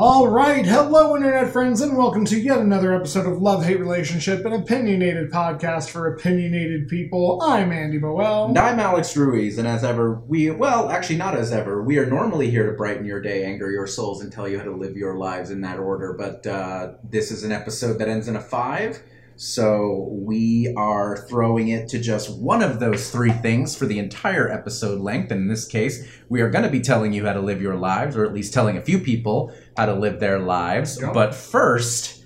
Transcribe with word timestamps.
All 0.00 0.28
right, 0.28 0.64
hello, 0.64 1.16
internet 1.16 1.52
friends, 1.52 1.80
and 1.80 1.96
welcome 1.96 2.24
to 2.26 2.38
yet 2.38 2.58
another 2.58 2.94
episode 2.94 3.26
of 3.26 3.42
Love 3.42 3.64
Hate 3.64 3.80
Relationship, 3.80 4.44
an 4.44 4.52
opinionated 4.52 5.32
podcast 5.32 5.90
for 5.90 6.14
opinionated 6.14 6.86
people. 6.86 7.42
I'm 7.42 7.72
Andy 7.72 7.98
Boel. 7.98 8.50
And 8.50 8.58
I'm 8.58 8.78
Alex 8.78 9.16
Ruiz, 9.16 9.58
and 9.58 9.66
as 9.66 9.82
ever, 9.82 10.22
we, 10.28 10.52
well, 10.52 10.88
actually, 10.88 11.16
not 11.16 11.36
as 11.36 11.50
ever, 11.50 11.82
we 11.82 11.98
are 11.98 12.06
normally 12.06 12.48
here 12.48 12.70
to 12.70 12.76
brighten 12.76 13.06
your 13.06 13.20
day, 13.20 13.44
anger 13.44 13.72
your 13.72 13.88
souls, 13.88 14.22
and 14.22 14.32
tell 14.32 14.48
you 14.48 14.58
how 14.58 14.66
to 14.66 14.70
live 14.70 14.96
your 14.96 15.16
lives 15.16 15.50
in 15.50 15.62
that 15.62 15.80
order. 15.80 16.12
But 16.12 16.46
uh, 16.46 16.92
this 17.02 17.32
is 17.32 17.42
an 17.42 17.50
episode 17.50 17.98
that 17.98 18.06
ends 18.06 18.28
in 18.28 18.36
a 18.36 18.40
five, 18.40 19.02
so 19.40 20.08
we 20.10 20.74
are 20.76 21.16
throwing 21.28 21.68
it 21.68 21.88
to 21.90 22.00
just 22.00 22.28
one 22.40 22.60
of 22.60 22.80
those 22.80 23.08
three 23.12 23.30
things 23.30 23.76
for 23.76 23.86
the 23.86 24.00
entire 24.00 24.50
episode 24.50 25.00
length. 25.00 25.30
And 25.30 25.42
in 25.42 25.46
this 25.46 25.64
case, 25.64 26.08
we 26.28 26.40
are 26.40 26.50
going 26.50 26.64
to 26.64 26.70
be 26.70 26.80
telling 26.80 27.12
you 27.12 27.24
how 27.24 27.34
to 27.34 27.40
live 27.40 27.62
your 27.62 27.76
lives, 27.76 28.16
or 28.16 28.24
at 28.24 28.34
least 28.34 28.52
telling 28.52 28.76
a 28.76 28.82
few 28.82 28.98
people 28.98 29.54
how 29.78 29.86
to 29.86 29.94
live 29.94 30.18
their 30.18 30.40
lives. 30.40 31.00
But 31.00 31.36
first, 31.36 32.24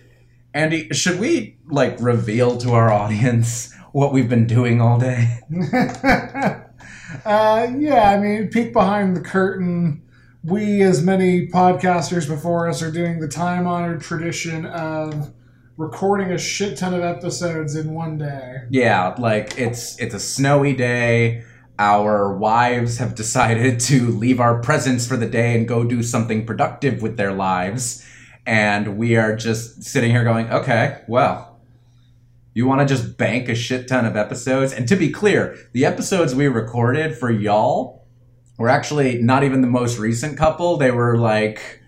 Andy, 0.55 0.89
should 0.93 1.21
we 1.21 1.59
like 1.69 2.01
reveal 2.01 2.57
to 2.57 2.73
our 2.73 2.91
audience 2.91 3.75
what 3.93 4.11
we've 4.11 4.29
been 4.29 4.47
doing 4.47 4.81
all 4.81 4.99
day? 4.99 5.39
uh, 7.27 7.67
yeah, 7.77 8.11
I 8.11 8.19
mean, 8.19 8.49
peek 8.49 8.73
behind 8.73 9.15
the 9.15 9.21
curtain. 9.21 10.03
We, 10.43 10.81
as 10.81 11.03
many 11.03 11.47
podcasters 11.49 12.27
before 12.27 12.71
us, 12.71 12.81
are 12.81 12.91
doing 12.91 13.21
the 13.21 13.29
time 13.29 13.67
honored 13.67 14.01
tradition 14.01 14.65
of 14.65 15.35
recording 15.77 16.33
a 16.33 16.39
shit 16.39 16.79
ton 16.79 16.95
of 16.95 17.03
episodes 17.03 17.77
in 17.77 17.93
one 17.93 18.17
day. 18.17 18.63
Yeah, 18.71 19.15
like 19.19 19.59
it's 19.59 20.01
it's 20.01 20.15
a 20.15 20.21
snowy 20.21 20.73
day. 20.73 21.45
Our 21.83 22.37
wives 22.37 22.99
have 22.99 23.17
decided 23.17 23.81
to 23.81 24.07
leave 24.13 24.39
our 24.39 24.61
presence 24.61 25.05
for 25.05 25.17
the 25.17 25.27
day 25.27 25.57
and 25.57 25.67
go 25.67 25.83
do 25.83 26.05
something 26.05 26.47
productive 26.47 27.03
with 27.03 27.17
their 27.17 27.33
lives. 27.33 28.07
And 28.47 28.97
we 28.97 29.17
are 29.17 29.35
just 29.35 29.83
sitting 29.83 30.13
here 30.13 30.23
going, 30.23 30.49
okay, 30.49 31.03
well, 31.09 31.61
you 32.55 32.69
want 32.69 32.83
to 32.83 32.87
just 32.87 33.19
bank 33.19 33.49
a 33.49 33.57
shit 33.57 33.89
ton 33.89 34.07
of 34.07 34.15
episodes? 34.15 34.73
And 34.73 34.87
to 34.87 34.95
be 34.95 35.11
clear, 35.11 35.59
the 35.73 35.85
episodes 35.85 36.37
we 36.37 36.47
recorded 36.47 37.19
for 37.19 37.33
y'all 37.33 38.07
were 38.59 38.69
actually 38.69 39.21
not 39.21 39.43
even 39.43 39.61
the 39.61 39.67
most 39.67 39.99
recent 39.99 40.39
couple. 40.39 40.77
They 40.77 40.93
were 40.93 41.19
like, 41.19 41.81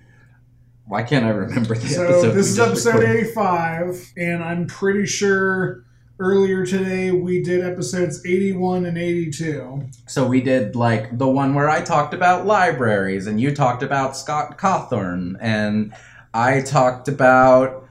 why 0.87 1.05
can't 1.05 1.25
I 1.25 1.29
remember 1.29 1.77
the 1.77 1.87
So 1.87 2.03
episode? 2.03 2.33
this 2.33 2.49
is 2.49 2.59
episode 2.59 2.95
recorded? 2.97 3.17
85, 3.29 4.13
and 4.17 4.43
I'm 4.43 4.67
pretty 4.67 5.07
sure 5.07 5.84
earlier 6.21 6.65
today 6.65 7.11
we 7.11 7.43
did 7.43 7.65
episodes 7.65 8.25
81 8.25 8.87
and 8.87 8.97
82. 8.97 9.89
So 10.07 10.27
we 10.27 10.41
did 10.41 10.77
like 10.77 11.19
the 11.19 11.29
one 11.29 11.55
where 11.55 11.69
I 11.69 11.81
talked 11.81 12.15
about 12.15 12.47
libraries 12.47 13.27
and 13.27 13.41
you 13.41 13.55
talked 13.55 13.83
about 13.83 14.17
Scott 14.17 14.57
Cawthon 14.59 15.37
and 15.41 15.93
I 16.33 16.61
talked 16.61 17.09
about 17.09 17.89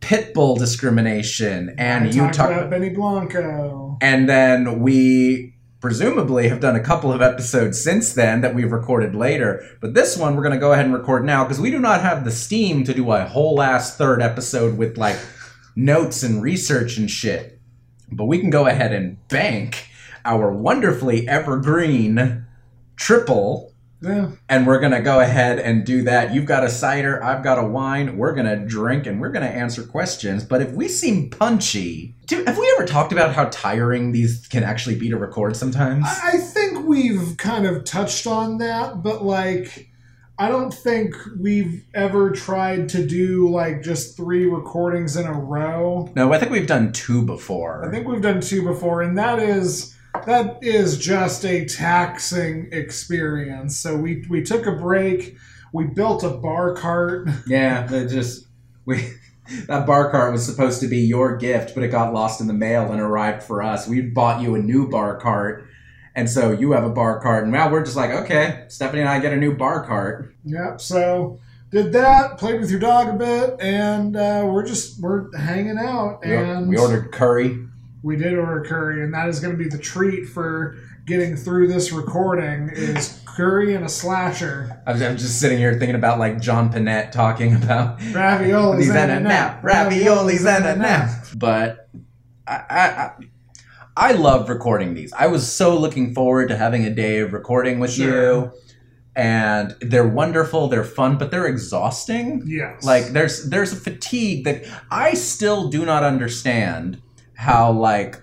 pit 0.00 0.34
bull 0.34 0.56
discrimination 0.56 1.74
and 1.78 2.04
I 2.04 2.08
you 2.08 2.22
talked 2.22 2.34
talked 2.34 2.52
about 2.52 2.70
Benny 2.70 2.88
Blanco. 2.88 3.98
and 4.00 4.28
then 4.28 4.80
we 4.80 5.54
presumably 5.80 6.48
have 6.48 6.60
done 6.60 6.74
a 6.74 6.82
couple 6.82 7.12
of 7.12 7.22
episodes 7.22 7.82
since 7.82 8.12
then 8.12 8.40
that 8.40 8.54
we've 8.54 8.72
recorded 8.72 9.14
later 9.14 9.62
but 9.80 9.94
this 9.94 10.16
one 10.16 10.34
we're 10.36 10.42
going 10.42 10.54
to 10.54 10.60
go 10.60 10.72
ahead 10.72 10.84
and 10.86 10.94
record 10.94 11.24
now 11.24 11.44
because 11.44 11.60
we 11.60 11.70
do 11.70 11.78
not 11.78 12.00
have 12.00 12.24
the 12.24 12.30
steam 12.30 12.82
to 12.82 12.92
do 12.94 13.12
a 13.12 13.24
whole 13.26 13.60
ass 13.62 13.96
third 13.96 14.20
episode 14.20 14.76
with 14.76 14.96
like 14.96 15.18
notes 15.76 16.22
and 16.22 16.42
research 16.42 16.96
and 16.96 17.10
shit 17.10 17.58
but 18.12 18.24
we 18.24 18.38
can 18.38 18.50
go 18.50 18.66
ahead 18.66 18.92
and 18.92 19.16
bank 19.28 19.86
our 20.24 20.52
wonderfully 20.52 21.28
evergreen 21.28 22.44
triple 22.96 23.72
Yeah. 24.02 24.30
and 24.48 24.66
we're 24.66 24.80
gonna 24.80 25.02
go 25.02 25.20
ahead 25.20 25.58
and 25.58 25.84
do 25.84 26.02
that. 26.04 26.32
You've 26.34 26.46
got 26.46 26.64
a 26.64 26.70
cider, 26.70 27.22
I've 27.22 27.44
got 27.44 27.58
a 27.58 27.66
wine. 27.66 28.16
We're 28.16 28.34
gonna 28.34 28.56
drink 28.56 29.06
and 29.06 29.20
we're 29.20 29.28
gonna 29.30 29.46
answer 29.46 29.82
questions. 29.82 30.42
But 30.42 30.62
if 30.62 30.72
we 30.72 30.88
seem 30.88 31.28
punchy, 31.30 32.14
dude, 32.26 32.46
have 32.48 32.56
we 32.58 32.70
ever 32.76 32.86
talked 32.86 33.12
about 33.12 33.34
how 33.34 33.44
tiring 33.50 34.12
these 34.12 34.46
can 34.48 34.64
actually 34.64 34.96
be 34.96 35.08
to 35.10 35.16
record 35.18 35.54
sometimes? 35.54 36.04
I 36.06 36.38
think 36.38 36.86
we've 36.86 37.36
kind 37.36 37.66
of 37.66 37.84
touched 37.84 38.26
on 38.26 38.58
that, 38.58 39.02
but 39.02 39.22
like, 39.24 39.89
I 40.40 40.48
don't 40.48 40.72
think 40.72 41.14
we've 41.38 41.84
ever 41.92 42.30
tried 42.30 42.88
to 42.90 43.06
do 43.06 43.50
like 43.50 43.82
just 43.82 44.16
three 44.16 44.46
recordings 44.46 45.14
in 45.14 45.26
a 45.26 45.34
row. 45.34 46.10
no, 46.16 46.32
I 46.32 46.38
think 46.38 46.50
we've 46.50 46.66
done 46.66 46.92
two 46.92 47.26
before. 47.26 47.86
I 47.86 47.90
think 47.90 48.08
we've 48.08 48.22
done 48.22 48.40
two 48.40 48.64
before, 48.64 49.02
and 49.02 49.18
that 49.18 49.38
is 49.38 49.94
that 50.24 50.56
is 50.62 50.96
just 50.98 51.44
a 51.44 51.66
taxing 51.66 52.70
experience. 52.72 53.78
So 53.78 53.98
we 53.98 54.24
we 54.30 54.42
took 54.42 54.64
a 54.64 54.72
break. 54.72 55.36
We 55.74 55.84
built 55.84 56.24
a 56.24 56.30
bar 56.30 56.74
cart. 56.74 57.28
yeah, 57.46 57.92
it 57.92 58.08
just 58.08 58.46
we. 58.86 59.12
That 59.66 59.84
bar 59.84 60.12
cart 60.12 60.32
was 60.32 60.46
supposed 60.46 60.80
to 60.80 60.86
be 60.86 60.98
your 61.00 61.36
gift, 61.36 61.74
but 61.74 61.82
it 61.82 61.88
got 61.88 62.14
lost 62.14 62.40
in 62.40 62.46
the 62.46 62.52
mail 62.54 62.92
and 62.92 63.00
arrived 63.00 63.42
for 63.42 63.64
us. 63.64 63.88
We 63.88 64.00
bought 64.00 64.40
you 64.40 64.54
a 64.54 64.60
new 64.60 64.88
bar 64.88 65.18
cart, 65.18 65.66
and 66.14 66.28
so 66.28 66.52
you 66.52 66.72
have 66.72 66.84
a 66.84 66.90
bar 66.90 67.20
cart, 67.20 67.44
and 67.44 67.52
now 67.52 67.70
we're 67.70 67.84
just 67.84 67.96
like, 67.96 68.10
okay, 68.10 68.64
Stephanie 68.68 69.00
and 69.00 69.08
I 69.08 69.20
get 69.20 69.32
a 69.32 69.36
new 69.36 69.56
bar 69.56 69.86
cart. 69.86 70.34
Yep. 70.44 70.80
So 70.80 71.40
did 71.70 71.92
that. 71.92 72.38
Played 72.38 72.60
with 72.60 72.70
your 72.70 72.80
dog 72.80 73.08
a 73.08 73.12
bit, 73.18 73.60
and 73.60 74.16
uh, 74.16 74.42
we're 74.46 74.66
just 74.66 75.00
we're 75.00 75.34
hanging 75.36 75.78
out. 75.78 76.24
And 76.24 76.68
we 76.68 76.76
ordered 76.76 77.12
curry. 77.12 77.58
we 78.02 78.16
did 78.16 78.36
order 78.36 78.64
curry, 78.64 79.02
and 79.04 79.14
that 79.14 79.28
is 79.28 79.40
going 79.40 79.56
to 79.56 79.62
be 79.62 79.68
the 79.68 79.78
treat 79.78 80.26
for 80.26 80.76
getting 81.06 81.36
through 81.36 81.66
this 81.66 81.90
recording 81.92 82.70
is 82.72 83.20
curry 83.24 83.74
and 83.74 83.84
a 83.84 83.88
slasher. 83.88 84.82
I'm 84.86 84.98
just 84.98 85.40
sitting 85.40 85.58
here 85.58 85.74
thinking 85.74 85.96
about 85.96 86.18
like 86.18 86.40
John 86.40 86.70
Panette 86.70 87.12
talking 87.12 87.54
about 87.56 87.98
Raviolis 87.98 88.94
and 88.94 89.10
a 89.10 89.20
nap. 89.20 89.62
raviolis 89.62 90.46
and 90.46 90.66
a 90.66 90.76
nap. 90.76 91.26
But 91.34 91.88
I, 92.46 92.54
I, 92.70 92.80
I, 92.80 93.12
I 94.00 94.12
love 94.12 94.48
recording 94.48 94.94
these. 94.94 95.12
I 95.12 95.26
was 95.26 95.50
so 95.50 95.76
looking 95.78 96.14
forward 96.14 96.48
to 96.48 96.56
having 96.56 96.86
a 96.86 96.90
day 96.90 97.18
of 97.18 97.34
recording 97.34 97.78
with 97.80 97.92
Sure. 97.92 98.32
you, 98.44 98.52
and 99.14 99.76
they're 99.82 100.08
wonderful. 100.08 100.68
They're 100.68 100.84
fun, 100.84 101.18
but 101.18 101.30
they're 101.30 101.46
exhausting. 101.46 102.42
Yes. 102.46 102.82
Like 102.82 103.08
there's 103.08 103.50
there's 103.50 103.72
a 103.74 103.76
fatigue 103.76 104.44
that 104.44 104.64
I 104.90 105.12
still 105.12 105.68
do 105.68 105.84
not 105.84 106.02
understand 106.02 107.02
how 107.34 107.72
like 107.72 108.22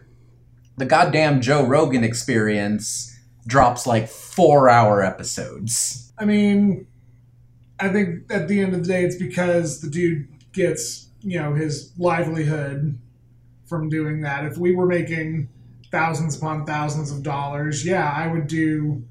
the 0.77 0.85
goddamn 0.85 1.41
Joe 1.41 1.63
Rogan 1.63 2.03
experience 2.03 3.15
drops 3.45 3.85
like 3.85 4.07
four 4.07 4.69
hour 4.69 5.03
episodes. 5.03 6.11
I 6.17 6.25
mean, 6.25 6.87
I 7.79 7.89
think 7.89 8.31
at 8.31 8.47
the 8.47 8.61
end 8.61 8.73
of 8.73 8.81
the 8.81 8.87
day, 8.87 9.03
it's 9.03 9.15
because 9.15 9.81
the 9.81 9.91
dude 9.91 10.27
gets, 10.53 11.09
you 11.21 11.39
know, 11.39 11.53
his 11.53 11.93
livelihood 11.99 12.97
from 13.67 13.89
doing 13.89 14.21
that. 14.21 14.43
If 14.45 14.57
we 14.57 14.73
were 14.73 14.87
making 14.87 15.49
thousands 15.91 16.37
upon 16.37 16.65
thousands 16.65 17.11
of 17.11 17.23
dollars, 17.23 17.85
yeah, 17.85 18.11
I 18.11 18.27
would 18.27 18.47
do 18.47 19.03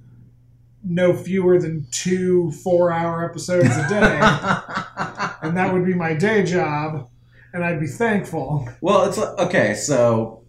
no 0.85 1.15
fewer 1.15 1.59
than 1.59 1.87
two 1.91 2.53
four 2.53 2.93
hour 2.93 3.25
episodes 3.25 3.77
a 3.77 3.89
day. 3.89 4.21
and 5.43 5.57
that 5.57 5.73
would 5.73 5.85
be 5.85 5.95
my 5.95 6.15
day 6.15 6.45
job. 6.45 7.09
And 7.53 7.65
I'd 7.65 7.81
be 7.81 7.87
thankful. 7.87 8.69
well, 8.81 9.09
it's 9.09 9.19
okay. 9.19 9.75
So 9.75 10.45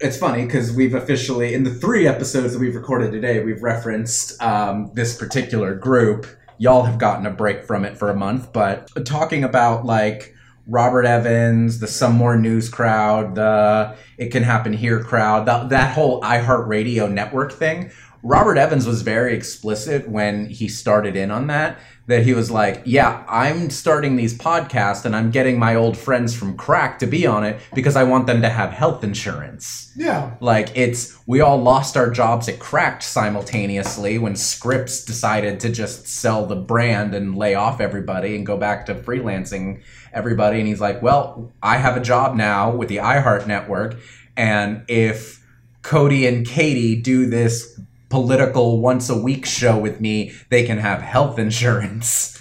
it's 0.00 0.16
funny 0.16 0.44
because 0.44 0.72
we've 0.72 0.94
officially 0.94 1.54
in 1.54 1.64
the 1.64 1.74
three 1.74 2.06
episodes 2.06 2.52
that 2.52 2.58
we've 2.58 2.74
recorded 2.74 3.12
today, 3.12 3.42
we've 3.42 3.62
referenced 3.62 4.40
um, 4.42 4.90
this 4.94 5.16
particular 5.16 5.74
group. 5.74 6.26
Y'all 6.56 6.84
have 6.84 6.98
gotten 6.98 7.26
a 7.26 7.30
break 7.30 7.64
from 7.64 7.84
it 7.84 7.96
for 7.96 8.10
a 8.10 8.16
month, 8.16 8.52
but 8.52 8.88
talking 9.04 9.44
about 9.44 9.84
like 9.84 10.34
Robert 10.68 11.06
Evans, 11.06 11.80
the 11.80 11.86
Some 11.86 12.14
More 12.14 12.36
News 12.36 12.68
crowd, 12.68 13.34
the 13.34 13.96
It 14.18 14.28
Can 14.28 14.42
Happen 14.42 14.74
Here 14.74 15.02
crowd, 15.02 15.46
that, 15.46 15.70
that 15.70 15.94
whole 15.94 16.20
iHeartRadio 16.20 17.10
network 17.10 17.52
thing. 17.52 17.90
Robert 18.22 18.58
Evans 18.58 18.86
was 18.86 19.02
very 19.02 19.34
explicit 19.34 20.08
when 20.08 20.46
he 20.46 20.68
started 20.68 21.16
in 21.16 21.30
on 21.30 21.46
that. 21.46 21.78
That 22.08 22.24
he 22.24 22.32
was 22.32 22.50
like, 22.50 22.82
Yeah, 22.84 23.22
I'm 23.28 23.68
starting 23.70 24.16
these 24.16 24.36
podcasts 24.36 25.04
and 25.04 25.14
I'm 25.14 25.30
getting 25.30 25.58
my 25.58 25.74
old 25.74 25.96
friends 25.96 26.34
from 26.34 26.56
Cracked 26.56 27.00
to 27.00 27.06
be 27.06 27.26
on 27.26 27.44
it 27.44 27.60
because 27.74 27.96
I 27.96 28.04
want 28.04 28.26
them 28.26 28.40
to 28.42 28.48
have 28.48 28.72
health 28.72 29.04
insurance. 29.04 29.92
Yeah. 29.94 30.34
Like 30.40 30.74
it's 30.74 31.18
we 31.26 31.42
all 31.42 31.60
lost 31.60 31.98
our 31.98 32.10
jobs 32.10 32.48
at 32.48 32.58
Cracked 32.58 33.02
simultaneously 33.02 34.18
when 34.18 34.36
Scripps 34.36 35.04
decided 35.04 35.60
to 35.60 35.68
just 35.70 36.08
sell 36.08 36.46
the 36.46 36.56
brand 36.56 37.14
and 37.14 37.36
lay 37.36 37.54
off 37.54 37.78
everybody 37.78 38.34
and 38.36 38.46
go 38.46 38.56
back 38.56 38.86
to 38.86 38.94
freelancing 38.94 39.82
everybody 40.18 40.58
and 40.58 40.68
he's 40.68 40.80
like, 40.80 41.00
"Well, 41.00 41.52
I 41.62 41.78
have 41.78 41.96
a 41.96 42.00
job 42.00 42.36
now 42.36 42.74
with 42.74 42.88
the 42.88 42.96
iHeart 42.96 43.46
network 43.46 43.96
and 44.36 44.82
if 44.88 45.42
Cody 45.82 46.26
and 46.26 46.46
Katy 46.46 47.00
do 47.00 47.26
this 47.26 47.80
political 48.10 48.80
once 48.80 49.08
a 49.08 49.16
week 49.16 49.46
show 49.46 49.78
with 49.78 50.00
me, 50.00 50.32
they 50.50 50.64
can 50.64 50.78
have 50.78 51.00
health 51.00 51.38
insurance." 51.46 52.38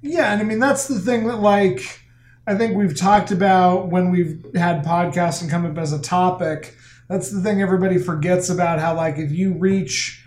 Yeah, 0.00 0.32
and 0.32 0.40
I 0.40 0.44
mean 0.44 0.58
that's 0.58 0.88
the 0.88 0.98
thing 0.98 1.26
that 1.26 1.40
like 1.40 2.00
I 2.46 2.56
think 2.56 2.76
we've 2.76 2.96
talked 2.96 3.30
about 3.30 3.88
when 3.88 4.10
we've 4.10 4.42
had 4.54 4.82
podcasting 4.82 5.50
come 5.50 5.66
up 5.66 5.76
as 5.76 5.92
a 5.92 6.00
topic. 6.00 6.74
That's 7.08 7.30
the 7.30 7.42
thing 7.42 7.60
everybody 7.60 7.98
forgets 7.98 8.48
about 8.48 8.80
how 8.80 8.94
like 8.96 9.18
if 9.18 9.30
you 9.30 9.52
reach 9.52 10.24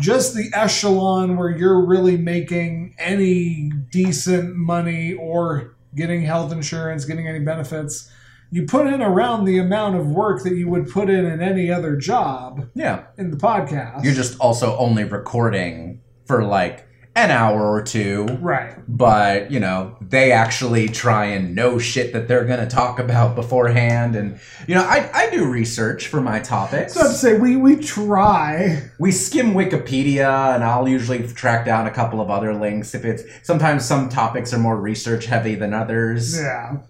just 0.00 0.34
the 0.34 0.50
echelon 0.52 1.36
where 1.36 1.50
you're 1.50 1.84
really 1.84 2.16
making 2.16 2.94
any 2.98 3.70
decent 3.90 4.56
money 4.56 5.14
or 5.14 5.75
getting 5.96 6.22
health 6.22 6.52
insurance, 6.52 7.04
getting 7.04 7.26
any 7.26 7.40
benefits, 7.40 8.10
you 8.50 8.64
put 8.66 8.86
in 8.86 9.02
around 9.02 9.44
the 9.44 9.58
amount 9.58 9.96
of 9.96 10.06
work 10.06 10.42
that 10.44 10.54
you 10.54 10.68
would 10.68 10.88
put 10.88 11.10
in 11.10 11.24
in 11.24 11.40
any 11.40 11.70
other 11.70 11.96
job 11.96 12.68
Yeah. 12.74 13.04
in 13.18 13.30
the 13.32 13.36
podcast. 13.36 14.04
You're 14.04 14.14
just 14.14 14.38
also 14.38 14.76
only 14.76 15.02
recording 15.04 16.00
for 16.26 16.44
like 16.44 16.86
an 17.16 17.30
hour 17.30 17.72
or 17.72 17.82
two. 17.82 18.26
right. 18.42 18.74
But, 18.86 19.50
you 19.50 19.58
know, 19.58 19.96
they 20.02 20.32
actually 20.32 20.86
try 20.88 21.24
and 21.24 21.54
know 21.54 21.78
shit 21.78 22.12
that 22.12 22.28
they're 22.28 22.44
going 22.44 22.60
to 22.60 22.66
talk 22.66 22.98
about 22.98 23.34
beforehand. 23.34 24.14
And, 24.14 24.38
you 24.68 24.74
know, 24.74 24.82
I, 24.82 25.10
I 25.12 25.30
do 25.30 25.46
research 25.50 26.08
for 26.08 26.20
my 26.20 26.40
topics. 26.40 26.92
So 26.92 27.00
I'd 27.00 27.16
say 27.16 27.38
we 27.38 27.56
we 27.56 27.76
try. 27.76 28.90
we 29.00 29.10
skim 29.10 29.54
Wikipedia, 29.54 30.54
and 30.54 30.62
I'll 30.62 30.86
usually 30.86 31.26
track 31.26 31.64
down 31.64 31.86
a 31.86 31.90
couple 31.90 32.20
of 32.20 32.30
other 32.30 32.52
links 32.54 32.94
if 32.94 33.04
it's 33.06 33.22
sometimes 33.42 33.86
some 33.86 34.10
topics 34.10 34.52
are 34.52 34.58
more 34.58 34.78
research 34.78 35.24
heavy 35.24 35.54
than 35.54 35.72
others. 35.72 36.38
Yeah. 36.38 36.82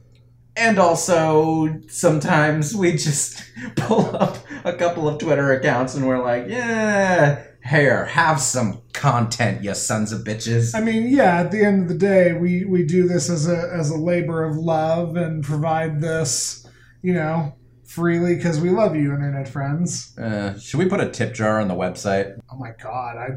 And 0.56 0.78
also, 0.78 1.80
sometimes 1.86 2.74
we 2.74 2.92
just 2.92 3.44
pull 3.76 4.16
up 4.16 4.38
a 4.64 4.72
couple 4.72 5.06
of 5.06 5.20
Twitter 5.20 5.52
accounts 5.52 5.94
and 5.94 6.06
we're 6.06 6.22
like, 6.22 6.46
yeah, 6.48 7.44
here, 7.68 8.06
have 8.06 8.40
some 8.40 8.82
content, 8.92 9.62
you 9.62 9.74
sons 9.74 10.12
of 10.12 10.22
bitches. 10.22 10.74
I 10.74 10.80
mean, 10.80 11.08
yeah, 11.08 11.40
at 11.40 11.50
the 11.50 11.64
end 11.64 11.82
of 11.82 11.88
the 11.88 11.98
day, 11.98 12.32
we, 12.32 12.64
we 12.64 12.84
do 12.84 13.06
this 13.06 13.28
as 13.28 13.48
a 13.48 13.70
as 13.72 13.90
a 13.90 13.96
labor 13.96 14.44
of 14.44 14.56
love 14.56 15.16
and 15.16 15.44
provide 15.44 16.00
this, 16.00 16.66
you 17.02 17.14
know, 17.14 17.54
freely 17.84 18.36
because 18.36 18.60
we 18.60 18.70
love 18.70 18.96
you, 18.96 19.12
internet 19.12 19.48
friends. 19.48 20.16
Uh, 20.18 20.58
should 20.58 20.78
we 20.78 20.88
put 20.88 21.00
a 21.00 21.08
tip 21.08 21.34
jar 21.34 21.60
on 21.60 21.68
the 21.68 21.74
website? 21.74 22.38
Oh 22.50 22.56
my 22.56 22.72
god, 22.82 23.16
I 23.16 23.28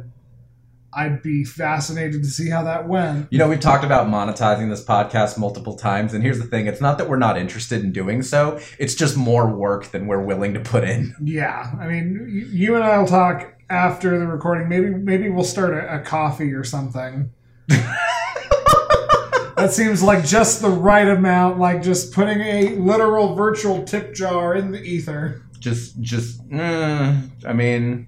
I'd 0.91 1.21
be 1.21 1.43
fascinated 1.43 2.23
to 2.23 2.29
see 2.29 2.49
how 2.49 2.63
that 2.63 2.87
went. 2.87 3.27
You 3.31 3.37
know, 3.37 3.47
we've 3.47 3.59
talked 3.59 3.83
about 3.83 4.07
monetizing 4.07 4.69
this 4.69 4.83
podcast 4.83 5.37
multiple 5.37 5.75
times, 5.75 6.13
and 6.13 6.23
here's 6.23 6.39
the 6.39 6.45
thing 6.45 6.67
it's 6.67 6.81
not 6.81 6.97
that 6.97 7.07
we're 7.07 7.17
not 7.17 7.37
interested 7.37 7.83
in 7.83 7.91
doing 7.91 8.23
so, 8.23 8.59
it's 8.79 8.95
just 8.95 9.15
more 9.15 9.53
work 9.53 9.87
than 9.87 10.07
we're 10.07 10.23
willing 10.23 10.53
to 10.55 10.59
put 10.59 10.83
in. 10.83 11.15
Yeah, 11.21 11.71
I 11.79 11.87
mean, 11.87 12.49
you 12.51 12.75
and 12.75 12.83
I 12.83 12.97
will 12.97 13.07
talk 13.07 13.58
after 13.69 14.17
the 14.17 14.27
recording. 14.27 14.69
Maybe 14.69 14.89
maybe 14.89 15.29
we'll 15.29 15.43
start 15.43 15.73
a, 15.73 15.95
a 15.95 15.99
Ko-fi 15.99 16.51
or 16.53 16.63
something. 16.63 17.31
that 17.67 19.69
seems 19.71 20.01
like 20.01 20.25
just 20.25 20.61
the 20.61 20.69
right 20.69 21.07
amount, 21.07 21.59
like 21.59 21.81
just 21.81 22.13
putting 22.13 22.41
a 22.41 22.75
literal 22.75 23.35
virtual 23.35 23.83
tip 23.83 24.13
jar 24.13 24.55
in 24.55 24.71
the 24.71 24.81
ether. 24.81 25.41
just 25.59 25.99
just 26.01 26.41
uh, 26.53 27.15
i 27.45 27.53
mean 27.53 28.07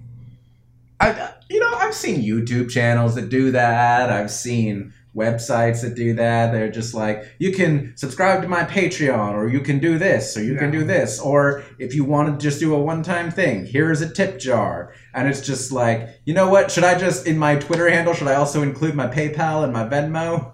i 0.99 1.31
you 1.49 1.59
know 1.59 1.71
i've 1.75 1.93
seen 1.93 2.21
youtube 2.21 2.69
channels 2.69 3.15
that 3.15 3.29
do 3.29 3.51
that 3.51 4.09
i've 4.09 4.31
seen 4.31 4.93
websites 5.15 5.81
that 5.81 5.93
do 5.93 6.13
that 6.13 6.53
they're 6.53 6.71
just 6.71 6.93
like 6.93 7.25
you 7.37 7.51
can 7.51 7.91
subscribe 7.97 8.41
to 8.41 8.47
my 8.47 8.63
patreon 8.63 9.33
or 9.33 9.49
you 9.49 9.59
can 9.59 9.77
do 9.77 9.97
this 9.97 10.37
or 10.37 10.43
you 10.43 10.55
can 10.55 10.71
do 10.71 10.85
this 10.85 11.19
or 11.19 11.63
if 11.79 11.93
you 11.93 12.05
want 12.05 12.39
to 12.39 12.41
just 12.41 12.61
do 12.61 12.73
a 12.73 12.79
one-time 12.79 13.29
thing 13.29 13.65
here 13.65 13.91
is 13.91 14.01
a 14.01 14.09
tip 14.09 14.39
jar. 14.39 14.93
And 15.13 15.27
it's 15.27 15.41
just 15.41 15.71
like 15.71 16.07
you 16.25 16.33
know 16.33 16.49
what? 16.49 16.71
Should 16.71 16.85
i 16.85 16.97
just 16.97 17.27
in 17.27 17.37
my 17.37 17.55
twitter 17.55 17.89
handle 17.89 18.13
should 18.13 18.27
i 18.27 18.35
also 18.35 18.61
include 18.61 18.95
my 18.95 19.07
paypal 19.07 19.63
and 19.63 19.73
my 19.73 19.83
venmo? 19.83 20.53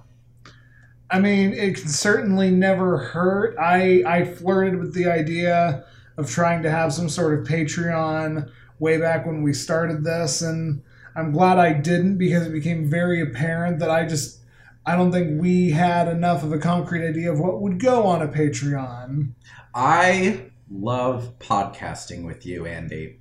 I 1.09 1.19
mean, 1.19 1.53
it 1.53 1.75
can 1.75 1.87
certainly 1.87 2.51
never 2.51 2.97
hurt. 2.97 3.57
I 3.57 4.03
I 4.05 4.25
flirted 4.25 4.77
with 4.79 4.93
the 4.93 5.05
idea 5.07 5.85
of 6.17 6.29
trying 6.29 6.63
to 6.63 6.71
have 6.71 6.93
some 6.93 7.07
sort 7.07 7.39
of 7.39 7.47
Patreon 7.47 8.49
way 8.79 8.99
back 8.99 9.25
when 9.25 9.41
we 9.41 9.53
started 9.53 10.03
this, 10.03 10.41
and 10.41 10.81
I'm 11.15 11.31
glad 11.31 11.59
I 11.59 11.73
didn't 11.73 12.17
because 12.17 12.45
it 12.45 12.51
became 12.51 12.89
very 12.89 13.21
apparent 13.21 13.79
that 13.79 13.89
I 13.89 14.05
just 14.05 14.39
I 14.87 14.95
don't 14.95 15.11
think 15.11 15.41
we 15.41 15.71
had 15.71 16.07
enough 16.07 16.43
of 16.43 16.53
a 16.53 16.57
concrete 16.57 17.05
idea 17.05 17.29
of 17.29 17.41
what 17.41 17.59
would 17.61 17.77
go 17.77 18.03
on 18.03 18.21
a 18.21 18.27
Patreon. 18.27 19.33
i 19.75 20.45
love 20.71 21.37
podcasting 21.39 22.25
with 22.25 22.45
you 22.45 22.65
andy 22.65 23.19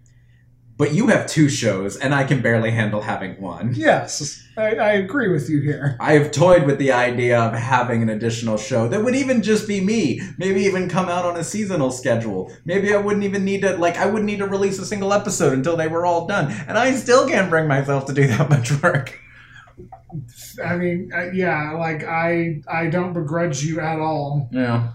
but 0.76 0.92
you 0.94 1.08
have 1.08 1.26
two 1.26 1.48
shows 1.48 1.96
and 1.96 2.14
i 2.14 2.22
can 2.22 2.40
barely 2.40 2.70
handle 2.70 3.00
having 3.00 3.40
one 3.40 3.74
Yes, 3.74 4.44
I, 4.56 4.76
I 4.76 4.92
agree 4.92 5.28
with 5.28 5.50
you 5.50 5.60
here. 5.60 5.96
I 6.00 6.12
have 6.12 6.30
toyed 6.30 6.64
with 6.66 6.78
the 6.78 6.92
idea 6.92 7.38
of 7.38 7.52
having 7.52 8.00
an 8.00 8.08
additional 8.10 8.56
show 8.56 8.88
that 8.88 9.04
would 9.04 9.14
even 9.14 9.42
just 9.42 9.68
be 9.68 9.80
me. 9.80 10.22
Maybe 10.38 10.62
even 10.62 10.88
come 10.88 11.08
out 11.08 11.26
on 11.26 11.36
a 11.36 11.44
seasonal 11.44 11.90
schedule. 11.90 12.50
Maybe 12.64 12.94
I 12.94 12.96
wouldn't 12.96 13.24
even 13.24 13.44
need 13.44 13.60
to, 13.62 13.76
like, 13.76 13.96
I 13.98 14.06
wouldn't 14.06 14.24
need 14.24 14.38
to 14.38 14.46
release 14.46 14.78
a 14.78 14.86
single 14.86 15.12
episode 15.12 15.52
until 15.52 15.76
they 15.76 15.88
were 15.88 16.06
all 16.06 16.26
done. 16.26 16.50
And 16.66 16.78
I 16.78 16.92
still 16.92 17.28
can't 17.28 17.50
bring 17.50 17.68
myself 17.68 18.06
to 18.06 18.14
do 18.14 18.26
that 18.28 18.48
much 18.48 18.70
work. 18.82 19.20
I 20.64 20.76
mean, 20.76 21.10
uh, 21.14 21.30
yeah, 21.32 21.72
like 21.72 22.04
I 22.04 22.62
I 22.68 22.86
don't 22.86 23.12
begrudge 23.12 23.62
you 23.62 23.80
at 23.80 24.00
all. 24.00 24.48
Yeah. 24.52 24.92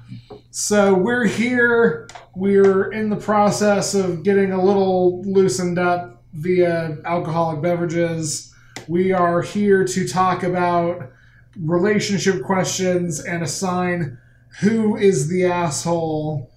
So 0.51 0.93
we're 0.93 1.25
here. 1.25 2.07
We're 2.35 2.91
in 2.91 3.09
the 3.09 3.15
process 3.15 3.93
of 3.93 4.23
getting 4.23 4.51
a 4.51 4.63
little 4.63 5.23
loosened 5.23 5.79
up 5.79 6.23
via 6.33 6.97
alcoholic 7.05 7.61
beverages. 7.61 8.53
We 8.87 9.11
are 9.11 9.41
here 9.41 9.85
to 9.85 10.07
talk 10.07 10.43
about 10.43 11.11
relationship 11.59 12.43
questions 12.43 13.19
and 13.23 13.43
assign 13.43 14.17
who 14.59 14.97
is 14.97 15.29
the 15.29 15.45
asshole, 15.45 16.50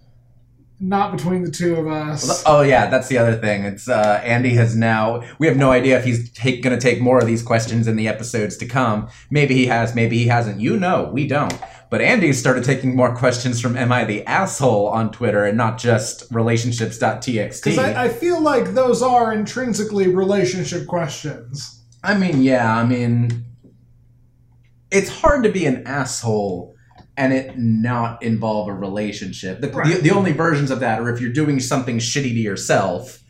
not 0.88 1.16
between 1.16 1.42
the 1.42 1.50
two 1.50 1.76
of 1.76 1.86
us. 1.86 2.42
Oh, 2.46 2.60
yeah, 2.60 2.86
that's 2.90 3.08
the 3.08 3.16
other 3.18 3.36
thing. 3.36 3.64
It's, 3.64 3.88
uh, 3.88 4.20
Andy 4.22 4.50
has 4.50 4.76
now, 4.76 5.22
we 5.38 5.46
have 5.46 5.56
no 5.56 5.70
idea 5.70 5.98
if 5.98 6.04
he's 6.04 6.30
take, 6.32 6.62
gonna 6.62 6.80
take 6.80 7.00
more 7.00 7.18
of 7.18 7.26
these 7.26 7.42
questions 7.42 7.88
in 7.88 7.96
the 7.96 8.06
episodes 8.06 8.56
to 8.58 8.66
come. 8.66 9.08
Maybe 9.30 9.54
he 9.54 9.66
has, 9.66 9.94
maybe 9.94 10.18
he 10.18 10.26
hasn't. 10.26 10.60
You 10.60 10.76
know, 10.76 11.10
we 11.12 11.26
don't. 11.26 11.58
But 11.90 12.00
Andy 12.00 12.32
started 12.32 12.64
taking 12.64 12.96
more 12.96 13.14
questions 13.14 13.60
from 13.60 13.76
Am 13.76 13.92
I 13.92 14.04
the 14.04 14.26
Asshole 14.26 14.88
on 14.88 15.10
Twitter 15.10 15.44
and 15.44 15.56
not 15.56 15.78
just 15.78 16.24
relationships.txt. 16.30 17.62
Because 17.62 17.78
I, 17.78 18.04
I 18.04 18.08
feel 18.08 18.40
like 18.40 18.74
those 18.74 19.00
are 19.00 19.32
intrinsically 19.32 20.08
relationship 20.08 20.86
questions. 20.86 21.82
I 22.02 22.18
mean, 22.18 22.42
yeah, 22.42 22.76
I 22.76 22.84
mean, 22.84 23.44
it's 24.90 25.08
hard 25.08 25.44
to 25.44 25.50
be 25.50 25.66
an 25.66 25.86
asshole 25.86 26.73
and 27.16 27.32
it 27.32 27.58
not 27.58 28.22
involve 28.22 28.68
a 28.68 28.74
relationship. 28.74 29.60
The, 29.60 29.68
Right. 29.68 29.96
the, 29.96 30.02
the 30.02 30.10
only 30.10 30.32
versions 30.32 30.70
of 30.70 30.80
that 30.80 31.00
are 31.00 31.08
if 31.14 31.20
you're 31.20 31.32
doing 31.32 31.60
something 31.60 31.98
shitty 31.98 32.30
to 32.30 32.40
yourself 32.40 33.22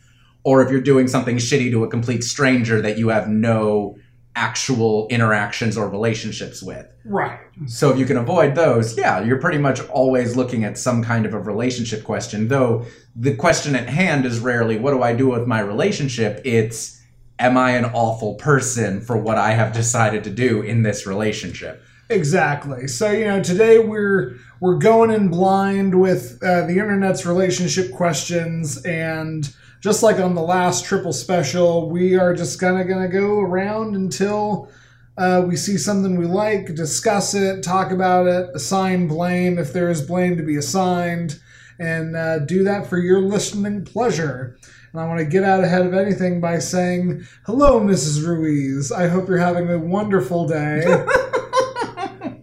or 0.43 0.63
if 0.63 0.71
you're 0.71 0.81
doing 0.81 1.07
something 1.07 1.37
shitty 1.37 1.71
to 1.71 1.83
a 1.83 1.87
complete 1.87 2.23
stranger 2.23 2.81
that 2.81 2.97
you 2.97 3.09
have 3.09 3.27
no 3.27 3.97
actual 4.35 5.07
interactions 5.09 5.77
or 5.77 5.89
relationships 5.89 6.61
with. 6.61 6.85
Right. 7.05 7.39
So 7.67 7.91
if 7.91 7.97
you 7.97 8.05
can 8.05 8.17
avoid 8.17 8.53
those, 8.53 8.97
yeah, 8.97 9.23
you're 9.23 9.39
pretty 9.39 9.59
much 9.59 9.79
always 9.87 10.35
looking 10.35 10.65
at 10.65 10.77
some 10.77 11.03
kind 11.03 11.25
of 11.25 11.33
a 11.33 11.39
relationship 11.39 12.03
question. 12.03 12.49
Though 12.49 12.85
the 13.15 13.33
question 13.35 13.75
at 13.75 13.87
hand 13.87 14.25
is 14.25 14.39
rarely, 14.39 14.77
what 14.77 14.91
do 14.91 15.01
I 15.01 15.15
do 15.15 15.29
with 15.29 15.47
my 15.47 15.61
relationship? 15.61 16.41
It's, 16.43 17.01
am 17.39 17.57
I 17.57 17.71
an 17.71 17.85
awful 17.85 18.35
person 18.35 18.99
for 18.99 19.17
what 19.17 19.37
I 19.37 19.51
have 19.51 19.71
decided 19.73 20.23
to 20.25 20.29
do 20.29 20.61
in 20.61 20.83
this 20.83 21.07
relationship? 21.07 21.81
Exactly. 22.09 22.87
So 22.87 23.11
you 23.11 23.25
know, 23.25 23.41
today 23.41 23.79
we're 23.79 24.35
we're 24.59 24.77
going 24.77 25.09
in 25.09 25.29
blind 25.29 25.99
with 25.99 26.37
uh, 26.43 26.67
the 26.67 26.73
internet's 26.73 27.25
relationship 27.25 27.91
questions, 27.91 28.83
and 28.85 29.51
just 29.81 30.03
like 30.03 30.19
on 30.19 30.35
the 30.35 30.41
last 30.41 30.85
triple 30.85 31.13
special, 31.13 31.89
we 31.89 32.15
are 32.15 32.33
just 32.35 32.59
kind 32.59 32.79
of 32.79 32.87
gonna 32.87 33.07
go 33.07 33.39
around 33.39 33.95
until 33.95 34.69
uh, 35.17 35.43
we 35.47 35.55
see 35.55 35.77
something 35.77 36.15
we 36.17 36.25
like, 36.25 36.75
discuss 36.75 37.33
it, 37.33 37.63
talk 37.63 37.91
about 37.91 38.27
it, 38.27 38.49
assign 38.53 39.07
blame 39.07 39.57
if 39.57 39.73
there 39.73 39.89
is 39.89 40.01
blame 40.01 40.37
to 40.37 40.43
be 40.43 40.57
assigned, 40.57 41.39
and 41.79 42.15
uh, 42.15 42.39
do 42.39 42.63
that 42.63 42.85
for 42.85 42.99
your 42.99 43.21
listening 43.21 43.83
pleasure. 43.83 44.57
And 44.91 45.01
I 45.01 45.07
want 45.07 45.19
to 45.19 45.25
get 45.25 45.43
out 45.43 45.63
ahead 45.63 45.85
of 45.87 45.95
anything 45.95 46.39
by 46.39 46.59
saying, 46.59 47.25
"Hello, 47.47 47.79
Mrs. 47.79 48.23
Ruiz. 48.23 48.91
I 48.91 49.07
hope 49.07 49.27
you're 49.27 49.39
having 49.39 49.71
a 49.71 49.79
wonderful 49.79 50.47
day." 50.47 50.83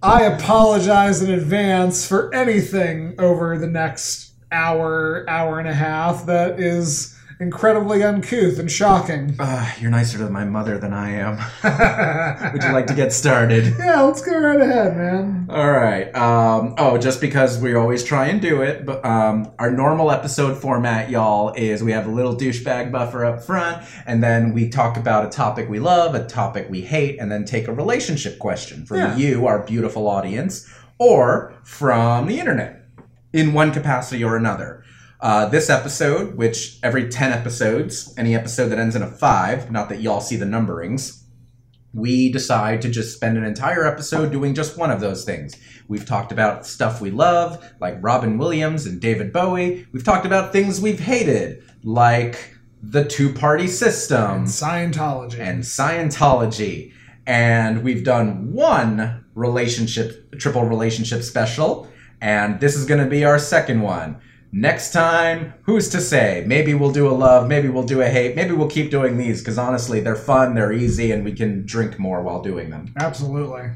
I 0.04 0.23
apologize 0.23 1.23
in 1.23 1.30
advance 1.30 2.04
for 2.04 2.35
anything 2.35 3.14
over 3.21 3.56
the 3.56 3.68
next 3.68 4.32
hour, 4.50 5.25
hour 5.28 5.61
and 5.61 5.68
a 5.68 5.75
half 5.75 6.26
that 6.26 6.59
is 6.59 7.16
incredibly 7.41 8.03
uncouth 8.03 8.59
and 8.59 8.71
shocking. 8.71 9.35
Uh, 9.39 9.69
you're 9.81 9.91
nicer 9.91 10.19
to 10.19 10.29
my 10.31 10.45
mother 10.45 10.79
than 10.79 10.93
I 10.93 11.11
am. 11.11 11.37
Would 12.53 12.62
you 12.62 12.73
like 12.73 12.87
to 12.89 12.95
get 12.95 13.12
started? 13.12 13.75
Yeah, 13.83 14.03
let's 14.03 14.23
go 14.23 14.39
right 14.39 14.61
ahead, 14.61 14.97
man. 14.97 15.47
All 15.51 15.71
right. 15.71 16.15
Um, 16.15 16.75
oh, 16.79 16.99
just 16.99 17.21
because 17.21 17.59
we 17.59 17.75
always 17.75 18.05
try 18.05 18.29
and 18.29 18.41
do 18.41 18.62
it, 18.62 18.87
but 18.87 19.05
um, 19.05 19.51
our 19.59 19.71
normal 19.71 20.11
episode 20.11 20.57
format, 20.57 21.11
y'all, 21.11 21.53
is 21.55 21.83
we 21.83 21.93
have 21.93 22.07
a 22.07 22.11
little 22.11 22.37
douchebag 22.37 22.93
buffer 22.93 23.25
up 23.25 23.43
front, 23.43 23.85
and 24.07 24.23
then 24.23 24.53
we 24.53 24.69
talk 24.69 24.97
about 24.97 25.27
a 25.27 25.31
topic 25.31 25.69
we 25.69 25.81
love, 25.81 26.15
a 26.15 26.25
topic 26.27 26.69
we 26.71 26.83
hate, 26.83 27.19
and 27.19 27.31
then 27.31 27.45
take 27.45 27.67
a 27.67 27.73
relationship 27.73 28.39
question 28.39 28.87
from 28.87 28.99
Yeah. 28.99 29.17
you, 29.17 29.47
our 29.47 29.65
beautiful 29.65 30.07
audience, 30.09 30.69
or 30.99 31.55
from 31.65 32.29
the 32.29 32.39
internet 32.39 32.85
in 33.33 33.53
one 33.53 33.73
capacity 33.73 34.23
or 34.23 34.37
another. 34.37 34.82
Uh, 35.23 35.47
this 35.47 35.71
episode, 35.71 36.37
which 36.37 36.81
every 36.83 37.09
10 37.09 37.31
episodes, 37.31 38.12
any 38.19 38.35
episode 38.35 38.69
that 38.71 38.81
ends 38.81 38.97
in 38.97 39.02
a 39.02 39.07
5, 39.11 39.71
not 39.71 39.88
that 39.88 40.00
y'all 40.00 40.21
see 40.21 40.35
the 40.35 40.45
numberings, 40.45 41.23
we 41.95 42.33
decide 42.33 42.83
to 42.83 42.91
just 42.91 43.14
spend 43.14 43.38
an 43.38 43.45
entire 43.45 43.87
episode 43.87 44.33
doing 44.33 44.52
just 44.52 44.76
one 44.76 44.91
of 44.91 45.00
those 45.00 45.25
things. 45.25 45.55
We've 45.87 46.05
talked 46.05 46.33
about 46.33 46.67
stuff 46.67 47.00
we 47.00 47.12
love, 47.12 47.64
like 47.81 47.99
Robin 48.00 48.37
Williams 48.37 48.85
and 48.85 49.00
David 49.00 49.33
Bowie. 49.33 49.87
We've 49.93 50.05
talked 50.05 50.26
about 50.26 50.52
things 50.52 50.81
we've 50.81 50.99
hated, 50.99 51.62
like 51.85 52.57
the 52.83 53.05
two 53.05 53.33
party 53.33 53.69
system 53.69 54.31
And 54.31 54.47
Scientology. 54.49 55.38
and 55.38 55.62
Scientology. 55.62 56.93
And 57.29 57.85
we've 57.85 58.05
done 58.05 58.52
one 58.52 59.25
relationship, 59.37 60.37
triple 60.38 60.64
relationship 60.64 61.23
special, 61.23 61.88
and 62.21 62.59
this 62.59 62.75
is 62.75 62.87
going 62.87 63.05
to 63.05 63.09
be 63.09 63.25
our 63.25 63.38
second 63.38 63.83
one. 63.83 64.21
Next 64.54 64.92
time, 64.92 65.54
who's 65.62 65.88
to 65.88 66.00
say? 66.00 66.44
Maybe 66.47 66.75
we'll 66.75 66.92
do 66.92 67.09
a 67.09 67.12
love, 67.12 67.49
maybe 67.49 67.68
we'll 67.68 67.85
do 67.85 68.02
a 68.02 68.06
hate, 68.06 68.37
maybe 68.37 68.52
we'll 68.52 68.68
keep 68.68 68.90
doing 68.90 69.16
these 69.16 69.40
because 69.40 69.56
honestly, 69.56 70.00
they're 70.00 70.14
fun, 70.14 70.54
they're 70.54 70.75
easy, 70.75 71.11
and 71.11 71.25
we 71.25 71.32
can 71.32 71.64
drink 71.64 71.99
more 71.99 72.23
while 72.23 72.42
doing 72.42 72.68
them. 72.68 72.92
Absolutely. 73.00 73.71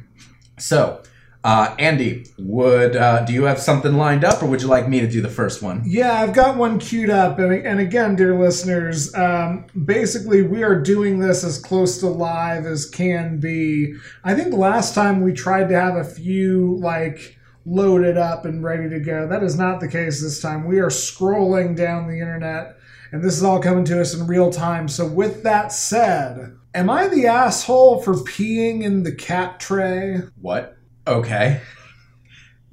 So, 0.59 1.02
uh, 1.45 1.75
Andy, 1.78 2.26
would 2.38 2.95
uh, 2.95 3.25
do 3.25 3.33
you 3.33 3.45
have 3.45 3.59
something 3.59 3.95
lined 3.95 4.23
up, 4.23 4.42
or 4.42 4.47
would 4.47 4.61
you 4.61 4.68
like 4.68 4.87
me 4.87 5.00
to 5.00 5.06
do 5.09 5.23
the 5.23 5.30
first 5.30 5.62
one? 5.62 5.83
Yeah, 5.87 6.12
I've 6.12 6.35
got 6.35 6.56
one 6.56 6.78
queued 6.78 7.09
up. 7.09 7.38
And, 7.38 7.54
and 7.64 7.80
again, 7.80 8.16
dear 8.16 8.38
listeners, 8.38 9.14
um, 9.14 9.66
basically, 9.85 10.42
we 10.42 10.62
are 10.62 10.78
doing 10.78 11.21
this 11.21 11.42
as 11.42 11.59
close 11.59 11.99
to 12.00 12.09
live 12.09 12.66
as 12.66 12.85
can 12.85 13.38
be. 13.38 13.95
I 14.25 14.35
think 14.35 14.52
last 14.52 14.95
time 14.95 15.23
we 15.23 15.33
tried 15.33 15.68
to 15.68 15.80
have 15.80 15.97
a 15.97 16.04
few, 16.04 16.78
like, 16.83 17.36
loaded 17.66 18.16
up 18.16 18.44
and 18.44 18.62
ready 18.62 18.88
to 18.88 19.00
go. 19.00 19.26
That 19.26 19.42
is 19.42 19.58
not 19.58 19.80
the 19.80 19.88
case 19.88 20.23
this 20.23 20.40
time. 20.40 20.64
We 20.64 20.78
are 20.78 20.88
scrolling 20.88 21.76
down 21.76 22.06
the 22.06 22.20
internet, 22.20 22.76
and 23.12 23.23
this 23.23 23.37
is 23.37 23.42
all 23.42 23.61
coming 23.61 23.85
to 23.87 24.00
us 24.00 24.14
in 24.14 24.26
real 24.26 24.50
time. 24.50 24.88
So, 24.88 25.06
with 25.06 25.42
that 25.42 25.73
said, 25.73 26.56
am 26.75 26.88
I 26.88 27.08
the 27.08 27.26
asshole 27.26 28.02
for 28.02 28.14
peeing 28.14 28.82
in 28.82 29.02
the 29.02 29.12
cat 29.12 29.58
tray? 29.58 30.20
What? 30.40 30.76
Okay. 31.06 31.61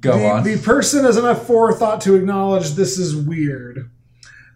Go 0.00 0.18
the, 0.18 0.26
on. 0.26 0.42
The 0.44 0.58
person 0.58 1.04
has 1.04 1.16
enough 1.16 1.46
forethought 1.46 2.00
to 2.02 2.14
acknowledge 2.14 2.70
this 2.70 2.98
is 2.98 3.16
weird. 3.16 3.90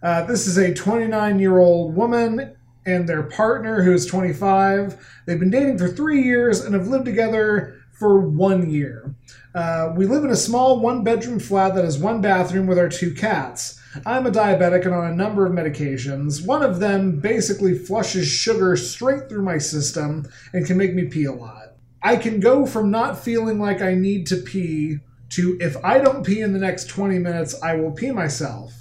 Uh, 0.03 0.25
this 0.27 0.47
is 0.47 0.57
a 0.57 0.73
29 0.73 1.41
year 1.41 1.59
old 1.59 1.97
woman 1.97 2.55
and 2.87 3.09
their 3.09 3.25
partner 3.25 3.83
who 3.83 3.93
is 3.93 4.07
25. 4.07 5.23
They've 5.27 5.41
been 5.41 5.51
dating 5.51 5.79
for 5.79 5.89
three 5.89 6.23
years 6.23 6.65
and 6.65 6.75
have 6.75 6.89
lived 6.89 7.05
together 7.05 7.78
for 7.99 8.21
one 8.21 8.71
year. 8.71 9.15
Uh, 9.55 9.93
we 9.97 10.07
live 10.07 10.25
in 10.25 10.31
a 10.31 10.37
small 10.37 10.81
one 10.81 11.03
bedroom 11.03 11.41
flat 11.41 11.75
that 11.75 11.85
has 11.85 11.99
one 11.99 12.21
bathroom 12.21 12.67
with 12.67 12.79
our 12.79 12.89
two 12.89 13.13
cats. 13.13 13.81
I'm 14.07 14.27
a 14.27 14.31
diabetic 14.31 14.85
and 14.85 14.95
on 14.95 15.11
a 15.11 15.17
number 15.17 15.47
of 15.47 15.53
medications. 15.53 16.47
One 16.47 16.63
of 16.63 16.79
them 16.79 17.19
basically 17.19 17.77
flushes 17.77 18.29
sugar 18.29 18.77
straight 18.77 19.29
through 19.29 19.43
my 19.43 19.59
system 19.59 20.29
and 20.53 20.67
can 20.67 20.77
make 20.77 20.95
me 20.95 21.07
pee 21.07 21.25
a 21.25 21.33
lot. 21.33 21.73
I 22.03 22.17
can 22.17 22.39
go 22.39 22.67
from 22.67 22.91
not 22.91 23.19
feeling 23.19 23.59
like 23.59 23.83
I 23.83 23.95
need 23.95 24.27
to 24.29 24.37
pee 24.37 24.99
to 25.31 25.59
if 25.61 25.77
I 25.85 25.99
don't 25.99 26.25
pee 26.25 26.41
in 26.41 26.53
the 26.53 26.59
next 26.59 26.89
20 26.89 27.19
minutes, 27.19 27.61
I 27.63 27.75
will 27.75 27.91
pee 27.91 28.13
myself. 28.13 28.73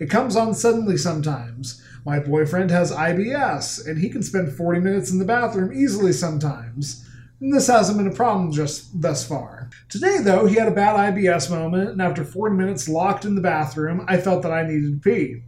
It 0.00 0.10
comes 0.10 0.36
on 0.36 0.54
suddenly 0.54 0.96
sometimes. 0.96 1.82
My 2.04 2.18
boyfriend 2.18 2.70
has 2.70 2.92
IBS, 2.92 3.86
and 3.86 3.98
he 3.98 4.10
can 4.10 4.22
spend 4.22 4.52
40 4.52 4.80
minutes 4.80 5.10
in 5.10 5.18
the 5.18 5.24
bathroom 5.24 5.72
easily 5.72 6.12
sometimes. 6.12 7.05
And 7.40 7.52
this 7.52 7.66
hasn't 7.66 7.98
been 7.98 8.06
a 8.06 8.14
problem 8.14 8.50
just 8.50 9.00
thus 9.00 9.26
far. 9.26 9.68
Today, 9.90 10.18
though, 10.22 10.46
he 10.46 10.56
had 10.56 10.68
a 10.68 10.74
bad 10.74 10.96
IBS 11.14 11.50
moment, 11.50 11.90
and 11.90 12.00
after 12.00 12.24
40 12.24 12.56
minutes 12.56 12.88
locked 12.88 13.26
in 13.26 13.34
the 13.34 13.42
bathroom, 13.42 14.04
I 14.08 14.16
felt 14.16 14.42
that 14.42 14.52
I 14.52 14.66
needed 14.66 15.02
to 15.02 15.10
pee. 15.10 15.42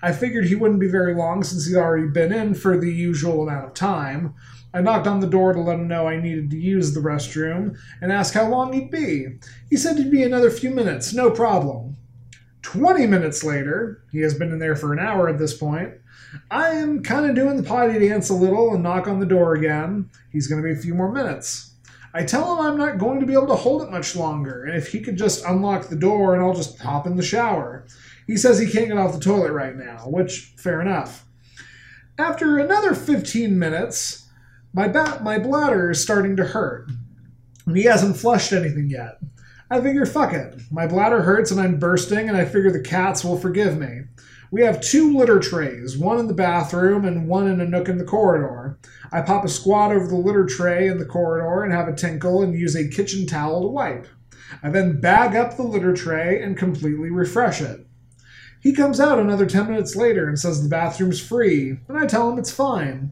I 0.00 0.12
figured 0.12 0.44
he 0.44 0.54
wouldn't 0.54 0.80
be 0.80 0.88
very 0.88 1.14
long 1.14 1.42
since 1.42 1.66
he'd 1.66 1.76
already 1.76 2.08
been 2.08 2.32
in 2.32 2.54
for 2.54 2.78
the 2.78 2.92
usual 2.92 3.42
amount 3.42 3.66
of 3.66 3.74
time. 3.74 4.34
I 4.72 4.80
knocked 4.80 5.06
on 5.06 5.20
the 5.20 5.26
door 5.26 5.52
to 5.52 5.60
let 5.60 5.78
him 5.78 5.88
know 5.88 6.06
I 6.06 6.20
needed 6.20 6.50
to 6.50 6.56
use 6.56 6.94
the 6.94 7.00
restroom 7.00 7.76
and 8.00 8.12
asked 8.12 8.34
how 8.34 8.48
long 8.48 8.72
he'd 8.72 8.90
be. 8.90 9.38
He 9.70 9.76
said 9.76 9.96
he'd 9.96 10.10
be 10.10 10.22
another 10.22 10.50
few 10.50 10.70
minutes, 10.70 11.14
no 11.14 11.30
problem. 11.30 11.96
20 12.62 13.06
minutes 13.06 13.42
later, 13.42 14.04
he 14.12 14.20
has 14.20 14.34
been 14.34 14.52
in 14.52 14.58
there 14.58 14.76
for 14.76 14.92
an 14.92 14.98
hour 14.98 15.28
at 15.28 15.38
this 15.38 15.56
point. 15.56 15.94
I 16.50 16.70
am 16.70 17.02
kind 17.02 17.26
of 17.26 17.34
doing 17.34 17.56
the 17.56 17.62
potty 17.62 17.98
dance 18.08 18.30
a 18.30 18.34
little 18.34 18.74
and 18.74 18.82
knock 18.82 19.06
on 19.06 19.20
the 19.20 19.26
door 19.26 19.54
again. 19.54 20.10
He's 20.30 20.46
going 20.46 20.62
to 20.62 20.66
be 20.66 20.72
a 20.72 20.80
few 20.80 20.94
more 20.94 21.12
minutes. 21.12 21.74
I 22.12 22.24
tell 22.24 22.54
him 22.54 22.64
I'm 22.64 22.78
not 22.78 22.98
going 22.98 23.20
to 23.20 23.26
be 23.26 23.32
able 23.32 23.48
to 23.48 23.56
hold 23.56 23.82
it 23.82 23.90
much 23.90 24.14
longer, 24.14 24.64
and 24.64 24.76
if 24.76 24.92
he 24.92 25.00
could 25.00 25.16
just 25.16 25.44
unlock 25.44 25.88
the 25.88 25.96
door 25.96 26.34
and 26.34 26.42
I'll 26.42 26.54
just 26.54 26.80
hop 26.80 27.06
in 27.06 27.16
the 27.16 27.22
shower. 27.22 27.86
He 28.26 28.36
says 28.36 28.58
he 28.58 28.70
can't 28.70 28.88
get 28.88 28.96
off 28.96 29.12
the 29.12 29.20
toilet 29.20 29.52
right 29.52 29.76
now, 29.76 30.04
which, 30.06 30.54
fair 30.56 30.80
enough. 30.80 31.26
After 32.16 32.58
another 32.58 32.94
15 32.94 33.58
minutes, 33.58 34.28
my, 34.72 34.86
ba- 34.86 35.20
my 35.22 35.38
bladder 35.38 35.90
is 35.90 36.02
starting 36.02 36.36
to 36.36 36.44
hurt, 36.44 36.88
and 37.66 37.76
he 37.76 37.84
hasn't 37.84 38.16
flushed 38.16 38.52
anything 38.52 38.88
yet. 38.88 39.18
I 39.70 39.80
figure, 39.80 40.06
fuck 40.06 40.32
it. 40.32 40.60
My 40.70 40.86
bladder 40.86 41.22
hurts 41.22 41.50
and 41.50 41.60
I'm 41.60 41.78
bursting, 41.80 42.28
and 42.28 42.36
I 42.36 42.44
figure 42.44 42.70
the 42.70 42.80
cats 42.80 43.24
will 43.24 43.38
forgive 43.38 43.76
me. 43.76 44.02
We 44.54 44.62
have 44.62 44.80
two 44.80 45.18
litter 45.18 45.40
trays, 45.40 45.98
one 45.98 46.20
in 46.20 46.28
the 46.28 46.32
bathroom 46.32 47.04
and 47.04 47.26
one 47.26 47.48
in 47.48 47.60
a 47.60 47.66
nook 47.66 47.88
in 47.88 47.98
the 47.98 48.04
corridor. 48.04 48.78
I 49.10 49.20
pop 49.20 49.44
a 49.44 49.48
squat 49.48 49.90
over 49.90 50.06
the 50.06 50.14
litter 50.14 50.46
tray 50.46 50.86
in 50.86 50.98
the 50.98 51.04
corridor 51.04 51.64
and 51.64 51.72
have 51.72 51.88
a 51.88 51.92
tinkle 51.92 52.40
and 52.40 52.54
use 52.54 52.76
a 52.76 52.88
kitchen 52.88 53.26
towel 53.26 53.62
to 53.62 53.66
wipe. 53.66 54.06
I 54.62 54.70
then 54.70 55.00
bag 55.00 55.34
up 55.34 55.56
the 55.56 55.64
litter 55.64 55.92
tray 55.92 56.40
and 56.40 56.56
completely 56.56 57.10
refresh 57.10 57.60
it. 57.60 57.84
He 58.60 58.72
comes 58.72 59.00
out 59.00 59.18
another 59.18 59.44
10 59.44 59.66
minutes 59.66 59.96
later 59.96 60.28
and 60.28 60.38
says 60.38 60.62
the 60.62 60.68
bathroom's 60.68 61.20
free, 61.20 61.80
and 61.88 61.98
I 61.98 62.06
tell 62.06 62.30
him 62.30 62.38
it's 62.38 62.52
fine. 62.52 63.10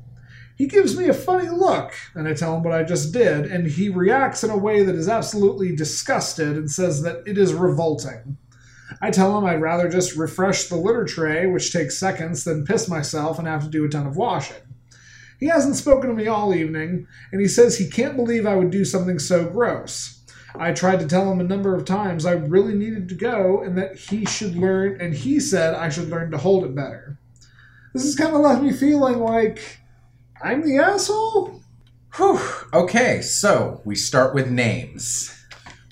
He 0.55 0.69
gives 0.69 0.97
me 0.97 1.09
a 1.09 1.13
funny 1.13 1.49
look, 1.49 1.93
and 2.15 2.29
I 2.29 2.35
tell 2.35 2.57
him 2.57 2.63
what 2.63 2.73
I 2.73 2.85
just 2.85 3.13
did, 3.13 3.47
and 3.47 3.67
he 3.67 3.89
reacts 3.89 4.45
in 4.45 4.51
a 4.51 4.57
way 4.57 4.85
that 4.85 4.95
is 4.95 5.09
absolutely 5.09 5.75
disgusted 5.75 6.57
and 6.57 6.71
says 6.71 7.03
that 7.03 7.25
it 7.27 7.37
is 7.37 7.53
revolting. 7.53 8.39
I 9.01 9.11
tell 9.11 9.37
him 9.37 9.45
I'd 9.45 9.61
rather 9.61 9.89
just 9.89 10.17
refresh 10.17 10.69
the 10.69 10.77
litter 10.77 11.05
tray, 11.05 11.47
which 11.47 11.73
takes 11.73 11.99
seconds, 11.99 12.45
than 12.45 12.65
piss 12.65 12.89
myself 12.89 13.39
and 13.39 13.49
have 13.49 13.65
to 13.65 13.71
do 13.71 13.85
a 13.85 13.89
ton 13.89 14.07
of 14.07 14.17
washing. 14.17 14.57
He 15.41 15.47
hasn't 15.47 15.77
spoken 15.77 16.09
to 16.09 16.15
me 16.15 16.29
all 16.29 16.55
evening, 16.55 17.07
and 17.33 17.41
he 17.41 17.49
says 17.49 17.79
he 17.79 17.89
can't 17.89 18.17
believe 18.17 18.47
I 18.47 18.55
would 18.55 18.71
do 18.71 18.85
something 18.85 19.19
so 19.19 19.45
gross. 19.45 20.23
I 20.55 20.73
tried 20.73 21.01
to 21.01 21.07
tell 21.07 21.31
him 21.33 21.41
a 21.41 21.45
number 21.45 21.75
of 21.75 21.85
times 21.85 22.27
I 22.27 22.33
really 22.33 22.75
needed 22.75 23.09
to 23.09 23.15
go 23.15 23.63
and 23.63 23.77
that 23.79 23.97
he 23.97 24.25
should 24.25 24.55
learn, 24.55 25.01
and 25.01 25.15
he 25.15 25.41
said 25.41 25.75
I 25.75 25.89
should 25.89 26.11
learn 26.11 26.31
to 26.31 26.39
hold 26.39 26.65
it 26.65 26.75
better. 26.75 27.19
This 27.93 28.05
has 28.05 28.17
kind 28.17 28.35
of 28.35 28.41
left 28.41 28.63
me 28.63 28.73
feeling 28.73 29.19
like 29.19 29.81
I'm 30.43 30.63
the 30.63 30.79
asshole? 30.79 31.61
Whew. 32.17 32.41
Okay, 32.73 33.21
so 33.23 33.81
we 33.85 33.95
start 33.95 34.35
with 34.35 34.51
names. 34.51 35.35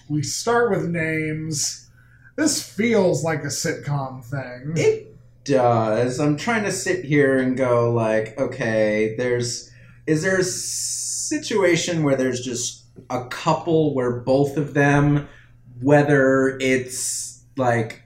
We 0.08 0.22
start 0.22 0.70
with 0.70 0.88
names. 0.88 1.89
This 2.36 2.62
feels 2.62 3.22
like 3.24 3.42
a 3.42 3.48
sitcom 3.48 4.24
thing. 4.24 4.72
It 4.76 5.16
does. 5.44 6.20
I'm 6.20 6.36
trying 6.36 6.64
to 6.64 6.72
sit 6.72 7.04
here 7.04 7.38
and 7.38 7.56
go 7.56 7.92
like, 7.92 8.38
okay, 8.38 9.14
there's 9.16 9.70
is 10.06 10.22
there 10.22 10.38
a 10.38 10.44
situation 10.44 12.02
where 12.02 12.16
there's 12.16 12.40
just 12.40 12.84
a 13.08 13.26
couple 13.26 13.94
where 13.94 14.20
both 14.20 14.56
of 14.56 14.74
them 14.74 15.28
whether 15.80 16.58
it's 16.60 17.42
like 17.56 18.02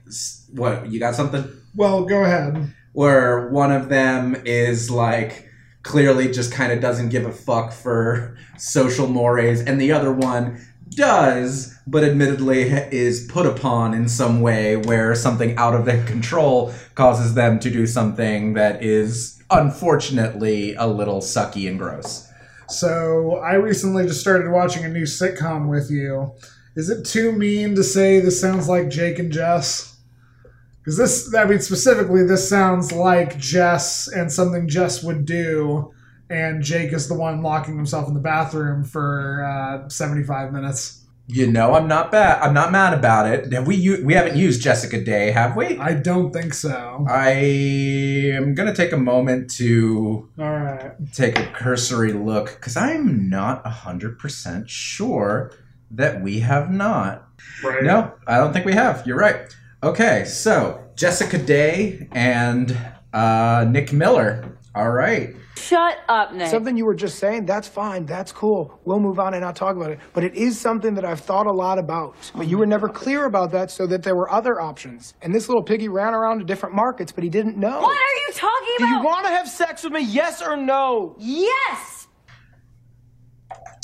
what, 0.53 0.91
you 0.91 0.99
got 0.99 1.15
something? 1.15 1.45
Well, 1.75 2.05
go 2.05 2.23
ahead. 2.23 2.73
Where 2.93 3.49
one 3.49 3.71
of 3.71 3.89
them 3.89 4.41
is 4.45 4.89
like 4.89 5.49
clearly 5.83 6.31
just 6.31 6.51
kind 6.51 6.71
of 6.71 6.79
doesn't 6.79 7.09
give 7.09 7.25
a 7.25 7.31
fuck 7.31 7.71
for 7.71 8.37
social 8.57 9.07
mores 9.07 9.61
and 9.61 9.79
the 9.79 9.91
other 9.91 10.11
one 10.11 10.65
does 10.95 11.75
but 11.87 12.03
admittedly 12.03 12.63
is 12.63 13.27
put 13.31 13.45
upon 13.45 13.93
in 13.93 14.07
some 14.09 14.41
way 14.41 14.75
where 14.75 15.13
something 15.13 15.55
out 15.57 15.75
of 15.75 15.85
their 15.85 16.03
control 16.05 16.73
causes 16.95 17.33
them 17.33 17.59
to 17.59 17.69
do 17.69 17.85
something 17.85 18.53
that 18.53 18.83
is 18.83 19.41
unfortunately 19.51 20.73
a 20.75 20.87
little 20.87 21.19
sucky 21.19 21.69
and 21.69 21.77
gross 21.77 22.27
So, 22.67 23.37
I 23.37 23.53
recently 23.55 24.07
just 24.07 24.21
started 24.21 24.51
watching 24.51 24.83
a 24.85 24.89
new 24.89 25.03
sitcom 25.03 25.69
with 25.69 25.91
you. 25.91 26.33
Is 26.75 26.89
it 26.89 27.05
too 27.05 27.31
mean 27.31 27.75
to 27.75 27.83
say 27.83 28.19
this 28.19 28.41
sounds 28.41 28.67
like 28.67 28.89
Jake 28.89 29.19
and 29.19 29.31
Jess? 29.31 29.95
Because 30.79 30.97
this, 30.97 31.33
I 31.35 31.45
mean, 31.45 31.59
specifically, 31.59 32.23
this 32.23 32.47
sounds 32.49 32.91
like 32.91 33.37
Jess 33.37 34.07
and 34.07 34.31
something 34.31 34.67
Jess 34.67 35.03
would 35.03 35.25
do, 35.25 35.93
and 36.29 36.63
Jake 36.63 36.91
is 36.93 37.07
the 37.07 37.13
one 37.15 37.41
locking 37.41 37.75
himself 37.77 38.07
in 38.07 38.13
the 38.13 38.19
bathroom 38.19 38.83
for 38.83 39.43
uh, 39.43 39.87
75 39.89 40.51
minutes. 40.51 41.01
you 41.27 41.47
know 41.47 41.73
i'm 41.73 41.87
not 41.87 42.11
bad 42.11 42.39
i'm 42.43 42.53
not 42.53 42.71
mad 42.71 42.93
about 42.93 43.25
it 43.27 43.51
have 43.51 43.65
we 43.65 43.75
u- 43.75 44.03
we 44.05 44.13
haven't 44.13 44.37
used 44.37 44.61
jessica 44.61 45.03
day 45.03 45.31
have 45.31 45.55
we 45.55 45.75
I 45.79 45.93
don't 45.95 46.31
think 46.31 46.53
so. 46.53 47.03
i 47.09 47.29
am 48.37 48.53
gonna 48.53 48.75
take 48.75 48.91
a 48.91 48.97
moment 48.97 49.49
to 49.57 50.29
All 50.37 50.51
right. 50.51 50.91
take 51.13 51.39
a 51.39 51.47
cursory 51.47 52.13
look 52.13 52.47
because 52.55 52.77
I'm 52.77 53.27
not 53.29 53.63
100% 53.65 54.69
sure 54.69 55.51
that 55.91 56.21
we 56.21 56.39
have 56.41 56.69
not. 56.71 57.27
Right. 57.63 57.83
No, 57.83 58.11
I 58.27 58.37
don't 58.37 58.53
think 58.53 58.65
we 58.65 58.73
have. 58.73 59.05
You're 59.07 59.17
right. 59.19 59.37
Okay, 59.83 60.25
so 60.25 60.83
Jessica 60.95 61.37
Day 61.37 62.07
and 62.11 62.75
uh, 63.13 63.65
Nick 63.69 63.93
Miller. 63.93 64.57
All 64.73 64.91
right. 64.91 65.35
Shut 65.57 65.97
up, 66.09 66.33
Nick. 66.33 66.49
Something 66.49 66.75
you 66.77 66.85
were 66.85 66.95
just 66.95 67.17
saying, 67.17 67.45
that's 67.45 67.67
fine, 67.67 68.05
that's 68.05 68.31
cool. 68.31 68.79
We'll 68.83 68.99
move 68.99 69.19
on 69.19 69.33
and 69.33 69.41
not 69.41 69.55
talk 69.55 69.75
about 69.75 69.91
it. 69.91 69.99
But 70.13 70.23
it 70.23 70.35
is 70.35 70.59
something 70.59 70.93
that 70.95 71.05
I've 71.05 71.21
thought 71.21 71.47
a 71.47 71.51
lot 71.51 71.79
about. 71.79 72.15
But 72.35 72.47
you 72.47 72.57
were 72.57 72.65
never 72.65 72.89
clear 72.89 73.25
about 73.25 73.51
that 73.51 73.71
so 73.71 73.87
that 73.87 74.03
there 74.03 74.15
were 74.15 74.29
other 74.31 74.59
options. 74.59 75.13
And 75.21 75.33
this 75.33 75.47
little 75.47 75.63
piggy 75.63 75.87
ran 75.87 76.13
around 76.13 76.39
to 76.39 76.45
different 76.45 76.75
markets, 76.75 77.11
but 77.11 77.23
he 77.23 77.29
didn't 77.29 77.57
know. 77.57 77.79
what 77.79 77.97
are 77.97 78.19
you 78.27 78.33
talking 78.33 78.75
about? 78.79 78.87
Do 78.87 78.93
you 78.95 79.03
want 79.03 79.25
to 79.25 79.31
have 79.31 79.47
sex 79.47 79.83
with 79.83 79.93
me, 79.93 80.01
yes 80.01 80.41
or 80.41 80.57
no? 80.57 81.15
yes! 81.17 82.07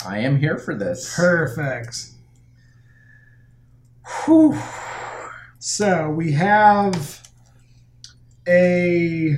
I 0.05 0.19
am 0.19 0.37
here 0.37 0.57
for 0.57 0.77
this. 0.77 1.13
Perfect. 1.15 1.95
Whew. 4.25 4.59
So 5.59 6.09
we 6.09 6.31
have 6.33 7.21
a 8.47 9.37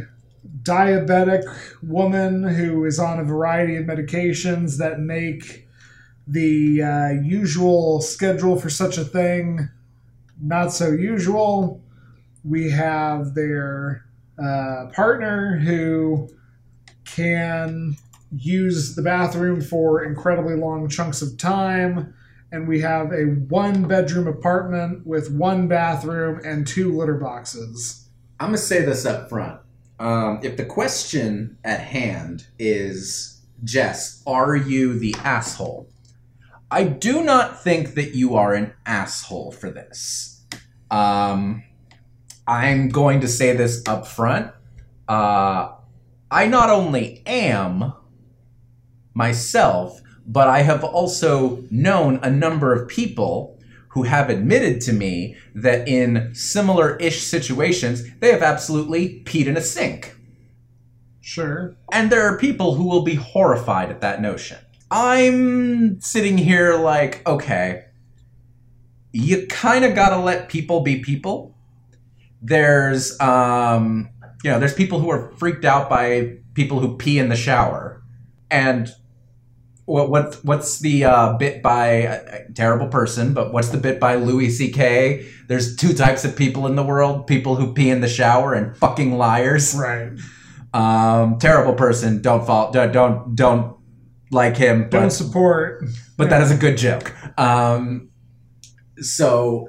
diabetic 0.64 1.44
woman 1.82 2.44
who 2.44 2.86
is 2.86 3.00
on 3.00 3.20
a 3.20 3.24
variety 3.24 3.76
of 3.76 3.86
medications 3.86 4.78
that 4.78 5.00
make 5.00 5.68
the 6.26 6.82
uh, 6.82 7.10
usual 7.22 8.02
schedule 8.02 8.60
for 8.60 8.70
such 8.70 8.98
a 8.98 9.04
thing 9.04 9.70
not 10.44 10.74
so 10.74 10.92
usual. 10.92 11.82
We 12.44 12.72
have 12.72 13.34
their 13.34 14.06
uh, 14.38 14.88
partner 14.94 15.58
who 15.58 16.30
can 17.06 17.96
use 18.36 18.96
the 18.96 19.02
bathroom 19.02 19.62
for 19.62 20.04
incredibly 20.04 20.56
long 20.56 20.90
chunks 20.90 21.22
of 21.22 21.38
time. 21.38 22.14
And 22.52 22.68
we 22.68 22.82
have 22.82 23.12
a 23.12 23.24
one 23.24 23.88
bedroom 23.88 24.28
apartment 24.28 25.08
with 25.08 25.32
one 25.32 25.68
bathroom 25.68 26.42
and 26.44 26.68
two 26.68 26.96
litter 26.96 27.16
boxes. 27.16 28.08
I'm 28.40 28.48
gonna 28.48 28.58
say 28.58 28.82
this 28.82 29.06
up 29.06 29.30
front. 29.30 29.60
Um, 30.04 30.42
if 30.44 30.58
the 30.58 30.66
question 30.66 31.58
at 31.64 31.80
hand 31.80 32.48
is, 32.60 33.42
Jess, 33.64 34.22
are 34.28 34.54
you 34.54 35.00
the 35.00 35.16
asshole? 35.24 35.88
I 36.70 36.84
do 36.84 37.24
not 37.24 37.64
think 37.64 37.94
that 37.94 38.14
you 38.14 38.36
are 38.36 38.54
an 38.54 38.74
asshole 38.86 39.54
for 39.54 39.72
this. 39.72 40.44
Um, 40.92 41.64
I'm 42.46 42.90
going 42.90 43.22
to 43.22 43.30
say 43.30 43.56
this 43.56 43.82
up 43.88 44.06
front. 44.06 44.52
Uh, 45.08 45.72
I 46.30 46.48
not 46.48 46.70
only 46.70 47.24
am 47.26 47.94
myself, 49.14 50.02
but 50.28 50.50
I 50.50 50.64
have 50.64 50.84
also 50.84 51.64
known 51.72 52.20
a 52.22 52.30
number 52.30 52.74
of 52.74 52.90
people 52.90 53.53
who 53.94 54.04
have 54.04 54.30
admitted 54.30 54.82
to 54.82 54.92
me 54.92 55.36
that 55.54 55.88
in 55.88 56.34
similar 56.34 56.96
ish 56.98 57.22
situations, 57.22 58.04
they 58.20 58.32
have 58.32 58.42
absolutely 58.42 59.22
peed 59.24 59.46
in 59.46 59.56
a 59.56 59.62
sink. 59.62 60.16
Sure. 61.22 61.76
And 61.92 62.12
there 62.12 62.24
are 62.24 62.38
people 62.40 62.74
who 62.74 62.86
will 62.86 63.04
be 63.04 63.14
horrified 63.14 63.92
at 63.92 64.02
that 64.02 64.20
notion. 64.20 64.58
I'm 64.90 66.02
sitting 66.02 66.40
here 66.40 66.76
like, 66.76 67.26
okay, 67.28 67.86
you 69.12 69.46
kind 69.46 69.86
of 69.86 69.94
gotta 69.94 70.18
let 70.18 70.50
people 70.50 70.82
be 70.82 71.00
people. 71.00 71.56
There's, 72.42 73.20
um, 73.22 74.10
you 74.44 74.50
know, 74.50 74.60
there's 74.60 74.74
people 74.74 75.00
who 75.00 75.12
are 75.12 75.32
freaked 75.38 75.66
out 75.66 75.88
by 75.88 76.38
people 76.56 76.80
who 76.80 76.98
pee 76.98 77.20
in 77.20 77.30
the 77.30 77.36
shower. 77.36 78.02
And 78.50 78.90
what, 79.94 80.10
what 80.10 80.34
what's 80.42 80.80
the 80.80 81.06
uh, 81.06 81.38
bit 81.38 81.62
by 81.62 81.86
a 81.86 82.52
terrible 82.54 82.88
person? 82.88 83.36
But 83.36 83.54
what's 83.54 83.70
the 83.70 83.78
bit 83.78 84.00
by 84.00 84.16
Louis 84.16 84.50
C.K.? 84.50 85.24
There's 85.48 85.76
two 85.76 85.94
types 85.94 86.26
of 86.26 86.36
people 86.36 86.66
in 86.66 86.76
the 86.76 86.82
world: 86.82 87.28
people 87.28 87.58
who 87.58 87.76
pee 87.76 87.92
in 87.92 88.02
the 88.02 88.08
shower 88.08 88.56
and 88.56 88.76
fucking 88.76 89.16
liars. 89.16 89.76
Right. 89.76 90.14
Um, 90.74 91.38
terrible 91.38 91.76
person. 91.76 92.24
Don't 92.24 92.44
fall. 92.44 92.72
Don't 92.72 92.92
don't, 92.92 93.36
don't 93.36 93.78
like 94.32 94.58
him. 94.58 94.90
Don't 94.90 95.12
support. 95.12 95.84
but 96.18 96.32
that 96.32 96.42
is 96.42 96.50
a 96.50 96.58
good 96.58 96.76
joke. 96.76 97.14
Um, 97.38 98.10
so 98.98 99.68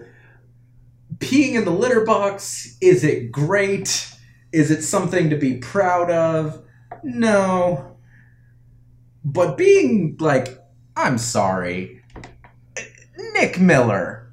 peeing 1.18 1.52
in 1.52 1.66
the 1.66 1.70
litter 1.70 2.02
box 2.02 2.78
is 2.80 3.04
it 3.04 3.30
great? 3.30 4.10
Is 4.52 4.70
it 4.70 4.80
something 4.80 5.28
to 5.28 5.37
be 5.37 5.58
proud 5.58 6.10
of? 6.10 6.64
No. 7.02 7.93
But 9.24 9.56
being 9.56 10.16
like, 10.20 10.58
I'm 10.96 11.18
sorry, 11.18 12.02
Nick 13.32 13.58
Miller, 13.58 14.32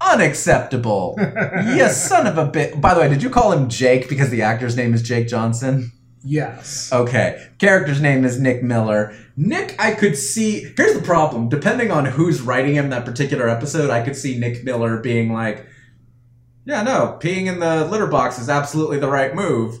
unacceptable. 0.00 1.16
you 1.66 1.88
son 1.88 2.26
of 2.26 2.38
a 2.38 2.46
bit. 2.46 2.80
By 2.80 2.94
the 2.94 3.00
way, 3.00 3.08
did 3.08 3.22
you 3.22 3.30
call 3.30 3.52
him 3.52 3.68
Jake 3.68 4.08
because 4.08 4.30
the 4.30 4.42
actor's 4.42 4.76
name 4.76 4.94
is 4.94 5.02
Jake 5.02 5.28
Johnson? 5.28 5.92
Yes. 6.26 6.90
Okay. 6.90 7.46
Character's 7.58 8.00
name 8.00 8.24
is 8.24 8.40
Nick 8.40 8.62
Miller. 8.62 9.14
Nick, 9.36 9.76
I 9.78 9.92
could 9.92 10.16
see. 10.16 10.72
Here's 10.76 10.94
the 10.94 11.02
problem. 11.02 11.50
Depending 11.50 11.90
on 11.90 12.06
who's 12.06 12.40
writing 12.40 12.74
him 12.74 12.88
that 12.90 13.04
particular 13.04 13.48
episode, 13.48 13.90
I 13.90 14.02
could 14.02 14.16
see 14.16 14.38
Nick 14.38 14.64
Miller 14.64 14.96
being 14.98 15.32
like, 15.34 15.66
yeah, 16.64 16.82
no, 16.82 17.18
peeing 17.20 17.46
in 17.46 17.60
the 17.60 17.84
litter 17.84 18.06
box 18.06 18.38
is 18.38 18.48
absolutely 18.48 18.98
the 18.98 19.10
right 19.10 19.34
move. 19.34 19.80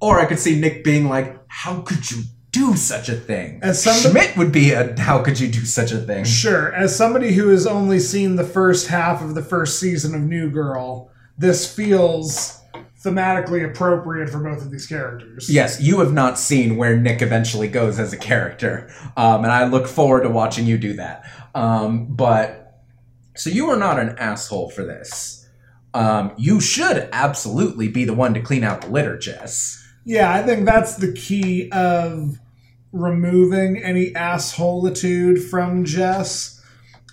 Or 0.00 0.20
I 0.20 0.26
could 0.26 0.38
see 0.38 0.60
Nick 0.60 0.84
being 0.84 1.08
like, 1.08 1.36
how 1.48 1.80
could 1.80 2.08
you 2.12 2.22
do 2.56 2.76
such 2.76 3.08
a 3.08 3.16
thing? 3.16 3.60
As 3.62 3.82
somebody- 3.82 4.26
Schmidt 4.26 4.36
would 4.36 4.52
be 4.52 4.72
a, 4.72 4.98
how 4.98 5.22
could 5.22 5.38
you 5.38 5.48
do 5.48 5.64
such 5.64 5.92
a 5.92 5.98
thing? 5.98 6.24
Sure. 6.24 6.72
As 6.72 6.94
somebody 6.94 7.32
who 7.32 7.48
has 7.48 7.66
only 7.66 8.00
seen 8.00 8.36
the 8.36 8.44
first 8.44 8.88
half 8.88 9.22
of 9.22 9.34
the 9.34 9.42
first 9.42 9.78
season 9.78 10.14
of 10.14 10.22
New 10.22 10.50
Girl, 10.50 11.10
this 11.38 11.72
feels 11.72 12.60
thematically 13.04 13.64
appropriate 13.68 14.28
for 14.30 14.38
both 14.38 14.62
of 14.62 14.70
these 14.70 14.86
characters. 14.86 15.48
Yes, 15.48 15.80
you 15.80 16.00
have 16.00 16.12
not 16.12 16.38
seen 16.38 16.76
where 16.76 16.96
Nick 16.96 17.22
eventually 17.22 17.68
goes 17.68 17.98
as 18.00 18.12
a 18.12 18.16
character, 18.16 18.90
um, 19.16 19.44
and 19.44 19.52
I 19.52 19.66
look 19.66 19.86
forward 19.86 20.22
to 20.22 20.30
watching 20.30 20.66
you 20.66 20.76
do 20.78 20.94
that. 20.94 21.24
Um, 21.54 22.06
but 22.06 22.82
so 23.36 23.50
you 23.50 23.68
are 23.70 23.76
not 23.76 24.00
an 24.00 24.16
asshole 24.18 24.70
for 24.70 24.82
this. 24.84 25.46
Um, 25.94 26.32
you 26.36 26.60
should 26.60 27.08
absolutely 27.12 27.88
be 27.88 28.04
the 28.04 28.14
one 28.14 28.34
to 28.34 28.40
clean 28.40 28.64
out 28.64 28.82
the 28.82 28.88
litter, 28.88 29.16
Jess. 29.18 29.82
Yeah, 30.04 30.32
I 30.32 30.42
think 30.42 30.66
that's 30.66 30.96
the 30.96 31.12
key 31.12 31.70
of 31.72 32.38
removing 33.00 33.76
any 33.82 34.12
assholitude 34.12 35.48
from 35.48 35.84
Jess. 35.84 36.62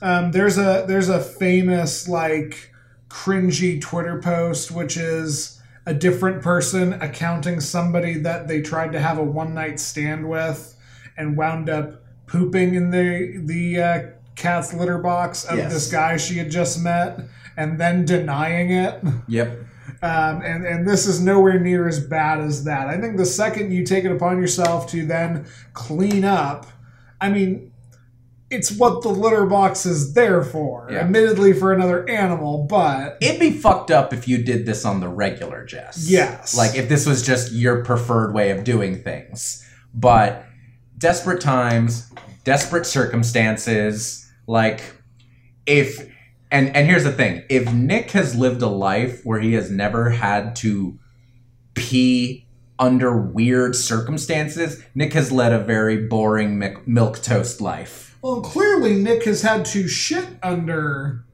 Um, 0.02 0.32
there's 0.32 0.58
a 0.58 0.86
there's 0.88 1.10
a 1.10 1.20
famous 1.20 2.08
like 2.08 2.72
cringy 3.10 3.80
Twitter 3.80 4.20
post 4.20 4.72
which 4.72 4.98
is 4.98 5.62
a 5.86 5.94
different 5.94 6.42
person 6.42 6.94
accounting 6.94 7.60
somebody 7.60 8.16
that 8.20 8.48
they 8.48 8.62
tried 8.62 8.92
to 8.94 9.00
have 9.00 9.18
a 9.18 9.24
one 9.24 9.54
night 9.54 9.80
stand 9.80 10.28
with 10.30 10.76
and 11.16 11.38
wound 11.38 11.70
up 11.70 12.02
pooping 12.28 12.74
in 12.76 12.90
the 12.92 13.42
the 13.46 13.82
uh, 13.82 14.02
cat's 14.36 14.74
litter 14.74 14.98
box 14.98 15.46
of 15.46 15.58
Yes. 15.58 15.74
this 15.74 15.92
guy 15.92 16.18
she 16.18 16.38
had 16.38 16.50
just 16.50 16.82
met 16.82 17.20
and 17.56 17.80
then 17.80 18.04
denying 18.06 18.72
it. 18.72 19.02
Yep. 19.28 19.60
Um, 20.04 20.42
and 20.42 20.66
and 20.66 20.86
this 20.86 21.08
is 21.08 21.22
nowhere 21.22 21.58
near 21.58 21.88
as 21.88 21.98
bad 21.98 22.42
as 22.42 22.66
that. 22.66 22.88
I 22.88 23.00
think 23.00 23.16
the 23.16 23.26
second 23.26 23.72
you 23.72 23.86
take 23.86 24.04
it 24.04 24.12
upon 24.12 24.38
yourself 24.38 24.92
to 24.92 25.06
then 25.06 25.46
clean 25.72 26.26
up, 26.26 26.66
I 27.22 27.30
mean, 27.30 27.72
it's 28.50 28.70
what 28.70 29.02
the 29.02 29.08
litter 29.08 29.46
box 29.46 29.86
is 29.86 30.14
there 30.14 30.44
for. 30.44 30.90
Yeah. 30.92 31.00
Admittedly, 31.00 31.54
for 31.54 31.72
another 31.72 32.08
animal, 32.10 32.68
but 32.70 33.18
It'd 33.22 33.40
be 33.40 33.52
fucked 33.52 33.92
up 33.92 34.12
if 34.12 34.28
you 34.28 34.44
did 34.44 34.66
this 34.66 34.84
on 34.84 35.00
the 35.00 35.08
regular, 35.08 35.64
Jess. 35.64 36.10
Yes. 36.10 36.58
Like 36.58 36.76
if 36.76 36.90
this 36.90 37.06
was 37.06 37.26
just 37.26 37.54
your 37.54 37.86
preferred 37.86 38.34
way 38.34 38.52
of 38.52 38.66
doing 38.66 39.02
things. 39.02 39.66
But 39.94 40.44
desperate 40.98 41.40
times, 41.40 42.12
desperate 42.44 42.86
circumstances, 42.86 44.30
like 44.48 44.82
if 45.66 46.13
and 46.54 46.76
and 46.76 46.88
here's 46.88 47.04
the 47.04 47.12
thing, 47.12 47.44
if 47.50 47.74
Nick 47.74 48.12
has 48.12 48.36
lived 48.36 48.62
a 48.62 48.68
life 48.68 49.26
where 49.26 49.40
he 49.40 49.54
has 49.54 49.72
never 49.72 50.12
had 50.12 50.56
to 50.58 51.00
pee 51.74 52.46
under 52.78 53.18
weird 53.18 53.76
circumstances, 53.76 54.84
Nick 54.94 55.14
has 55.14 55.32
led 55.32 55.52
a 55.52 55.60
very 55.60 56.08
boring 56.08 56.60
milk, 56.86 57.22
toast 57.22 57.60
life. 57.60 58.18
well, 58.22 58.42
clearly 58.42 58.96
Nick 58.96 59.24
has 59.26 59.42
had 59.42 59.66
to 59.66 59.88
shit 59.88 60.28
under 60.44 61.26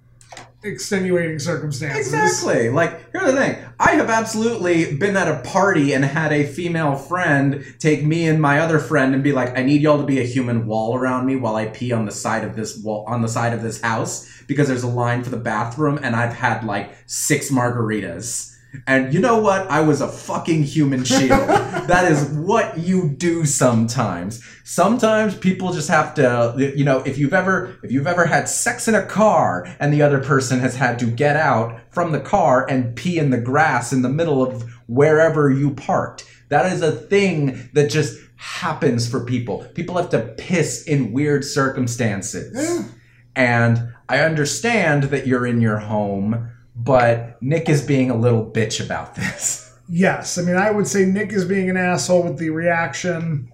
extenuating 0.63 1.39
circumstances. 1.39 2.13
Exactly. 2.13 2.69
Like, 2.69 3.12
here's 3.12 3.32
the 3.32 3.38
thing. 3.38 3.58
I 3.80 3.91
have 3.91 4.10
absolutely 4.10 4.95
been 4.95 5.15
at 5.15 5.28
a 5.28 5.41
party 5.48 5.93
and 5.93 6.04
had 6.04 6.34
a 6.34 6.45
female 6.45 6.95
friend 6.95 7.63
take 7.80 8.04
me 8.04 8.28
and 8.28 8.41
my 8.41 8.60
other 8.60 8.80
friend 8.80 9.13
and 9.13 9.24
be 9.24 9.32
like, 9.32 9.58
"I 9.58 9.63
need 9.63 9.82
y'all 9.82 10.00
to 10.00 10.06
be 10.06 10.19
a 10.19 10.26
human 10.26 10.65
wall 10.65 10.95
around 10.95 11.26
me 11.26 11.38
while 11.38 11.56
I 11.56 11.67
pee 11.67 11.91
on 11.93 12.06
the 12.06 12.12
side 12.12 12.43
of 12.43 12.56
this 12.56 12.78
wall 12.78 13.06
on 13.08 13.22
the 13.22 13.30
side 13.30 13.54
of 13.54 13.63
this 13.63 13.82
house 13.82 14.28
because 14.48 14.67
there's 14.67 14.84
a 14.84 14.88
line 14.88 15.24
for 15.24 15.30
the 15.30 15.38
bathroom 15.38 16.00
and 16.02 16.15
I've 16.15 16.34
had 16.34 16.65
like 16.65 16.91
six 17.06 17.50
margaritas." 17.50 18.49
And 18.86 19.14
you 19.14 19.20
know 19.20 19.40
what? 19.40 19.70
I 19.70 19.82
was 19.82 20.02
a 20.02 20.08
fucking 20.08 20.64
human 20.64 21.04
shield. 21.04 21.30
that 21.30 22.12
is 22.12 22.30
what 22.30 22.78
you 22.78 23.10
do 23.10 23.46
sometimes. 23.46 24.44
Sometimes 24.64 25.36
people 25.36 25.74
just 25.74 25.90
have 25.90 26.14
to, 26.16 26.74
you 26.76 26.86
know, 26.86 27.00
if 27.00 27.18
you've 27.18 27.34
ever 27.34 27.80
if 27.84 27.92
you've 27.92 28.08
ever 28.08 28.26
had 28.26 28.48
sex 28.48 28.88
in 28.88 28.96
a 28.96 29.06
car 29.06 29.68
and 29.80 29.94
the 29.94 30.02
other 30.02 30.20
person 30.20 30.60
has 30.60 30.76
had 30.76 31.00
to 31.00 31.06
get 31.08 31.36
out 31.36 31.80
from 31.92 32.12
the 32.12 32.20
car 32.20 32.70
and 32.70 32.96
pee 32.96 33.18
in 33.18 33.32
the 33.32 33.40
grass 33.40 33.92
in 33.92 34.04
the 34.04 34.10
middle 34.10 34.44
of 34.44 34.64
wherever 34.88 35.50
you 35.50 35.72
parked. 35.72 36.26
That 36.50 36.72
is 36.72 36.82
a 36.82 36.92
thing 36.92 37.70
that 37.74 37.90
just 37.90 38.20
happens 38.36 39.10
for 39.10 39.26
people. 39.26 39.66
People 39.74 39.98
have 39.98 40.10
to 40.10 40.20
piss 40.38 40.84
in 40.84 41.12
weird 41.12 41.44
circumstances. 41.44 42.54
Yeah. 42.56 42.88
And 43.36 43.94
I 44.08 44.20
understand 44.20 45.04
that 45.06 45.28
you're 45.28 45.46
in 45.46 45.62
your 45.62 45.78
home, 45.78 46.50
but 46.80 47.42
Nick 47.42 47.68
is 47.68 47.82
being 47.82 48.10
a 48.10 48.15
little 48.15 48.50
bitch 48.50 48.84
about 48.84 49.15
this. 49.15 49.65
Yes, 49.89 50.38
I 50.38 50.44
mean 50.44 50.56
I 50.56 50.72
would 50.72 50.88
say 50.88 51.06
Nick 51.06 51.34
is 51.34 51.46
being 51.46 51.70
an 51.70 51.78
asshole 51.78 52.24
with 52.24 52.38
the 52.38 52.52
reaction. 52.52 53.52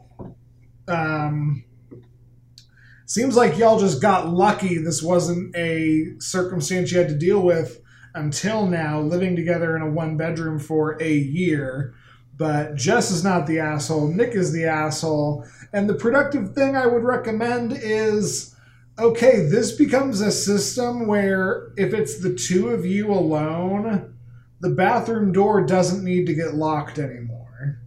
Um, 0.88 1.63
seems 3.05 3.35
like 3.35 3.57
y'all 3.57 3.79
just 3.79 4.01
got 4.01 4.29
lucky. 4.29 4.77
This 4.77 5.01
wasn't 5.01 5.55
a 5.55 6.13
circumstance 6.19 6.91
you 6.91 6.99
had 6.99 7.09
to 7.09 7.17
deal 7.17 7.41
with 7.41 7.81
until 8.13 8.67
now, 8.67 8.99
living 9.01 9.35
together 9.35 9.75
in 9.75 9.81
a 9.81 9.89
one 9.89 10.17
bedroom 10.17 10.59
for 10.59 11.01
a 11.01 11.13
year. 11.13 11.93
But 12.38 12.75
Jess 12.75 13.11
is 13.11 13.23
not 13.23 13.47
the 13.47 13.59
asshole. 13.59 14.09
Nick 14.09 14.35
is 14.35 14.51
the 14.51 14.65
asshole. 14.65 15.45
And 15.73 15.89
the 15.89 15.95
productive 15.95 16.53
thing 16.53 16.75
I 16.75 16.85
would 16.85 17.03
recommend 17.03 17.71
is 17.73 18.54
okay, 18.97 19.41
this 19.41 19.71
becomes 19.71 20.21
a 20.21 20.31
system 20.31 21.08
where 21.08 21.71
if 21.77 21.93
it's 21.93 22.19
the 22.19 22.34
two 22.34 22.69
of 22.69 22.86
you 22.86 23.12
alone, 23.12 24.13
the 24.62 24.69
bathroom 24.69 25.31
door 25.31 25.65
doesn't 25.65 26.03
need 26.03 26.25
to 26.27 26.34
get 26.34 26.55
locked 26.55 26.97
anymore. 26.97 27.79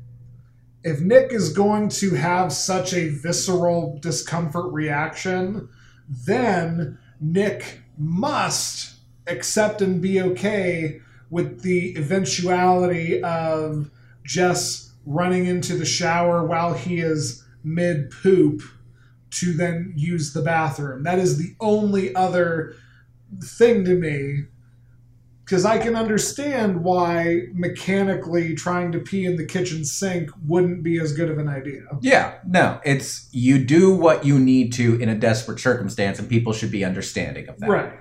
If 0.85 1.01
Nick 1.01 1.33
is 1.33 1.53
going 1.53 1.89
to 1.91 2.15
have 2.15 2.53
such 2.53 2.93
a 2.93 3.09
visceral 3.09 3.99
discomfort 4.01 4.73
reaction, 4.73 5.69
then 6.09 6.99
Nick 7.21 7.81
must 7.97 8.95
accept 9.27 9.83
and 9.83 10.01
be 10.01 10.21
okay 10.21 11.01
with 11.31 11.63
the 11.63 11.97
eventuality 11.97 13.23
of 13.23 13.91
Jess 14.25 14.93
running 15.05 15.47
into 15.47 15.77
the 15.77 15.85
shower 15.85 16.47
while 16.47 16.75
he 16.75 17.01
is 17.01 17.45
mid 17.65 18.11
poop 18.11 18.63
to 19.31 19.53
then 19.53 19.93
use 19.97 20.33
the 20.33 20.43
bathroom. 20.43 21.03
That 21.03 21.19
is 21.19 21.39
the 21.39 21.55
only 21.61 22.15
other 22.15 22.75
thing 23.43 23.85
to 23.85 23.95
me. 23.95 24.45
Because 25.45 25.65
I 25.65 25.79
can 25.79 25.97
understand 25.97 26.85
why 26.85 27.45
mechanically 27.55 28.55
trying 28.55 28.93
to 28.93 28.99
pee 28.99 29.25
in 29.25 29.37
the 29.37 29.47
kitchen 29.47 29.83
sink 29.83 30.31
wouldn't 30.47 30.83
be 30.83 31.01
as 31.01 31.15
good 31.15 31.31
of 31.31 31.39
an 31.39 31.49
idea. 31.49 31.85
Yeah, 32.03 32.35
no, 32.47 32.81
it's 32.85 33.31
you 33.33 33.65
do 33.65 33.95
what 33.95 34.27
you 34.27 34.39
need 34.39 34.75
to 34.75 35.01
in 35.01 35.09
a 35.09 35.15
desperate 35.15 35.59
circumstance, 35.59 36.19
and 36.19 36.29
people 36.29 36.53
should 36.53 36.71
be 36.71 36.85
understanding 36.85 37.49
of 37.49 37.59
that. 37.61 37.71
Right. 37.71 37.93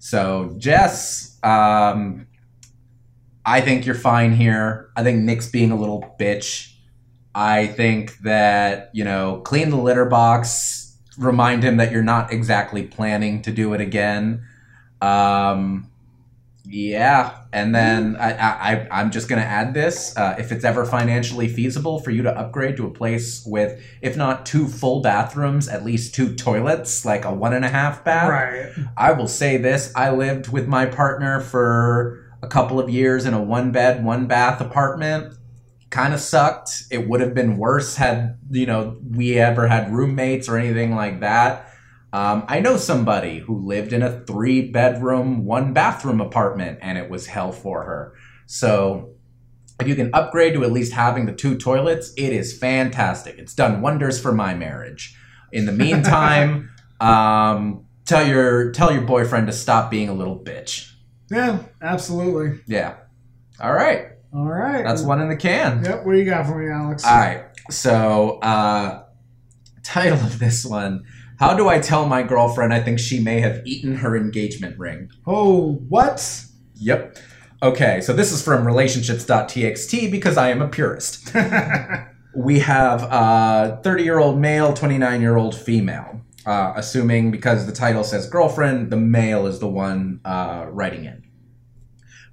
So, 0.00 0.54
Jess, 0.58 1.38
um, 1.42 2.26
I 3.44 3.60
think 3.60 3.86
you're 3.86 3.94
fine 3.94 4.34
here. 4.34 4.90
I 4.94 5.02
think 5.02 5.22
Nick's 5.22 5.48
being 5.48 5.70
a 5.70 5.76
little 5.76 6.14
bitch. 6.20 6.71
I 7.34 7.66
think 7.66 8.18
that, 8.18 8.90
you 8.92 9.04
know, 9.04 9.40
clean 9.44 9.70
the 9.70 9.76
litter 9.76 10.04
box, 10.04 10.96
remind 11.18 11.62
him 11.62 11.78
that 11.78 11.90
you're 11.90 12.02
not 12.02 12.32
exactly 12.32 12.86
planning 12.86 13.42
to 13.42 13.52
do 13.52 13.72
it 13.74 13.80
again. 13.80 14.44
Um, 15.00 15.90
yeah, 16.64 17.38
and 17.52 17.74
then 17.74 18.16
I, 18.16 18.32
I, 18.32 18.88
I'm 18.90 19.10
just 19.10 19.28
gonna 19.28 19.42
add 19.42 19.74
this: 19.74 20.16
uh, 20.16 20.36
if 20.38 20.52
it's 20.52 20.64
ever 20.64 20.84
financially 20.84 21.48
feasible 21.48 21.98
for 21.98 22.12
you 22.12 22.22
to 22.22 22.38
upgrade 22.38 22.76
to 22.76 22.86
a 22.86 22.90
place 22.90 23.44
with, 23.44 23.82
if 24.00 24.16
not 24.16 24.46
two 24.46 24.68
full 24.68 25.00
bathrooms, 25.02 25.68
at 25.68 25.84
least 25.84 26.14
two 26.14 26.34
toilets, 26.36 27.04
like 27.04 27.24
a 27.24 27.34
one 27.34 27.52
and 27.52 27.64
a 27.64 27.68
half 27.68 28.04
bath. 28.04 28.28
Right. 28.28 28.72
I 28.96 29.12
will 29.12 29.26
say 29.26 29.56
this: 29.56 29.92
I 29.96 30.10
lived 30.12 30.52
with 30.52 30.68
my 30.68 30.86
partner 30.86 31.40
for 31.40 32.24
a 32.42 32.46
couple 32.46 32.78
of 32.78 32.88
years 32.88 33.26
in 33.26 33.34
a 33.34 33.42
one 33.42 33.72
bed, 33.72 34.04
one 34.04 34.26
bath 34.26 34.60
apartment. 34.60 35.34
Kind 35.92 36.14
of 36.14 36.20
sucked. 36.20 36.84
It 36.90 37.06
would 37.06 37.20
have 37.20 37.34
been 37.34 37.58
worse 37.58 37.96
had 37.96 38.38
you 38.50 38.64
know 38.64 38.96
we 39.10 39.38
ever 39.38 39.68
had 39.68 39.92
roommates 39.92 40.48
or 40.48 40.56
anything 40.56 40.94
like 40.96 41.20
that. 41.20 41.68
Um, 42.14 42.44
I 42.48 42.60
know 42.60 42.78
somebody 42.78 43.40
who 43.40 43.58
lived 43.58 43.92
in 43.92 44.02
a 44.02 44.20
three 44.24 44.70
bedroom, 44.70 45.44
one 45.44 45.74
bathroom 45.74 46.22
apartment, 46.22 46.78
and 46.80 46.96
it 46.96 47.10
was 47.10 47.26
hell 47.26 47.52
for 47.52 47.84
her. 47.84 48.14
So, 48.46 49.10
if 49.80 49.86
you 49.86 49.94
can 49.94 50.10
upgrade 50.14 50.54
to 50.54 50.64
at 50.64 50.72
least 50.72 50.94
having 50.94 51.26
the 51.26 51.32
two 51.34 51.58
toilets, 51.58 52.14
it 52.16 52.32
is 52.32 52.56
fantastic. 52.56 53.38
It's 53.38 53.54
done 53.54 53.82
wonders 53.82 54.18
for 54.18 54.32
my 54.32 54.54
marriage. 54.54 55.14
In 55.52 55.66
the 55.66 55.72
meantime, 55.72 56.70
um, 57.00 57.84
tell 58.06 58.26
your 58.26 58.72
tell 58.72 58.92
your 58.92 59.02
boyfriend 59.02 59.46
to 59.48 59.52
stop 59.52 59.90
being 59.90 60.08
a 60.08 60.14
little 60.14 60.38
bitch. 60.38 60.90
Yeah, 61.30 61.58
absolutely. 61.82 62.60
Yeah. 62.66 62.96
All 63.60 63.74
right. 63.74 64.11
All 64.34 64.46
right. 64.46 64.82
That's 64.84 65.02
one 65.02 65.20
in 65.20 65.28
the 65.28 65.36
can. 65.36 65.84
Yep. 65.84 66.04
What 66.04 66.12
do 66.12 66.18
you 66.18 66.24
got 66.24 66.46
for 66.46 66.58
me, 66.58 66.70
Alex? 66.70 67.04
All 67.04 67.14
right. 67.16 67.44
So, 67.70 68.38
uh, 68.38 69.04
title 69.82 70.18
of 70.18 70.38
this 70.38 70.64
one 70.64 71.04
How 71.38 71.54
do 71.54 71.68
I 71.68 71.78
tell 71.80 72.06
my 72.06 72.22
girlfriend 72.22 72.72
I 72.72 72.80
think 72.80 72.98
she 72.98 73.20
may 73.20 73.40
have 73.40 73.60
eaten 73.66 73.96
her 73.96 74.16
engagement 74.16 74.78
ring? 74.78 75.10
oh, 75.26 75.74
what? 75.88 76.44
Yep. 76.76 77.18
Okay, 77.62 78.00
so 78.00 78.12
this 78.12 78.32
is 78.32 78.42
from 78.42 78.66
relationships.txt 78.66 80.10
because 80.10 80.36
I 80.36 80.48
am 80.48 80.60
a 80.60 80.68
purist. 80.68 81.32
we 82.34 82.58
have 82.58 83.04
a 83.04 83.80
30 83.84 84.02
year 84.02 84.18
old 84.18 84.40
male, 84.40 84.72
29 84.72 85.20
year 85.20 85.36
old 85.36 85.54
female. 85.54 86.20
Uh, 86.44 86.72
assuming 86.74 87.30
because 87.30 87.66
the 87.66 87.72
title 87.72 88.02
says 88.02 88.28
girlfriend, 88.28 88.90
the 88.90 88.96
male 88.96 89.46
is 89.46 89.60
the 89.60 89.68
one 89.68 90.20
uh, 90.24 90.66
writing 90.70 91.04
in. 91.04 91.22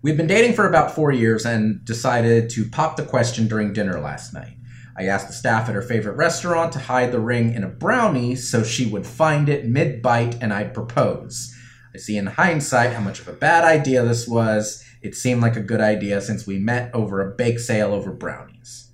We've 0.02 0.16
been 0.16 0.28
dating 0.28 0.54
for 0.54 0.66
about 0.66 0.96
four 0.96 1.12
years 1.12 1.46
and 1.46 1.84
decided 1.84 2.50
to 2.52 2.70
pop 2.70 2.96
the 2.96 3.04
question 3.04 3.50
during 3.50 3.74
dinner 3.74 4.00
last 4.00 4.34
night. 4.34 4.56
I 4.98 5.08
asked 5.08 5.28
the 5.28 5.34
staff 5.34 5.68
at 5.68 5.76
her 5.76 5.82
favorite 5.82 6.16
restaurant 6.16 6.72
to 6.72 6.80
hide 6.80 7.12
the 7.12 7.20
ring 7.20 7.54
in 7.54 7.66
a 7.66 7.68
brownie 7.70 8.38
so 8.38 8.64
she 8.64 8.86
would 8.86 9.06
find 9.06 9.50
it 9.50 9.66
mid 9.66 10.02
bite 10.02 10.42
and 10.42 10.54
I'd 10.54 10.74
propose. 10.74 11.54
I 11.94 11.98
see 11.98 12.16
in 12.16 12.28
hindsight 12.28 12.94
how 12.94 13.02
much 13.02 13.20
of 13.20 13.28
a 13.28 13.34
bad 13.34 13.66
idea 13.66 14.06
this 14.06 14.26
was. 14.26 14.86
It 15.02 15.16
seemed 15.16 15.42
like 15.42 15.58
a 15.58 15.62
good 15.62 15.82
idea 15.82 16.22
since 16.22 16.48
we 16.48 16.60
met 16.60 16.96
over 16.96 17.20
a 17.20 17.36
bake 17.36 17.60
sale 17.60 17.94
over 17.94 18.14
brownies. 18.14 18.92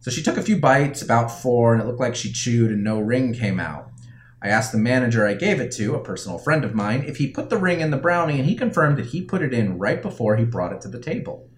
So 0.00 0.10
she 0.10 0.22
took 0.22 0.36
a 0.36 0.42
few 0.42 0.58
bites, 0.58 1.00
about 1.00 1.30
four, 1.30 1.72
and 1.72 1.82
it 1.82 1.86
looked 1.86 2.00
like 2.00 2.16
she 2.16 2.30
chewed 2.30 2.70
and 2.70 2.84
no 2.84 3.00
ring 3.00 3.32
came 3.32 3.58
out. 3.58 3.93
I 4.44 4.48
asked 4.48 4.72
the 4.72 4.78
manager 4.78 5.26
I 5.26 5.32
gave 5.32 5.58
it 5.58 5.72
to, 5.72 5.94
a 5.94 6.04
personal 6.04 6.36
friend 6.36 6.66
of 6.66 6.74
mine, 6.74 7.04
if 7.06 7.16
he 7.16 7.28
put 7.28 7.48
the 7.48 7.56
ring 7.56 7.80
in 7.80 7.90
the 7.90 7.96
brownie, 7.96 8.38
and 8.38 8.46
he 8.46 8.54
confirmed 8.54 8.98
that 8.98 9.06
he 9.06 9.22
put 9.22 9.40
it 9.40 9.54
in 9.54 9.78
right 9.78 10.02
before 10.02 10.36
he 10.36 10.44
brought 10.44 10.74
it 10.74 10.82
to 10.82 10.88
the 10.88 11.00
table. 11.00 11.48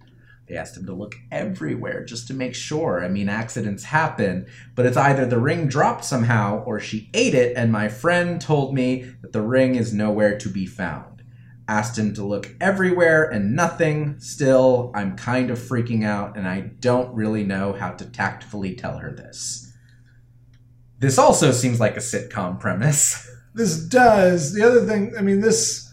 They 0.47 0.55
asked 0.55 0.77
him 0.77 0.87
to 0.87 0.95
look 0.95 1.17
everywhere 1.33 2.05
just 2.05 2.29
to 2.29 2.35
make 2.35 2.55
sure. 2.55 3.05
I 3.05 3.09
mean, 3.09 3.29
accidents 3.29 3.83
happen, 3.83 4.47
but 4.77 4.87
it's 4.87 4.97
either 4.97 5.27
the 5.27 5.41
ring 5.41 5.67
dropped 5.67 6.05
somehow 6.05 6.63
or 6.63 6.79
she 6.79 7.11
ate 7.13 7.35
it, 7.35 7.57
and 7.57 7.73
my 7.73 7.89
friend 7.89 8.41
told 8.41 8.73
me 8.73 9.13
that 9.21 9.33
the 9.33 9.43
ring 9.43 9.75
is 9.75 9.93
nowhere 9.93 10.39
to 10.39 10.49
be 10.49 10.65
found. 10.65 11.25
Asked 11.67 11.99
him 11.99 12.15
to 12.15 12.25
look 12.25 12.55
everywhere 12.61 13.29
and 13.29 13.57
nothing. 13.57 14.21
Still, 14.21 14.93
I'm 14.95 15.17
kind 15.17 15.51
of 15.51 15.59
freaking 15.59 16.05
out, 16.05 16.37
and 16.37 16.47
I 16.47 16.61
don't 16.61 17.13
really 17.17 17.43
know 17.43 17.73
how 17.73 17.91
to 17.95 18.05
tactfully 18.05 18.77
tell 18.77 18.99
her 18.99 19.11
this. 19.11 19.73
This 20.99 21.19
also 21.19 21.53
seems 21.53 21.79
like 21.81 21.97
a 21.97 22.01
sitcom 22.01 22.59
premise. 22.59 23.29
this 23.55 23.79
does. 23.79 24.55
The 24.55 24.67
other 24.67 24.87
thing, 24.87 25.13
I 25.19 25.23
mean, 25.23 25.41
this, 25.41 25.93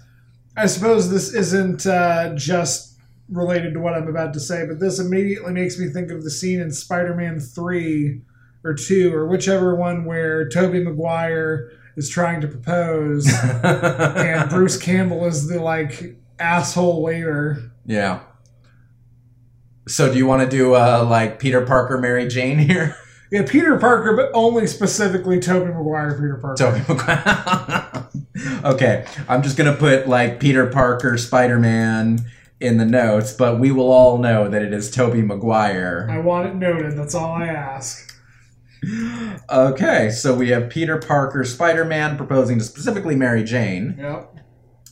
I 0.56 0.66
suppose 0.66 1.10
this 1.10 1.34
isn't 1.34 1.86
uh, 1.86 2.36
just 2.36 2.98
related 3.30 3.74
to 3.74 3.80
what 3.80 3.94
I'm 3.94 4.08
about 4.08 4.34
to 4.34 4.40
say, 4.40 4.66
but 4.66 4.80
this 4.80 5.00
immediately 5.00 5.54
makes 5.54 5.80
me 5.80 5.88
think 5.88 6.12
of 6.12 6.24
the 6.24 6.32
scene 6.32 6.60
in 6.60 6.72
Spider 6.72 7.16
Man 7.16 7.40
3 7.40 8.22
or 8.64 8.74
2 8.74 9.14
or 9.14 9.28
whichever 9.28 9.76
one 9.76 10.06
where 10.06 10.48
Tobey 10.48 10.84
Maguire 10.84 11.72
is 11.96 12.10
trying 12.10 12.42
to 12.42 12.48
propose 12.48 13.28
and 13.64 14.50
Bruce 14.50 14.78
Campbell 14.78 15.26
is 15.26 15.48
the 15.48 15.62
like 15.62 16.18
asshole 16.40 17.02
waiter. 17.02 17.72
yeah. 17.86 18.22
So, 19.86 20.10
do 20.10 20.18
you 20.18 20.26
want 20.26 20.50
to 20.50 20.50
do 20.50 20.76
uh, 20.76 21.06
like 21.10 21.40
Peter 21.40 21.60
Parker, 21.66 21.98
Mary 21.98 22.26
Jane 22.30 22.58
here? 22.58 22.96
Yeah, 23.34 23.42
Peter 23.48 23.80
Parker, 23.80 24.16
but 24.16 24.30
only 24.36 24.68
specifically 24.68 25.40
Tobey 25.40 25.74
Maguire 25.74 26.14
Peter 26.14 26.38
Parker. 26.40 26.56
Tobey 26.56 26.86
Maguire. 26.88 28.08
okay, 28.64 29.08
I'm 29.28 29.42
just 29.42 29.58
gonna 29.58 29.74
put 29.74 30.08
like 30.08 30.40
Peter 30.40 30.68
Parker, 30.68 31.18
Spider 31.18 31.58
Man 31.58 32.20
in 32.60 32.78
the 32.78 32.86
notes, 32.86 33.34
but 33.34 33.60
we 33.60 33.72
will 33.72 33.92
all 33.92 34.20
know 34.20 34.48
that 34.48 34.62
it 34.62 34.72
is 34.72 34.92
Tobey 34.92 35.24
Maguire. 35.24 36.08
I 36.12 36.20
want 36.20 36.48
it 36.48 36.56
noted. 36.58 36.96
That's 36.96 37.16
all 37.16 37.32
I 37.34 37.48
ask. 37.48 38.16
Okay, 39.50 40.12
so 40.12 40.36
we 40.36 40.50
have 40.50 40.70
Peter 40.70 41.00
Parker, 41.00 41.44
Spider 41.44 41.86
Man 41.86 42.16
proposing 42.18 42.60
to 42.60 42.64
specifically 42.64 43.16
Mary 43.16 43.44
Jane. 43.44 43.96
Yep. 43.98 44.38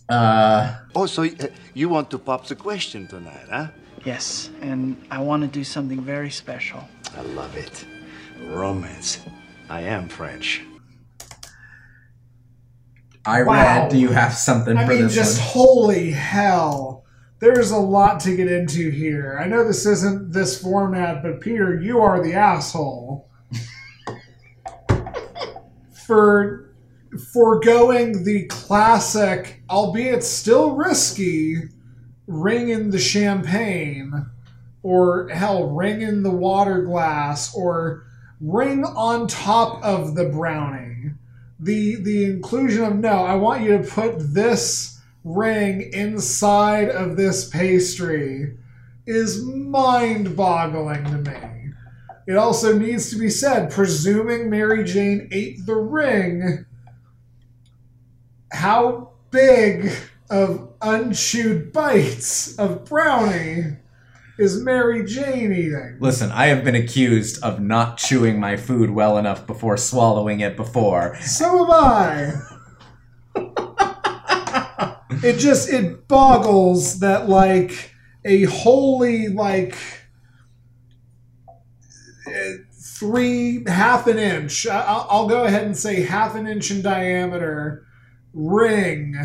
Uh, 0.10 0.78
Oh, 0.96 1.06
so 1.06 1.26
uh, 1.26 1.30
you 1.76 1.90
want 1.90 2.10
to 2.10 2.18
pop 2.18 2.48
the 2.48 2.56
question 2.56 3.06
tonight, 3.08 3.46
huh? 3.52 3.68
Yes, 4.04 4.50
and 4.62 5.00
I 5.12 5.20
want 5.20 5.44
to 5.44 5.48
do 5.48 5.64
something 5.64 6.02
very 6.02 6.32
special. 6.32 6.84
I 7.16 7.22
love 7.22 7.56
it. 7.56 7.86
Romance. 8.48 9.20
I 9.70 9.82
am 9.82 10.08
French. 10.10 10.62
I 13.26 13.44
Wow. 13.44 13.54
read. 13.84 13.92
Do 13.92 13.98
you 13.98 14.10
have 14.10 14.34
something 14.34 14.76
for 14.76 14.82
this? 14.82 14.84
I 14.84 14.88
for 14.88 14.94
mean, 14.94 15.04
this 15.04 15.16
just 15.16 15.40
one? 15.40 15.48
holy 15.48 16.12
hell. 16.12 17.04
There's 17.40 17.72
a 17.72 17.78
lot 17.78 18.20
to 18.22 18.36
get 18.36 18.52
into 18.52 18.90
here. 18.92 19.38
I 19.42 19.48
know 19.48 19.64
this 19.66 19.86
isn't 19.86 20.32
this 20.32 20.62
format, 20.62 21.24
but 21.24 21.40
Peter, 21.42 21.80
you 21.80 22.00
are 22.02 22.22
the 22.24 22.34
asshole. 22.34 23.28
For 25.94 26.70
foregoing 27.34 28.24
the 28.24 28.46
classic, 28.48 29.64
albeit 29.70 30.24
still 30.24 30.76
risky, 30.76 31.70
ring 32.28 32.70
in 32.70 32.90
the 32.92 33.00
champagne, 33.00 34.26
or 34.84 35.28
hell, 35.30 35.70
ring 35.70 36.02
in 36.02 36.24
the 36.24 36.32
water 36.32 36.84
glass, 36.84 37.54
or 37.56 38.04
ring 38.42 38.84
on 38.84 39.28
top 39.28 39.84
of 39.84 40.16
the 40.16 40.26
brownie 40.26 41.12
the 41.60 41.96
the 41.96 42.26
inclusion 42.26 42.84
of 42.84 42.96
no 42.96 43.24
i 43.24 43.36
want 43.36 43.62
you 43.62 43.78
to 43.78 43.84
put 43.84 44.34
this 44.34 45.00
ring 45.24 45.92
inside 45.94 46.90
of 46.90 47.16
this 47.16 47.48
pastry 47.50 48.58
is 49.06 49.44
mind-boggling 49.44 51.04
to 51.04 51.32
me. 51.32 51.74
It 52.28 52.38
also 52.38 52.78
needs 52.78 53.10
to 53.12 53.18
be 53.18 53.30
said 53.30 53.72
presuming 53.72 54.50
mary 54.50 54.84
jane 54.84 55.28
ate 55.32 55.66
the 55.66 55.76
ring 55.76 56.66
how 58.52 59.12
big 59.30 59.92
of 60.32 60.70
unchewed 60.82 61.72
bites 61.72 62.58
of 62.58 62.86
brownie 62.86 63.78
is 64.38 64.62
mary 64.62 65.06
jane 65.06 65.52
eating 65.52 65.98
Listen, 66.00 66.32
I 66.32 66.48
have 66.48 66.64
been 66.64 66.76
accused 66.76 67.44
of 67.44 67.60
not 67.60 67.98
chewing 67.98 68.40
my 68.40 68.58
food 68.58 68.90
well 68.90 69.18
enough 69.18 69.46
before 69.46 69.78
swallowing 69.78 70.40
it 70.40 70.56
before. 70.56 71.16
So 71.22 71.66
have 71.66 71.70
I. 71.70 72.34
it 75.24 75.38
just 75.38 75.70
it 75.70 76.08
boggles 76.08 77.00
that 77.00 77.30
like 77.30 77.94
a 78.26 78.44
holy 78.44 79.28
like 79.28 79.76
three 82.74 83.64
half 83.68 84.08
an 84.08 84.18
inch. 84.18 84.68
I'll, 84.68 85.08
I'll 85.10 85.28
go 85.28 85.44
ahead 85.44 85.64
and 85.64 85.78
say 85.78 86.02
half 86.02 86.36
an 86.36 86.48
inch 86.48 86.72
in 86.72 86.82
diameter 86.82 87.86
ring 88.34 89.16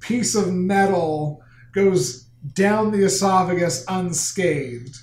piece 0.00 0.34
of 0.34 0.52
metal 0.52 1.42
goes 1.72 2.23
down 2.52 2.92
the 2.92 3.04
esophagus 3.04 3.84
unscathed. 3.88 4.98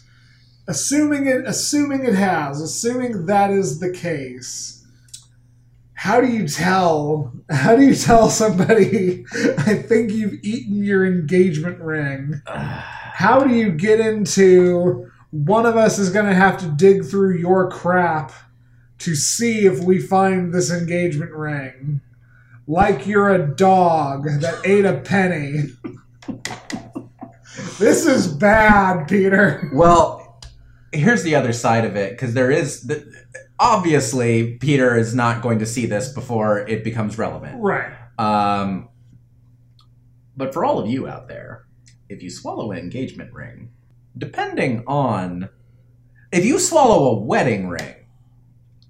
Assuming 0.68 1.28
it, 1.28 1.46
assuming 1.46 2.06
it 2.06 2.14
has, 2.14 2.62
assuming 2.62 3.26
that 3.26 3.52
is 3.52 3.80
the 3.80 3.92
case 3.92 4.78
how 5.94 6.20
do 6.20 6.26
you 6.26 6.48
tell 6.48 7.32
how 7.52 7.76
do 7.76 7.84
you 7.84 7.94
tell 7.94 8.28
somebody 8.28 9.24
i 9.60 9.76
think 9.76 10.12
you've 10.12 10.34
eaten 10.42 10.84
your 10.84 11.06
engagement 11.06 11.80
ring 11.80 12.42
how 12.48 13.44
do 13.44 13.54
you 13.54 13.72
get 13.72 14.00
into 14.00 15.12
one 15.32 15.66
of 15.66 15.78
us 15.78 15.98
is 15.98 16.10
going 16.10 16.26
to 16.26 16.34
have 16.34 16.58
to 16.60 16.68
dig 16.68 17.06
through 17.06 17.38
your 17.38 17.70
crap 17.70 18.34
to 19.00 19.16
see 19.16 19.66
if 19.66 19.80
we 19.80 20.00
find 20.00 20.54
this 20.54 20.72
engagement 20.72 21.32
ring? 21.32 22.02
Like 22.68 23.08
you're 23.08 23.30
a 23.30 23.56
dog 23.56 24.26
that 24.26 24.62
ate 24.66 24.86
a 24.86 24.98
penny 24.98 25.74
this 27.80 28.06
is 28.06 28.28
bad 28.28 29.08
peter 29.08 29.70
Well, 29.74 30.40
here's 30.92 31.24
the 31.24 31.36
other 31.36 31.54
side 31.54 31.86
of 31.86 31.96
it 31.96 32.12
because 32.12 32.34
there 32.34 32.52
is 32.52 32.84
the, 32.84 33.06
obviously 33.60 34.58
Peter 34.58 34.98
is 34.98 35.14
not 35.14 35.42
going 35.42 35.60
to 35.60 35.66
see 35.66 35.86
this 35.86 36.12
before 36.12 36.60
it 36.68 36.84
becomes 36.84 37.18
relevant. 37.18 37.62
right 37.62 37.94
Um, 38.18 38.90
but 40.36 40.54
for 40.54 40.66
all 40.66 40.80
of 40.80 40.88
you 40.90 41.08
out 41.08 41.28
there, 41.28 41.66
if 42.10 42.24
you 42.24 42.30
swallow 42.30 42.72
an 42.72 42.78
engagement 42.80 43.32
ring, 43.32 43.72
depending 44.18 44.84
on 44.88 45.50
if 46.32 46.44
you 46.44 46.60
swallow 46.60 47.12
a 47.12 47.20
wedding 47.20 47.70
ring, 47.70 47.96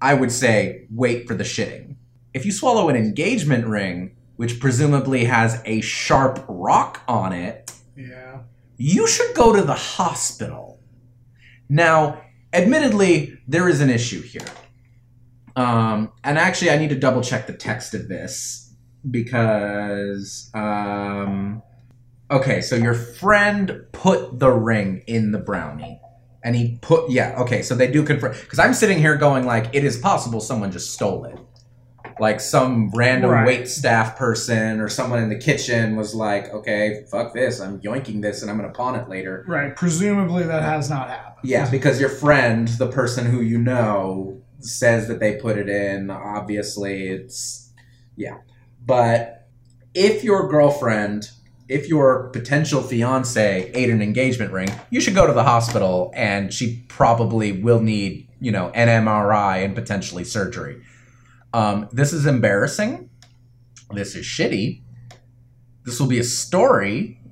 I 0.00 0.14
would 0.14 0.32
say 0.32 0.86
wait 0.90 1.28
for 1.28 1.34
the 1.34 1.44
shitting. 1.44 1.96
If 2.34 2.46
you 2.46 2.52
swallow 2.52 2.88
an 2.88 2.96
engagement 2.96 3.66
ring, 3.66 4.16
which 4.36 4.58
presumably 4.58 5.24
has 5.24 5.60
a 5.64 5.80
sharp 5.82 6.44
rock 6.48 7.02
on 7.06 7.32
it, 7.32 7.72
yeah 7.96 8.40
you 8.76 9.06
should 9.06 9.34
go 9.34 9.54
to 9.54 9.62
the 9.62 9.74
hospital. 9.74 10.80
Now, 11.68 12.22
admittedly, 12.52 13.38
there 13.46 13.68
is 13.68 13.80
an 13.80 13.90
issue 13.90 14.22
here. 14.22 14.46
Um, 15.54 16.12
and 16.24 16.38
actually, 16.38 16.70
I 16.70 16.78
need 16.78 16.90
to 16.90 16.98
double 16.98 17.22
check 17.22 17.46
the 17.46 17.52
text 17.52 17.94
of 17.94 18.08
this 18.08 18.74
because. 19.10 20.50
Um, 20.54 21.62
okay, 22.30 22.60
so 22.62 22.76
your 22.76 22.94
friend 22.94 23.84
put 23.92 24.38
the 24.38 24.50
ring 24.50 25.02
in 25.06 25.32
the 25.32 25.38
brownie. 25.38 26.00
And 26.44 26.56
he 26.56 26.78
put, 26.82 27.08
yeah, 27.08 27.40
okay, 27.42 27.62
so 27.62 27.76
they 27.76 27.86
do 27.86 28.02
confirm. 28.02 28.32
Because 28.32 28.58
I'm 28.58 28.74
sitting 28.74 28.98
here 28.98 29.16
going, 29.16 29.46
like, 29.46 29.68
it 29.72 29.84
is 29.84 29.96
possible 29.98 30.40
someone 30.40 30.72
just 30.72 30.92
stole 30.92 31.24
it. 31.26 31.38
Like, 32.20 32.40
some 32.40 32.90
random 32.94 33.30
Right. 33.30 33.46
wait 33.46 33.68
staff 33.68 34.16
person 34.16 34.80
or 34.80 34.88
someone 34.88 35.22
in 35.22 35.28
the 35.28 35.38
kitchen 35.38 35.96
was 35.96 36.14
like, 36.14 36.52
okay, 36.52 37.04
fuck 37.10 37.34
this, 37.34 37.60
I'm 37.60 37.80
yoinking 37.80 38.22
this 38.22 38.42
and 38.42 38.50
I'm 38.50 38.58
going 38.58 38.68
to 38.70 38.76
pawn 38.76 38.94
it 38.94 39.08
later. 39.08 39.44
right 39.48 39.74
presumably 39.76 40.44
that 40.44 40.62
has 40.62 40.88
not 40.90 41.08
happened 41.08 41.36
Yeah, 41.48 41.68
because 41.70 42.00
your 42.00 42.08
friend, 42.10 42.68
the 42.68 42.88
person 42.88 43.26
who 43.26 43.40
you 43.40 43.58
know, 43.58 44.40
says 44.60 45.08
that 45.08 45.18
they 45.18 45.36
put 45.36 45.58
it 45.58 45.68
in. 45.68 46.08
Obviously, 46.10 47.08
it's 47.08 47.70
yeah. 48.16 48.38
But 48.84 49.48
if 49.94 50.22
your 50.24 50.48
girlfriend, 50.48 51.30
if 51.68 51.88
your 51.88 52.28
potential 52.30 52.82
fiance 52.82 53.70
ate 53.74 53.90
an 53.90 54.00
engagement 54.02 54.52
ring, 54.52 54.68
you 54.90 55.00
should 55.00 55.14
go 55.14 55.26
to 55.26 55.32
the 55.32 55.44
hospital, 55.44 56.12
and 56.14 56.52
she 56.52 56.84
probably 56.88 57.52
will 57.52 57.80
need, 57.80 58.28
you 58.40 58.52
know, 58.52 58.70
an 58.70 58.88
MRI 59.04 59.64
and 59.64 59.74
potentially 59.74 60.24
surgery. 60.24 60.80
Um, 61.52 61.88
this 61.92 62.12
is 62.12 62.26
embarrassing. 62.26 63.10
This 63.90 64.14
is 64.14 64.24
shitty. 64.24 64.82
This 65.84 66.00
will 66.00 66.06
be 66.06 66.18
a 66.18 66.24
story 66.24 67.22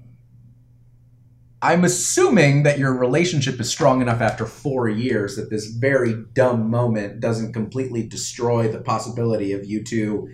I'm 1.63 1.85
assuming 1.85 2.63
that 2.63 2.79
your 2.79 2.95
relationship 2.95 3.61
is 3.61 3.69
strong 3.69 4.01
enough 4.01 4.23
after 4.23 4.47
four 4.47 4.89
years 4.89 5.37
that 5.37 5.51
this 5.51 5.67
very 5.67 6.15
dumb 6.33 6.71
moment 6.71 7.21
doesn't 7.21 7.53
completely 7.53 8.03
destroy 8.03 8.69
the 8.69 8.81
possibility 8.81 9.53
of 9.53 9.67
you 9.67 9.85
two 9.85 10.31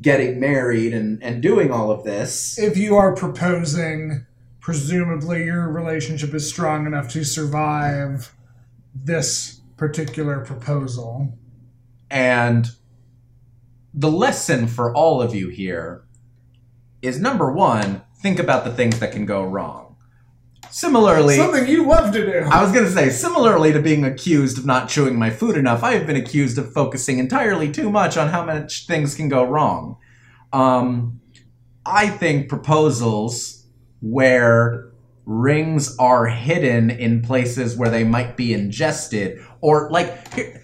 getting 0.00 0.38
married 0.38 0.94
and, 0.94 1.22
and 1.22 1.42
doing 1.42 1.72
all 1.72 1.90
of 1.90 2.04
this. 2.04 2.58
if 2.58 2.76
you 2.76 2.94
are 2.94 3.14
proposing, 3.14 4.24
presumably 4.60 5.44
your 5.44 5.68
relationship 5.68 6.32
is 6.32 6.48
strong 6.48 6.86
enough 6.86 7.08
to 7.08 7.24
survive 7.24 8.32
this 8.94 9.60
particular 9.76 10.44
proposal. 10.44 11.36
And 12.08 12.70
the 13.94 14.10
lesson 14.10 14.66
for 14.66 14.94
all 14.94 15.20
of 15.20 15.34
you 15.34 15.48
here 15.48 16.04
is 17.02 17.20
number 17.20 17.52
one, 17.52 18.02
think 18.20 18.38
about 18.38 18.64
the 18.64 18.72
things 18.72 18.98
that 19.00 19.12
can 19.12 19.26
go 19.26 19.44
wrong. 19.44 19.96
Similarly, 20.70 21.36
Something 21.36 21.66
you 21.68 21.84
love 21.86 22.14
to 22.14 22.24
do. 22.24 22.48
I 22.50 22.62
was 22.62 22.72
going 22.72 22.86
to 22.86 22.90
say, 22.90 23.10
similarly 23.10 23.72
to 23.72 23.82
being 23.82 24.04
accused 24.04 24.56
of 24.56 24.64
not 24.64 24.88
chewing 24.88 25.18
my 25.18 25.28
food 25.28 25.56
enough, 25.56 25.82
I 25.82 25.92
have 25.92 26.06
been 26.06 26.16
accused 26.16 26.56
of 26.56 26.72
focusing 26.72 27.18
entirely 27.18 27.70
too 27.70 27.90
much 27.90 28.16
on 28.16 28.28
how 28.28 28.44
much 28.44 28.86
things 28.86 29.14
can 29.14 29.28
go 29.28 29.44
wrong. 29.44 29.98
Um, 30.52 31.20
I 31.84 32.08
think 32.08 32.48
proposals 32.48 33.66
where 34.00 34.92
rings 35.26 35.94
are 35.98 36.26
hidden 36.26 36.90
in 36.90 37.20
places 37.20 37.76
where 37.76 37.90
they 37.90 38.04
might 38.04 38.36
be 38.36 38.54
ingested, 38.54 39.44
or 39.60 39.90
like, 39.90 40.32
here, 40.34 40.61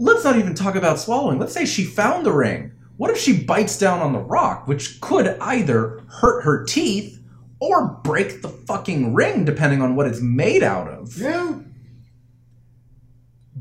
let's 0.00 0.24
not 0.24 0.38
even 0.38 0.54
talk 0.54 0.74
about 0.74 0.98
swallowing. 0.98 1.38
Let's 1.38 1.52
say 1.52 1.66
she 1.66 1.84
found 1.84 2.24
the 2.24 2.32
ring. 2.32 2.72
What 2.96 3.10
if 3.10 3.18
she 3.18 3.44
bites 3.44 3.78
down 3.78 4.00
on 4.00 4.12
the 4.12 4.18
rock, 4.18 4.66
which 4.66 5.00
could 5.00 5.28
either 5.40 6.02
hurt 6.08 6.42
her 6.42 6.64
teeth 6.64 7.22
or 7.60 8.00
break 8.02 8.42
the 8.42 8.48
fucking 8.48 9.14
ring, 9.14 9.44
depending 9.44 9.82
on 9.82 9.94
what 9.94 10.06
it's 10.06 10.20
made 10.20 10.62
out 10.62 10.88
of? 10.88 11.16
yeah. 11.16 11.58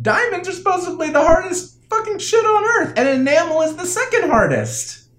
Diamonds 0.02 0.48
are 0.48 0.54
supposedly 0.54 1.10
the 1.10 1.22
hardest 1.22 1.78
fucking 1.90 2.20
shit 2.20 2.46
on 2.46 2.64
earth, 2.64 2.94
and 2.96 3.10
enamel 3.10 3.62
is 3.62 3.76
the 3.76 3.86
second 3.86 4.30
hardest. 4.30 5.10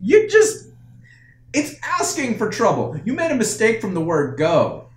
You 0.00 0.28
just. 0.28 0.68
It's 1.52 1.74
asking 1.82 2.38
for 2.38 2.48
trouble. 2.48 2.98
You 3.04 3.12
made 3.12 3.30
a 3.30 3.36
mistake 3.36 3.80
from 3.80 3.92
the 3.94 4.00
word 4.00 4.38
go. 4.38 4.88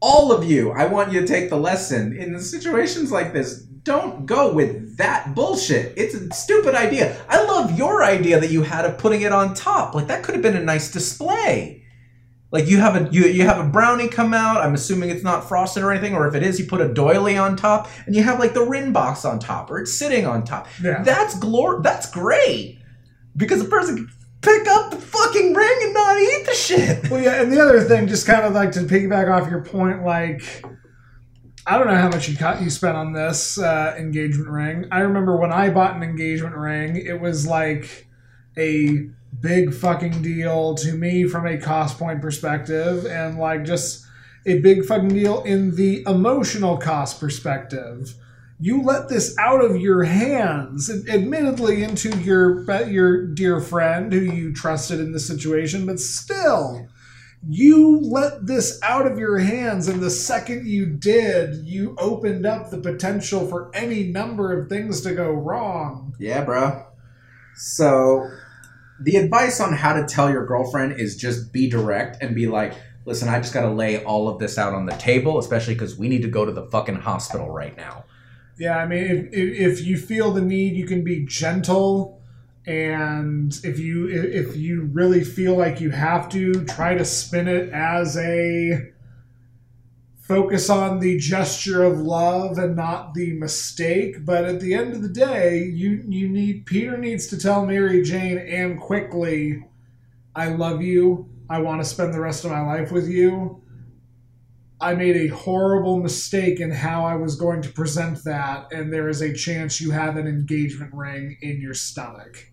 All 0.00 0.32
of 0.32 0.44
you, 0.44 0.72
I 0.72 0.86
want 0.86 1.12
you 1.12 1.20
to 1.20 1.26
take 1.26 1.50
the 1.50 1.56
lesson. 1.56 2.16
In 2.16 2.40
situations 2.40 3.12
like 3.12 3.32
this, 3.32 3.66
don't 3.82 4.26
go 4.26 4.52
with 4.52 4.96
that 4.98 5.34
bullshit. 5.34 5.94
It's 5.96 6.14
a 6.14 6.32
stupid 6.34 6.74
idea. 6.74 7.16
I 7.28 7.42
love 7.44 7.78
your 7.78 8.04
idea 8.04 8.40
that 8.40 8.50
you 8.50 8.62
had 8.62 8.84
of 8.84 8.98
putting 8.98 9.22
it 9.22 9.32
on 9.32 9.54
top. 9.54 9.94
Like, 9.94 10.08
that 10.08 10.22
could 10.22 10.34
have 10.34 10.42
been 10.42 10.56
a 10.56 10.62
nice 10.62 10.90
display. 10.90 11.80
Like 12.52 12.66
you 12.66 12.78
have 12.78 12.96
a 12.96 13.08
you, 13.12 13.26
you 13.26 13.44
have 13.44 13.64
a 13.64 13.68
brownie 13.68 14.08
come 14.08 14.34
out. 14.34 14.56
I'm 14.56 14.74
assuming 14.74 15.10
it's 15.10 15.22
not 15.22 15.48
frosted 15.48 15.84
or 15.84 15.92
anything, 15.92 16.14
or 16.14 16.26
if 16.26 16.34
it 16.34 16.42
is, 16.42 16.58
you 16.58 16.66
put 16.66 16.80
a 16.80 16.92
doily 16.92 17.36
on 17.36 17.56
top, 17.56 17.88
and 18.06 18.16
you 18.16 18.22
have 18.24 18.40
like 18.40 18.54
the 18.54 18.64
rin 18.64 18.92
box 18.92 19.24
on 19.24 19.38
top, 19.38 19.70
or 19.70 19.78
it's 19.78 19.96
sitting 19.96 20.26
on 20.26 20.42
top. 20.44 20.66
Yeah. 20.82 21.02
That's 21.02 21.36
glor. 21.36 21.82
That's 21.82 22.10
great 22.10 22.80
because 23.36 23.60
a 23.60 23.66
person 23.66 23.96
can 23.96 24.10
pick 24.40 24.66
up 24.66 24.90
the 24.90 24.96
fucking 24.96 25.54
ring 25.54 25.78
and 25.82 25.94
not 25.94 26.18
eat 26.18 26.46
the 26.46 26.54
shit. 26.54 27.10
Well, 27.10 27.22
yeah, 27.22 27.40
and 27.40 27.52
the 27.52 27.60
other 27.60 27.82
thing, 27.82 28.08
just 28.08 28.26
kind 28.26 28.42
of 28.42 28.52
like 28.52 28.72
to 28.72 28.80
piggyback 28.80 29.30
off 29.30 29.48
your 29.48 29.62
point, 29.62 30.04
like 30.04 30.64
I 31.70 31.78
don't 31.78 31.86
know 31.86 31.94
how 31.94 32.08
much 32.08 32.28
you 32.28 32.36
you 32.60 32.68
spent 32.68 32.96
on 32.96 33.12
this 33.12 33.56
uh, 33.56 33.94
engagement 33.96 34.48
ring. 34.48 34.86
I 34.90 35.02
remember 35.02 35.36
when 35.36 35.52
I 35.52 35.70
bought 35.70 35.94
an 35.94 36.02
engagement 36.02 36.56
ring, 36.56 36.96
it 36.96 37.20
was 37.20 37.46
like 37.46 38.08
a 38.58 39.08
big 39.40 39.72
fucking 39.72 40.20
deal 40.20 40.74
to 40.74 40.92
me 40.94 41.28
from 41.28 41.46
a 41.46 41.56
cost 41.56 41.96
point 41.96 42.20
perspective, 42.20 43.06
and 43.06 43.38
like 43.38 43.64
just 43.64 44.04
a 44.46 44.58
big 44.58 44.84
fucking 44.84 45.10
deal 45.10 45.44
in 45.44 45.76
the 45.76 46.02
emotional 46.08 46.76
cost 46.76 47.20
perspective. 47.20 48.14
You 48.58 48.82
let 48.82 49.08
this 49.08 49.38
out 49.38 49.64
of 49.64 49.76
your 49.76 50.02
hands, 50.02 50.90
admittedly 51.08 51.84
into 51.84 52.18
your 52.18 52.64
your 52.88 53.26
dear 53.28 53.60
friend 53.60 54.12
who 54.12 54.18
you 54.18 54.52
trusted 54.52 54.98
in 54.98 55.12
the 55.12 55.20
situation, 55.20 55.86
but 55.86 56.00
still, 56.00 56.88
you 57.48 58.00
let 58.00 58.46
this 58.46 58.78
out 58.82 59.06
of 59.06 59.18
your 59.18 59.38
hands, 59.38 59.88
and 59.88 60.00
the 60.00 60.10
second 60.10 60.66
you 60.66 60.86
did, 60.86 61.66
you 61.66 61.96
opened 61.98 62.44
up 62.44 62.70
the 62.70 62.78
potential 62.78 63.46
for 63.46 63.70
any 63.74 64.04
number 64.04 64.58
of 64.58 64.68
things 64.68 65.00
to 65.02 65.14
go 65.14 65.30
wrong. 65.30 66.14
Yeah, 66.18 66.44
bro. 66.44 66.84
So, 67.56 68.30
the 69.00 69.16
advice 69.16 69.60
on 69.60 69.72
how 69.72 69.94
to 69.94 70.06
tell 70.06 70.30
your 70.30 70.44
girlfriend 70.44 71.00
is 71.00 71.16
just 71.16 71.52
be 71.52 71.68
direct 71.70 72.22
and 72.22 72.34
be 72.34 72.46
like, 72.46 72.74
listen, 73.06 73.28
I 73.28 73.40
just 73.40 73.54
got 73.54 73.62
to 73.62 73.70
lay 73.70 74.04
all 74.04 74.28
of 74.28 74.38
this 74.38 74.58
out 74.58 74.74
on 74.74 74.84
the 74.84 74.96
table, 74.96 75.38
especially 75.38 75.74
because 75.74 75.96
we 75.96 76.08
need 76.08 76.22
to 76.22 76.28
go 76.28 76.44
to 76.44 76.52
the 76.52 76.66
fucking 76.66 76.96
hospital 76.96 77.48
right 77.48 77.76
now. 77.76 78.04
Yeah, 78.58 78.76
I 78.76 78.86
mean, 78.86 79.04
if, 79.04 79.32
if, 79.32 79.78
if 79.78 79.86
you 79.86 79.96
feel 79.96 80.32
the 80.32 80.42
need, 80.42 80.74
you 80.74 80.86
can 80.86 81.02
be 81.02 81.24
gentle, 81.24 82.19
and 82.66 83.58
if 83.64 83.78
you 83.78 84.08
if 84.08 84.56
you 84.56 84.88
really 84.92 85.24
feel 85.24 85.56
like 85.56 85.80
you 85.80 85.90
have 85.90 86.28
to, 86.30 86.64
try 86.66 86.94
to 86.94 87.04
spin 87.04 87.48
it 87.48 87.70
as 87.70 88.16
a 88.16 88.92
focus 90.20 90.70
on 90.70 91.00
the 91.00 91.18
gesture 91.18 91.82
of 91.82 91.98
love 91.98 92.56
and 92.58 92.76
not 92.76 93.14
the 93.14 93.32
mistake. 93.32 94.24
But 94.24 94.44
at 94.44 94.60
the 94.60 94.74
end 94.74 94.94
of 94.94 95.02
the 95.02 95.08
day, 95.08 95.64
you 95.64 96.04
you 96.06 96.28
need 96.28 96.66
Peter 96.66 96.96
needs 96.96 97.26
to 97.28 97.38
tell 97.38 97.64
Mary 97.64 98.02
Jane 98.02 98.38
and 98.38 98.78
quickly, 98.78 99.64
I 100.36 100.48
love 100.48 100.82
you. 100.82 101.28
I 101.48 101.60
want 101.60 101.82
to 101.82 101.88
spend 101.88 102.14
the 102.14 102.20
rest 102.20 102.44
of 102.44 102.50
my 102.52 102.60
life 102.60 102.92
with 102.92 103.08
you. 103.08 103.62
I 104.80 104.94
made 104.94 105.16
a 105.16 105.26
horrible 105.28 105.98
mistake 105.98 106.58
in 106.58 106.70
how 106.70 107.04
I 107.04 107.14
was 107.14 107.36
going 107.36 107.60
to 107.62 107.68
present 107.68 108.24
that, 108.24 108.72
and 108.72 108.92
there 108.92 109.08
is 109.08 109.20
a 109.20 109.34
chance 109.34 109.80
you 109.80 109.90
have 109.90 110.16
an 110.16 110.26
engagement 110.26 110.94
ring 110.94 111.36
in 111.42 111.60
your 111.60 111.74
stomach. 111.74 112.52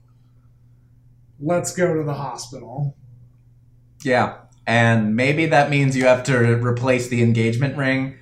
Let's 1.40 1.74
go 1.74 1.94
to 1.94 2.04
the 2.04 2.16
hospital. 2.16 2.98
Yeah, 4.04 4.40
and 4.66 5.16
maybe 5.16 5.46
that 5.46 5.70
means 5.70 5.96
you 5.96 6.06
have 6.06 6.24
to 6.24 6.38
replace 6.38 7.08
the 7.08 7.24
engagement 7.24 7.78
ring. 7.78 8.18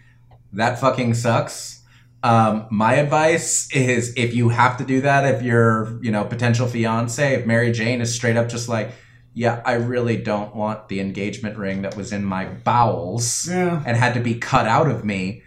That 0.54 0.80
fucking 0.80 1.16
sucks. 1.16 1.82
Um, 2.22 2.68
my 2.72 2.96
advice 2.96 3.72
is 3.74 4.14
if 4.16 4.34
you 4.34 4.50
have 4.50 4.78
to 4.78 4.86
do 4.86 5.02
that, 5.02 5.26
if 5.36 5.42
your 5.42 6.00
you 6.04 6.12
know 6.12 6.24
potential 6.24 6.68
fiance, 6.68 7.34
if 7.34 7.46
Mary 7.46 7.72
Jane 7.72 8.02
is 8.02 8.14
straight 8.14 8.38
up 8.38 8.50
just 8.50 8.70
like, 8.70 8.92
yeah, 9.38 9.62
I 9.66 9.74
really 9.74 10.18
don't 10.18 10.56
want 10.56 10.88
the 10.88 11.00
engagement 11.02 11.58
ring 11.58 11.82
that 11.84 11.96
was 11.98 12.12
in 12.14 12.24
my 12.26 12.46
bowels 12.46 13.48
Yeah. 13.48 13.84
and 13.86 13.96
had 13.98 14.14
to 14.16 14.22
be 14.22 14.36
cut 14.36 14.66
out 14.66 14.90
of 14.90 15.04
me. 15.06 15.44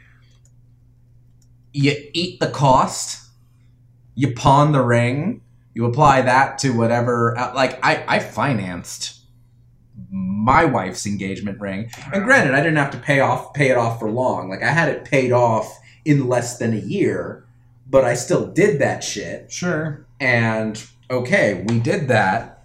You 1.72 1.94
eat 2.12 2.38
the 2.40 2.48
cost. 2.50 3.24
You 4.14 4.34
pawn 4.34 4.72
the 4.72 4.82
ring. 4.82 5.42
You 5.74 5.84
apply 5.86 6.22
that 6.22 6.58
to 6.60 6.70
whatever. 6.76 7.36
uh, 7.38 7.54
Like 7.54 7.78
I, 7.84 8.04
I 8.06 8.18
financed 8.18 9.14
my 10.10 10.64
wife's 10.64 11.06
engagement 11.06 11.60
ring, 11.60 11.90
and 12.12 12.24
granted, 12.24 12.54
I 12.54 12.58
didn't 12.60 12.76
have 12.76 12.92
to 12.92 12.98
pay 12.98 13.20
off 13.20 13.52
pay 13.52 13.70
it 13.70 13.76
off 13.76 13.98
for 13.98 14.10
long. 14.10 14.48
Like 14.48 14.62
I 14.62 14.70
had 14.70 14.88
it 14.88 15.04
paid 15.04 15.32
off 15.32 15.78
in 16.04 16.28
less 16.28 16.56
than 16.58 16.72
a 16.72 16.78
year, 16.80 17.44
but 17.88 18.04
I 18.04 18.14
still 18.14 18.46
did 18.46 18.78
that 18.80 19.04
shit. 19.04 19.52
Sure. 19.52 20.06
And 20.20 20.82
okay, 21.10 21.64
we 21.68 21.78
did 21.80 22.08
that. 22.08 22.57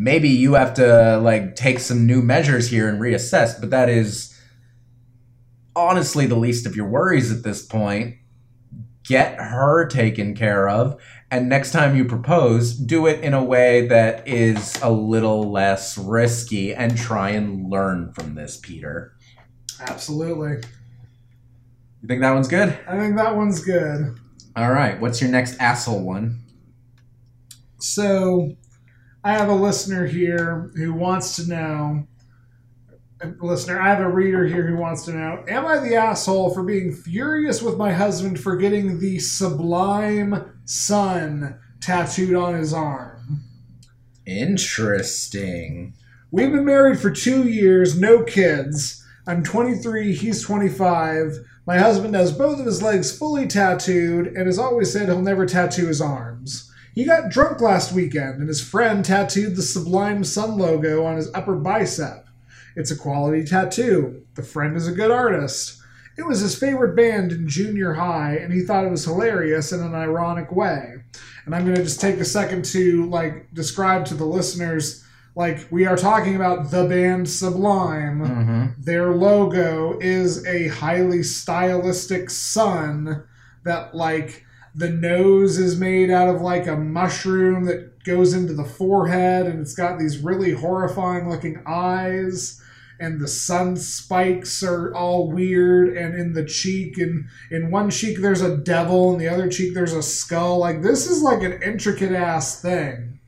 Maybe 0.00 0.28
you 0.28 0.54
have 0.54 0.74
to 0.74 1.18
like 1.18 1.56
take 1.56 1.80
some 1.80 2.06
new 2.06 2.22
measures 2.22 2.70
here 2.70 2.88
and 2.88 3.00
reassess, 3.00 3.60
but 3.60 3.70
that 3.70 3.88
is 3.88 4.40
honestly 5.74 6.26
the 6.26 6.36
least 6.36 6.66
of 6.66 6.76
your 6.76 6.88
worries 6.88 7.32
at 7.32 7.42
this 7.42 7.66
point. 7.66 8.14
Get 9.04 9.40
her 9.40 9.86
taken 9.86 10.36
care 10.36 10.68
of, 10.68 11.00
and 11.30 11.48
next 11.48 11.72
time 11.72 11.96
you 11.96 12.04
propose, 12.04 12.74
do 12.74 13.06
it 13.06 13.20
in 13.24 13.34
a 13.34 13.42
way 13.42 13.88
that 13.88 14.28
is 14.28 14.78
a 14.82 14.90
little 14.90 15.50
less 15.50 15.98
risky 15.98 16.74
and 16.74 16.96
try 16.96 17.30
and 17.30 17.68
learn 17.68 18.12
from 18.12 18.34
this, 18.34 18.56
Peter. 18.56 19.14
Absolutely. 19.80 20.62
You 22.02 22.06
think 22.06 22.20
that 22.20 22.32
one's 22.32 22.48
good? 22.48 22.78
I 22.86 22.98
think 22.98 23.16
that 23.16 23.34
one's 23.34 23.64
good. 23.64 24.14
All 24.54 24.70
right, 24.70 25.00
what's 25.00 25.20
your 25.20 25.30
next 25.30 25.58
asshole 25.58 26.02
one? 26.04 26.40
So, 27.80 28.56
I 29.24 29.32
have 29.32 29.48
a 29.48 29.54
listener 29.54 30.06
here 30.06 30.70
who 30.76 30.92
wants 30.92 31.36
to 31.36 31.48
know. 31.48 32.06
a 33.20 33.26
Listener, 33.40 33.80
I 33.80 33.88
have 33.88 34.00
a 34.00 34.08
reader 34.08 34.46
here 34.46 34.66
who 34.66 34.76
wants 34.76 35.04
to 35.06 35.12
know 35.12 35.44
Am 35.48 35.66
I 35.66 35.78
the 35.78 35.96
asshole 35.96 36.54
for 36.54 36.62
being 36.62 36.92
furious 36.92 37.60
with 37.60 37.76
my 37.76 37.92
husband 37.92 38.38
for 38.38 38.56
getting 38.56 39.00
the 39.00 39.18
sublime 39.18 40.52
sun 40.64 41.58
tattooed 41.80 42.34
on 42.34 42.54
his 42.54 42.72
arm? 42.72 43.40
Interesting. 44.24 45.94
We've 46.30 46.52
been 46.52 46.64
married 46.64 47.00
for 47.00 47.10
two 47.10 47.48
years, 47.48 47.98
no 47.98 48.22
kids. 48.22 49.04
I'm 49.26 49.42
23, 49.42 50.14
he's 50.14 50.42
25. 50.42 51.44
My 51.66 51.78
husband 51.78 52.14
has 52.14 52.32
both 52.32 52.60
of 52.60 52.66
his 52.66 52.82
legs 52.82 53.16
fully 53.16 53.46
tattooed 53.46 54.28
and 54.28 54.46
has 54.46 54.58
always 54.58 54.92
said 54.92 55.08
he'll 55.08 55.20
never 55.20 55.44
tattoo 55.44 55.86
his 55.86 56.00
arms. 56.00 56.67
He 56.94 57.04
got 57.04 57.30
drunk 57.30 57.60
last 57.60 57.92
weekend 57.92 58.38
and 58.40 58.48
his 58.48 58.60
friend 58.60 59.04
tattooed 59.04 59.56
the 59.56 59.62
Sublime 59.62 60.24
Sun 60.24 60.58
logo 60.58 61.04
on 61.04 61.16
his 61.16 61.30
upper 61.34 61.54
bicep. 61.54 62.26
It's 62.76 62.90
a 62.90 62.96
quality 62.96 63.44
tattoo. 63.44 64.22
The 64.34 64.42
friend 64.42 64.76
is 64.76 64.86
a 64.86 64.92
good 64.92 65.10
artist. 65.10 65.80
It 66.16 66.26
was 66.26 66.40
his 66.40 66.58
favorite 66.58 66.96
band 66.96 67.32
in 67.32 67.48
junior 67.48 67.94
high 67.94 68.36
and 68.36 68.52
he 68.52 68.62
thought 68.62 68.84
it 68.84 68.90
was 68.90 69.04
hilarious 69.04 69.72
in 69.72 69.80
an 69.80 69.94
ironic 69.94 70.50
way. 70.50 70.96
And 71.44 71.54
I'm 71.54 71.64
going 71.64 71.76
to 71.76 71.82
just 71.82 72.00
take 72.00 72.18
a 72.18 72.24
second 72.24 72.64
to 72.66 73.08
like 73.08 73.52
describe 73.54 74.04
to 74.06 74.14
the 74.14 74.26
listeners 74.26 75.04
like 75.38 75.68
we 75.70 75.86
are 75.86 75.96
talking 75.96 76.34
about 76.34 76.72
the 76.72 76.84
band 76.84 77.30
Sublime. 77.30 78.20
Mm-hmm. 78.20 78.82
Their 78.82 79.14
logo 79.14 79.96
is 80.00 80.44
a 80.46 80.66
highly 80.66 81.22
stylistic 81.22 82.28
sun 82.28 83.24
that 83.62 83.94
like 83.94 84.44
the 84.78 84.88
nose 84.88 85.58
is 85.58 85.78
made 85.78 86.08
out 86.08 86.32
of 86.32 86.40
like 86.40 86.68
a 86.68 86.76
mushroom 86.76 87.64
that 87.64 88.04
goes 88.04 88.32
into 88.32 88.54
the 88.54 88.64
forehead 88.64 89.46
and 89.46 89.60
it's 89.60 89.74
got 89.74 89.98
these 89.98 90.18
really 90.18 90.52
horrifying 90.52 91.28
looking 91.28 91.60
eyes 91.66 92.62
and 93.00 93.20
the 93.20 93.28
sun 93.28 93.76
spikes 93.76 94.62
are 94.62 94.94
all 94.94 95.30
weird 95.30 95.96
and 95.96 96.14
in 96.14 96.32
the 96.32 96.44
cheek 96.44 96.96
and 96.96 97.26
in 97.50 97.72
one 97.72 97.90
cheek 97.90 98.18
there's 98.20 98.40
a 98.40 98.56
devil 98.56 99.12
and 99.12 99.20
the 99.20 99.28
other 99.28 99.48
cheek 99.48 99.74
there's 99.74 99.92
a 99.92 100.02
skull 100.02 100.58
like 100.58 100.80
this 100.80 101.10
is 101.10 101.22
like 101.22 101.42
an 101.42 101.60
intricate 101.60 102.12
ass 102.12 102.62
thing 102.62 103.18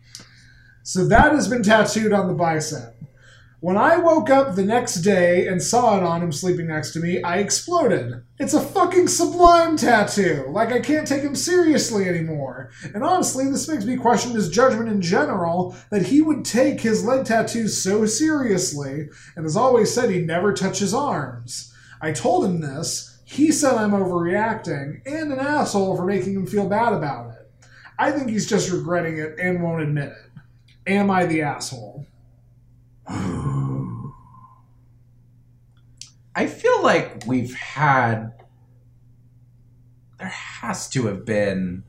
so 0.85 1.05
that 1.07 1.33
has 1.33 1.47
been 1.49 1.63
tattooed 1.63 2.13
on 2.13 2.27
the 2.27 2.35
bicep. 2.35 3.00
When 3.63 3.77
I 3.77 3.99
woke 3.99 4.31
up 4.31 4.55
the 4.55 4.65
next 4.65 5.03
day 5.03 5.47
and 5.47 5.63
saw 5.63 5.99
it 5.99 6.03
on 6.03 6.23
him 6.23 6.33
sleeping 6.33 6.69
next 6.69 6.95
to 6.95 6.99
me, 6.99 7.23
I 7.23 7.41
exploded. 7.41 8.25
It's 8.39 8.55
a 8.55 8.61
fucking 8.61 9.09
sublime 9.09 9.77
tattoo. 9.77 10.47
Like, 10.49 10.73
I 10.73 10.81
can't 10.81 11.07
take 11.07 11.21
him 11.21 11.37
seriously 11.37 12.09
anymore. 12.09 12.71
And 12.95 13.05
honestly, 13.05 13.51
this 13.51 13.69
makes 13.69 13.85
me 13.85 13.99
question 13.99 14.33
his 14.33 14.49
judgment 14.49 14.89
in 14.89 15.03
general 15.03 15.77
that 15.91 16.07
he 16.07 16.23
would 16.23 16.47
take 16.47 16.81
his 16.81 17.05
leg 17.05 17.27
tattoos 17.27 17.83
so 17.83 18.07
seriously 18.07 19.11
and 19.37 19.45
has 19.45 19.59
always 19.59 19.93
said 19.93 20.09
he'd 20.09 20.27
never 20.27 20.55
touch 20.55 20.79
his 20.79 20.95
arms. 20.95 21.71
I 22.01 22.13
told 22.13 22.47
him 22.47 22.63
this. 22.63 23.19
He 23.27 23.53
said 23.53 23.75
I'm 23.75 23.91
overreacting 23.91 25.03
and 25.05 25.35
an 25.35 25.39
asshole 25.39 25.99
for 25.99 26.07
making 26.07 26.33
him 26.33 26.47
feel 26.47 26.67
bad 26.67 26.95
about 26.95 27.33
it. 27.33 27.51
I 27.99 28.11
think 28.11 28.31
he's 28.31 28.49
just 28.49 28.73
regretting 28.73 29.19
it 29.19 29.39
and 29.39 29.63
won't 29.63 29.83
admit 29.83 30.13
it. 30.13 30.91
Am 30.91 31.11
I 31.11 31.27
the 31.27 31.43
asshole? 31.43 32.07
I 36.35 36.47
feel 36.47 36.83
like 36.83 37.25
we've 37.27 37.55
had. 37.55 38.33
There 40.19 40.29
has 40.29 40.89
to 40.91 41.07
have 41.07 41.25
been 41.25 41.85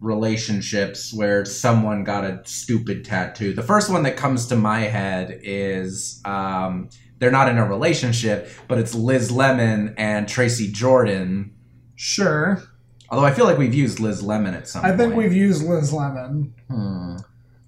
relationships 0.00 1.14
where 1.14 1.44
someone 1.44 2.02
got 2.02 2.24
a 2.24 2.42
stupid 2.44 3.04
tattoo. 3.04 3.52
The 3.52 3.62
first 3.62 3.88
one 3.90 4.02
that 4.02 4.16
comes 4.16 4.46
to 4.48 4.56
my 4.56 4.80
head 4.80 5.38
is 5.42 6.20
um, 6.24 6.88
they're 7.18 7.30
not 7.30 7.48
in 7.48 7.58
a 7.58 7.64
relationship, 7.64 8.50
but 8.66 8.78
it's 8.78 8.94
Liz 8.94 9.30
Lemon 9.30 9.94
and 9.96 10.28
Tracy 10.28 10.72
Jordan. 10.72 11.54
Sure. 11.94 12.60
Although 13.08 13.26
I 13.26 13.32
feel 13.32 13.44
like 13.44 13.58
we've 13.58 13.74
used 13.74 14.00
Liz 14.00 14.22
Lemon 14.22 14.54
at 14.54 14.66
some 14.66 14.84
I 14.84 14.88
think 14.88 15.12
point. 15.12 15.16
we've 15.16 15.32
used 15.32 15.64
Liz 15.64 15.92
Lemon. 15.92 16.54
Hmm. 16.68 17.16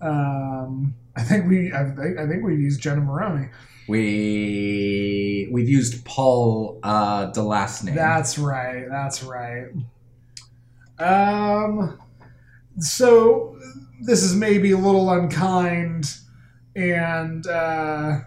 Um, 0.01 0.95
I 1.17 1.23
think 1.23 1.47
we. 1.49 1.73
I 1.73 1.85
think, 1.85 2.19
I 2.19 2.27
think 2.27 2.43
we've 2.43 2.59
used 2.59 2.81
Jenna 2.81 3.01
Maroney. 3.01 3.49
We 3.89 5.49
we've 5.53 5.69
used 5.69 6.05
Paul 6.05 6.81
uh, 6.83 7.27
the 7.33 7.43
last 7.43 7.85
name. 7.85 7.95
That's 7.95 8.39
right. 8.39 8.87
That's 8.89 9.23
right. 9.23 9.67
Um, 10.99 11.99
so 12.79 13.59
this 14.03 14.23
is 14.23 14.35
maybe 14.35 14.73
a 14.73 14.79
little 14.79 15.11
unkind 15.11 16.15
and 16.77 17.47
uh, 17.47 18.21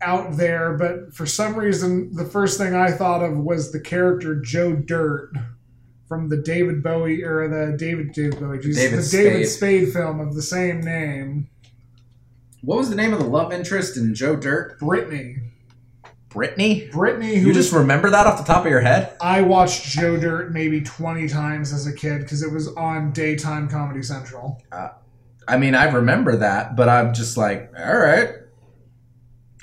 out 0.00 0.36
there, 0.36 0.74
but 0.74 1.14
for 1.14 1.26
some 1.26 1.56
reason, 1.56 2.14
the 2.14 2.24
first 2.24 2.58
thing 2.58 2.74
I 2.74 2.90
thought 2.92 3.22
of 3.22 3.38
was 3.38 3.72
the 3.72 3.80
character 3.80 4.40
Joe 4.40 4.76
Dirt 4.76 5.32
from 6.08 6.28
the 6.28 6.36
David 6.36 6.82
Bowie 6.82 7.24
or 7.24 7.48
the 7.48 7.76
David 7.76 8.12
David 8.12 8.38
Bowie, 8.38 8.60
geez, 8.60 8.76
David 8.76 8.98
the 9.00 9.08
David 9.10 9.48
Spade. 9.48 9.88
Spade 9.88 9.92
film 9.92 10.20
of 10.20 10.34
the 10.34 10.42
same 10.42 10.80
name, 10.80 11.48
what 12.66 12.78
was 12.78 12.90
the 12.90 12.96
name 12.96 13.12
of 13.12 13.20
the 13.20 13.26
love 13.26 13.52
interest 13.52 13.96
in 13.96 14.12
Joe 14.12 14.34
Dirt? 14.34 14.80
Brittany. 14.80 15.36
Brittany. 16.28 16.88
Brittany, 16.92 17.36
who 17.36 17.46
You 17.46 17.54
just 17.54 17.72
remember 17.72 18.10
that 18.10 18.26
off 18.26 18.38
the 18.38 18.44
top 18.44 18.64
of 18.64 18.70
your 18.70 18.80
head? 18.80 19.16
I 19.20 19.42
watched 19.42 19.84
Joe 19.84 20.16
Dirt 20.16 20.52
maybe 20.52 20.80
20 20.80 21.28
times 21.28 21.72
as 21.72 21.86
a 21.86 21.92
kid 21.92 22.22
because 22.22 22.42
it 22.42 22.52
was 22.52 22.66
on 22.74 23.12
daytime 23.12 23.68
Comedy 23.68 24.02
Central. 24.02 24.60
I 25.46 25.56
mean, 25.56 25.76
I 25.76 25.84
remember 25.84 26.36
that, 26.38 26.74
but 26.74 26.88
I'm 26.88 27.14
just 27.14 27.36
like, 27.36 27.70
all 27.78 27.98
right, 27.98 28.30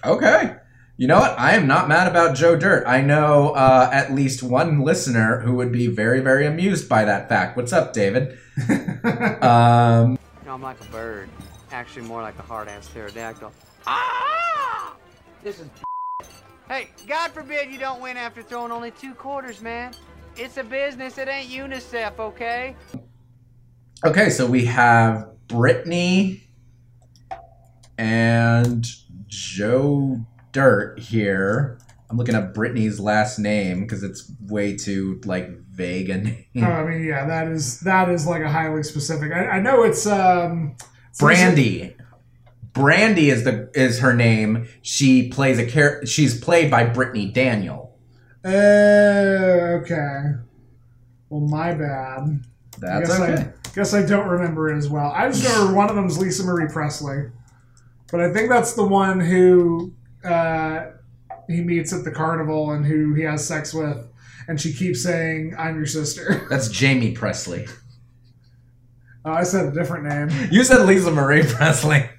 okay. 0.05 0.55
You 0.95 1.07
know 1.07 1.19
what? 1.19 1.37
I 1.37 1.55
am 1.55 1.67
not 1.67 1.89
mad 1.89 2.07
about 2.07 2.37
Joe 2.37 2.55
Dirt. 2.55 2.85
I 2.87 3.01
know 3.01 3.49
uh, 3.49 3.89
at 3.91 4.13
least 4.13 4.41
one 4.41 4.79
listener 4.79 5.41
who 5.41 5.55
would 5.55 5.73
be 5.73 5.87
very, 5.87 6.21
very 6.21 6.45
amused 6.45 6.87
by 6.87 7.03
that 7.03 7.27
fact. 7.27 7.57
What's 7.57 7.73
up, 7.73 7.91
David? 7.91 8.37
Um, 9.03 10.17
You 10.41 10.45
know, 10.45 10.53
I'm 10.53 10.61
like 10.61 10.79
a 10.79 10.85
bird. 10.85 11.29
Actually, 11.73 12.05
more 12.05 12.21
like 12.21 12.37
a 12.37 12.43
hard 12.43 12.67
ass 12.67 12.87
pterodactyl. 12.87 13.51
Ah! 13.87 14.95
This 15.43 15.59
is. 15.59 15.67
Hey, 16.69 16.89
God 17.07 17.31
forbid 17.31 17.71
you 17.71 17.79
don't 17.79 17.99
win 17.99 18.15
after 18.15 18.43
throwing 18.43 18.71
only 18.71 18.91
two 18.91 19.15
quarters, 19.15 19.59
man. 19.59 19.91
It's 20.37 20.57
a 20.57 20.63
business, 20.63 21.17
it 21.17 21.27
ain't 21.27 21.49
UNICEF, 21.49 22.19
okay? 22.19 22.75
okay, 24.05 24.29
so 24.29 24.45
we 24.45 24.65
have 24.65 25.27
Brittany 25.47 26.43
and 27.97 28.85
Joe 29.25 30.19
Dirt 30.51 30.99
here. 30.99 31.79
I'm 32.07 32.17
looking 32.17 32.35
at 32.35 32.53
Brittany's 32.53 32.99
last 32.99 33.39
name 33.39 33.81
because 33.81 34.03
it's 34.03 34.31
way 34.41 34.77
too 34.77 35.19
like 35.25 35.49
vague 35.71 36.11
a 36.11 36.17
name. 36.19 36.45
Oh, 36.57 36.61
I 36.61 36.87
mean, 36.87 37.03
yeah, 37.03 37.25
that 37.25 37.47
is 37.47 37.79
that 37.79 38.09
is 38.09 38.27
like 38.27 38.43
a 38.43 38.49
highly 38.49 38.83
specific. 38.83 39.31
I, 39.31 39.47
I 39.47 39.59
know 39.59 39.83
it's 39.83 40.05
um, 40.05 40.75
Brandy. 41.19 41.95
Brandy 42.73 43.29
is 43.29 43.43
the 43.43 43.69
is 43.75 43.99
her 43.99 44.13
name. 44.13 44.67
She 44.81 45.29
plays 45.29 45.59
a 45.59 45.69
char- 45.69 46.05
She's 46.05 46.39
played 46.39 46.71
by 46.71 46.85
Brittany 46.85 47.31
Daniel. 47.31 47.95
Uh, 48.43 49.79
okay. 49.81 50.33
Well, 51.29 51.41
my 51.41 51.73
bad. 51.73 52.43
That's 52.79 53.09
guess 53.09 53.19
okay. 53.19 53.41
I 53.43 53.69
guess 53.75 53.93
I 53.93 54.03
don't 54.03 54.27
remember 54.27 54.71
it 54.73 54.77
as 54.77 54.89
well. 54.89 55.11
I 55.15 55.29
just 55.29 55.47
remember 55.47 55.75
one 55.75 55.89
of 55.89 55.95
them's 55.95 56.17
Lisa 56.17 56.43
Marie 56.43 56.67
Presley, 56.67 57.29
but 58.11 58.19
I 58.19 58.33
think 58.33 58.49
that's 58.49 58.73
the 58.73 58.85
one 58.85 59.19
who 59.19 59.93
uh, 60.23 60.87
he 61.47 61.61
meets 61.61 61.93
at 61.93 62.03
the 62.03 62.11
carnival 62.11 62.71
and 62.71 62.85
who 62.85 63.13
he 63.13 63.23
has 63.23 63.47
sex 63.47 63.73
with, 63.73 64.07
and 64.47 64.59
she 64.59 64.73
keeps 64.73 65.03
saying, 65.03 65.55
"I'm 65.57 65.75
your 65.75 65.85
sister." 65.85 66.45
That's 66.49 66.77
Jaime 66.77 67.15
Pressly. 67.15 67.69
Oh, 69.25 69.31
I 69.31 69.43
said 69.43 69.65
a 69.65 69.71
different 69.71 70.05
name. 70.05 70.49
You 70.51 70.63
said 70.63 70.85
Lisa 70.85 71.11
Marie 71.11 71.43
Presley. 71.43 72.09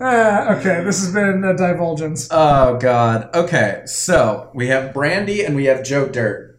Uh, 0.00 0.56
okay, 0.58 0.82
this 0.82 1.00
has 1.04 1.12
been 1.12 1.44
a 1.44 1.56
divulgence. 1.56 2.26
Oh 2.30 2.78
God. 2.78 3.30
Okay, 3.34 3.82
so 3.86 4.50
we 4.54 4.68
have 4.68 4.92
Brandy 4.92 5.44
and 5.44 5.54
we 5.54 5.66
have 5.66 5.84
Joe 5.84 6.08
Dirt. 6.08 6.58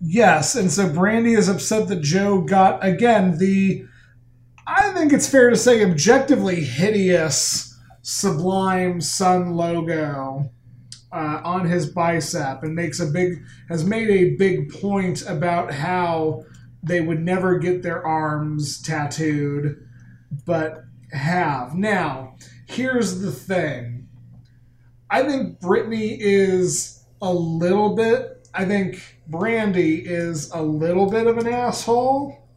Yes, 0.00 0.56
and 0.56 0.72
so 0.72 0.88
Brandy 0.88 1.34
is 1.34 1.48
upset 1.48 1.88
that 1.88 2.00
Joe 2.00 2.40
got 2.40 2.84
again 2.84 3.38
the 3.38 3.84
I 4.66 4.92
think 4.92 5.12
it's 5.12 5.28
fair 5.28 5.50
to 5.50 5.56
say 5.56 5.84
objectively 5.84 6.64
hideous 6.64 7.78
sublime 8.02 9.00
sun 9.00 9.52
logo 9.52 10.50
uh, 11.12 11.40
on 11.44 11.66
his 11.68 11.86
bicep 11.90 12.62
and 12.62 12.74
makes 12.74 13.00
a 13.00 13.06
big 13.06 13.42
has 13.68 13.84
made 13.84 14.08
a 14.08 14.36
big 14.36 14.72
point 14.72 15.22
about 15.28 15.72
how 15.72 16.44
they 16.82 17.00
would 17.00 17.20
never 17.20 17.58
get 17.58 17.82
their 17.82 18.04
arms 18.06 18.80
tattooed 18.80 19.86
but 20.46 20.84
have. 21.12 21.74
Now, 21.74 22.36
here's 22.66 23.20
the 23.20 23.32
thing. 23.32 24.08
I 25.10 25.24
think 25.24 25.60
Brittany 25.60 26.16
is 26.18 27.04
a 27.20 27.32
little 27.32 27.96
bit. 27.96 28.48
I 28.54 28.64
think 28.64 29.18
Brandy 29.26 29.96
is 30.04 30.50
a 30.52 30.62
little 30.62 31.10
bit 31.10 31.26
of 31.26 31.38
an 31.38 31.48
asshole. 31.48 32.48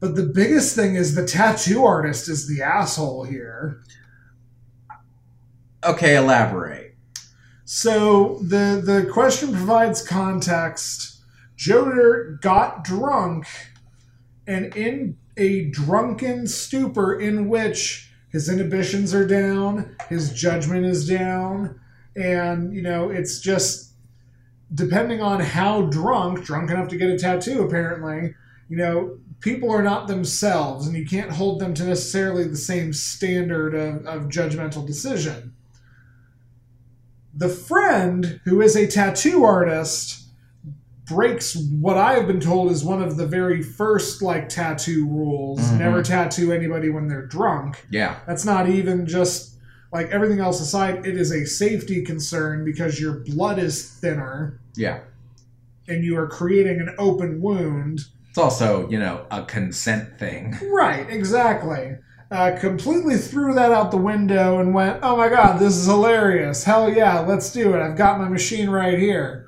But 0.00 0.14
the 0.14 0.26
biggest 0.26 0.76
thing 0.76 0.94
is 0.94 1.14
the 1.14 1.26
tattoo 1.26 1.84
artist 1.84 2.28
is 2.28 2.46
the 2.46 2.62
asshole 2.62 3.24
here. 3.24 3.82
Okay, 5.84 6.16
elaborate. 6.16 6.96
So 7.64 8.38
the 8.42 8.80
the 8.84 9.08
question 9.12 9.52
provides 9.52 10.06
context. 10.06 11.17
Joe 11.58 11.86
Dirt 11.86 12.40
got 12.40 12.84
drunk, 12.84 13.48
and 14.46 14.74
in 14.76 15.16
a 15.36 15.64
drunken 15.64 16.46
stupor 16.46 17.18
in 17.18 17.48
which 17.48 18.12
his 18.28 18.48
inhibitions 18.48 19.12
are 19.12 19.26
down, 19.26 19.96
his 20.08 20.32
judgment 20.32 20.86
is 20.86 21.08
down, 21.08 21.80
and 22.14 22.72
you 22.72 22.80
know 22.80 23.10
it's 23.10 23.40
just 23.40 23.90
depending 24.72 25.20
on 25.20 25.40
how 25.40 25.82
drunk, 25.82 26.44
drunk 26.44 26.70
enough 26.70 26.86
to 26.88 26.96
get 26.96 27.10
a 27.10 27.18
tattoo. 27.18 27.64
Apparently, 27.64 28.36
you 28.68 28.76
know 28.76 29.18
people 29.40 29.72
are 29.72 29.82
not 29.82 30.06
themselves, 30.06 30.86
and 30.86 30.96
you 30.96 31.04
can't 31.04 31.32
hold 31.32 31.58
them 31.60 31.74
to 31.74 31.84
necessarily 31.84 32.44
the 32.44 32.56
same 32.56 32.92
standard 32.92 33.74
of, 33.74 34.06
of 34.06 34.28
judgmental 34.28 34.86
decision 34.86 35.54
the 37.34 37.48
friend 37.48 38.40
who 38.44 38.60
is 38.60 38.74
a 38.74 38.88
tattoo 38.88 39.44
artist 39.44 40.17
breaks 41.08 41.56
what 41.80 41.96
I 41.96 42.14
have 42.14 42.26
been 42.26 42.40
told 42.40 42.70
is 42.70 42.84
one 42.84 43.02
of 43.02 43.16
the 43.16 43.26
very 43.26 43.62
first 43.62 44.22
like 44.22 44.48
tattoo 44.48 45.06
rules. 45.06 45.60
Mhm. 45.60 45.78
Never 45.78 46.02
tattoo 46.02 46.52
anybody 46.52 46.90
when 46.90 47.08
they're 47.08 47.26
drunk. 47.26 47.86
Yeah. 47.90 48.16
That's 48.26 48.44
not 48.44 48.68
even 48.68 49.06
just 49.06 49.54
like 49.92 50.10
everything 50.10 50.38
else 50.38 50.60
aside, 50.60 51.06
it 51.06 51.16
is 51.16 51.32
a 51.32 51.46
safety 51.46 52.02
concern 52.04 52.64
because 52.64 53.00
your 53.00 53.12
blood 53.26 53.58
is 53.58 53.82
thinner 53.82 54.60
Yeah. 54.76 54.98
and 55.88 56.04
you 56.04 56.18
are 56.18 56.26
creating 56.26 56.78
an 56.80 56.94
open 56.98 57.40
wound. 57.40 58.00
It's 58.28 58.36
also, 58.38 58.86
you 58.90 58.98
know, 58.98 59.22
a 59.30 59.42
consent 59.44 60.18
thing. 60.18 60.56
Right, 60.70 61.06
exactly. 61.08 61.96
Uh, 62.30 62.52
completely 62.60 63.16
threw 63.16 63.54
that 63.54 63.72
out 63.72 63.90
the 63.90 63.96
window 63.96 64.60
and 64.60 64.74
went, 64.74 64.98
oh 65.02 65.16
my 65.16 65.30
god, 65.30 65.58
this 65.58 65.74
is 65.74 65.86
hilarious. 65.86 66.64
Hell 66.64 66.92
yeah, 66.92 67.20
let's 67.20 67.50
do 67.50 67.74
it. 67.74 67.80
I've 67.80 67.96
got 67.96 68.18
my 68.20 68.28
machine 68.28 68.68
right 68.68 68.98
here. 68.98 69.47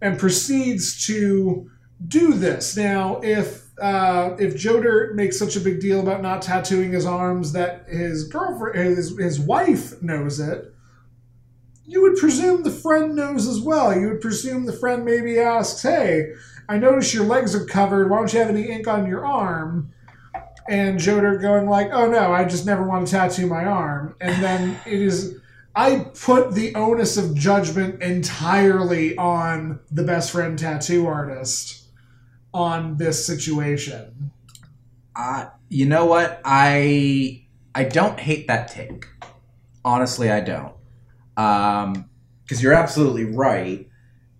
And 0.00 0.18
proceeds 0.18 1.04
to 1.06 1.70
do 2.06 2.34
this. 2.34 2.76
Now, 2.76 3.20
if 3.22 3.66
uh, 3.80 4.36
if 4.38 4.56
Joe 4.56 4.80
Dirt 4.80 5.14
makes 5.14 5.38
such 5.38 5.56
a 5.56 5.60
big 5.60 5.80
deal 5.80 6.00
about 6.00 6.20
not 6.22 6.42
tattooing 6.42 6.92
his 6.92 7.06
arms 7.06 7.52
that 7.52 7.84
his 7.88 8.24
girlfriend, 8.24 8.76
his, 8.76 9.16
his 9.16 9.38
wife 9.38 10.02
knows 10.02 10.40
it, 10.40 10.72
you 11.84 12.02
would 12.02 12.16
presume 12.16 12.64
the 12.64 12.72
friend 12.72 13.14
knows 13.14 13.46
as 13.46 13.60
well. 13.60 13.96
You 13.96 14.08
would 14.08 14.20
presume 14.20 14.66
the 14.66 14.72
friend 14.72 15.04
maybe 15.04 15.38
asks, 15.38 15.82
hey, 15.82 16.32
I 16.68 16.76
notice 16.78 17.14
your 17.14 17.24
legs 17.24 17.54
are 17.54 17.64
covered. 17.64 18.10
Why 18.10 18.18
don't 18.18 18.32
you 18.32 18.40
have 18.40 18.48
any 18.48 18.68
ink 18.68 18.88
on 18.88 19.06
your 19.06 19.24
arm? 19.24 19.92
and 20.68 20.98
Joe 20.98 21.20
Dirt 21.20 21.38
going 21.38 21.68
like, 21.68 21.88
"Oh 21.92 22.08
no, 22.08 22.32
I 22.32 22.44
just 22.44 22.66
never 22.66 22.84
want 22.84 23.06
to 23.06 23.12
tattoo 23.12 23.46
my 23.46 23.64
arm." 23.64 24.14
And 24.20 24.42
then 24.42 24.78
it 24.86 25.00
is 25.00 25.38
I 25.74 26.06
put 26.20 26.54
the 26.54 26.74
onus 26.74 27.16
of 27.16 27.34
judgment 27.34 28.02
entirely 28.02 29.16
on 29.16 29.80
the 29.90 30.02
best 30.02 30.32
friend 30.32 30.58
tattoo 30.58 31.06
artist 31.06 31.88
on 32.52 32.96
this 32.96 33.24
situation. 33.24 34.32
Uh, 35.14 35.46
you 35.68 35.86
know 35.86 36.06
what? 36.06 36.40
I 36.44 37.46
I 37.74 37.84
don't 37.84 38.18
hate 38.18 38.48
that 38.48 38.68
take. 38.68 39.06
Honestly, 39.84 40.30
I 40.30 40.40
don't. 40.40 40.74
Um, 41.36 42.08
because 42.42 42.62
you're 42.62 42.74
absolutely 42.74 43.24
right. 43.24 43.88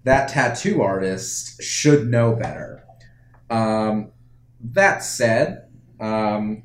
That 0.05 0.29
tattoo 0.29 0.83
artist 0.83 1.63
should 1.63 2.09
know 2.09 2.35
better. 2.35 2.85
Um, 3.51 4.13
that 4.61 5.05
said, 5.05 5.69
um, 6.01 6.63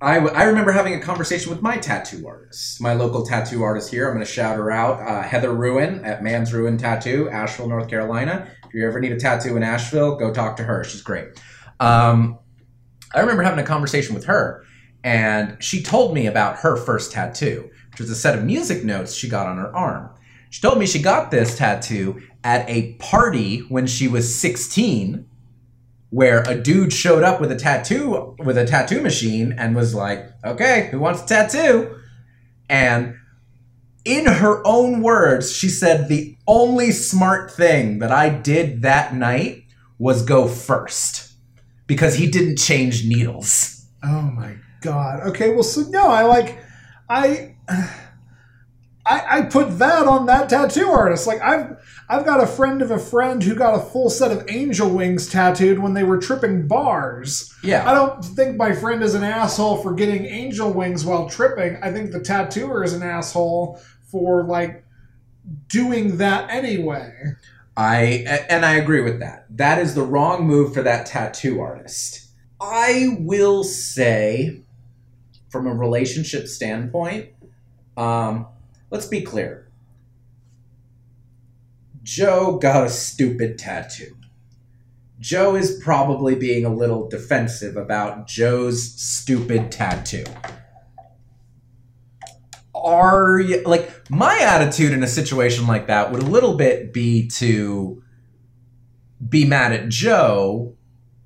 I, 0.00 0.14
w- 0.14 0.34
I 0.34 0.44
remember 0.44 0.70
having 0.70 0.94
a 0.94 1.00
conversation 1.00 1.50
with 1.50 1.60
my 1.60 1.76
tattoo 1.76 2.26
artist, 2.28 2.80
my 2.80 2.92
local 2.94 3.26
tattoo 3.26 3.64
artist 3.64 3.90
here. 3.90 4.06
I'm 4.06 4.14
going 4.14 4.24
to 4.24 4.30
shout 4.30 4.56
her 4.56 4.70
out, 4.70 5.00
uh, 5.00 5.22
Heather 5.22 5.52
Ruin 5.52 6.04
at 6.04 6.22
Man's 6.22 6.52
Ruin 6.52 6.78
Tattoo, 6.78 7.28
Asheville, 7.30 7.68
North 7.68 7.88
Carolina. 7.88 8.48
If 8.66 8.74
you 8.74 8.86
ever 8.86 9.00
need 9.00 9.10
a 9.10 9.18
tattoo 9.18 9.56
in 9.56 9.64
Asheville, 9.64 10.14
go 10.16 10.32
talk 10.32 10.56
to 10.58 10.62
her. 10.62 10.84
She's 10.84 11.02
great. 11.02 11.42
Um, 11.80 12.38
I 13.12 13.20
remember 13.20 13.42
having 13.42 13.58
a 13.58 13.66
conversation 13.66 14.14
with 14.14 14.26
her, 14.26 14.64
and 15.02 15.56
she 15.62 15.82
told 15.82 16.14
me 16.14 16.26
about 16.26 16.58
her 16.58 16.76
first 16.76 17.10
tattoo, 17.10 17.68
which 17.90 18.00
was 18.00 18.10
a 18.10 18.14
set 18.14 18.38
of 18.38 18.44
music 18.44 18.84
notes 18.84 19.14
she 19.14 19.28
got 19.28 19.46
on 19.46 19.56
her 19.56 19.74
arm. 19.74 20.10
She 20.50 20.60
told 20.60 20.78
me 20.78 20.86
she 20.86 21.02
got 21.02 21.32
this 21.32 21.58
tattoo 21.58 22.22
at 22.44 22.68
a 22.70 22.94
party 22.94 23.60
when 23.68 23.88
she 23.88 24.06
was 24.06 24.38
16 24.38 25.28
where 26.10 26.42
a 26.48 26.54
dude 26.54 26.92
showed 26.92 27.22
up 27.22 27.40
with 27.40 27.52
a 27.52 27.56
tattoo 27.56 28.34
with 28.38 28.56
a 28.56 28.66
tattoo 28.66 29.02
machine 29.02 29.52
and 29.52 29.76
was 29.76 29.94
like, 29.94 30.30
"Okay, 30.44 30.88
who 30.90 30.98
wants 30.98 31.22
a 31.22 31.26
tattoo?" 31.26 31.96
And 32.68 33.14
in 34.04 34.26
her 34.26 34.66
own 34.66 35.02
words, 35.02 35.52
she 35.52 35.68
said 35.68 36.08
the 36.08 36.36
only 36.46 36.92
smart 36.92 37.50
thing 37.50 37.98
that 37.98 38.10
I 38.10 38.30
did 38.30 38.82
that 38.82 39.14
night 39.14 39.64
was 39.98 40.22
go 40.22 40.48
first 40.48 41.32
because 41.86 42.14
he 42.14 42.30
didn't 42.30 42.56
change 42.56 43.04
needles. 43.04 43.86
Oh 44.02 44.22
my 44.22 44.56
god. 44.80 45.26
Okay, 45.28 45.50
well, 45.50 45.62
so 45.62 45.82
no, 45.90 46.08
I 46.08 46.22
like, 46.22 46.58
I, 47.08 47.56
I, 49.04 49.38
I 49.38 49.42
put 49.42 49.78
that 49.78 50.06
on 50.06 50.26
that 50.26 50.48
tattoo 50.48 50.88
artist. 50.88 51.26
Like 51.26 51.42
I've, 51.42 51.76
I've 52.10 52.24
got 52.24 52.42
a 52.42 52.46
friend 52.46 52.80
of 52.80 52.90
a 52.90 52.98
friend 52.98 53.42
who 53.42 53.54
got 53.54 53.74
a 53.74 53.84
full 53.84 54.08
set 54.08 54.32
of 54.32 54.48
angel 54.48 54.88
wings 54.88 55.28
tattooed 55.28 55.78
when 55.78 55.92
they 55.92 56.04
were 56.04 56.18
tripping 56.18 56.66
bars. 56.66 57.54
Yeah. 57.62 57.88
I 57.88 57.94
don't 57.94 58.24
think 58.24 58.56
my 58.56 58.72
friend 58.72 59.02
is 59.02 59.14
an 59.14 59.24
asshole 59.24 59.82
for 59.82 59.92
getting 59.92 60.24
angel 60.24 60.72
wings 60.72 61.04
while 61.04 61.28
tripping. 61.28 61.76
I 61.82 61.92
think 61.92 62.12
the 62.12 62.20
tattooer 62.20 62.82
is 62.82 62.94
an 62.94 63.02
asshole 63.02 63.80
for 64.10 64.44
like 64.44 64.84
doing 65.68 66.16
that 66.16 66.50
anyway. 66.50 67.12
I 67.76 68.44
and 68.48 68.64
I 68.64 68.74
agree 68.74 69.02
with 69.02 69.20
that. 69.20 69.46
That 69.50 69.78
is 69.78 69.94
the 69.94 70.02
wrong 70.02 70.46
move 70.46 70.74
for 70.74 70.82
that 70.82 71.06
tattoo 71.06 71.60
artist. 71.60 72.28
I 72.60 73.16
will 73.20 73.62
say, 73.62 74.62
from 75.48 75.66
a 75.66 75.74
relationship 75.74 76.48
standpoint, 76.48 77.28
um, 77.96 78.48
let's 78.90 79.06
be 79.06 79.20
clear. 79.20 79.67
Joe 82.08 82.56
got 82.56 82.86
a 82.86 82.88
stupid 82.88 83.58
tattoo. 83.58 84.16
Joe 85.20 85.56
is 85.56 85.78
probably 85.84 86.36
being 86.36 86.64
a 86.64 86.74
little 86.74 87.06
defensive 87.06 87.76
about 87.76 88.26
Joe's 88.26 88.94
stupid 88.98 89.70
tattoo. 89.70 90.24
Are 92.74 93.38
you 93.38 93.62
like 93.64 94.10
my 94.10 94.38
attitude 94.38 94.92
in 94.92 95.02
a 95.02 95.06
situation 95.06 95.66
like 95.66 95.88
that 95.88 96.10
would 96.10 96.22
a 96.22 96.26
little 96.26 96.56
bit 96.56 96.94
be 96.94 97.28
to 97.36 98.02
be 99.28 99.44
mad 99.44 99.74
at 99.74 99.90
Joe 99.90 100.74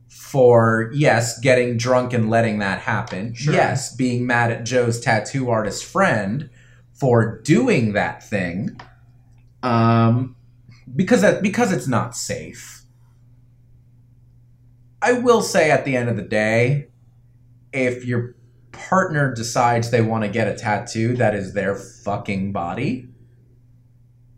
for 0.09 0.91
yes, 0.93 1.39
getting 1.39 1.77
drunk 1.77 2.13
and 2.13 2.29
letting 2.29 2.59
that 2.59 2.81
happen. 2.81 3.35
Sure. 3.35 3.55
Yes, 3.55 3.95
being 3.95 4.27
mad 4.27 4.51
at 4.51 4.65
Joe's 4.65 4.99
tattoo 4.99 5.49
artist 5.49 5.85
friend 5.85 6.51
for 6.93 7.41
doing 7.43 7.93
that 7.93 8.25
thing. 8.25 8.81
Um 9.63 10.35
because 10.95 11.23
that 11.23 11.43
because 11.43 11.73
it's 11.73 11.89
not 11.89 12.17
safe. 12.17 12.83
I 15.01 15.13
will 15.13 15.43
say 15.43 15.71
at 15.71 15.85
the 15.85 15.97
end 15.97 16.09
of 16.09 16.17
the 16.17 16.23
day, 16.23 16.89
if 17.73 18.05
your 18.05 18.37
partner 18.71 19.35
decides 19.35 19.91
they 19.91 20.01
want 20.01 20.25
to 20.25 20.31
get 20.31 20.49
a 20.49 20.55
tattoo 20.55 21.17
that 21.17 21.35
is 21.35 21.55
their 21.55 21.75
fucking 21.75 22.53
body, 22.53 23.09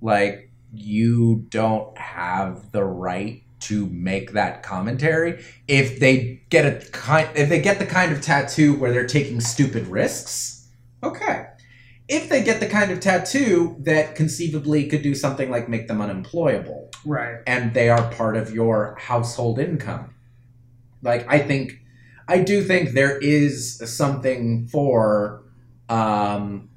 like 0.00 0.50
you 0.72 1.46
don't 1.48 1.96
have 1.98 2.72
the 2.72 2.84
right 2.84 3.42
to 3.60 3.86
make 3.86 4.32
that 4.32 4.62
commentary 4.62 5.42
if 5.68 5.98
they 5.98 6.42
get 6.50 6.66
a 6.66 6.90
kind 6.90 7.28
if 7.34 7.48
they 7.48 7.60
get 7.60 7.78
the 7.78 7.86
kind 7.86 8.12
of 8.12 8.20
tattoo 8.20 8.74
where 8.74 8.92
they're 8.92 9.06
taking 9.06 9.40
stupid 9.40 9.86
risks 9.86 10.68
okay 11.02 11.46
if 12.08 12.28
they 12.28 12.42
get 12.42 12.60
the 12.60 12.66
kind 12.66 12.90
of 12.90 13.00
tattoo 13.00 13.76
that 13.80 14.14
conceivably 14.14 14.86
could 14.86 15.02
do 15.02 15.14
something 15.14 15.50
like 15.50 15.68
make 15.68 15.88
them 15.88 16.00
unemployable 16.00 16.90
Right. 17.04 17.38
and 17.46 17.72
they 17.74 17.88
are 17.88 18.10
part 18.12 18.36
of 18.36 18.52
your 18.52 18.96
household 19.00 19.58
income. 19.58 20.14
Like 21.02 21.26
I 21.28 21.38
think 21.38 21.80
I 22.28 22.38
do 22.40 22.62
think 22.62 22.90
there 22.92 23.18
is 23.18 23.78
something 23.94 24.66
for 24.68 25.42
um, 25.88 26.68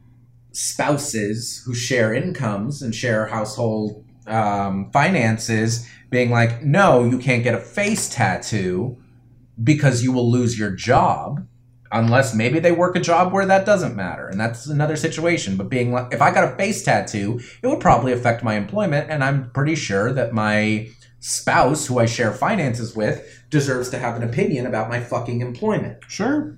spouses 0.52 1.64
who 1.66 1.74
share 1.74 2.14
incomes 2.14 2.82
and 2.82 2.94
share 2.94 3.28
household 3.28 4.04
um, 4.28 4.90
finances 4.92 5.88
being 6.10 6.30
like, 6.30 6.64
no, 6.64 7.06
you 7.06 7.18
can't 7.18 7.44
get 7.44 7.54
a 7.56 7.60
face 7.60 8.10
tattoo 8.10 8.98
because 9.64 10.04
you 10.04 10.12
will 10.12 10.30
lose 10.30 10.58
your 10.60 10.72
job 10.72 11.46
unless 11.92 12.34
maybe 12.34 12.60
they 12.60 12.72
work 12.72 12.96
a 12.96 13.00
job 13.00 13.32
where 13.32 13.46
that 13.46 13.66
doesn't 13.66 13.96
matter 13.96 14.28
and 14.28 14.40
that's 14.40 14.68
another 14.68 14.96
situation 14.96 15.56
but 15.58 15.70
being 15.70 15.92
like 15.92 16.14
if 16.14 16.22
i 16.22 16.32
got 16.32 16.52
a 16.52 16.56
face 16.56 16.84
tattoo 16.84 17.40
it 17.62 17.68
would 17.68 17.80
probably 17.80 18.12
affect 18.12 18.44
my 18.44 18.56
employment 18.56 19.10
and 19.10 19.24
i'm 19.24 19.50
pretty 19.52 19.76
sure 19.76 20.12
that 20.12 20.34
my 20.34 20.88
spouse 21.20 21.88
who 21.88 22.00
i 22.00 22.06
share 22.06 22.32
finances 22.32 22.96
with 22.96 23.44
deserves 23.50 23.90
to 23.90 23.98
have 23.98 24.16
an 24.16 24.24
opinion 24.24 24.66
about 24.66 24.90
my 24.90 25.00
fucking 25.00 25.42
employment 25.42 25.98
Sure. 26.08 26.58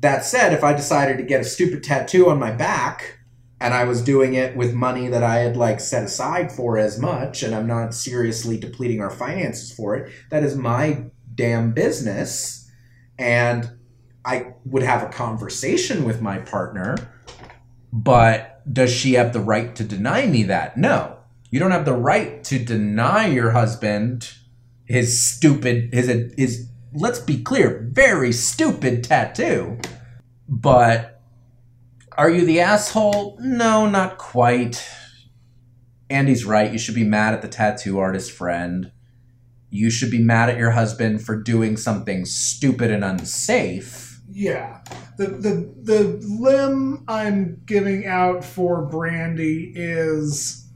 that 0.00 0.24
said 0.24 0.52
if 0.52 0.62
i 0.62 0.72
decided 0.72 1.16
to 1.16 1.24
get 1.24 1.40
a 1.40 1.44
stupid 1.44 1.82
tattoo 1.82 2.28
on 2.28 2.38
my 2.38 2.50
back 2.50 3.18
and 3.60 3.74
i 3.74 3.84
was 3.84 4.02
doing 4.02 4.34
it 4.34 4.56
with 4.56 4.74
money 4.74 5.08
that 5.08 5.22
i 5.22 5.36
had 5.38 5.56
like 5.56 5.80
set 5.80 6.04
aside 6.04 6.52
for 6.52 6.78
as 6.78 6.98
much 6.98 7.42
and 7.42 7.54
i'm 7.54 7.66
not 7.66 7.94
seriously 7.94 8.58
depleting 8.58 9.00
our 9.00 9.10
finances 9.10 9.72
for 9.72 9.96
it 9.96 10.12
that 10.30 10.44
is 10.44 10.54
my 10.56 11.04
damn 11.34 11.72
business 11.72 12.70
and 13.18 13.70
I 14.24 14.54
would 14.64 14.82
have 14.82 15.02
a 15.02 15.08
conversation 15.08 16.04
with 16.04 16.20
my 16.20 16.38
partner, 16.38 16.96
but 17.92 18.62
does 18.72 18.92
she 18.92 19.14
have 19.14 19.32
the 19.32 19.40
right 19.40 19.74
to 19.76 19.84
deny 19.84 20.26
me 20.26 20.44
that? 20.44 20.76
No. 20.76 21.16
You 21.50 21.58
don't 21.58 21.72
have 21.72 21.84
the 21.84 21.94
right 21.94 22.44
to 22.44 22.58
deny 22.58 23.26
your 23.26 23.50
husband 23.50 24.32
his 24.90 25.22
stupid 25.22 25.94
his 25.94 26.08
his 26.36 26.68
let's 26.92 27.20
be 27.20 27.40
clear, 27.40 27.88
very 27.92 28.32
stupid 28.32 29.04
tattoo. 29.04 29.78
But 30.48 31.22
are 32.18 32.28
you 32.28 32.44
the 32.44 32.60
asshole? 32.60 33.38
No, 33.40 33.88
not 33.88 34.18
quite. 34.18 34.84
Andy's 36.10 36.44
right. 36.44 36.72
You 36.72 36.78
should 36.78 36.96
be 36.96 37.04
mad 37.04 37.34
at 37.34 37.42
the 37.42 37.48
tattoo 37.48 38.00
artist 38.00 38.32
friend. 38.32 38.90
You 39.70 39.90
should 39.90 40.10
be 40.10 40.18
mad 40.18 40.50
at 40.50 40.58
your 40.58 40.72
husband 40.72 41.22
for 41.24 41.40
doing 41.40 41.76
something 41.76 42.24
stupid 42.24 42.90
and 42.90 43.04
unsafe. 43.04 44.09
Yeah. 44.32 44.80
The 45.18 45.26
the 45.26 45.74
the 45.82 46.26
limb 46.26 47.04
I'm 47.08 47.62
giving 47.66 48.06
out 48.06 48.44
for 48.44 48.82
Brandy 48.86 49.72
is 49.74 50.66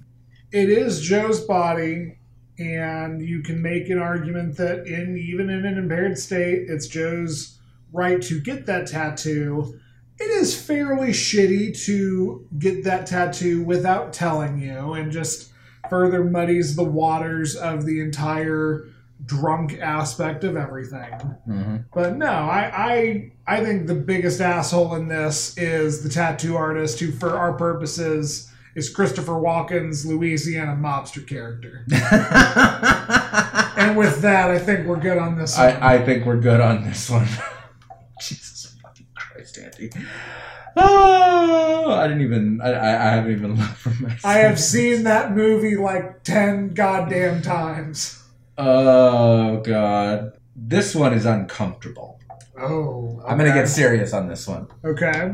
it 0.52 0.68
is 0.68 1.00
Joe's 1.00 1.40
body 1.40 2.18
and 2.58 3.20
you 3.20 3.42
can 3.42 3.62
make 3.62 3.88
an 3.88 3.98
argument 3.98 4.56
that 4.56 4.86
in 4.86 5.16
even 5.16 5.50
in 5.50 5.64
an 5.64 5.78
impaired 5.78 6.18
state 6.18 6.66
it's 6.68 6.86
Joe's 6.86 7.58
right 7.92 8.20
to 8.22 8.40
get 8.40 8.66
that 8.66 8.88
tattoo. 8.88 9.80
It 10.18 10.30
is 10.30 10.60
fairly 10.60 11.10
shitty 11.10 11.78
to 11.86 12.46
get 12.58 12.84
that 12.84 13.06
tattoo 13.06 13.62
without 13.62 14.12
telling 14.12 14.58
you 14.60 14.92
and 14.92 15.10
just 15.10 15.52
further 15.88 16.24
muddies 16.24 16.76
the 16.76 16.84
waters 16.84 17.56
of 17.56 17.84
the 17.84 18.00
entire 18.00 18.88
drunk 19.24 19.78
aspect 19.80 20.44
of 20.44 20.56
everything. 20.56 21.12
Mm-hmm. 21.48 21.76
But 21.92 22.16
no, 22.16 22.26
I, 22.26 22.72
I 22.74 23.32
I 23.46 23.64
think 23.64 23.86
the 23.86 23.94
biggest 23.94 24.40
asshole 24.40 24.94
in 24.94 25.08
this 25.08 25.56
is 25.56 26.02
the 26.02 26.08
tattoo 26.08 26.56
artist 26.56 27.00
who, 27.00 27.12
for 27.12 27.36
our 27.36 27.52
purposes, 27.54 28.50
is 28.74 28.88
Christopher 28.90 29.32
Walken's 29.32 30.04
Louisiana 30.04 30.76
mobster 30.76 31.26
character. 31.26 31.84
and 33.76 33.96
with 33.96 34.20
that, 34.22 34.50
I 34.50 34.58
think 34.58 34.86
we're 34.86 35.00
good 35.00 35.18
on 35.18 35.38
this 35.38 35.56
one. 35.56 35.68
I, 35.68 35.94
I 35.94 36.04
think 36.04 36.26
we're 36.26 36.40
good 36.40 36.60
on 36.60 36.84
this 36.84 37.08
one. 37.08 37.28
Jesus 38.20 38.76
fucking 38.82 39.06
Christ, 39.14 39.58
Andy. 39.58 39.90
Oh, 40.76 41.92
I 41.92 42.08
didn't 42.08 42.22
even. 42.22 42.60
I, 42.60 42.72
I, 42.72 42.88
I 42.88 43.10
haven't 43.12 43.32
even 43.32 43.54
looked 43.54 43.76
for 43.76 43.90
my. 44.02 44.16
I 44.24 44.38
have 44.38 44.58
seen 44.72 45.04
that 45.04 45.32
movie 45.32 45.76
like 45.76 46.24
10 46.24 46.74
goddamn 46.74 47.42
times. 47.42 48.23
Oh 48.56 49.60
God, 49.60 50.32
this 50.54 50.94
one 50.94 51.12
is 51.12 51.26
uncomfortable. 51.26 52.20
Oh. 52.58 53.22
I'm 53.26 53.36
gonna 53.36 53.52
get 53.52 53.68
serious 53.68 54.12
on 54.12 54.28
this 54.28 54.46
one. 54.46 54.68
Okay. 54.84 55.32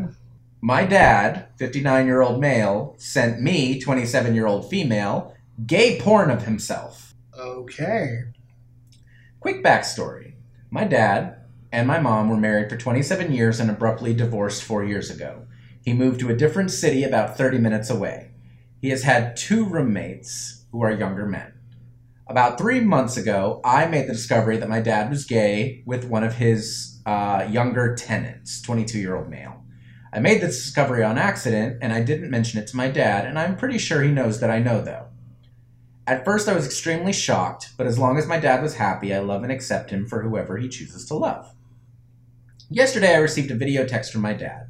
My 0.63 0.85
dad, 0.85 1.49
59 1.57 2.07
year 2.07 2.23
old 2.23 2.41
male, 2.41 2.95
sent 2.99 3.41
me, 3.41 3.79
27 3.81 4.35
year 4.35 4.47
old 4.47 4.71
female, 4.71 5.35
gay 5.67 6.01
porn 6.01 6.31
of 6.31 6.45
himself. 6.45 7.15
Okay. 7.39 8.25
Quick 9.41 9.63
backstory 9.65 10.35
My 10.71 10.85
dad 10.85 11.37
and 11.73 11.87
my 11.87 12.01
mom 12.01 12.29
were 12.29 12.37
married 12.37 12.69
for 12.69 12.77
27 12.77 13.33
years 13.33 13.61
and 13.61 13.71
abruptly 13.71 14.13
divorced 14.15 14.63
four 14.63 14.85
years 14.85 15.11
ago. 15.11 15.47
He 15.85 15.93
moved 15.93 16.21
to 16.21 16.31
a 16.31 16.37
different 16.37 16.71
city 16.71 17.05
about 17.05 17.37
30 17.37 17.59
minutes 17.59 17.91
away. 17.91 18.33
He 18.81 18.91
has 18.91 19.03
had 19.03 19.37
two 19.37 19.65
roommates 19.65 20.65
who 20.73 20.83
are 20.83 20.91
younger 20.91 21.27
men. 21.27 21.53
About 22.31 22.59
three 22.59 22.79
months 22.79 23.17
ago, 23.17 23.61
I 23.65 23.87
made 23.87 24.07
the 24.07 24.13
discovery 24.13 24.57
that 24.59 24.69
my 24.69 24.81
dad 24.81 25.11
was 25.11 25.25
gay 25.25 25.83
with 25.85 26.05
one 26.05 26.23
of 26.23 26.35
his 26.35 27.01
uh, 27.05 27.45
younger 27.51 27.97
tenants, 27.97 28.63
22 28.63 29.01
year 29.01 29.17
old 29.17 29.29
male. 29.29 29.65
I 30.13 30.21
made 30.21 30.41
this 30.41 30.63
discovery 30.63 31.03
on 31.03 31.19
accident 31.19 31.79
and 31.83 31.93
I 31.93 32.03
didn't 32.05 32.31
mention 32.31 32.61
it 32.61 32.69
to 32.69 32.77
my 32.77 32.89
dad, 32.89 33.27
and 33.27 33.37
I'm 33.37 33.57
pretty 33.57 33.79
sure 33.79 34.01
he 34.01 34.13
knows 34.13 34.39
that 34.39 34.49
I 34.49 34.61
know 34.61 34.81
though. 34.81 35.09
At 36.07 36.25
first, 36.25 36.49
I 36.49 36.55
was 36.55 36.67
extremely 36.67 37.13
shocked, 37.13 37.71
but 37.77 37.89
as 37.89 37.99
long 37.99 38.17
as 38.17 38.29
my 38.29 38.39
dad 38.39 38.63
was 38.63 38.77
happy, 38.77 39.13
I 39.13 39.19
love 39.19 39.43
and 39.43 39.51
accept 39.51 39.91
him 39.91 40.07
for 40.07 40.23
whoever 40.23 40.57
he 40.57 40.69
chooses 40.69 41.07
to 41.07 41.15
love. 41.15 41.53
Yesterday, 42.69 43.13
I 43.13 43.19
received 43.19 43.51
a 43.51 43.57
video 43.57 43.85
text 43.85 44.13
from 44.13 44.23
my 44.23 44.35
dad. 44.35 44.69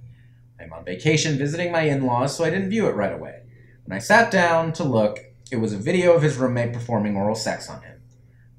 I'm 0.59 0.73
on 0.73 0.87
vacation 0.87 1.37
visiting 1.37 1.73
my 1.73 1.83
in 1.83 2.07
laws, 2.07 2.35
so 2.35 2.43
I 2.43 2.49
didn't 2.49 2.71
view 2.71 2.87
it 2.87 2.95
right 2.95 3.13
away. 3.13 3.43
When 3.85 3.95
I 3.95 4.01
sat 4.01 4.31
down 4.31 4.73
to 4.75 4.85
look, 4.85 5.19
it 5.51 5.57
was 5.57 5.73
a 5.73 5.79
video 5.79 6.15
of 6.15 6.23
his 6.23 6.37
roommate 6.37 6.73
performing 6.73 7.17
oral 7.17 7.35
sex 7.35 7.69
on 7.69 7.83
him. 7.83 8.01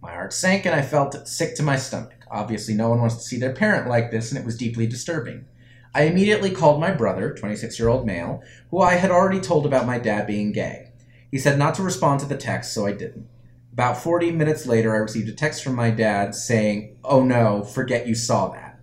My 0.02 0.12
heart 0.14 0.34
sank 0.34 0.66
and 0.66 0.76
I 0.76 0.82
felt 0.82 1.28
sick 1.28 1.56
to 1.56 1.64
my 1.64 1.76
stomach. 1.76 2.26
Obviously, 2.30 2.74
no 2.74 2.90
one 2.90 3.00
wants 3.00 3.16
to 3.16 3.22
see 3.22 3.38
their 3.38 3.54
parent 3.54 3.88
like 3.88 4.12
this, 4.12 4.32
and 4.32 4.40
it 4.40 4.46
was 4.46 4.58
deeply 4.58 4.88
disturbing. 4.88 5.46
I 5.94 6.04
immediately 6.04 6.52
called 6.52 6.80
my 6.80 6.92
brother, 6.92 7.34
26 7.34 7.78
year 7.78 7.90
old 7.90 8.06
male, 8.06 8.42
who 8.70 8.82
I 8.82 8.96
had 8.96 9.12
already 9.12 9.40
told 9.40 9.66
about 9.66 9.86
my 9.86 10.00
dad 10.00 10.26
being 10.26 10.52
gay. 10.52 10.92
He 11.30 11.38
said 11.38 11.60
not 11.60 11.76
to 11.76 11.84
respond 11.84 12.20
to 12.22 12.26
the 12.26 12.38
text, 12.38 12.74
so 12.74 12.86
I 12.86 12.94
didn't. 12.94 13.28
About 13.74 14.02
40 14.02 14.32
minutes 14.32 14.66
later, 14.66 14.94
I 14.94 15.00
received 15.00 15.30
a 15.30 15.34
text 15.34 15.64
from 15.64 15.76
my 15.76 15.92
dad 15.92 16.36
saying, 16.36 16.98
Oh 17.04 17.24
no, 17.24 17.64
forget 17.64 18.08
you 18.08 18.16
saw 18.16 18.50
that. 18.50 18.80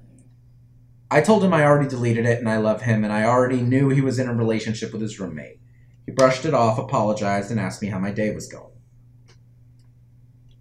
I 1.10 1.20
told 1.20 1.42
him 1.42 1.54
I 1.54 1.64
already 1.64 1.88
deleted 1.88 2.26
it 2.26 2.38
and 2.38 2.48
I 2.48 2.58
love 2.58 2.82
him, 2.82 3.04
and 3.04 3.12
I 3.12 3.24
already 3.24 3.60
knew 3.60 3.88
he 3.88 4.00
was 4.00 4.18
in 4.18 4.28
a 4.28 4.34
relationship 4.34 4.92
with 4.92 5.02
his 5.02 5.18
roommate. 5.18 5.60
He 6.08 6.14
brushed 6.14 6.46
it 6.46 6.54
off, 6.54 6.78
apologized, 6.78 7.50
and 7.50 7.60
asked 7.60 7.82
me 7.82 7.88
how 7.88 7.98
my 7.98 8.10
day 8.10 8.34
was 8.34 8.48
going. 8.48 8.72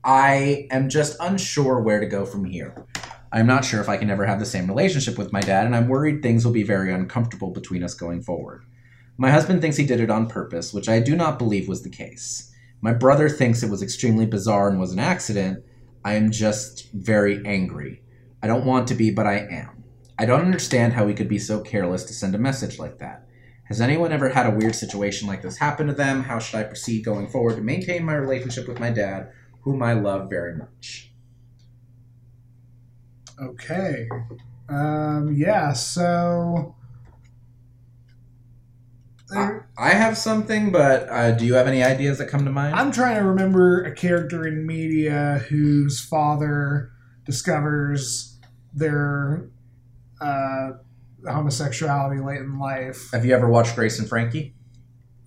I 0.03 0.67
am 0.71 0.89
just 0.89 1.15
unsure 1.21 1.79
where 1.79 2.01
to 2.01 2.05
go 2.05 2.25
from 2.25 2.43
here. 2.43 2.85
I'm 3.31 3.47
not 3.47 3.63
sure 3.63 3.79
if 3.79 3.87
I 3.87 3.95
can 3.95 4.09
ever 4.09 4.25
have 4.25 4.41
the 4.41 4.45
same 4.45 4.67
relationship 4.67 5.17
with 5.17 5.31
my 5.31 5.39
dad, 5.39 5.65
and 5.65 5.73
I'm 5.73 5.87
worried 5.87 6.21
things 6.21 6.43
will 6.43 6.51
be 6.51 6.63
very 6.63 6.93
uncomfortable 6.93 7.51
between 7.51 7.81
us 7.81 7.93
going 7.93 8.23
forward. 8.23 8.65
My 9.17 9.31
husband 9.31 9.61
thinks 9.61 9.77
he 9.77 9.85
did 9.85 10.01
it 10.01 10.09
on 10.09 10.27
purpose, 10.27 10.73
which 10.73 10.89
I 10.89 10.99
do 10.99 11.15
not 11.15 11.39
believe 11.39 11.69
was 11.69 11.81
the 11.81 11.89
case. 11.89 12.53
My 12.81 12.91
brother 12.91 13.29
thinks 13.29 13.63
it 13.63 13.71
was 13.71 13.81
extremely 13.81 14.25
bizarre 14.25 14.67
and 14.67 14.81
was 14.81 14.91
an 14.91 14.99
accident. 14.99 15.63
I 16.03 16.15
am 16.15 16.29
just 16.29 16.91
very 16.91 17.41
angry. 17.45 18.01
I 18.43 18.47
don't 18.47 18.65
want 18.65 18.85
to 18.89 18.95
be, 18.95 19.11
but 19.11 19.25
I 19.25 19.47
am. 19.49 19.85
I 20.19 20.25
don't 20.25 20.43
understand 20.43 20.91
how 20.91 21.07
he 21.07 21.13
could 21.13 21.29
be 21.29 21.39
so 21.39 21.61
careless 21.61 22.03
to 22.03 22.13
send 22.13 22.35
a 22.35 22.37
message 22.37 22.79
like 22.79 22.97
that. 22.97 23.26
Has 23.67 23.81
anyone 23.81 24.13
ever 24.13 24.29
had 24.29 24.45
a 24.45 24.51
weird 24.51 24.75
situation 24.75 25.27
like 25.27 25.41
this 25.41 25.57
happen 25.57 25.87
to 25.87 25.93
them? 25.93 26.23
How 26.23 26.39
should 26.39 26.59
I 26.59 26.63
proceed 26.63 27.03
going 27.03 27.27
forward 27.27 27.57
to 27.57 27.61
maintain 27.61 28.05
my 28.05 28.15
relationship 28.15 28.67
with 28.67 28.79
my 28.79 28.89
dad, 28.89 29.31
whom 29.61 29.83
I 29.83 29.93
love 29.93 30.29
very 30.29 30.55
much? 30.55 31.11
Okay. 33.41 34.07
Um, 34.69 35.33
yeah, 35.35 35.73
so. 35.73 36.75
I, 39.35 39.59
I 39.77 39.89
have 39.89 40.17
something, 40.17 40.71
but 40.71 41.09
uh, 41.09 41.31
do 41.31 41.45
you 41.45 41.55
have 41.55 41.67
any 41.67 41.83
ideas 41.83 42.19
that 42.19 42.29
come 42.29 42.45
to 42.45 42.51
mind? 42.51 42.73
I'm 42.73 42.91
trying 42.93 43.17
to 43.17 43.23
remember 43.23 43.83
a 43.83 43.93
character 43.93 44.47
in 44.47 44.65
media 44.65 45.45
whose 45.49 45.99
father 45.99 46.91
discovers 47.25 48.39
their 48.73 49.49
uh, 50.21 50.71
homosexuality 51.33 52.19
late 52.21 52.39
in 52.41 52.59
life. 52.59 53.09
have 53.11 53.25
you 53.25 53.33
ever 53.35 53.49
watched 53.49 53.75
Grace 53.75 53.99
and 53.99 54.07
Frankie? 54.07 54.53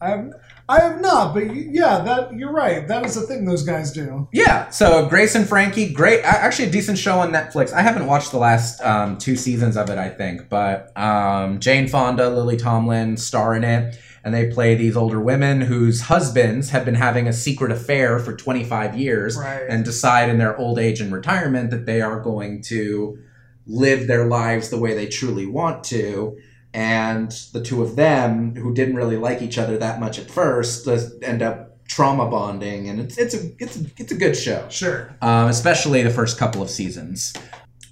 I've, 0.02 0.32
I 0.66 0.80
have 0.80 1.00
not, 1.02 1.34
but 1.34 1.54
yeah, 1.54 1.98
that 1.98 2.32
you're 2.32 2.52
right. 2.52 2.88
That 2.88 3.04
is 3.04 3.16
the 3.16 3.22
thing 3.22 3.44
those 3.44 3.64
guys 3.64 3.92
do. 3.92 4.28
Yeah, 4.32 4.70
so 4.70 5.06
Grace 5.08 5.34
and 5.34 5.46
Frankie, 5.46 5.92
great, 5.92 6.22
actually 6.24 6.68
a 6.68 6.70
decent 6.70 6.96
show 6.96 7.18
on 7.18 7.32
Netflix. 7.32 7.72
I 7.72 7.82
haven't 7.82 8.06
watched 8.06 8.30
the 8.30 8.38
last 8.38 8.80
um, 8.82 9.18
two 9.18 9.36
seasons 9.36 9.76
of 9.76 9.90
it, 9.90 9.98
I 9.98 10.08
think, 10.08 10.48
but 10.48 10.96
um, 10.96 11.60
Jane 11.60 11.86
Fonda, 11.86 12.30
Lily 12.30 12.56
Tomlin 12.56 13.18
star 13.18 13.54
in 13.54 13.62
it, 13.62 13.98
and 14.24 14.32
they 14.32 14.50
play 14.50 14.74
these 14.74 14.96
older 14.96 15.20
women 15.20 15.60
whose 15.62 16.02
husbands 16.02 16.70
have 16.70 16.84
been 16.86 16.94
having 16.94 17.26
a 17.28 17.32
secret 17.32 17.70
affair 17.72 18.18
for 18.18 18.34
25 18.34 18.96
years 18.96 19.36
Right. 19.36 19.64
and 19.68 19.84
decide 19.84 20.30
in 20.30 20.38
their 20.38 20.56
old 20.56 20.78
age 20.78 21.00
and 21.02 21.12
retirement 21.12 21.70
that 21.70 21.84
they 21.84 22.00
are 22.00 22.20
going 22.20 22.62
to 22.64 23.18
live 23.70 24.06
their 24.06 24.26
lives 24.26 24.68
the 24.68 24.78
way 24.78 24.94
they 24.94 25.06
truly 25.06 25.46
want 25.46 25.84
to. 25.84 26.36
And 26.74 27.32
the 27.52 27.62
two 27.62 27.82
of 27.82 27.96
them, 27.96 28.54
who 28.54 28.74
didn't 28.74 28.96
really 28.96 29.16
like 29.16 29.42
each 29.42 29.58
other 29.58 29.78
that 29.78 29.98
much 30.00 30.18
at 30.18 30.30
first, 30.30 30.86
end 31.22 31.42
up 31.42 31.70
trauma 31.88 32.30
bonding, 32.30 32.88
and 32.88 33.00
it's 33.00 33.18
it's 33.18 33.34
a 33.34 33.50
it's 33.58 33.76
a, 33.76 33.84
it's 33.96 34.12
a 34.12 34.14
good 34.14 34.36
show 34.36 34.64
Sure. 34.68 35.12
um, 35.20 35.48
especially 35.48 36.02
the 36.02 36.10
first 36.10 36.38
couple 36.38 36.62
of 36.62 36.70
seasons. 36.70 37.32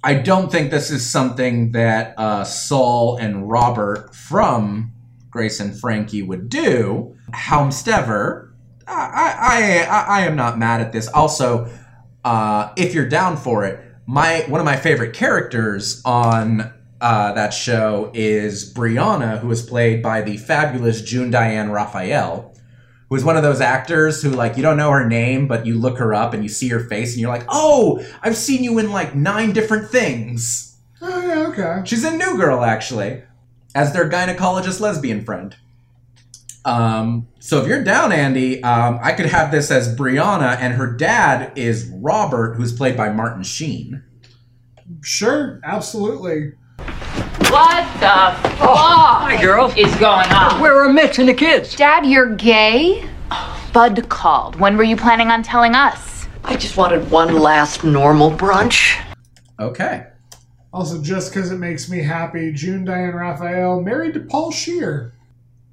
I 0.01 0.13
don't 0.13 0.49
think 0.49 0.71
this 0.71 0.89
is 0.91 1.09
something 1.09 1.73
that 1.73 2.13
uh, 2.17 2.45
Saul 2.45 3.17
and 3.17 3.49
Robert 3.49 4.15
from 4.15 4.93
Grace 5.29 5.59
and 5.59 5.77
Frankie 5.77 6.23
would 6.23 6.47
do. 6.47 7.17
However, 7.33 8.53
I, 8.87 9.85
I, 9.87 9.87
I, 9.89 10.21
I 10.21 10.25
am 10.25 10.37
not 10.37 10.57
mad 10.57 10.79
at 10.79 10.93
this. 10.93 11.09
Also, 11.09 11.69
uh, 12.23 12.71
if 12.77 12.93
you're 12.93 13.09
down 13.09 13.35
for 13.35 13.65
it, 13.65 13.83
my 14.09 14.43
one 14.47 14.59
of 14.59 14.65
my 14.65 14.75
favorite 14.75 15.13
characters 15.13 16.01
on 16.03 16.73
uh, 16.99 17.31
that 17.33 17.53
show 17.53 18.11
is 18.13 18.73
Brianna, 18.73 19.39
who 19.39 19.51
is 19.51 19.61
played 19.61 20.01
by 20.01 20.21
the 20.21 20.35
fabulous 20.35 21.01
June 21.01 21.29
Diane 21.29 21.69
Raphael 21.69 22.49
who 23.09 23.15
is 23.15 23.23
one 23.23 23.35
of 23.35 23.43
those 23.43 23.59
actors 23.59 24.21
who 24.21 24.29
like 24.29 24.55
you 24.55 24.63
don't 24.63 24.77
know 24.77 24.91
her 24.91 25.07
name 25.07 25.47
but 25.47 25.65
you 25.65 25.77
look 25.77 25.97
her 25.97 26.13
up 26.13 26.33
and 26.33 26.43
you 26.43 26.49
see 26.49 26.69
her 26.69 26.79
face 26.79 27.13
and 27.13 27.21
you're 27.21 27.29
like 27.29 27.45
oh 27.49 28.03
i've 28.21 28.37
seen 28.37 28.63
you 28.63 28.77
in 28.79 28.91
like 28.91 29.15
nine 29.15 29.51
different 29.51 29.89
things 29.89 30.77
Oh 31.01 31.21
yeah, 31.25 31.47
okay. 31.47 31.81
she's 31.85 32.03
in 32.03 32.17
new 32.17 32.37
girl 32.37 32.63
actually 32.63 33.23
as 33.73 33.93
their 33.93 34.09
gynecologist 34.09 34.79
lesbian 34.79 35.23
friend 35.23 35.55
um, 36.65 37.27
so 37.39 37.61
if 37.61 37.67
you're 37.67 37.83
down 37.83 38.11
andy 38.11 38.61
um, 38.63 38.99
i 39.01 39.11
could 39.11 39.25
have 39.25 39.51
this 39.51 39.71
as 39.71 39.95
brianna 39.95 40.57
and 40.57 40.73
her 40.73 40.91
dad 40.91 41.51
is 41.57 41.89
robert 41.95 42.55
who's 42.55 42.73
played 42.73 42.95
by 42.97 43.09
martin 43.09 43.43
sheen 43.43 44.03
Sure, 45.01 45.59
absolutely. 45.63 46.53
What 47.49 47.85
the 47.99 48.49
fuck 48.57 49.41
girl. 49.41 49.71
is 49.77 49.93
going 49.95 50.29
on? 50.31 50.59
Where 50.59 50.79
are 50.79 50.89
a 50.89 50.93
Mitch 50.93 51.19
and 51.19 51.29
the 51.29 51.33
kids? 51.33 51.75
Dad, 51.75 52.05
you're 52.05 52.35
gay? 52.35 53.07
Bud 53.71 54.09
called. 54.09 54.55
When 54.59 54.77
were 54.77 54.83
you 54.83 54.97
planning 54.97 55.29
on 55.29 55.43
telling 55.43 55.75
us? 55.75 56.27
I 56.43 56.55
just 56.55 56.75
wanted 56.75 57.09
one 57.11 57.35
last 57.35 57.83
normal 57.83 58.31
brunch. 58.31 58.99
okay 59.59 60.07
Also, 60.73 61.01
just 61.01 61.31
because 61.31 61.51
it 61.51 61.57
makes 61.57 61.89
me 61.89 61.99
happy, 61.99 62.51
June 62.51 62.83
Diane 62.83 63.13
Raphael 63.13 63.81
married 63.81 64.15
to 64.15 64.21
Paul 64.21 64.51
Scheer. 64.51 65.13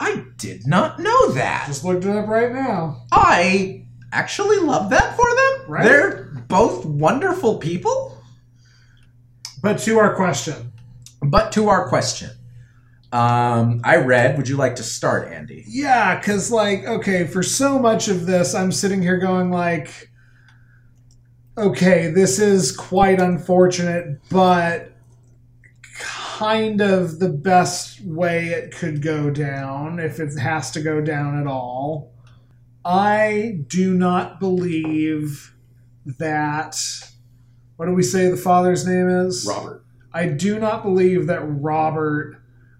I 0.01 0.25
did 0.37 0.67
not 0.67 0.99
know 0.99 1.33
that 1.33 1.65
Just 1.67 1.85
looked 1.85 2.05
it 2.05 2.11
up 2.17 2.29
right 2.29 2.53
now. 2.53 3.05
I 3.13 3.87
actually 4.13 4.59
love 4.59 4.91
that 4.91 5.17
for 5.17 5.25
them. 5.25 5.71
Right? 5.71 5.85
They're 5.85 6.25
both 6.49 6.85
wonderful 6.85 7.59
people. 7.59 8.17
But 9.63 9.79
to 9.81 9.99
our 9.99 10.15
question, 10.15 10.73
But 11.23 11.51
to 11.53 11.69
our 11.69 11.89
question, 11.89 12.31
um, 13.13 13.81
I 13.85 13.97
read. 13.97 14.37
Would 14.37 14.49
you 14.49 14.57
like 14.57 14.77
to 14.77 14.83
start, 14.83 15.33
Andy? 15.33 15.65
yeah, 15.67 16.19
because 16.19 16.51
like, 16.51 16.85
okay, 16.87 17.27
for 17.27 17.43
so 17.43 17.79
much 17.79 18.09
of 18.09 18.27
this, 18.27 18.55
I'm 18.55 18.71
sitting 18.73 19.01
here 19.03 19.17
going 19.19 19.51
like, 19.51 20.11
okay, 21.57 22.09
this 22.11 22.39
is 22.39 22.77
quite 22.77 23.19
unfortunate, 23.21 24.21
but 24.31 24.93
kind 26.39 26.83
of 26.83 27.19
the 27.19 27.31
best 27.31 28.01
way 28.05 28.49
it 28.49 28.71
could 28.71 29.01
go 29.01 29.31
down 29.31 29.99
if 29.99 30.21
it 30.21 30.39
has 30.39 30.71
to 30.71 30.83
go 30.83 31.01
down 31.01 31.41
at 31.41 31.47
all. 31.47 32.13
I 32.85 33.61
do 33.67 33.95
not 33.95 34.39
believe 34.39 35.55
that. 36.19 36.77
What 37.77 37.87
do 37.87 37.93
we 37.95 38.03
say 38.03 38.29
the 38.29 38.37
father's 38.37 38.87
name 38.87 39.09
is? 39.09 39.47
Robert. 39.49 39.83
I 40.13 40.27
do 40.29 40.59
not 40.59 40.83
believe 40.83 41.27
that 41.27 41.41
Robert 41.43 42.37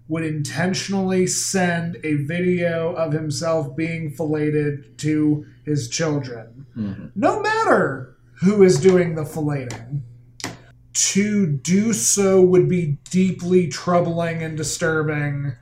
would 0.07 0.23
intentionally 0.23 1.25
send 1.27 1.97
a 2.03 2.13
video 2.13 2.93
of 2.93 3.11
himself 3.11 3.75
being 3.75 4.11
filleted 4.11 4.97
to 4.99 5.45
his 5.65 5.89
children, 5.89 6.65
Mhm. 6.77 7.11
no 7.15 7.41
matter 7.41 8.15
who 8.41 8.63
is 8.63 8.79
doing 8.79 9.15
the 9.15 9.23
filleting. 9.25 10.01
To 10.97 11.45
do 11.45 11.93
so 11.93 12.41
would 12.41 12.67
be 12.67 12.97
deeply 13.11 13.67
troubling 13.67 14.41
and 14.41 14.57
disturbing 14.57 15.53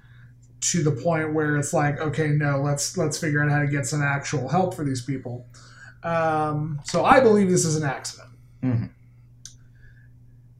to 0.62 0.82
the 0.82 0.92
point 0.92 1.34
where 1.34 1.58
it's 1.58 1.74
like, 1.74 2.00
okay, 2.00 2.30
no, 2.30 2.62
let's 2.62 2.98
let's 2.98 3.18
figure 3.18 3.44
out 3.44 3.52
how 3.52 3.60
to 3.60 3.68
get 3.68 3.86
some 3.86 4.02
actual 4.02 4.48
help 4.48 4.74
for 4.74 4.86
these 4.86 5.02
people. 5.02 5.46
Um, 6.04 6.80
so 6.86 7.04
I 7.04 7.20
believe 7.20 7.50
this 7.50 7.66
is 7.66 7.76
an 7.76 7.84
accident. 7.84 8.30
mm-hmm. 8.64 8.86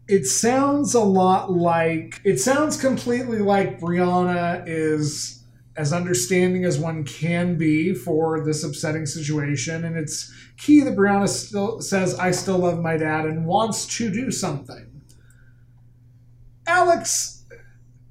it 0.08 0.26
sounds 0.26 0.94
a 0.94 1.00
lot 1.00 1.52
like 1.52 2.20
it 2.24 2.40
sounds 2.40 2.80
completely 2.80 3.40
like 3.40 3.80
Brianna 3.80 4.64
is 4.68 5.44
as 5.78 5.92
understanding 5.92 6.64
as 6.64 6.80
one 6.80 7.04
can 7.04 7.58
be 7.58 7.94
for 7.94 8.44
this 8.46 8.64
upsetting 8.64 9.06
situation 9.06 9.84
and 9.84 9.98
it's 9.98 10.34
key 10.58 10.82
that 10.82 10.96
Brianna 10.96 11.28
still 11.28 11.82
says 11.82 12.18
I 12.18 12.32
still 12.32 12.60
love 12.60 12.80
my 12.80 12.98
dad 12.98 13.26
and 13.26 13.46
wants 13.46 13.86
to 13.98 14.10
do 14.10 14.32
something. 14.32 15.02
Alex 16.68 17.44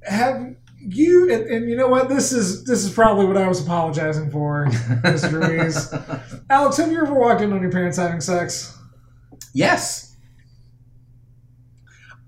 have 0.02 0.54
you 0.78 1.32
and, 1.32 1.46
and 1.46 1.70
you 1.70 1.76
know 1.76 1.88
what 1.88 2.08
this 2.08 2.32
is 2.32 2.64
this 2.64 2.84
is 2.84 2.92
probably 2.92 3.24
what 3.24 3.38
I 3.38 3.48
was 3.48 3.62
apologizing 3.62 4.30
for, 4.30 4.66
Mr. 4.66 5.32
Ruiz. 5.32 5.92
Alex, 6.50 6.76
have 6.76 6.92
you 6.92 7.00
ever 7.00 7.14
walked 7.14 7.40
in 7.40 7.52
on 7.52 7.62
your 7.62 7.72
parents 7.72 7.96
having 7.96 8.20
sex? 8.20 8.76
Yes. 9.54 10.03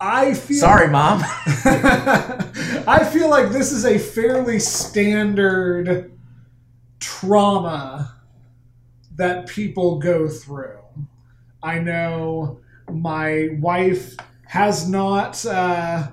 I 0.01 0.35
feel 0.35 0.59
Sorry, 0.59 0.89
mom. 0.89 1.21
I 1.25 3.09
feel 3.11 3.31
like 3.31 3.51
this 3.51 3.73
is 3.73 3.85
a 3.85 3.99
fairly 3.99 4.59
standard 4.59 6.13
trauma 7.01 8.15
that 9.17 9.47
people 9.47 9.99
go 9.99 10.29
through. 10.29 10.79
I 11.63 11.79
know 11.79 12.61
my 12.91 13.49
wife 13.59 14.17
has 14.47 14.89
not 14.89 15.45
uh, 15.47 16.09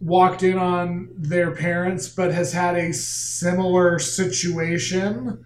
walked 0.00 0.42
in 0.42 0.58
on 0.58 1.10
their 1.16 1.50
parents, 1.50 2.08
but 2.08 2.32
has 2.32 2.52
had 2.52 2.76
a 2.76 2.92
similar 2.92 3.98
situation. 3.98 5.44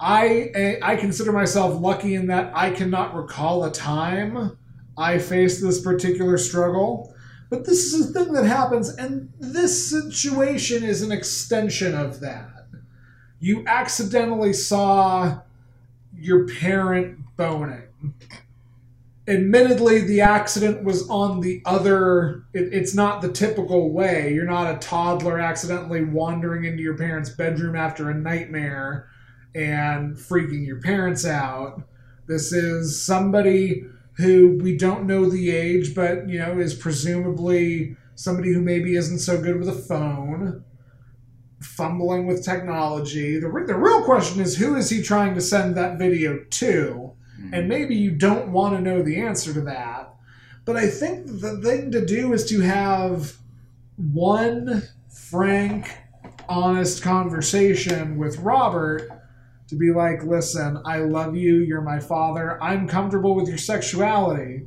I 0.00 0.78
I 0.82 0.96
consider 0.96 1.30
myself 1.30 1.80
lucky 1.80 2.14
in 2.14 2.26
that 2.28 2.50
I 2.54 2.70
cannot 2.70 3.14
recall 3.14 3.64
a 3.64 3.70
time 3.70 4.56
I 5.00 5.18
face 5.18 5.60
this 5.60 5.80
particular 5.80 6.36
struggle. 6.36 7.14
But 7.48 7.64
this 7.64 7.92
is 7.92 8.10
a 8.10 8.12
thing 8.12 8.32
that 8.34 8.44
happens, 8.44 8.90
and 8.90 9.32
this 9.40 9.90
situation 9.90 10.84
is 10.84 11.02
an 11.02 11.10
extension 11.10 11.96
of 11.96 12.20
that. 12.20 12.66
You 13.40 13.64
accidentally 13.66 14.52
saw 14.52 15.40
your 16.16 16.46
parent 16.46 17.18
boning. 17.36 17.88
Admittedly, 19.26 20.02
the 20.02 20.20
accident 20.20 20.84
was 20.84 21.08
on 21.08 21.40
the 21.40 21.62
other, 21.64 22.44
it, 22.52 22.72
it's 22.72 22.94
not 22.94 23.20
the 23.20 23.32
typical 23.32 23.90
way. 23.90 24.32
You're 24.32 24.44
not 24.44 24.74
a 24.74 24.78
toddler 24.78 25.40
accidentally 25.40 26.04
wandering 26.04 26.64
into 26.64 26.82
your 26.82 26.96
parents' 26.96 27.30
bedroom 27.30 27.74
after 27.74 28.10
a 28.10 28.14
nightmare 28.14 29.08
and 29.54 30.16
freaking 30.16 30.66
your 30.66 30.80
parents 30.80 31.26
out. 31.26 31.82
This 32.26 32.52
is 32.52 33.00
somebody 33.02 33.86
who 34.20 34.58
we 34.60 34.76
don't 34.76 35.06
know 35.06 35.28
the 35.28 35.50
age, 35.50 35.94
but 35.94 36.28
you 36.28 36.38
know 36.38 36.58
is 36.58 36.74
presumably 36.74 37.96
somebody 38.14 38.52
who 38.52 38.60
maybe 38.60 38.96
isn't 38.96 39.18
so 39.18 39.40
good 39.40 39.58
with 39.58 39.68
a 39.68 39.72
phone, 39.72 40.64
fumbling 41.60 42.26
with 42.26 42.44
technology. 42.44 43.38
The 43.38 43.48
re- 43.48 43.66
the 43.66 43.76
real 43.76 44.04
question 44.04 44.40
is 44.40 44.56
who 44.56 44.76
is 44.76 44.90
he 44.90 45.02
trying 45.02 45.34
to 45.34 45.40
send 45.40 45.76
that 45.76 45.98
video 45.98 46.44
to? 46.48 47.12
Hmm. 47.36 47.54
And 47.54 47.68
maybe 47.68 47.94
you 47.94 48.10
don't 48.10 48.52
want 48.52 48.76
to 48.76 48.80
know 48.80 49.02
the 49.02 49.20
answer 49.20 49.52
to 49.54 49.60
that. 49.62 50.14
But 50.64 50.76
I 50.76 50.88
think 50.88 51.26
the 51.26 51.60
thing 51.62 51.90
to 51.92 52.04
do 52.04 52.32
is 52.32 52.44
to 52.50 52.60
have 52.60 53.36
one 53.96 54.82
frank, 55.08 55.96
honest 56.48 57.02
conversation 57.02 58.18
with 58.18 58.38
Robert 58.38 59.19
to 59.70 59.76
be 59.76 59.92
like, 59.92 60.24
listen, 60.24 60.82
I 60.84 60.98
love 60.98 61.36
you, 61.36 61.58
you're 61.58 61.80
my 61.80 62.00
father, 62.00 62.62
I'm 62.62 62.88
comfortable 62.88 63.36
with 63.36 63.48
your 63.48 63.56
sexuality. 63.56 64.66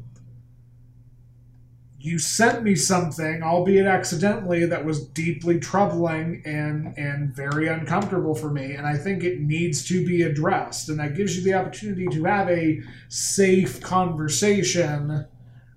You 2.00 2.20
sent 2.20 2.64
me 2.64 2.76
something, 2.76 3.44
albeit 3.44 3.86
accidentally, 3.86 4.66
that 4.66 4.84
was 4.84 5.06
deeply 5.08 5.60
troubling 5.60 6.42
and 6.46 6.98
and 6.98 7.34
very 7.34 7.68
uncomfortable 7.68 8.36
for 8.36 8.50
me, 8.50 8.74
and 8.74 8.86
I 8.86 8.98
think 8.98 9.24
it 9.24 9.40
needs 9.40 9.86
to 9.88 10.06
be 10.06 10.24
addressed. 10.24 10.90
And 10.90 11.00
that 11.00 11.16
gives 11.16 11.38
you 11.38 11.44
the 11.44 11.54
opportunity 11.54 12.08
to 12.08 12.24
have 12.26 12.50
a 12.50 12.82
safe 13.08 13.80
conversation 13.82 15.26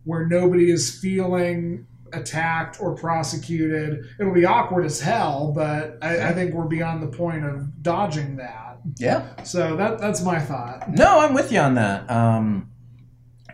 where 0.03 0.27
nobody 0.27 0.71
is 0.71 0.99
feeling 0.99 1.87
attacked 2.17 2.81
or 2.81 2.95
prosecuted. 2.95 4.05
It'll 4.19 4.35
be 4.35 4.45
awkward 4.45 4.85
as 4.85 5.01
hell, 5.01 5.53
but 5.55 5.99
I, 6.03 6.29
I 6.29 6.33
think 6.33 6.55
we're 6.55 6.67
beyond 6.67 7.03
the 7.03 7.17
point 7.17 7.45
of 7.45 7.83
dodging 7.83 8.37
that. 8.37 8.79
yeah. 8.99 9.43
So 9.45 9.77
that 9.77 9.99
that's 9.99 10.23
my 10.23 10.39
thought. 10.39 10.91
No, 10.91 11.21
I'm 11.21 11.35
with 11.35 11.53
you 11.53 11.61
on 11.61 11.75
that. 11.75 12.11
Um, 12.11 12.71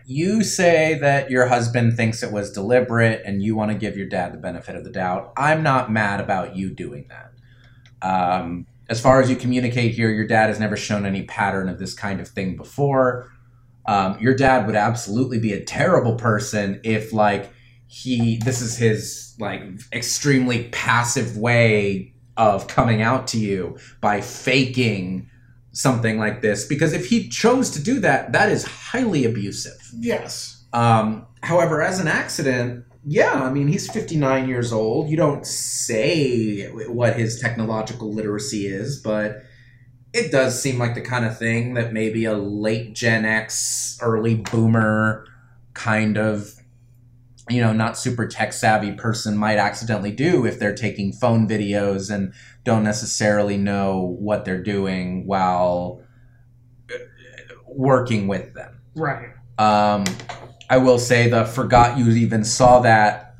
you 0.05 0.43
say 0.43 0.97
that 0.99 1.31
your 1.31 1.47
husband 1.47 1.95
thinks 1.95 2.23
it 2.23 2.31
was 2.31 2.51
deliberate 2.51 3.21
and 3.25 3.41
you 3.41 3.55
want 3.55 3.71
to 3.71 3.77
give 3.77 3.95
your 3.95 4.07
dad 4.07 4.33
the 4.33 4.37
benefit 4.37 4.75
of 4.75 4.83
the 4.83 4.91
doubt. 4.91 5.31
I'm 5.37 5.63
not 5.63 5.91
mad 5.91 6.19
about 6.19 6.55
you 6.55 6.73
doing 6.73 7.07
that. 7.09 7.31
Um, 8.01 8.67
as 8.89 8.99
far 8.99 9.21
as 9.21 9.29
you 9.29 9.37
communicate 9.37 9.93
here, 9.93 10.09
your 10.09 10.27
dad 10.27 10.47
has 10.47 10.59
never 10.59 10.75
shown 10.75 11.05
any 11.05 11.23
pattern 11.23 11.69
of 11.69 11.79
this 11.79 11.93
kind 11.93 12.19
of 12.19 12.27
thing 12.27 12.57
before. 12.57 13.29
Um, 13.85 14.19
your 14.19 14.35
dad 14.35 14.65
would 14.65 14.75
absolutely 14.75 15.39
be 15.39 15.53
a 15.53 15.63
terrible 15.63 16.15
person 16.15 16.81
if, 16.83 17.13
like, 17.13 17.52
he 17.93 18.37
this 18.37 18.59
is 18.59 18.75
his 18.75 19.35
like 19.39 19.61
extremely 19.91 20.63
passive 20.69 21.37
way 21.37 22.11
of 22.37 22.67
coming 22.67 23.03
out 23.03 23.27
to 23.27 23.37
you 23.37 23.77
by 24.01 24.19
faking 24.19 25.29
something 25.73 26.17
like 26.17 26.41
this. 26.41 26.65
Because 26.65 26.91
if 26.93 27.05
he 27.05 27.29
chose 27.29 27.69
to 27.69 27.83
do 27.83 27.99
that 27.99 28.31
that 28.31 28.49
is 28.49 28.65
highly 28.65 29.25
abusive. 29.25 29.79
Yes. 29.99 30.65
um, 30.73 31.27
however 31.43 31.83
as 31.83 31.99
an 31.99 32.07
accident 32.07 32.85
yeah 33.05 33.33
i 33.33 33.51
mean 33.51 33.67
he's 33.67 33.87
59 33.91 34.47
years 34.47 34.73
old. 34.73 35.09
You 35.09 35.17
don't 35.17 35.45
say 35.45 36.65
what 36.87 37.15
his 37.15 37.39
technological 37.39 38.11
literacy 38.11 38.65
is 38.65 38.99
but 39.03 39.43
it 40.13 40.31
does 40.31 40.59
seem 40.59 40.79
like 40.79 40.95
the 40.95 41.01
kind 41.01 41.25
of 41.25 41.37
thing 41.37 41.73
that 41.75 41.93
maybe 41.93 42.25
a 42.25 42.33
late 42.33 42.95
gen 42.95 43.23
x 43.25 43.99
early 44.01 44.35
boomer 44.35 45.25
kind 45.75 46.17
of 46.17 46.55
you 47.49 47.61
know 47.61 47.73
not 47.73 47.97
super 47.97 48.27
tech 48.27 48.53
savvy 48.53 48.91
person 48.93 49.35
might 49.37 49.57
accidentally 49.57 50.11
do 50.11 50.45
if 50.45 50.59
they're 50.59 50.75
taking 50.75 51.11
phone 51.11 51.47
videos 51.47 52.13
and 52.13 52.33
don't 52.63 52.83
necessarily 52.83 53.57
know 53.57 54.15
what 54.19 54.45
they're 54.45 54.63
doing 54.63 55.25
while 55.25 56.01
uh, 56.89 56.97
working 57.67 58.27
with 58.27 58.53
them 58.53 58.79
Right. 58.95 59.29
um, 59.57 60.05
I 60.69 60.77
will 60.77 60.97
say 60.97 61.29
the 61.29 61.45
forgot 61.45 61.97
you 61.97 62.09
even 62.09 62.43
saw 62.43 62.79
that. 62.79 63.35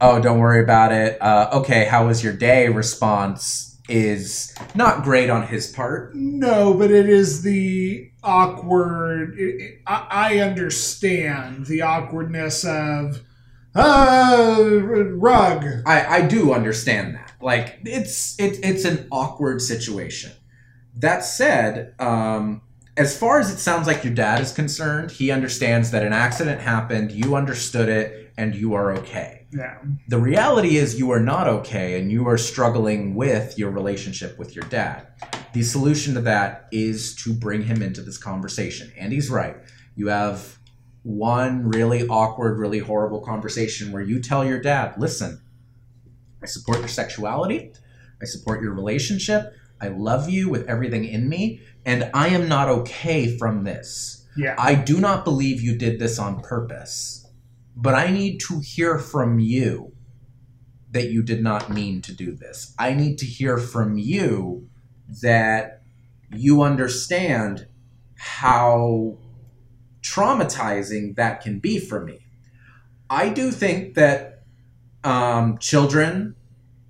Oh, 0.00 0.20
don't 0.20 0.38
worry 0.38 0.62
about 0.62 0.92
it. 0.92 1.16
Uh, 1.22 1.48
okay, 1.54 1.86
how 1.86 2.06
was 2.08 2.22
your 2.22 2.34
day? 2.34 2.68
Response 2.68 3.65
is 3.88 4.54
not 4.74 5.04
great 5.04 5.30
on 5.30 5.46
his 5.46 5.68
part. 5.68 6.14
No, 6.14 6.74
but 6.74 6.90
it 6.90 7.08
is 7.08 7.42
the 7.42 8.10
awkward. 8.22 9.38
It, 9.38 9.62
it, 9.62 9.80
I, 9.86 10.06
I 10.10 10.38
understand 10.38 11.66
the 11.66 11.82
awkwardness 11.82 12.64
of 12.64 13.22
uh, 13.74 14.64
rug. 15.14 15.64
I, 15.86 16.06
I 16.06 16.20
do 16.22 16.52
understand 16.52 17.14
that. 17.14 17.32
Like 17.40 17.78
it's 17.84 18.38
it, 18.40 18.58
it's 18.64 18.84
an 18.84 19.06
awkward 19.12 19.60
situation. 19.60 20.32
That 20.94 21.24
said, 21.24 21.94
um, 21.98 22.62
as 22.96 23.16
far 23.16 23.38
as 23.38 23.52
it 23.52 23.58
sounds 23.58 23.86
like 23.86 24.02
your 24.02 24.14
dad 24.14 24.40
is 24.40 24.52
concerned, 24.52 25.10
he 25.10 25.30
understands 25.30 25.90
that 25.90 26.02
an 26.02 26.14
accident 26.14 26.62
happened. 26.62 27.12
You 27.12 27.36
understood 27.36 27.90
it, 27.90 28.32
and 28.38 28.54
you 28.54 28.72
are 28.74 28.92
okay. 28.92 29.35
Yeah. 29.52 29.78
The 30.08 30.18
reality 30.18 30.76
is 30.76 30.98
you 30.98 31.10
are 31.12 31.20
not 31.20 31.46
okay 31.48 32.00
and 32.00 32.10
you 32.10 32.26
are 32.28 32.38
struggling 32.38 33.14
with 33.14 33.58
your 33.58 33.70
relationship 33.70 34.38
with 34.38 34.54
your 34.54 34.64
dad. 34.64 35.06
The 35.52 35.62
solution 35.62 36.14
to 36.14 36.20
that 36.22 36.68
is 36.72 37.14
to 37.16 37.32
bring 37.32 37.62
him 37.62 37.82
into 37.82 38.02
this 38.02 38.18
conversation. 38.18 38.92
And 38.98 39.12
he's 39.12 39.30
right. 39.30 39.56
You 39.94 40.08
have 40.08 40.58
one 41.02 41.68
really 41.68 42.06
awkward, 42.08 42.58
really 42.58 42.80
horrible 42.80 43.20
conversation 43.20 43.92
where 43.92 44.02
you 44.02 44.20
tell 44.20 44.44
your 44.44 44.60
dad, 44.60 44.94
listen, 44.98 45.40
I 46.42 46.46
support 46.46 46.80
your 46.80 46.88
sexuality, 46.88 47.72
I 48.20 48.24
support 48.24 48.60
your 48.60 48.74
relationship, 48.74 49.54
I 49.80 49.88
love 49.88 50.28
you 50.28 50.48
with 50.48 50.68
everything 50.68 51.04
in 51.04 51.28
me, 51.28 51.60
and 51.84 52.10
I 52.12 52.28
am 52.28 52.48
not 52.48 52.68
okay 52.68 53.38
from 53.38 53.64
this. 53.64 54.26
Yeah. 54.36 54.56
I 54.58 54.74
do 54.74 55.00
not 55.00 55.24
believe 55.24 55.62
you 55.62 55.76
did 55.76 55.98
this 55.98 56.18
on 56.18 56.40
purpose, 56.40 57.25
but 57.76 57.94
I 57.94 58.10
need 58.10 58.40
to 58.48 58.60
hear 58.60 58.98
from 58.98 59.38
you 59.38 59.92
that 60.90 61.10
you 61.10 61.22
did 61.22 61.42
not 61.42 61.70
mean 61.70 62.00
to 62.02 62.12
do 62.12 62.34
this. 62.34 62.74
I 62.78 62.94
need 62.94 63.18
to 63.18 63.26
hear 63.26 63.58
from 63.58 63.98
you 63.98 64.68
that 65.20 65.82
you 66.32 66.62
understand 66.62 67.66
how 68.16 69.18
traumatizing 70.00 71.16
that 71.16 71.42
can 71.42 71.58
be 71.58 71.78
for 71.78 72.02
me. 72.02 72.20
I 73.10 73.28
do 73.28 73.50
think 73.50 73.94
that 73.94 74.42
um, 75.04 75.58
children, 75.58 76.34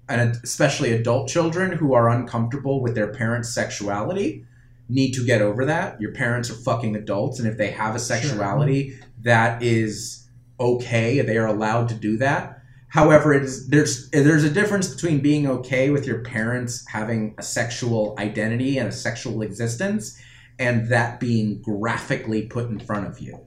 and 0.08 0.36
especially 0.44 0.92
adult 0.92 1.28
children 1.28 1.72
who 1.72 1.94
are 1.94 2.08
uncomfortable 2.08 2.80
with 2.80 2.94
their 2.94 3.12
parents' 3.12 3.52
sexuality, 3.52 4.44
need 4.88 5.12
to 5.14 5.26
get 5.26 5.42
over 5.42 5.64
that. 5.64 6.00
Your 6.00 6.12
parents 6.12 6.48
are 6.48 6.54
fucking 6.54 6.94
adults, 6.94 7.40
and 7.40 7.48
if 7.48 7.58
they 7.58 7.72
have 7.72 7.96
a 7.96 7.98
sexuality 7.98 8.98
that 9.22 9.62
is 9.62 10.25
okay. 10.58 11.20
They 11.20 11.36
are 11.36 11.46
allowed 11.46 11.88
to 11.90 11.94
do 11.94 12.16
that. 12.18 12.56
However, 12.88 13.34
it 13.34 13.42
is 13.42 13.68
there's 13.68 14.08
there's 14.10 14.44
a 14.44 14.50
difference 14.50 14.88
between 14.88 15.20
being 15.20 15.46
okay 15.46 15.90
with 15.90 16.06
your 16.06 16.20
parents 16.20 16.84
having 16.88 17.34
a 17.36 17.42
sexual 17.42 18.14
identity 18.18 18.78
and 18.78 18.88
a 18.88 18.92
sexual 18.92 19.42
existence 19.42 20.18
and 20.58 20.88
that 20.88 21.20
being 21.20 21.60
graphically 21.60 22.46
put 22.46 22.70
in 22.70 22.78
front 22.78 23.06
of 23.06 23.18
you. 23.18 23.40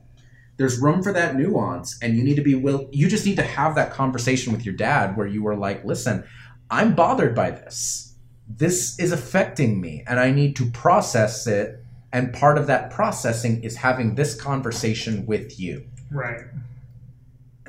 There's 0.58 0.80
room 0.80 1.02
for 1.02 1.14
that 1.14 1.36
nuance 1.36 1.98
and 2.02 2.16
you 2.16 2.24
need 2.24 2.36
to 2.36 2.44
be 2.44 2.54
will 2.54 2.90
you 2.92 3.08
just 3.08 3.26
need 3.26 3.38
to 3.38 3.44
have 3.44 3.76
that 3.76 3.92
conversation 3.92 4.52
with 4.52 4.66
your 4.66 4.76
dad 4.76 5.16
where 5.16 5.28
you 5.28 5.48
are 5.48 5.56
like, 5.56 5.86
"Listen, 5.86 6.26
I'm 6.70 6.94
bothered 6.94 7.34
by 7.34 7.52
this. 7.52 8.14
This 8.48 9.00
is 9.00 9.12
affecting 9.12 9.80
me 9.80 10.04
and 10.06 10.20
I 10.20 10.32
need 10.32 10.56
to 10.58 10.70
process 10.70 11.48
it 11.48 11.84
and 12.12 12.34
part 12.34 12.58
of 12.58 12.68
that 12.68 12.92
processing 12.92 13.64
is 13.64 13.78
having 13.78 14.16
this 14.16 14.36
conversation 14.36 15.26
with 15.26 15.60
you." 15.60 15.86
Right. 16.12 16.42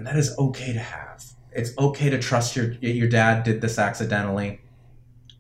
And 0.01 0.07
that 0.07 0.17
is 0.17 0.35
okay 0.39 0.73
to 0.73 0.79
have. 0.79 1.23
It's 1.53 1.77
okay 1.77 2.09
to 2.09 2.19
trust 2.19 2.57
your 2.57 2.73
your 2.81 3.07
dad 3.07 3.43
did 3.43 3.61
this 3.61 3.79
accidentally. 3.79 4.59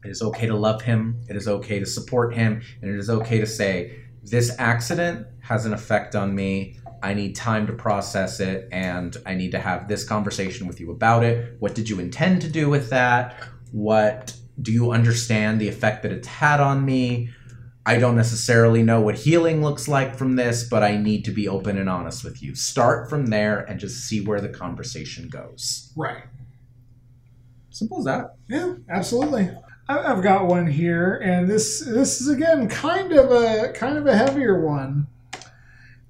It 0.05 0.11
is 0.11 0.21
okay 0.21 0.49
to 0.49 0.55
love 0.55 0.83
him. 0.83 1.23
It 1.31 1.37
is 1.37 1.49
okay 1.49 1.79
to 1.79 1.87
support 1.87 2.35
him, 2.35 2.61
and 2.83 2.91
it 2.95 2.99
is 2.99 3.09
okay 3.09 3.41
to 3.41 3.47
say 3.47 4.01
this 4.23 4.55
accident 4.59 5.27
has 5.41 5.65
an 5.65 5.73
effect 5.73 6.15
on 6.15 6.35
me. 6.35 6.77
I 7.03 7.15
need 7.15 7.37
time 7.37 7.67
to 7.69 7.73
process 7.73 8.39
it, 8.39 8.69
and 8.71 9.17
I 9.25 9.35
need 9.35 9.53
to 9.53 9.59
have 9.59 9.89
this 9.89 10.05
conversation 10.05 10.67
with 10.67 10.79
you 10.79 10.91
about 10.91 11.25
it. 11.25 11.57
What 11.61 11.75
did 11.75 11.89
you 11.89 11.99
intend 11.99 12.43
to 12.43 12.49
do 12.51 12.69
with 12.69 12.91
that? 12.91 13.43
What 13.73 14.37
do 14.61 14.73
you 14.73 14.91
understand 14.91 15.59
the 15.59 15.71
effect 15.71 16.03
that 16.03 16.13
it's 16.13 16.29
had 16.29 16.61
on 16.61 16.85
me? 16.85 17.31
I 17.87 17.99
don't 17.99 18.17
necessarily 18.17 18.83
know 18.83 19.01
what 19.01 19.17
healing 19.17 19.63
looks 19.63 19.89
like 19.89 20.15
from 20.15 20.37
this, 20.37 20.65
but 20.65 20.83
I 20.83 20.97
need 20.97 21.25
to 21.25 21.31
be 21.31 21.49
open 21.49 21.79
and 21.79 21.89
honest 21.89 22.23
with 22.23 22.43
you. 22.43 22.55
Start 22.55 23.09
from 23.09 23.27
there 23.27 23.61
and 23.61 23.81
just 23.81 24.05
see 24.05 24.21
where 24.21 24.41
the 24.41 24.51
conversation 24.51 25.29
goes. 25.29 25.93
Right. 25.97 26.25
Simple 27.71 27.99
as 27.99 28.05
that. 28.05 28.35
Yeah, 28.49 28.75
absolutely. 28.91 29.51
I've 29.89 30.23
got 30.23 30.47
one 30.47 30.69
here, 30.69 31.17
and 31.17 31.51
this 31.51 31.81
this 31.81 32.21
is 32.21 32.29
again 32.29 32.69
kind 32.69 33.13
of 33.13 33.33
a 33.33 33.73
kind 33.73 33.97
of 33.97 34.07
a 34.07 34.17
heavier 34.17 34.61
one. 34.61 35.09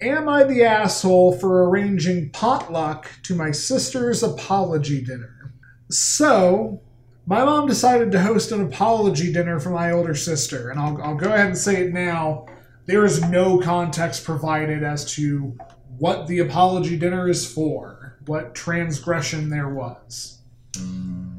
Am 0.02 0.28
I 0.28 0.44
the 0.44 0.64
asshole 0.64 1.38
for 1.38 1.68
arranging 1.68 2.30
potluck 2.30 3.10
to 3.22 3.34
my 3.34 3.50
sister's 3.52 4.22
apology 4.22 5.02
dinner? 5.02 5.52
So, 5.90 6.82
my 7.26 7.44
mom 7.44 7.66
decided 7.66 8.10
to 8.12 8.22
host 8.22 8.52
an 8.52 8.62
apology 8.62 9.32
dinner 9.32 9.60
for 9.60 9.70
my 9.70 9.90
older 9.90 10.14
sister, 10.14 10.70
and 10.70 10.80
I'll, 10.80 11.00
I'll 11.02 11.14
go 11.14 11.32
ahead 11.32 11.46
and 11.46 11.58
say 11.58 11.82
it 11.82 11.92
now. 11.92 12.46
There 12.86 13.04
is 13.04 13.22
no 13.28 13.58
context 13.58 14.24
provided 14.24 14.82
as 14.82 15.04
to 15.12 15.56
what 15.98 16.26
the 16.26 16.40
apology 16.40 16.96
dinner 16.96 17.28
is 17.28 17.50
for, 17.50 18.18
what 18.26 18.54
transgression 18.54 19.48
there 19.50 19.68
was. 19.68 20.38
Mm-hmm. 20.72 21.30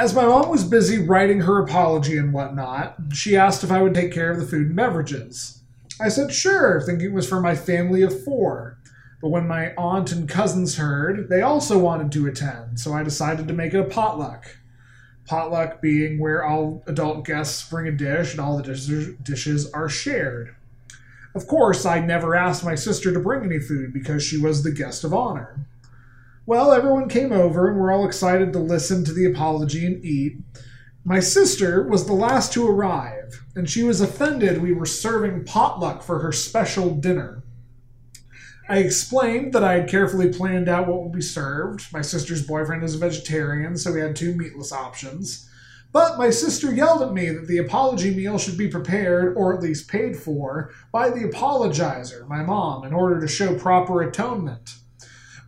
As 0.00 0.14
my 0.14 0.24
mom 0.24 0.48
was 0.48 0.64
busy 0.64 0.98
writing 0.98 1.40
her 1.40 1.62
apology 1.62 2.16
and 2.16 2.32
whatnot, 2.32 2.96
she 3.12 3.36
asked 3.36 3.62
if 3.62 3.70
I 3.70 3.82
would 3.82 3.94
take 3.94 4.12
care 4.12 4.30
of 4.30 4.40
the 4.40 4.46
food 4.46 4.68
and 4.68 4.76
beverages. 4.76 5.60
I 6.00 6.08
said 6.08 6.32
sure, 6.32 6.80
thinking 6.80 7.08
it 7.08 7.12
was 7.12 7.28
for 7.28 7.38
my 7.38 7.54
family 7.54 8.00
of 8.00 8.24
four. 8.24 8.79
But 9.20 9.28
when 9.28 9.46
my 9.46 9.74
aunt 9.74 10.12
and 10.12 10.28
cousins 10.28 10.76
heard, 10.76 11.28
they 11.28 11.42
also 11.42 11.78
wanted 11.78 12.10
to 12.12 12.26
attend, 12.26 12.80
so 12.80 12.94
I 12.94 13.02
decided 13.02 13.46
to 13.48 13.54
make 13.54 13.74
it 13.74 13.80
a 13.80 13.84
potluck. 13.84 14.56
Potluck 15.26 15.82
being 15.82 16.18
where 16.18 16.44
all 16.44 16.82
adult 16.86 17.26
guests 17.26 17.68
bring 17.68 17.86
a 17.86 17.92
dish 17.92 18.32
and 18.32 18.40
all 18.40 18.56
the 18.56 19.16
dishes, 19.22 19.70
are 19.72 19.88
shared. 19.88 20.54
Of 21.34 21.46
course, 21.46 21.84
I 21.84 22.00
never 22.00 22.34
asked 22.34 22.64
my 22.64 22.74
sister 22.74 23.12
to 23.12 23.20
bring 23.20 23.44
any 23.44 23.60
food 23.60 23.92
because 23.92 24.24
she 24.24 24.38
was 24.38 24.62
the 24.62 24.72
guest 24.72 25.04
of 25.04 25.14
honor. 25.14 25.66
Well, 26.46 26.72
everyone 26.72 27.08
came 27.08 27.30
over 27.30 27.68
and 27.68 27.78
we're 27.78 27.92
all 27.92 28.06
excited 28.06 28.52
to 28.52 28.58
listen 28.58 29.04
to 29.04 29.12
the 29.12 29.26
apology 29.26 29.86
and 29.86 30.04
eat. 30.04 30.38
My 31.04 31.20
sister 31.20 31.86
was 31.86 32.06
the 32.06 32.12
last 32.12 32.52
to 32.54 32.66
arrive, 32.66 33.44
and 33.54 33.70
she 33.70 33.82
was 33.82 34.00
offended 34.00 34.60
we 34.60 34.72
were 34.72 34.86
serving 34.86 35.44
potluck 35.44 36.02
for 36.02 36.18
her 36.20 36.32
special 36.32 36.94
dinner. 36.94 37.42
I 38.70 38.76
explained 38.76 39.52
that 39.52 39.64
I 39.64 39.72
had 39.72 39.88
carefully 39.88 40.32
planned 40.32 40.68
out 40.68 40.86
what 40.86 41.02
would 41.02 41.10
be 41.10 41.20
served. 41.20 41.92
My 41.92 42.02
sister's 42.02 42.46
boyfriend 42.46 42.84
is 42.84 42.94
a 42.94 42.98
vegetarian, 42.98 43.76
so 43.76 43.92
we 43.92 44.00
had 44.00 44.14
two 44.14 44.32
meatless 44.32 44.72
options. 44.72 45.50
But 45.90 46.18
my 46.18 46.30
sister 46.30 46.72
yelled 46.72 47.02
at 47.02 47.12
me 47.12 47.30
that 47.30 47.48
the 47.48 47.58
apology 47.58 48.14
meal 48.14 48.38
should 48.38 48.56
be 48.56 48.68
prepared, 48.68 49.36
or 49.36 49.52
at 49.52 49.60
least 49.60 49.90
paid 49.90 50.16
for, 50.16 50.70
by 50.92 51.10
the 51.10 51.24
apologizer, 51.24 52.28
my 52.28 52.44
mom, 52.44 52.84
in 52.84 52.92
order 52.92 53.20
to 53.20 53.26
show 53.26 53.56
proper 53.56 54.02
atonement. 54.02 54.76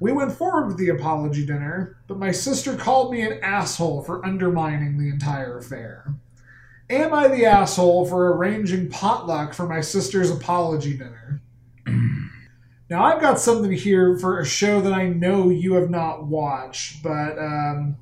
We 0.00 0.10
went 0.10 0.32
forward 0.32 0.66
with 0.66 0.78
the 0.78 0.88
apology 0.88 1.46
dinner, 1.46 1.98
but 2.08 2.18
my 2.18 2.32
sister 2.32 2.74
called 2.74 3.12
me 3.12 3.20
an 3.20 3.38
asshole 3.40 4.02
for 4.02 4.26
undermining 4.26 4.98
the 4.98 5.10
entire 5.10 5.58
affair. 5.58 6.12
Am 6.90 7.14
I 7.14 7.28
the 7.28 7.46
asshole 7.46 8.04
for 8.04 8.34
arranging 8.34 8.90
potluck 8.90 9.54
for 9.54 9.68
my 9.68 9.80
sister's 9.80 10.28
apology 10.28 10.96
dinner? 10.96 11.41
Now, 12.92 13.04
I've 13.04 13.22
got 13.22 13.40
something 13.40 13.72
here 13.72 14.18
for 14.18 14.38
a 14.38 14.44
show 14.44 14.82
that 14.82 14.92
I 14.92 15.08
know 15.08 15.48
you 15.48 15.72
have 15.76 15.88
not 15.88 16.26
watched, 16.26 17.02
but 17.02 17.38
um, 17.38 17.96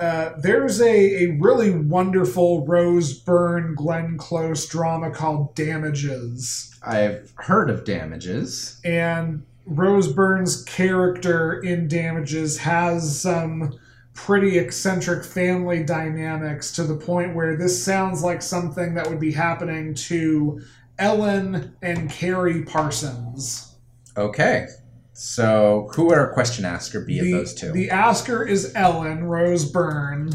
uh, 0.00 0.30
there's 0.36 0.80
a, 0.80 1.22
a 1.22 1.38
really 1.38 1.70
wonderful 1.70 2.66
Rose 2.66 3.16
Byrne 3.16 3.76
Glenn 3.76 4.18
Close 4.18 4.66
drama 4.66 5.12
called 5.12 5.54
Damages. 5.54 6.76
I've 6.82 7.32
heard 7.36 7.70
of 7.70 7.84
damages. 7.84 8.80
And 8.84 9.46
Rose 9.64 10.12
Byrne's 10.12 10.64
character 10.64 11.60
in 11.62 11.86
Damages 11.86 12.58
has 12.58 13.20
some 13.20 13.78
pretty 14.12 14.58
eccentric 14.58 15.24
family 15.24 15.84
dynamics 15.84 16.72
to 16.72 16.82
the 16.82 16.96
point 16.96 17.36
where 17.36 17.56
this 17.56 17.80
sounds 17.80 18.24
like 18.24 18.42
something 18.42 18.94
that 18.94 19.08
would 19.08 19.20
be 19.20 19.30
happening 19.30 19.94
to 19.94 20.60
Ellen 20.98 21.76
and 21.80 22.10
Carrie 22.10 22.64
Parsons. 22.64 23.70
Okay. 24.16 24.66
So, 25.12 25.90
who 25.94 26.06
would 26.06 26.18
our 26.18 26.32
question 26.32 26.64
asker 26.64 27.00
be 27.00 27.20
the, 27.20 27.32
of 27.32 27.38
those 27.38 27.54
two? 27.54 27.72
The 27.72 27.90
asker 27.90 28.44
is 28.44 28.72
Ellen 28.74 29.24
Rose 29.24 29.70
Byrne. 29.70 30.30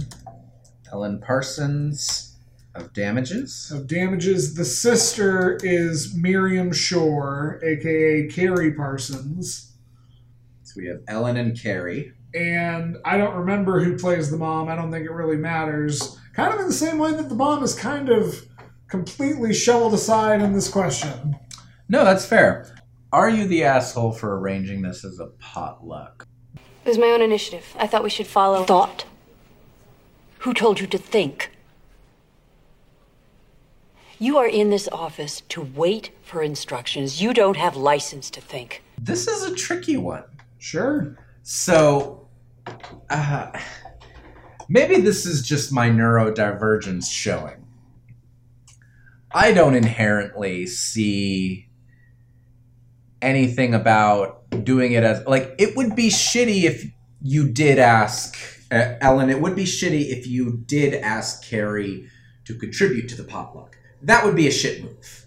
Ellen 0.92 1.20
Parsons 1.20 2.38
of 2.76 2.94
Damages. 2.94 3.72
Of 3.74 3.88
Damages. 3.88 4.56
The 4.56 4.66
sister 4.66 5.58
is 5.64 6.16
Miriam 6.16 6.72
Shore, 6.72 7.60
aka 7.64 8.28
Carrie 8.30 8.74
Parsons. 8.74 9.76
So 10.64 10.74
we 10.78 10.88
have 10.88 11.02
Ellen 11.08 11.36
and 11.36 11.60
Carrie. 11.60 12.14
And 12.34 12.98
I 13.06 13.18
don't 13.18 13.36
remember 13.36 13.82
who 13.82 13.98
plays 13.98 14.30
the 14.30 14.38
mom. 14.38 14.70
I 14.70 14.76
don't 14.76 14.92
think 14.92 15.06
it 15.06 15.12
really 15.12 15.38
matters. 15.38 16.18
Kind 16.36 16.54
of 16.54 16.60
in 16.60 16.68
the 16.68 16.74
same 16.74 17.00
way 17.00 17.12
that 17.14 17.28
the 17.28 17.36
mom 17.36 17.64
is 17.64 17.76
kind 17.76 18.10
of 18.10 18.46
completely 18.88 19.54
shoveled 19.54 19.94
aside 19.94 20.42
in 20.42 20.54
this 20.54 20.70
question. 20.70 21.36
No, 21.90 22.06
that's 22.06 22.26
fair. 22.26 22.79
Are 23.12 23.30
you 23.30 23.48
the 23.48 23.64
asshole 23.64 24.12
for 24.12 24.38
arranging 24.38 24.84
this 24.84 25.04
as 25.04 25.20
a 25.20 25.28
potluck? 25.40 26.28
It 26.56 26.90
was 26.90 26.98
my 27.00 27.08
own 27.08 27.22
initiative. 27.22 27.76
I 27.78 27.88
thought 27.88 28.04
we 28.04 28.10
should 28.10 28.28
follow 28.28 28.64
Thought. 28.66 29.06
Who 30.40 30.54
told 30.54 30.80
you 30.80 30.88
to 30.88 30.98
think? 30.98 31.52
You 34.20 34.38
are 34.38 34.48
in 34.48 34.70
this 34.70 34.88
office 34.92 35.42
to 35.50 35.62
wait 35.62 36.12
for 36.22 36.44
instructions. 36.44 37.22
You 37.22 37.34
don't 37.34 37.58
have 37.58 37.76
license 37.76 38.30
to 38.32 38.42
think. 38.42 38.84
This 38.98 39.28
is 39.28 39.44
a 39.44 39.56
tricky 39.56 39.98
one. 39.98 40.26
Sure. 40.60 41.18
So, 41.42 42.28
uh, 43.10 43.52
maybe 44.68 45.02
this 45.02 45.26
is 45.26 45.42
just 45.42 45.72
my 45.72 45.90
neurodivergence 45.90 47.10
showing. 47.10 47.66
I 49.32 49.52
don't 49.52 49.76
inherently 49.76 50.68
see 50.68 51.69
anything 53.22 53.74
about 53.74 54.50
doing 54.64 54.94
it 54.94 55.04
as 55.04 55.26
like 55.28 55.56
it 55.58 55.76
would 55.76 55.96
be 55.96 56.10
shitty 56.10 56.64
if 56.64 56.86
you 57.22 57.50
did 57.50 57.80
ask 57.80 58.38
uh, 58.72 58.94
Ellen. 59.02 59.30
It 59.30 59.42
would 59.42 59.56
be 59.56 59.66
shitty 59.66 60.10
if 60.10 60.28
you 60.28 60.58
did 60.66 60.94
ask 60.94 61.44
Carrie 61.44 62.08
to 62.46 62.56
contribute 62.56 63.08
to 63.10 63.16
the 63.16 63.24
potluck. 63.24 63.78
That 64.02 64.26
would 64.26 64.36
be 64.36 64.48
a 64.48 64.52
shit 64.52 64.84
move. 64.84 65.26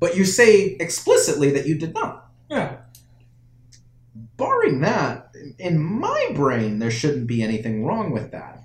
But 0.00 0.16
you 0.16 0.24
say 0.24 0.76
explicitly 0.80 1.50
that 1.52 1.66
you 1.66 1.78
did 1.78 1.94
not. 1.94 2.26
Yeah. 2.50 2.78
Barring 4.36 4.80
that, 4.80 5.30
in 5.58 5.80
my 5.80 6.30
brain, 6.34 6.78
there 6.78 6.90
shouldn't 6.90 7.26
be 7.26 7.42
anything 7.42 7.84
wrong 7.84 8.10
with 8.10 8.32
that. 8.32 8.64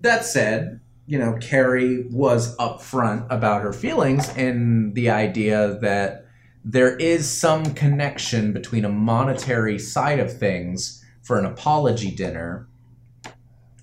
That 0.00 0.24
said, 0.24 0.80
you 1.06 1.18
know, 1.18 1.38
Carrie 1.40 2.06
was 2.10 2.56
upfront 2.56 3.26
about 3.30 3.62
her 3.62 3.72
feelings 3.72 4.28
and 4.36 4.94
the 4.94 5.10
idea 5.10 5.78
that 5.80 6.26
there 6.64 6.96
is 6.96 7.30
some 7.30 7.74
connection 7.74 8.52
between 8.52 8.84
a 8.84 8.88
monetary 8.90 9.78
side 9.78 10.18
of 10.18 10.36
things 10.38 11.04
for 11.22 11.38
an 11.38 11.46
apology 11.46 12.10
dinner 12.10 12.68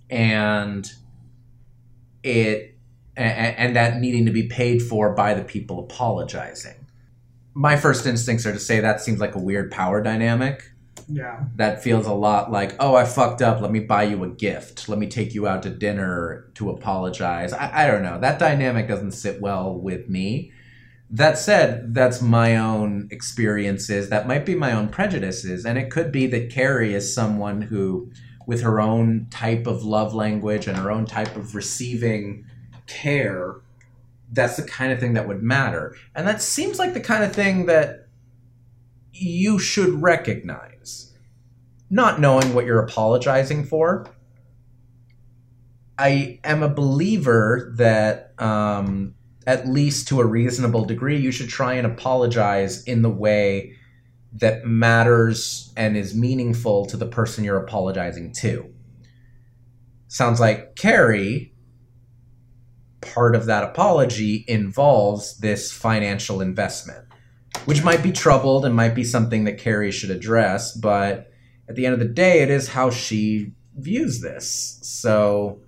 and 0.09 0.91
it 2.23 2.75
and, 3.15 3.57
and 3.57 3.75
that 3.75 3.99
needing 3.99 4.25
to 4.25 4.31
be 4.31 4.43
paid 4.47 4.81
for 4.81 5.13
by 5.13 5.33
the 5.33 5.43
people 5.43 5.79
apologizing. 5.79 6.75
my 7.53 7.75
first 7.75 8.05
instincts 8.05 8.45
are 8.45 8.53
to 8.53 8.59
say 8.59 8.79
that 8.79 9.01
seems 9.01 9.19
like 9.19 9.33
a 9.33 9.39
weird 9.39 9.71
power 9.71 10.01
dynamic. 10.01 10.71
Yeah. 11.09 11.45
That 11.55 11.81
feels 11.81 12.05
a 12.05 12.13
lot 12.13 12.51
like, 12.51 12.75
oh, 12.79 12.95
I 12.95 13.05
fucked 13.05 13.41
up. 13.41 13.61
Let 13.61 13.71
me 13.71 13.79
buy 13.79 14.03
you 14.03 14.23
a 14.23 14.27
gift. 14.27 14.87
Let 14.87 14.99
me 14.99 15.07
take 15.07 15.33
you 15.33 15.47
out 15.47 15.63
to 15.63 15.69
dinner 15.71 16.51
to 16.55 16.69
apologize. 16.69 17.53
I, 17.53 17.85
I 17.85 17.87
don't 17.87 18.03
know. 18.03 18.19
That 18.19 18.37
dynamic 18.39 18.87
doesn't 18.87 19.13
sit 19.13 19.41
well 19.41 19.73
with 19.73 20.07
me. 20.09 20.51
That 21.09 21.37
said, 21.37 21.93
that's 21.93 22.21
my 22.21 22.57
own 22.57 23.07
experiences. 23.11 24.09
That 24.09 24.27
might 24.27 24.45
be 24.45 24.55
my 24.55 24.73
own 24.73 24.89
prejudices. 24.89 25.65
And 25.65 25.77
it 25.77 25.89
could 25.89 26.11
be 26.11 26.27
that 26.27 26.49
Carrie 26.51 26.93
is 26.93 27.13
someone 27.13 27.61
who, 27.61 28.11
with 28.45 28.61
her 28.61 28.81
own 28.81 29.27
type 29.29 29.67
of 29.67 29.83
love 29.83 30.13
language 30.13 30.67
and 30.67 30.77
her 30.77 30.91
own 30.91 31.05
type 31.05 31.35
of 31.37 31.55
receiving 31.55 32.45
care, 32.87 33.61
that's 34.31 34.57
the 34.57 34.63
kind 34.63 34.91
of 34.91 34.99
thing 34.99 35.13
that 35.13 35.27
would 35.27 35.41
matter. 35.41 35.95
And 36.13 36.27
that 36.27 36.41
seems 36.41 36.77
like 36.77 36.93
the 36.93 36.99
kind 36.99 37.23
of 37.23 37.33
thing 37.33 37.67
that 37.67 38.07
you 39.13 39.59
should 39.59 40.01
recognize. 40.01 41.13
Not 41.89 42.19
knowing 42.19 42.53
what 42.53 42.65
you're 42.65 42.83
apologizing 42.83 43.63
for. 43.63 44.07
I 45.97 46.39
am 46.43 46.63
a 46.63 46.69
believer 46.69 47.73
that, 47.77 48.33
um, 48.39 49.15
at 49.47 49.65
least 49.65 50.09
to 50.09 50.19
a 50.19 50.25
reasonable 50.25 50.83
degree, 50.83 51.17
you 51.17 51.31
should 51.31 51.47
try 51.47 51.75
and 51.75 51.87
apologize 51.87 52.83
in 52.83 53.01
the 53.01 53.09
way 53.09 53.73
that 54.33 54.65
matters 54.65 55.73
and 55.77 55.95
is 55.95 56.13
meaningful 56.13 56.85
to 56.85 56.97
the 56.97 57.05
person 57.05 57.45
you're 57.45 57.63
apologizing 57.63 58.33
to. 58.33 58.71
Sounds 60.09 60.41
like 60.41 60.75
Carrie, 60.75 61.53
part 62.99 63.35
of 63.35 63.45
that 63.45 63.63
apology 63.63 64.43
involves 64.49 65.37
this 65.37 65.71
financial 65.71 66.41
investment, 66.41 67.05
which 67.63 67.85
might 67.85 68.03
be 68.03 68.11
troubled 68.11 68.65
and 68.65 68.75
might 68.75 68.95
be 68.95 69.03
something 69.05 69.45
that 69.45 69.57
Carrie 69.57 69.91
should 69.91 70.11
address, 70.11 70.75
but 70.75 71.31
at 71.69 71.75
the 71.75 71.85
end 71.85 71.93
of 71.93 71.99
the 71.99 72.05
day, 72.05 72.41
it 72.41 72.49
is 72.49 72.67
how 72.67 72.89
she 72.89 73.53
views 73.77 74.19
this. 74.19 74.79
So 74.81 75.61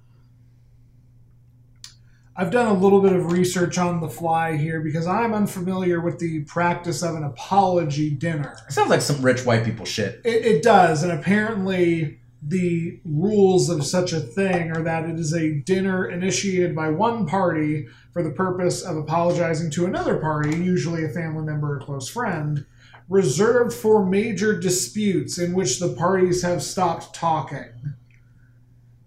I've 2.40 2.52
done 2.52 2.68
a 2.68 2.74
little 2.74 3.02
bit 3.02 3.12
of 3.12 3.34
research 3.34 3.78
on 3.78 4.00
the 4.00 4.08
fly 4.08 4.56
here 4.56 4.80
because 4.80 5.06
I'm 5.06 5.34
unfamiliar 5.34 6.00
with 6.00 6.20
the 6.20 6.44
practice 6.46 7.04
of 7.04 7.16
an 7.16 7.26
apology 7.26 8.12
dinner. 8.12 8.56
it 8.66 8.72
sounds 8.72 8.90
like 8.90 9.02
some 9.02 9.22
rich 9.22 9.46
white 9.46 9.66
people 9.66 9.86
shit. 9.86 10.22
It, 10.24 10.46
it 10.46 10.64
does, 10.64 11.04
and 11.04 11.12
apparently 11.12 12.22
the 12.42 13.02
rules 13.04 13.70
of 13.70 13.86
such 13.86 14.14
a 14.14 14.22
thing 14.22 14.72
are 14.72 14.82
that 14.84 15.04
it 15.04 15.20
is 15.20 15.34
a 15.34 15.56
dinner 15.56 16.08
initiated 16.08 16.74
by 16.74 16.88
one 16.88 17.26
party 17.26 17.90
for 18.14 18.24
the 18.24 18.32
purpose 18.32 18.84
of 18.84 18.96
apologizing 18.96 19.70
to 19.72 19.86
another 19.86 20.16
party, 20.16 20.56
usually 20.56 21.04
a 21.04 21.10
family 21.10 21.44
member 21.44 21.76
or 21.76 21.82
close 21.82 22.08
friend, 22.08 22.66
reserved 23.10 23.74
for 23.74 24.06
major 24.06 24.58
disputes 24.58 25.38
in 25.38 25.52
which 25.52 25.82
the 25.82 25.94
parties 25.94 26.42
have 26.44 26.64
stopped 26.64 27.14
talking. 27.14 27.96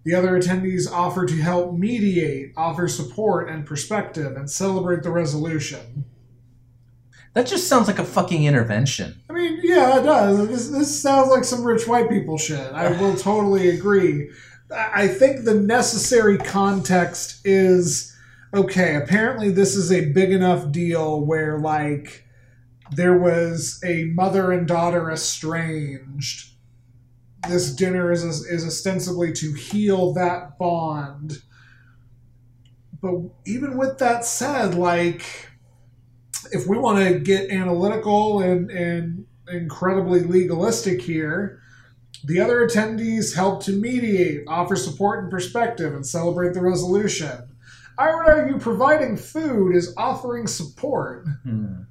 The 0.03 0.15
other 0.15 0.37
attendees 0.37 0.91
offer 0.91 1.25
to 1.25 1.41
help 1.41 1.73
mediate, 1.73 2.53
offer 2.57 2.87
support 2.87 3.49
and 3.49 3.65
perspective, 3.65 4.35
and 4.35 4.49
celebrate 4.49 5.03
the 5.03 5.11
resolution. 5.11 6.05
That 7.33 7.47
just 7.47 7.67
sounds 7.67 7.87
like 7.87 7.99
a 7.99 8.05
fucking 8.05 8.43
intervention. 8.43 9.21
I 9.29 9.33
mean, 9.33 9.59
yeah, 9.63 9.99
it 9.99 10.03
does. 10.03 10.47
This, 10.47 10.69
this 10.69 11.01
sounds 11.01 11.29
like 11.29 11.43
some 11.43 11.63
rich 11.63 11.87
white 11.87 12.09
people 12.09 12.37
shit. 12.37 12.71
I 12.73 12.91
will 13.01 13.15
totally 13.15 13.69
agree. 13.69 14.29
I 14.71 15.03
I 15.03 15.07
think 15.07 15.43
the 15.43 15.53
necessary 15.53 16.37
context 16.37 17.45
is 17.45 18.13
okay, 18.53 18.95
apparently, 18.95 19.49
this 19.49 19.75
is 19.75 19.91
a 19.91 20.11
big 20.11 20.31
enough 20.31 20.71
deal 20.71 21.21
where, 21.21 21.57
like, 21.57 22.25
there 22.91 23.17
was 23.17 23.81
a 23.83 24.05
mother 24.13 24.51
and 24.51 24.67
daughter 24.67 25.09
estranged. 25.11 26.52
This 27.47 27.75
dinner 27.75 28.11
is, 28.11 28.23
is 28.23 28.65
ostensibly 28.65 29.33
to 29.33 29.53
heal 29.53 30.13
that 30.13 30.57
bond. 30.57 31.41
But 33.01 33.15
even 33.45 33.77
with 33.77 33.97
that 33.97 34.23
said, 34.23 34.75
like, 34.75 35.25
if 36.51 36.67
we 36.67 36.77
want 36.77 37.05
to 37.05 37.19
get 37.19 37.51
analytical 37.51 38.39
and, 38.39 38.71
and 38.71 39.25
incredibly 39.51 40.21
legalistic 40.21 41.01
here, 41.01 41.59
the 42.23 42.39
other 42.39 42.65
attendees 42.65 43.35
help 43.35 43.63
to 43.63 43.71
mediate, 43.73 44.43
offer 44.47 44.75
support 44.75 45.23
and 45.23 45.31
perspective, 45.31 45.93
and 45.93 46.05
celebrate 46.05 46.53
the 46.53 46.61
resolution. 46.61 47.49
I 47.97 48.15
would 48.15 48.25
argue 48.25 48.57
providing 48.59 49.17
food 49.17 49.75
is 49.75 49.93
offering 49.97 50.47
support. 50.47 51.27
Hmm. 51.43 51.81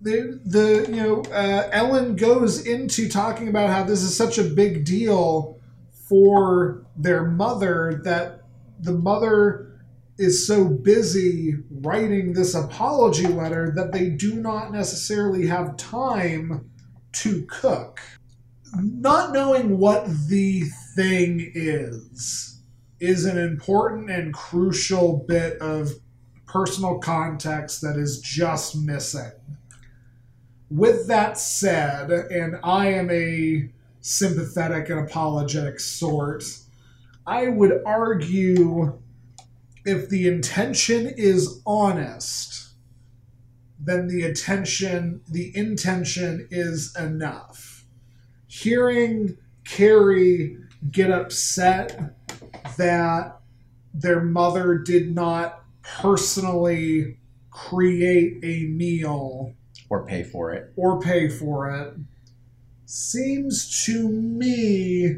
The, 0.00 0.40
the 0.44 0.86
you 0.88 1.02
know 1.02 1.22
uh, 1.32 1.68
Ellen 1.72 2.14
goes 2.14 2.64
into 2.64 3.08
talking 3.08 3.48
about 3.48 3.70
how 3.70 3.82
this 3.82 4.02
is 4.02 4.16
such 4.16 4.38
a 4.38 4.44
big 4.44 4.84
deal 4.84 5.58
for 6.08 6.86
their 6.96 7.24
mother 7.24 8.00
that 8.04 8.42
the 8.80 8.92
mother 8.92 9.68
is 10.18 10.46
so 10.46 10.64
busy 10.68 11.54
writing 11.70 12.32
this 12.32 12.54
apology 12.54 13.26
letter 13.26 13.72
that 13.76 13.92
they 13.92 14.10
do 14.10 14.34
not 14.34 14.72
necessarily 14.72 15.46
have 15.46 15.76
time 15.76 16.70
to 17.12 17.46
cook. 17.46 18.00
Not 18.76 19.32
knowing 19.32 19.78
what 19.78 20.06
the 20.28 20.64
thing 20.94 21.52
is 21.54 22.60
is 23.00 23.24
an 23.24 23.38
important 23.38 24.10
and 24.10 24.34
crucial 24.34 25.24
bit 25.28 25.56
of 25.60 25.92
personal 26.46 26.98
context 26.98 27.80
that 27.82 27.96
is 27.96 28.20
just 28.20 28.76
missing. 28.76 29.30
With 30.70 31.06
that 31.08 31.38
said, 31.38 32.10
and 32.10 32.56
I 32.62 32.88
am 32.88 33.10
a 33.10 33.70
sympathetic 34.00 34.90
and 34.90 35.00
apologetic 35.00 35.80
sort, 35.80 36.44
I 37.26 37.48
would 37.48 37.82
argue 37.86 38.98
if 39.84 40.08
the 40.08 40.28
intention 40.28 41.06
is 41.06 41.62
honest, 41.66 42.74
then 43.80 44.08
the 44.08 44.22
attention, 44.22 45.22
the 45.28 45.56
intention 45.56 46.46
is 46.50 46.94
enough. 46.96 47.84
Hearing 48.46 49.38
Carrie 49.64 50.58
get 50.90 51.10
upset 51.10 52.14
that 52.76 53.40
their 53.94 54.20
mother 54.20 54.78
did 54.78 55.14
not 55.14 55.64
personally 55.82 57.18
create 57.50 58.38
a 58.42 58.66
meal 58.66 59.54
Or 59.90 60.04
pay 60.04 60.22
for 60.22 60.52
it. 60.52 60.72
or 60.76 61.00
pay 61.00 61.28
for 61.28 61.70
it 61.70 61.94
seems 62.90 63.84
to 63.84 64.08
me 64.08 65.16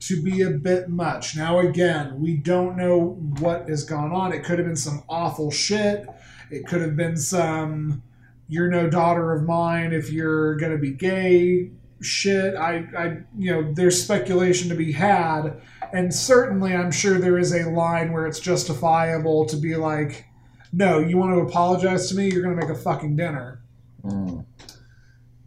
to 0.00 0.22
be 0.22 0.40
a 0.40 0.50
bit 0.50 0.88
much. 0.88 1.36
Now, 1.36 1.58
again, 1.58 2.18
we 2.18 2.36
don't 2.36 2.78
know 2.78 3.18
what 3.40 3.68
has 3.68 3.84
gone 3.84 4.12
on. 4.12 4.32
It 4.32 4.42
could 4.42 4.58
have 4.58 4.66
been 4.66 4.74
some 4.74 5.02
awful 5.08 5.50
shit. 5.50 6.08
It 6.50 6.66
could 6.66 6.80
have 6.80 6.96
been 6.96 7.18
some 7.18 8.02
"you're 8.48 8.70
no 8.70 8.88
daughter 8.88 9.32
of 9.34 9.44
mine 9.44 9.92
if 9.92 10.10
you're 10.10 10.56
gonna 10.56 10.78
be 10.78 10.92
gay" 10.92 11.70
shit. 12.00 12.56
I, 12.56 12.86
I, 12.96 13.18
you 13.36 13.52
know, 13.52 13.72
there's 13.74 14.02
speculation 14.02 14.70
to 14.70 14.74
be 14.74 14.92
had, 14.92 15.60
and 15.92 16.14
certainly, 16.14 16.74
I'm 16.74 16.90
sure 16.90 17.18
there 17.18 17.38
is 17.38 17.52
a 17.52 17.68
line 17.68 18.12
where 18.12 18.26
it's 18.26 18.40
justifiable 18.40 19.44
to 19.44 19.56
be 19.56 19.76
like, 19.76 20.24
"No, 20.72 20.98
you 20.98 21.18
want 21.18 21.34
to 21.34 21.40
apologize 21.40 22.08
to 22.08 22.16
me? 22.16 22.30
You're 22.30 22.42
gonna 22.42 22.56
make 22.56 22.70
a 22.70 22.74
fucking 22.74 23.16
dinner." 23.16 23.59
Mm. 24.04 24.46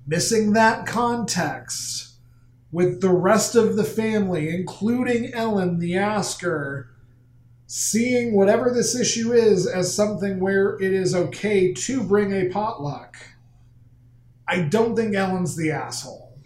missing 0.05 0.53
that 0.53 0.85
context 0.85 2.15
with 2.71 3.01
the 3.01 3.13
rest 3.13 3.55
of 3.55 3.75
the 3.75 3.83
family, 3.83 4.49
including 4.49 5.33
Ellen, 5.33 5.79
the 5.79 5.95
asker, 5.97 6.89
seeing 7.67 8.35
whatever 8.35 8.71
this 8.71 8.99
issue 8.99 9.31
is 9.31 9.65
as 9.67 9.95
something 9.95 10.39
where 10.39 10.75
it 10.81 10.91
is 10.93 11.15
okay 11.15 11.73
to 11.73 12.03
bring 12.03 12.31
a 12.33 12.49
potluck. 12.49 13.15
I 14.47 14.61
don't 14.61 14.95
think 14.95 15.15
Ellen's 15.15 15.55
the 15.55 15.71
asshole. 15.71 16.37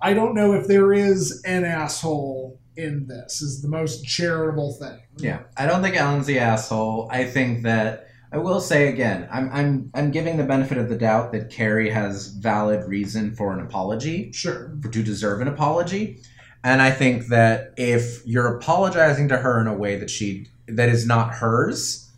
I 0.00 0.14
don't 0.14 0.34
know 0.34 0.52
if 0.52 0.66
there 0.66 0.92
is 0.92 1.42
an 1.44 1.64
asshole 1.64 2.60
in 2.76 3.06
this, 3.06 3.42
is 3.42 3.62
the 3.62 3.68
most 3.68 4.04
charitable 4.04 4.72
thing. 4.74 5.00
Yeah, 5.16 5.40
I 5.56 5.66
don't 5.66 5.82
think 5.82 5.96
Ellen's 5.96 6.26
the 6.26 6.38
asshole. 6.38 7.08
I 7.10 7.24
think 7.24 7.62
that 7.62 8.08
I 8.32 8.38
will 8.38 8.60
say 8.60 8.88
again, 8.88 9.28
I'm 9.30 9.50
I'm 9.52 9.90
I'm 9.94 10.10
giving 10.10 10.38
the 10.38 10.44
benefit 10.44 10.78
of 10.78 10.88
the 10.88 10.96
doubt 10.96 11.32
that 11.32 11.50
Carrie 11.50 11.90
has 11.90 12.28
valid 12.28 12.88
reason 12.88 13.34
for 13.34 13.52
an 13.52 13.60
apology, 13.60 14.32
Sure. 14.32 14.72
for 14.80 14.88
to 14.88 15.02
deserve 15.02 15.42
an 15.42 15.48
apology, 15.48 16.18
and 16.64 16.80
I 16.80 16.90
think 16.90 17.26
that 17.26 17.74
if 17.76 18.26
you're 18.26 18.56
apologizing 18.56 19.28
to 19.28 19.36
her 19.36 19.60
in 19.60 19.66
a 19.66 19.74
way 19.74 19.96
that 19.96 20.08
she 20.08 20.46
that 20.66 20.88
is 20.88 21.06
not 21.06 21.34
hers, 21.34 22.10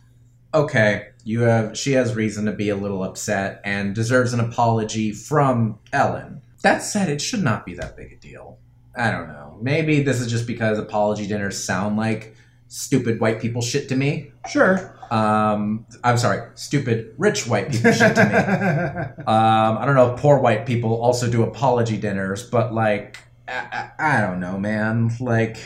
okay, 0.53 1.09
you 1.25 1.41
have 1.41 1.77
she 1.77 1.93
has 1.93 2.15
reason 2.15 2.45
to 2.45 2.53
be 2.53 2.69
a 2.69 2.77
little 2.77 3.03
upset 3.03 3.61
and 3.65 3.93
deserves 3.95 4.33
an 4.33 4.41
apology 4.41 5.11
from 5.11 5.81
Ellen. 5.93 6.43
That 6.63 6.83
said, 6.83 7.09
it 7.09 7.21
should 7.21 7.43
not 7.43 7.67
be 7.67 7.75
that 7.75 7.97
big 7.97 8.13
a 8.13 8.17
deal. 8.17 8.59
I 8.97 9.11
don't 9.11 9.29
know. 9.29 9.59
Maybe 9.61 10.03
this 10.03 10.21
is 10.21 10.31
just 10.31 10.47
because 10.47 10.79
apology 10.79 11.27
dinners 11.27 11.63
sound 11.63 11.97
like 11.97 12.37
stupid 12.69 13.21
white 13.21 13.41
people 13.41 13.61
shit 13.63 13.89
to 13.89 13.97
me. 13.97 14.33
Sure. 14.49 14.94
Um, 15.11 15.87
I'm 16.03 16.19
sorry, 16.19 16.51
stupid 16.55 17.15
rich 17.19 17.47
white 17.47 17.71
people 17.71 17.93
shit 17.93 18.15
to 18.15 18.25
me. 18.25 19.25
Um, 19.27 19.79
I 19.79 19.85
don't 19.87 19.95
know 19.95 20.15
if 20.15 20.21
poor 20.21 20.39
white 20.39 20.67
people 20.67 21.01
also 21.01 21.31
do 21.31 21.43
apology 21.43 21.97
dinners, 21.97 22.43
but 22.43 22.75
like, 22.75 23.19
I, 23.49 23.91
I, 23.99 24.19
I 24.19 24.21
don't 24.21 24.41
know, 24.41 24.59
man. 24.59 25.11
Like, 25.21 25.57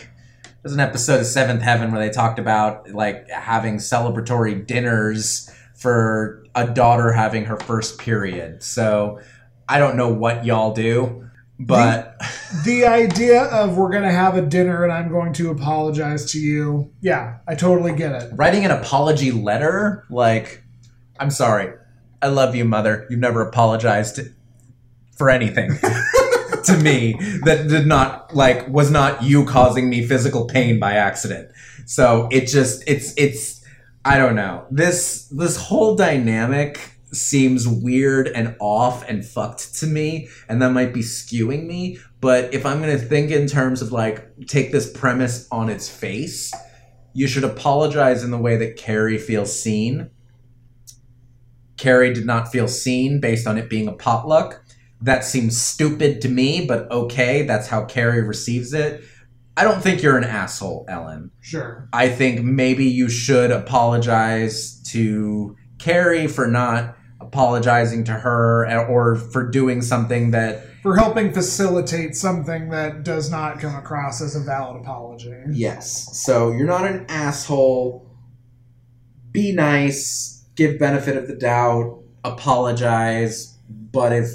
there's 0.63 0.75
an 0.75 0.81
episode 0.81 1.21
of 1.21 1.27
Seventh 1.27 1.63
Heaven 1.63 1.93
where 1.93 2.01
they 2.01 2.13
talked 2.13 2.39
about 2.39 2.91
like 2.91 3.29
having 3.31 3.77
celebratory 3.77 4.67
dinners 4.67 5.51
for 5.75 6.45
a 6.55 6.67
daughter 6.67 7.13
having 7.13 7.45
her 7.45 7.57
first 7.57 7.99
period. 7.99 8.63
So 8.63 9.21
I 9.69 9.79
don't 9.79 9.97
know 9.97 10.13
what 10.13 10.45
y'all 10.45 10.75
do, 10.75 11.28
but 11.59 12.21
the 12.65 12.87
idea 12.87 13.45
of 13.45 13.77
we're 13.77 13.91
gonna 13.91 14.13
have 14.13 14.37
a 14.37 14.43
dinner 14.43 14.85
and 14.85 14.93
I'm 14.93 15.09
going 15.09 15.33
to 15.35 15.51
apologize 15.51 16.31
to 16.33 16.39
you. 16.39 16.93
Yeah, 17.01 17.39
I 17.47 17.55
totally 17.55 17.95
get 17.95 18.13
it. 18.13 18.33
writing 18.35 18.65
an 18.65 18.71
apology 18.71 19.33
letter, 19.33 20.05
like, 20.11 20.63
I'm 21.19 21.31
sorry, 21.31 21.75
I 22.23 22.29
love 22.29 22.55
you, 22.55 22.65
mother. 22.65 23.07
You've 23.11 23.21
never 23.21 23.43
apologized 23.43 24.21
for 25.17 25.31
anything. 25.31 25.71
to 26.65 26.77
me 26.77 27.15
that 27.45 27.69
did 27.69 27.87
not 27.87 28.35
like 28.35 28.69
was 28.69 28.91
not 28.91 29.23
you 29.23 29.45
causing 29.45 29.89
me 29.89 30.05
physical 30.05 30.47
pain 30.47 30.79
by 30.79 30.95
accident 30.95 31.51
so 31.87 32.29
it 32.33 32.47
just 32.47 32.83
it's 32.87 33.15
it's 33.17 33.65
i 34.05 34.19
don't 34.19 34.35
know 34.35 34.67
this 34.71 35.29
this 35.29 35.57
whole 35.57 35.95
dynamic 35.95 36.98
seems 37.13 37.67
weird 37.67 38.29
and 38.29 38.55
off 38.61 39.07
and 39.09 39.25
fucked 39.25 39.75
to 39.75 39.87
me 39.87 40.29
and 40.49 40.61
that 40.61 40.71
might 40.71 40.93
be 40.93 41.01
skewing 41.01 41.67
me 41.67 41.99
but 42.21 42.53
if 42.53 42.67
i'm 42.67 42.83
going 42.83 42.97
to 42.97 43.05
think 43.05 43.31
in 43.31 43.47
terms 43.47 43.81
of 43.81 43.93
like 43.93 44.31
take 44.47 44.73
this 44.73 44.93
premise 44.93 45.49
on 45.51 45.69
its 45.69 45.89
face 45.89 46.53
you 47.15 47.27
should 47.27 47.45
apologize 47.45 48.23
in 48.23 48.31
the 48.31 48.39
way 48.39 48.57
that 48.57 48.77
carrie 48.77 49.19
feels 49.19 49.59
seen 49.59 50.11
carrie 51.77 52.13
did 52.13 52.27
not 52.27 52.53
feel 52.53 52.69
seen 52.69 53.21
based 53.21 53.47
on 53.47 53.57
it 53.57 53.71
being 53.71 53.89
a 53.89 53.93
potluck 53.93 54.63
that 55.01 55.25
seems 55.25 55.61
stupid 55.61 56.21
to 56.23 56.29
me, 56.29 56.67
but 56.67 56.91
okay, 56.91 57.43
that's 57.43 57.69
how 57.69 57.85
Carrie 57.85 58.23
receives 58.23 58.73
it. 58.73 59.03
I 59.57 59.65
don't 59.65 59.83
think 59.83 60.03
you're 60.03 60.17
an 60.17 60.25
asshole, 60.25 60.87
Ellen. 60.89 61.31
Sure. 61.41 61.89
I 61.93 62.09
think 62.09 62.43
maybe 62.43 62.85
you 62.85 63.09
should 63.09 63.51
apologize 63.51 64.81
to 64.91 65.57
Carrie 65.79 66.27
for 66.27 66.47
not 66.47 66.97
apologizing 67.29 68.05
to 68.05 68.13
her 68.13 68.67
eh, 68.67 68.77
or 68.77 69.17
for 69.17 69.47
doing 69.47 69.83
something 69.83 70.31
that 70.31 70.65
For 70.83 70.97
helping 70.97 71.33
facilitate 71.33 72.17
something 72.17 72.71
that 72.71 73.03
does 73.03 73.31
not 73.31 73.61
come 73.61 73.77
across 73.77 74.23
as 74.23 74.35
a 74.35 74.41
valid 74.41 74.81
apology. 74.81 75.35
Yes. 75.51 76.19
So 76.19 76.51
you're 76.51 76.67
not 76.67 76.87
an 76.87 77.05
asshole. 77.09 78.07
Be 79.31 79.53
nice, 79.53 80.47
give 80.57 80.79
benefit 80.79 81.17
of 81.17 81.29
the 81.29 81.37
doubt, 81.37 82.03
apologize, 82.25 83.59
but 83.69 84.13
if 84.13 84.31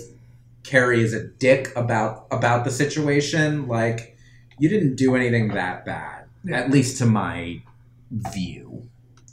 Carrie 0.63 1.03
is 1.03 1.13
a 1.13 1.27
dick 1.27 1.75
about 1.75 2.27
about 2.31 2.63
the 2.63 2.71
situation, 2.71 3.67
like 3.67 4.15
you 4.59 4.69
didn't 4.69 4.95
do 4.95 5.15
anything 5.15 5.49
that 5.49 5.83
bad. 5.83 6.25
Yeah. 6.43 6.59
At 6.59 6.69
least 6.69 6.99
to 6.99 7.05
my 7.07 7.63
view. 8.11 8.87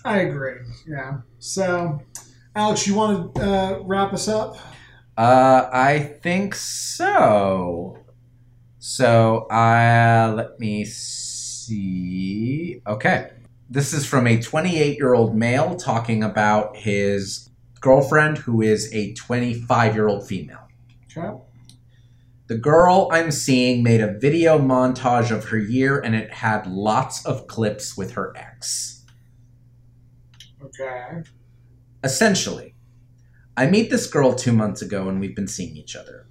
I 0.05 0.21
agree. 0.21 0.61
Yeah. 0.89 1.19
So, 1.39 2.01
Alex, 2.55 2.87
you 2.87 2.95
want 2.95 3.35
to 3.37 3.43
uh, 3.43 3.79
wrap 3.85 4.13
us 4.13 4.27
up? 4.29 4.57
Uh 5.17 5.69
I 5.73 5.99
think 6.23 6.55
so. 6.55 7.99
So 8.79 9.47
uh 9.51 10.33
let 10.35 10.59
me 10.59 10.85
see. 10.85 12.81
Okay. 12.87 13.31
This 13.69 13.93
is 13.93 14.07
from 14.07 14.27
a 14.27 14.41
28 14.41 14.97
year 14.97 15.15
old 15.15 15.37
male 15.37 15.77
talking 15.77 16.25
about 16.25 16.77
his 16.77 17.51
girlfriend 17.81 18.39
who 18.39 18.63
is 18.63 18.93
a 18.93 19.13
25 19.15 19.95
year 19.95 20.09
old 20.09 20.27
female. 20.27 20.67
Okay. 21.17 21.37
The 22.47 22.57
girl 22.57 23.09
I'm 23.13 23.31
seeing 23.31 23.83
made 23.85 24.01
a 24.01 24.19
video 24.19 24.59
montage 24.59 25.31
of 25.31 25.51
her 25.51 25.59
year 25.59 26.01
and 26.01 26.17
it 26.17 26.33
had 26.33 26.67
lots 26.67 27.25
of 27.25 27.47
clips 27.47 27.97
with 27.97 28.13
her 28.13 28.33
ex. 28.37 29.05
Okay. 30.65 31.23
Essentially, 32.03 32.75
I 33.59 33.67
meet 33.67 33.91
this 33.91 34.07
girl 34.07 34.35
two 34.35 34.53
months 34.53 34.81
ago 34.81 35.09
and 35.11 35.21
we've 35.21 35.37
been 35.37 35.47
seeing 35.47 35.77
each 35.77 35.95
other. 35.95 36.27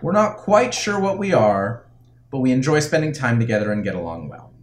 We're 0.00 0.12
not 0.12 0.36
quite 0.36 0.72
sure 0.72 1.00
what 1.00 1.18
we 1.18 1.32
are, 1.32 1.88
but 2.30 2.38
we 2.38 2.52
enjoy 2.52 2.78
spending 2.78 3.12
time 3.12 3.40
together 3.40 3.72
and 3.72 3.82
get 3.82 3.96
along 3.96 4.28
well. 4.28 4.54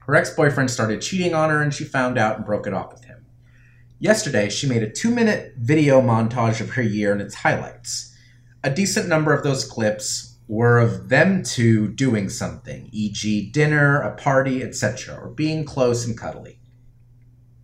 Her 0.00 0.16
ex 0.16 0.30
boyfriend 0.30 0.72
started 0.72 1.02
cheating 1.02 1.34
on 1.34 1.50
her 1.50 1.62
and 1.62 1.72
she 1.72 1.84
found 1.84 2.18
out 2.18 2.36
and 2.36 2.44
broke 2.44 2.66
it 2.66 2.74
off 2.74 2.92
with 2.92 3.04
him. 3.04 3.26
Yesterday, 4.00 4.48
she 4.48 4.68
made 4.68 4.82
a 4.82 4.90
two 4.90 5.14
minute 5.14 5.54
video 5.56 6.00
montage 6.00 6.60
of 6.60 6.70
her 6.70 6.82
year 6.82 7.12
and 7.12 7.22
its 7.22 7.36
highlights. 7.36 8.16
A 8.64 8.70
decent 8.70 9.08
number 9.08 9.32
of 9.32 9.44
those 9.44 9.64
clips 9.64 10.38
were 10.48 10.80
of 10.80 11.10
them 11.10 11.44
two 11.44 11.88
doing 11.88 12.28
something, 12.28 12.88
e.g., 12.90 13.50
dinner, 13.52 14.00
a 14.00 14.16
party, 14.16 14.64
etc., 14.64 15.16
or 15.16 15.28
being 15.28 15.64
close 15.64 16.06
and 16.06 16.18
cuddly. 16.18 16.58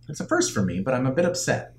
It's 0.07 0.19
a 0.19 0.25
first 0.25 0.53
for 0.53 0.61
me, 0.61 0.79
but 0.79 0.93
I'm 0.93 1.05
a 1.05 1.13
bit 1.13 1.25
upset. 1.25 1.75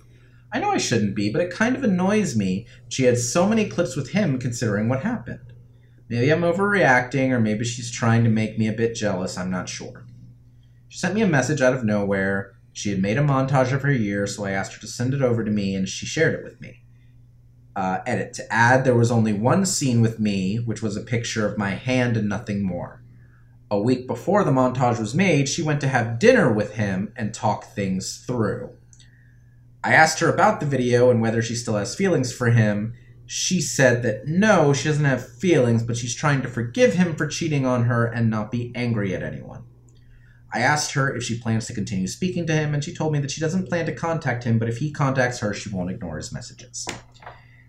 I 0.52 0.60
know 0.60 0.70
I 0.70 0.78
shouldn't 0.78 1.14
be, 1.16 1.30
but 1.30 1.42
it 1.42 1.50
kind 1.50 1.76
of 1.76 1.84
annoys 1.84 2.36
me 2.36 2.66
she 2.88 3.04
had 3.04 3.18
so 3.18 3.46
many 3.46 3.68
clips 3.68 3.96
with 3.96 4.10
him 4.10 4.38
considering 4.38 4.88
what 4.88 5.02
happened. 5.02 5.52
Maybe 6.08 6.30
I'm 6.30 6.42
overreacting, 6.42 7.30
or 7.30 7.40
maybe 7.40 7.64
she's 7.64 7.90
trying 7.90 8.22
to 8.24 8.30
make 8.30 8.58
me 8.58 8.68
a 8.68 8.72
bit 8.72 8.94
jealous, 8.94 9.36
I'm 9.36 9.50
not 9.50 9.68
sure. 9.68 10.06
She 10.88 10.98
sent 10.98 11.14
me 11.14 11.22
a 11.22 11.26
message 11.26 11.60
out 11.60 11.74
of 11.74 11.84
nowhere. 11.84 12.52
She 12.72 12.90
had 12.90 13.02
made 13.02 13.18
a 13.18 13.22
montage 13.22 13.72
of 13.72 13.82
her 13.82 13.92
year, 13.92 14.26
so 14.26 14.44
I 14.44 14.52
asked 14.52 14.74
her 14.74 14.80
to 14.80 14.86
send 14.86 15.14
it 15.14 15.22
over 15.22 15.42
to 15.42 15.50
me, 15.50 15.74
and 15.74 15.88
she 15.88 16.06
shared 16.06 16.34
it 16.34 16.44
with 16.44 16.60
me. 16.60 16.82
Uh, 17.74 18.00
edit. 18.06 18.32
To 18.34 18.52
add, 18.52 18.84
there 18.84 18.94
was 18.94 19.10
only 19.10 19.32
one 19.32 19.66
scene 19.66 20.00
with 20.00 20.20
me, 20.20 20.56
which 20.56 20.80
was 20.80 20.96
a 20.96 21.02
picture 21.02 21.46
of 21.46 21.58
my 21.58 21.70
hand 21.70 22.16
and 22.16 22.28
nothing 22.28 22.62
more. 22.62 23.02
A 23.68 23.80
week 23.80 24.06
before 24.06 24.44
the 24.44 24.52
montage 24.52 25.00
was 25.00 25.12
made, 25.12 25.48
she 25.48 25.62
went 25.62 25.80
to 25.80 25.88
have 25.88 26.20
dinner 26.20 26.52
with 26.52 26.74
him 26.74 27.12
and 27.16 27.34
talk 27.34 27.64
things 27.64 28.24
through. 28.24 28.70
I 29.82 29.92
asked 29.92 30.20
her 30.20 30.32
about 30.32 30.60
the 30.60 30.66
video 30.66 31.10
and 31.10 31.20
whether 31.20 31.42
she 31.42 31.56
still 31.56 31.74
has 31.74 31.96
feelings 31.96 32.32
for 32.32 32.50
him. 32.50 32.94
She 33.26 33.60
said 33.60 34.04
that 34.04 34.28
no, 34.28 34.72
she 34.72 34.88
doesn't 34.88 35.04
have 35.04 35.28
feelings, 35.28 35.82
but 35.82 35.96
she's 35.96 36.14
trying 36.14 36.42
to 36.42 36.48
forgive 36.48 36.92
him 36.94 37.16
for 37.16 37.26
cheating 37.26 37.66
on 37.66 37.86
her 37.86 38.06
and 38.06 38.30
not 38.30 38.52
be 38.52 38.70
angry 38.76 39.12
at 39.16 39.24
anyone. 39.24 39.64
I 40.54 40.60
asked 40.60 40.92
her 40.92 41.12
if 41.12 41.24
she 41.24 41.36
plans 41.36 41.66
to 41.66 41.74
continue 41.74 42.06
speaking 42.06 42.46
to 42.46 42.52
him, 42.52 42.72
and 42.72 42.84
she 42.84 42.94
told 42.94 43.12
me 43.12 43.18
that 43.18 43.32
she 43.32 43.40
doesn't 43.40 43.68
plan 43.68 43.86
to 43.86 43.92
contact 43.92 44.44
him, 44.44 44.60
but 44.60 44.68
if 44.68 44.78
he 44.78 44.92
contacts 44.92 45.40
her, 45.40 45.52
she 45.52 45.70
won't 45.70 45.90
ignore 45.90 46.18
his 46.18 46.32
messages. 46.32 46.86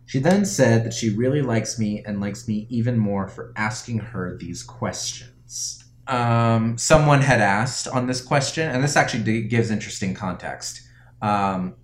She 0.06 0.20
then 0.20 0.46
said 0.46 0.86
that 0.86 0.94
she 0.94 1.10
really 1.10 1.42
likes 1.42 1.80
me 1.80 2.04
and 2.06 2.22
likes 2.22 2.48
me 2.48 2.68
even 2.70 3.00
more 3.00 3.28
for 3.28 3.52
asking 3.56 3.98
her 4.00 4.38
these 4.38 4.62
questions. 4.62 5.87
Um, 6.08 6.78
someone 6.78 7.22
had 7.22 7.42
asked 7.42 7.88
on 7.88 8.08
this 8.08 8.22
question, 8.22 8.70
and 8.70 8.84
this 8.84 8.96
actually 8.96 9.24
d- 9.24 9.42
gives 9.44 9.70
interesting 9.70 10.14
context. 10.14 10.82
Um, 11.22 11.76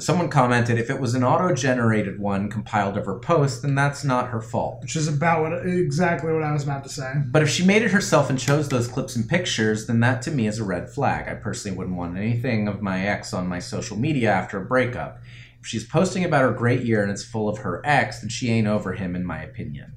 someone 0.00 0.28
commented 0.28 0.78
if 0.78 0.90
it 0.90 1.00
was 1.00 1.14
an 1.14 1.24
auto-generated 1.24 2.18
one 2.18 2.50
compiled 2.50 2.96
of 2.96 3.06
her 3.06 3.18
post, 3.18 3.62
then 3.62 3.74
that's 3.74 4.04
not 4.04 4.28
her 4.28 4.40
fault. 4.40 4.82
Which 4.82 4.96
is 4.96 5.08
about 5.08 5.42
what 5.42 5.66
exactly 5.66 6.32
what 6.32 6.42
I 6.42 6.52
was 6.52 6.64
about 6.64 6.84
to 6.84 6.88
say. 6.88 7.12
But 7.26 7.42
if 7.42 7.48
she 7.48 7.64
made 7.64 7.82
it 7.82 7.90
herself 7.90 8.30
and 8.30 8.38
chose 8.38 8.68
those 8.68 8.88
clips 8.88 9.16
and 9.16 9.28
pictures, 9.28 9.86
then 9.86 10.00
that 10.00 10.22
to 10.22 10.30
me 10.30 10.46
is 10.46 10.58
a 10.58 10.64
red 10.64 10.90
flag. 10.90 11.28
I 11.28 11.34
personally 11.34 11.76
wouldn't 11.76 11.96
want 11.96 12.16
anything 12.16 12.68
of 12.68 12.82
my 12.82 13.06
ex 13.06 13.32
on 13.32 13.46
my 13.46 13.58
social 13.58 13.96
media 13.96 14.30
after 14.32 14.60
a 14.60 14.64
breakup. 14.64 15.20
If 15.60 15.66
she's 15.66 15.84
posting 15.84 16.24
about 16.24 16.42
her 16.42 16.52
great 16.52 16.82
year 16.82 17.02
and 17.02 17.10
it's 17.10 17.24
full 17.24 17.48
of 17.48 17.58
her 17.58 17.82
ex, 17.84 18.20
then 18.20 18.28
she 18.28 18.50
ain't 18.50 18.68
over 18.68 18.92
him, 18.92 19.16
in 19.16 19.24
my 19.24 19.42
opinion. 19.42 19.94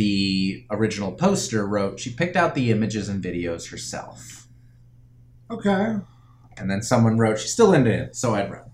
The 0.00 0.64
original 0.70 1.12
poster 1.12 1.66
wrote 1.66 2.00
she 2.00 2.08
picked 2.08 2.34
out 2.34 2.54
the 2.54 2.70
images 2.70 3.10
and 3.10 3.22
videos 3.22 3.70
herself. 3.70 4.48
Okay. 5.50 5.96
And 6.56 6.70
then 6.70 6.80
someone 6.80 7.18
wrote 7.18 7.38
she's 7.38 7.52
still 7.52 7.74
into 7.74 7.90
it, 7.90 8.16
so 8.16 8.34
I'd 8.34 8.50
run. 8.50 8.70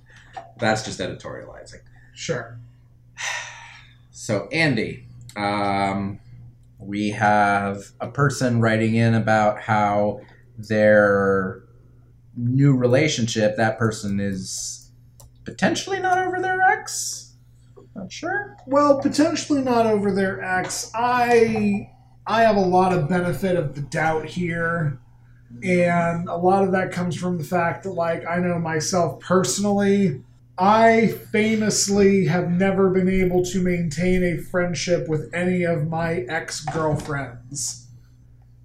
That's 0.61 0.85
just 0.85 1.01
editorializing. 1.01 1.81
Sure. 2.15 2.61
So, 4.13 4.47
Andy, 4.53 5.09
um, 5.35 6.21
we 6.79 7.11
have 7.11 7.91
a 8.01 8.07
person 8.07 8.61
writing 8.61 8.95
in 8.95 9.15
about 9.15 9.61
how 9.61 10.21
their 10.57 11.65
new 12.37 12.77
relationship, 12.77 13.57
that 13.57 13.79
person 13.79 14.21
is 14.21 14.93
potentially 15.45 15.99
not 15.99 16.19
over 16.19 16.41
their 16.41 16.61
ex. 16.61 17.26
Not 17.97 18.13
sure. 18.13 18.57
Well, 18.67 19.01
potentially 19.01 19.63
not 19.63 19.87
over 19.87 20.13
their 20.13 20.43
ex. 20.43 20.91
I 20.95 21.91
I 22.27 22.43
have 22.43 22.57
a 22.57 22.61
lot 22.61 22.93
of 22.93 23.09
benefit 23.09 23.57
of 23.57 23.75
the 23.75 23.81
doubt 23.83 24.27
here. 24.27 25.01
And 25.63 26.29
a 26.29 26.37
lot 26.37 26.65
of 26.65 26.73
that 26.73 26.93
comes 26.93 27.17
from 27.17 27.39
the 27.39 27.45
fact 27.45 27.85
that 27.85 27.93
like 27.93 28.27
I 28.27 28.39
know 28.39 28.59
myself 28.59 29.21
personally, 29.21 30.23
I 30.59 31.09
famously 31.33 32.27
have 32.27 32.51
never 32.51 32.91
been 32.91 33.09
able 33.09 33.45
to 33.47 33.63
maintain 33.63 34.25
a 34.25 34.39
friendship 34.43 35.09
with 35.09 35.31
any 35.35 35.65
of 35.65 35.89
my 35.89 36.27
ex-girlfriends. 36.29 37.89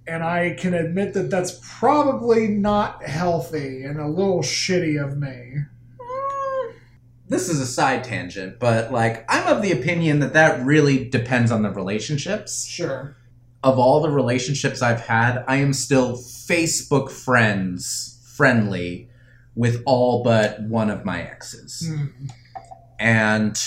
and 0.06 0.24
I 0.24 0.54
can 0.58 0.74
admit 0.74 1.14
that 1.14 1.30
that's 1.30 1.60
probably 1.62 2.48
not 2.48 3.04
healthy 3.04 3.84
and 3.84 4.00
a 4.00 4.08
little 4.08 4.42
shitty 4.42 5.02
of 5.02 5.16
me. 5.18 5.64
This 7.32 7.48
is 7.48 7.60
a 7.60 7.66
side 7.66 8.04
tangent, 8.04 8.58
but 8.58 8.92
like 8.92 9.24
I'm 9.26 9.48
of 9.48 9.62
the 9.62 9.72
opinion 9.72 10.20
that 10.20 10.34
that 10.34 10.64
really 10.64 11.08
depends 11.08 11.50
on 11.50 11.62
the 11.62 11.70
relationships. 11.70 12.66
Sure. 12.66 13.16
Of 13.64 13.78
all 13.78 14.02
the 14.02 14.10
relationships 14.10 14.82
I've 14.82 15.00
had, 15.00 15.42
I 15.48 15.56
am 15.56 15.72
still 15.72 16.16
Facebook 16.16 17.10
friends 17.10 18.20
friendly 18.36 19.08
with 19.54 19.82
all 19.86 20.22
but 20.22 20.60
one 20.62 20.90
of 20.90 21.06
my 21.06 21.22
exes. 21.22 21.88
Hmm. 21.88 22.26
And 22.98 23.58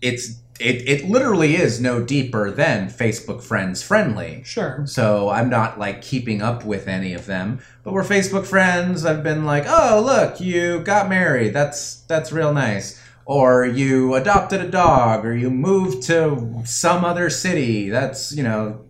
it's 0.00 0.40
it, 0.60 0.88
it 0.88 1.08
literally 1.08 1.56
is 1.56 1.80
no 1.80 2.02
deeper 2.02 2.50
than 2.50 2.88
Facebook 2.88 3.42
friends 3.42 3.82
friendly. 3.82 4.42
Sure. 4.44 4.84
So 4.86 5.28
I'm 5.28 5.50
not 5.50 5.78
like 5.78 6.00
keeping 6.00 6.42
up 6.42 6.64
with 6.64 6.86
any 6.86 7.12
of 7.12 7.26
them, 7.26 7.60
but 7.82 7.92
we're 7.92 8.04
Facebook 8.04 8.46
friends. 8.46 9.04
I've 9.04 9.24
been 9.24 9.44
like, 9.44 9.64
"Oh, 9.66 10.02
look, 10.04 10.40
you 10.40 10.80
got 10.80 11.08
married. 11.08 11.54
That's 11.54 11.96
that's 12.02 12.32
real 12.32 12.52
nice." 12.52 13.00
Or 13.26 13.64
you 13.64 14.14
adopted 14.14 14.60
a 14.60 14.70
dog 14.70 15.24
or 15.24 15.34
you 15.34 15.50
moved 15.50 16.02
to 16.04 16.62
some 16.66 17.06
other 17.06 17.30
city. 17.30 17.88
That's, 17.88 18.36
you 18.36 18.42
know, 18.42 18.84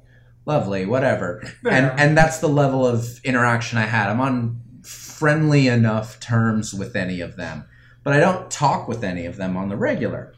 lovely, 0.45 0.85
whatever. 0.87 1.43
And 1.65 1.87
and 1.99 2.19
that's 2.19 2.39
the 2.39 2.49
level 2.49 2.87
of 2.87 3.21
interaction 3.25 3.79
I 3.79 3.87
had. 3.87 4.11
I'm 4.11 4.21
on 4.21 4.61
friendly 4.83 5.69
enough 5.69 6.21
terms 6.21 6.75
with 6.75 6.97
any 6.97 7.21
of 7.21 7.37
them, 7.37 7.65
but 8.03 8.13
I 8.13 8.21
don't 8.21 8.51
talk 8.51 8.89
with 8.89 9.05
any 9.05 9.25
of 9.25 9.37
them 9.37 9.57
on 9.57 9.69
the 9.69 9.77
regular. 9.77 10.35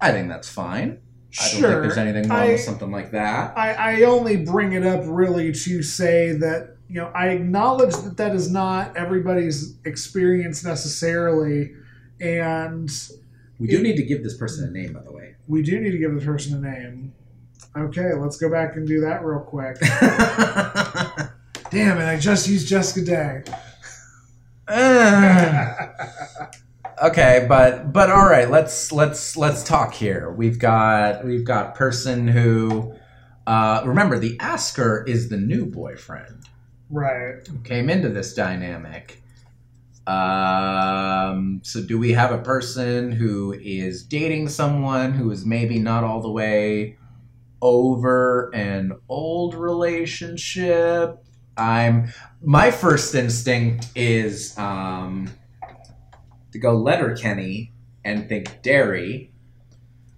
I 0.00 0.12
think 0.12 0.28
that's 0.28 0.48
fine. 0.48 1.00
Sure. 1.30 1.44
I 1.46 1.60
don't 1.60 1.70
think 1.70 1.82
there's 1.82 1.98
anything 1.98 2.28
wrong 2.30 2.38
I- 2.40 2.48
with 2.52 2.60
something 2.60 2.90
like 2.90 3.10
that. 3.12 3.56
I, 3.58 3.72
I 3.72 4.02
only 4.02 4.36
bring 4.36 4.72
it 4.72 4.84
up 4.86 5.02
really 5.04 5.52
to 5.52 5.82
say 5.82 6.32
that 6.32 6.76
you 6.88 6.96
know 7.00 7.10
I 7.14 7.28
acknowledge 7.28 7.94
that 7.96 8.16
that 8.18 8.34
is 8.34 8.50
not 8.50 8.96
everybody's 8.96 9.74
experience 9.84 10.64
necessarily, 10.64 11.72
and 12.20 12.88
We 13.58 13.66
do 13.66 13.82
need 13.82 13.96
to 13.96 14.02
give 14.04 14.22
this 14.22 14.36
person 14.36 14.66
a 14.68 14.70
name, 14.70 14.92
by 14.92 15.02
the 15.02 15.12
way. 15.12 15.34
we 15.48 15.62
do 15.62 15.80
need 15.80 15.90
to 15.92 15.98
give 15.98 16.14
the 16.14 16.24
person 16.24 16.56
a 16.56 16.60
name. 16.60 17.12
Okay, 17.76 18.14
let's 18.14 18.36
go 18.38 18.48
back 18.50 18.76
and 18.76 18.86
do 18.86 19.00
that 19.02 19.22
real 19.24 19.40
quick. 19.40 19.76
Damn 21.70 21.98
it! 21.98 22.04
I 22.06 22.16
just 22.18 22.48
used 22.48 22.68
Jessica 22.68 23.04
Day. 23.04 23.42
okay, 27.02 27.46
but 27.48 27.92
but 27.92 28.10
all 28.10 28.26
right, 28.26 28.50
let's 28.50 28.92
let's 28.92 29.36
let's 29.36 29.62
talk 29.62 29.94
here. 29.94 30.30
We've 30.30 30.58
got 30.58 31.24
we've 31.24 31.44
got 31.44 31.74
person 31.74 32.28
who 32.28 32.94
uh, 33.46 33.82
remember 33.84 34.18
the 34.18 34.36
asker 34.40 35.04
is 35.06 35.28
the 35.28 35.36
new 35.36 35.66
boyfriend 35.66 36.48
Right. 36.90 37.46
who 37.46 37.58
came 37.60 37.90
into 37.90 38.08
this 38.08 38.34
dynamic. 38.34 39.22
Um, 40.06 41.60
so 41.64 41.82
do 41.82 41.98
we 41.98 42.12
have 42.12 42.30
a 42.30 42.38
person 42.38 43.10
who 43.10 43.52
is 43.60 44.04
dating 44.04 44.48
someone 44.48 45.12
who 45.12 45.30
is 45.32 45.44
maybe 45.44 45.80
not 45.80 46.04
all 46.04 46.20
the 46.20 46.30
way 46.30 46.96
over 47.60 48.50
an 48.54 48.92
old 49.08 49.54
relationship? 49.54 51.18
I'm 51.56 52.12
my 52.42 52.70
first 52.70 53.14
instinct 53.14 53.88
is 53.96 54.56
um, 54.58 55.30
to 56.56 56.62
go 56.62 56.74
Letterkenny 56.74 57.72
and 58.04 58.28
think 58.28 58.62
Derry, 58.62 59.30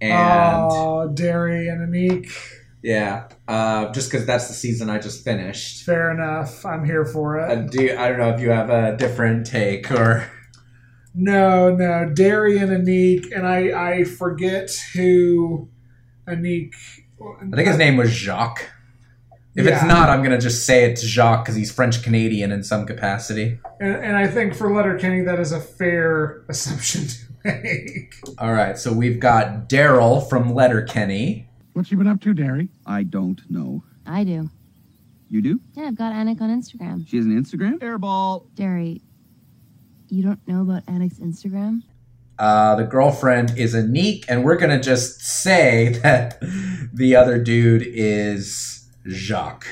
and 0.01 0.71
oh, 0.71 1.11
Derry 1.13 1.67
and 1.67 1.93
Anik. 1.93 2.31
yeah, 2.81 3.27
uh, 3.47 3.91
just 3.91 4.09
because 4.09 4.25
that's 4.25 4.47
the 4.47 4.53
season 4.53 4.89
I 4.89 4.99
just 4.99 5.23
finished. 5.23 5.85
Fair 5.85 6.11
enough. 6.11 6.65
I'm 6.65 6.85
here 6.85 7.05
for 7.05 7.39
it. 7.39 7.51
Uh, 7.51 7.55
do 7.63 7.83
you, 7.83 7.97
I 7.97 8.09
don't 8.09 8.19
know 8.19 8.29
if 8.29 8.39
you 8.39 8.51
have 8.51 8.69
a 8.69 8.95
different 8.95 9.45
take 9.45 9.91
or 9.91 10.29
No, 11.13 11.75
no, 11.75 12.09
Derry 12.13 12.57
and 12.57 12.71
Anik, 12.71 13.35
and 13.35 13.45
I 13.45 13.97
I 13.97 14.03
forget 14.03 14.71
who 14.93 15.69
Anik. 16.27 16.73
I 17.21 17.55
think 17.55 17.67
his 17.67 17.77
name 17.77 17.97
was 17.97 18.11
Jacques. 18.11 18.65
If 19.55 19.65
it's 19.65 19.83
not, 19.83 20.09
I'm 20.09 20.21
gonna 20.23 20.39
just 20.39 20.65
say 20.65 20.89
it's 20.89 21.01
Jacques 21.01 21.43
because 21.45 21.55
he's 21.55 21.71
French 21.71 22.03
Canadian 22.03 22.51
in 22.51 22.63
some 22.63 22.85
capacity. 22.85 23.59
And, 23.79 23.95
and 23.95 24.15
I 24.15 24.27
think 24.27 24.53
for 24.53 24.73
Letterkenny, 24.73 25.21
that 25.21 25.39
is 25.39 25.51
a 25.51 25.59
fair 25.59 26.43
assumption 26.47 27.07
to 27.07 27.15
make. 27.63 28.15
All 28.37 28.53
right, 28.53 28.77
so 28.77 28.93
we've 28.93 29.19
got 29.19 29.67
Daryl 29.67 30.27
from 30.29 30.53
Letterkenny. 30.53 31.49
What's 31.73 31.89
she 31.89 31.95
been 31.95 32.07
up 32.07 32.21
to, 32.21 32.33
Derry? 32.33 32.69
I 32.85 33.03
don't 33.03 33.41
know. 33.49 33.83
I 34.05 34.23
do. 34.23 34.49
You 35.29 35.41
do? 35.41 35.59
Yeah, 35.73 35.85
I've 35.85 35.97
got 35.97 36.13
Anik 36.13 36.41
on 36.41 36.49
Instagram. 36.49 37.07
She 37.07 37.17
has 37.17 37.25
an 37.25 37.41
Instagram? 37.41 37.79
Airball. 37.79 38.47
Derry, 38.55 39.01
you 40.09 40.23
don't 40.23 40.45
know 40.47 40.61
about 40.61 40.85
Anik's 40.87 41.19
Instagram? 41.19 41.81
Uh, 42.39 42.75
the 42.75 42.83
girlfriend 42.85 43.57
is 43.57 43.75
Anik, 43.75 44.25
and 44.29 44.43
we're 44.43 44.57
gonna 44.57 44.79
just 44.81 45.21
say 45.21 45.89
that 46.03 46.39
the 46.93 47.15
other 47.15 47.37
dude 47.41 47.83
is 47.85 48.78
Jacques 49.07 49.67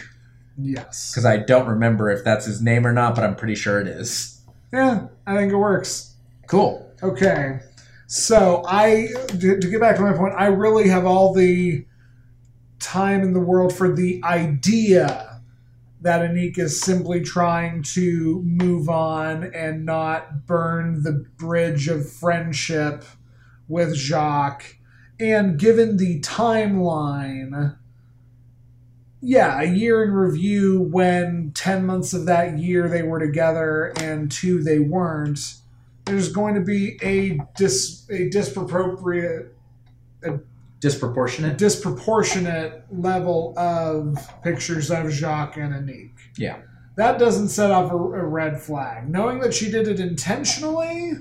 Yes. 0.58 1.12
because 1.12 1.26
I 1.26 1.38
don't 1.38 1.68
remember 1.68 2.10
if 2.10 2.24
that's 2.24 2.46
his 2.46 2.62
name 2.62 2.86
or 2.88 2.94
not, 2.94 3.16
but 3.16 3.24
I'm 3.24 3.36
pretty 3.36 3.56
sure 3.56 3.80
it 3.80 3.88
is. 3.88 4.42
Yeah, 4.74 5.08
I 5.26 5.36
think 5.36 5.52
it 5.54 5.58
works. 5.58 6.16
Cool. 6.48 6.92
Okay. 7.04 7.60
So 8.08 8.64
I 8.68 9.10
to, 9.28 9.60
to 9.60 9.70
get 9.70 9.80
back 9.80 9.98
to 9.98 10.02
my 10.02 10.14
point, 10.14 10.34
I 10.36 10.48
really 10.48 10.88
have 10.90 11.06
all 11.06 11.34
the 11.34 11.86
time 12.80 13.22
in 13.22 13.34
the 13.34 13.40
world 13.40 13.74
for 13.74 13.94
the 13.94 14.22
idea 14.24 15.42
that 16.02 16.22
Anik 16.22 16.58
is 16.58 16.80
simply 16.80 17.22
trying 17.22 17.82
to 17.82 18.42
move 18.44 18.88
on 18.88 19.44
and 19.54 19.86
not 19.86 20.46
burn 20.46 21.04
the 21.04 21.26
bridge 21.38 21.88
of 21.88 22.10
friendship 22.12 23.04
with 23.68 23.96
Jacques. 23.96 24.78
And 25.20 25.60
given 25.60 25.98
the 25.98 26.20
timeline, 26.22 27.78
yeah, 29.22 29.60
a 29.62 29.66
year 29.66 30.04
in 30.04 30.12
review 30.12 30.82
when 30.82 31.52
10 31.56 31.86
months 31.86 32.14
of 32.14 32.26
that 32.26 32.60
year 32.60 32.88
they 32.88 33.04
were 33.04 33.20
together 33.20 33.94
and 33.98 34.32
two 34.32 34.62
they 34.64 34.80
weren't 34.80 35.56
there's 36.06 36.32
going 36.32 36.56
to 36.56 36.62
be 36.62 36.98
a 37.04 37.40
dis 37.58 38.06
a 38.10 38.30
disproportionate 38.30 39.54
a 40.24 40.40
Disproportionate. 40.80 41.58
disproportionate 41.58 42.84
level 42.92 43.58
of 43.58 44.16
pictures 44.44 44.92
of 44.92 45.10
Jacques 45.10 45.58
and 45.58 45.74
Anik. 45.74 46.12
Yeah. 46.38 46.60
That 46.98 47.18
doesn't 47.18 47.50
set 47.50 47.72
off 47.72 47.92
a, 47.92 47.96
a 47.96 48.24
red 48.24 48.62
flag. 48.62 49.10
Knowing 49.10 49.40
that 49.40 49.56
she 49.56 49.72
did 49.72 49.88
it 49.88 50.00
intentionally, 50.00 51.14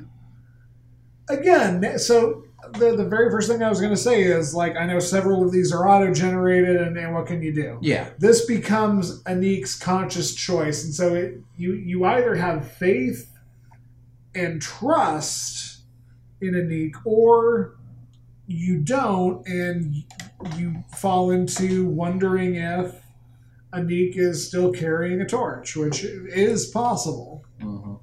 again, 1.31 1.99
so 1.99 2.45
the, 2.73 2.97
the 2.97 3.05
very 3.05 3.31
first 3.31 3.49
thing 3.49 3.63
I 3.63 3.69
was 3.69 3.81
going 3.81 3.93
to 3.93 3.97
say 3.97 4.23
is 4.23 4.55
like, 4.55 4.77
I 4.77 4.87
know 4.87 4.99
several 4.99 5.45
of 5.45 5.53
these 5.53 5.73
are 5.73 5.89
auto 5.89 6.13
generated, 6.13 6.77
and, 6.77 6.97
and 6.97 7.15
what 7.15 7.27
can 7.27 7.43
you 7.43 7.55
do? 7.55 7.79
Yeah. 7.81 8.11
This 8.19 8.45
becomes 8.47 9.23
Anik's 9.25 9.77
conscious 9.77 10.35
choice. 10.35 10.85
And 10.85 10.95
so 10.95 11.15
it, 11.15 11.41
you, 11.57 11.75
you 11.75 12.05
either 12.05 12.35
have 12.35 12.71
faith 12.71 13.33
and 14.35 14.61
trust 14.61 15.83
in 16.41 16.55
Anik, 16.55 16.95
or 17.05 17.77
you 18.47 18.79
don't, 18.79 19.47
and 19.49 20.05
you 20.57 20.85
fall 20.95 21.31
into 21.31 21.87
wondering 21.87 22.57
if 22.57 22.95
Anik 23.73 24.17
is 24.17 24.47
still 24.47 24.73
carrying 24.73 25.21
a 25.21 25.27
torch, 25.27 25.75
which 25.77 26.05
is 26.05 26.67
possible. 26.67 27.45
Mm-hmm. 27.61 27.95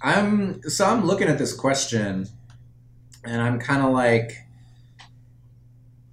I'm 0.00 0.62
so 0.62 0.86
I'm 0.86 1.04
looking 1.04 1.28
at 1.28 1.38
this 1.38 1.52
question, 1.52 2.28
and 3.28 3.42
I'm 3.42 3.58
kind 3.58 3.82
of 3.82 3.92
like, 3.92 4.32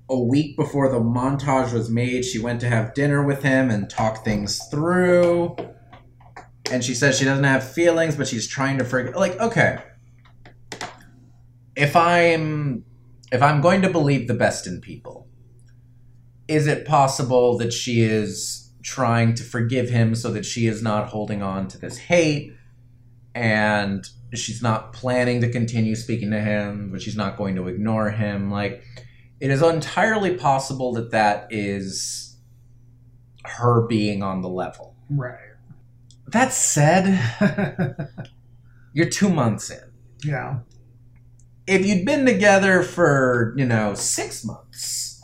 a 0.10 0.20
week 0.20 0.56
before 0.56 0.90
the 0.90 1.00
montage 1.00 1.74
was 1.74 1.90
made, 1.90 2.24
she 2.24 2.40
went 2.40 2.62
to 2.62 2.68
have 2.68 2.94
dinner 2.94 3.24
with 3.24 3.42
him 3.42 3.72
and 3.72 3.90
talk 3.90 4.24
things 4.24 4.64
through. 4.70 5.56
And 6.70 6.84
she 6.84 6.94
says 6.94 7.18
she 7.18 7.26
doesn't 7.26 7.44
have 7.44 7.68
feelings, 7.68 8.16
but 8.16 8.28
she's 8.28 8.48
trying 8.48 8.78
to 8.78 8.86
forget. 8.86 9.16
Like, 9.16 9.40
okay, 9.40 9.80
if 11.76 11.96
I'm 11.96 12.86
if 13.32 13.42
I'm 13.42 13.62
going 13.62 13.82
to 13.82 13.90
believe 13.90 14.28
the 14.28 14.36
best 14.36 14.68
in 14.68 14.80
people, 14.80 15.28
is 16.48 16.68
it 16.68 16.86
possible 16.86 17.58
that 17.58 17.74
she 17.74 18.04
is 18.04 18.72
trying 18.84 19.34
to 19.36 19.44
forgive 19.44 19.90
him 19.90 20.14
so 20.14 20.32
that 20.32 20.46
she 20.46 20.68
is 20.68 20.84
not 20.84 21.08
holding 21.08 21.42
on 21.42 21.68
to 21.70 21.78
this 21.80 21.98
hate? 21.98 22.56
and 23.36 24.08
she's 24.38 24.62
not 24.62 24.94
planning 24.94 25.42
to 25.42 25.50
continue 25.50 25.96
speaking 25.96 26.32
to 26.32 26.40
him, 26.40 26.90
but 26.92 27.02
she's 27.02 27.16
not 27.16 27.38
going 27.38 27.56
to 27.56 27.68
ignore 27.68 28.12
him. 28.12 28.50
Like, 28.52 28.84
it 29.40 29.52
is 29.52 29.62
entirely 29.62 30.36
possible 30.36 30.94
that 30.94 31.12
that 31.12 31.48
is 31.50 32.38
her 33.44 33.86
being 33.88 34.24
on 34.24 34.42
the 34.42 34.50
level. 34.50 34.96
Right. 35.10 35.40
That 36.28 36.52
said, 36.54 37.20
you're 38.94 39.10
two 39.10 39.30
months 39.30 39.70
in. 39.70 39.92
Yeah. 40.24 40.60
If 41.68 41.86
you'd 41.86 42.06
been 42.06 42.26
together 42.26 42.82
for, 42.82 43.54
you 43.58 43.66
know, 43.66 43.94
six 43.94 44.44
months, 44.44 45.24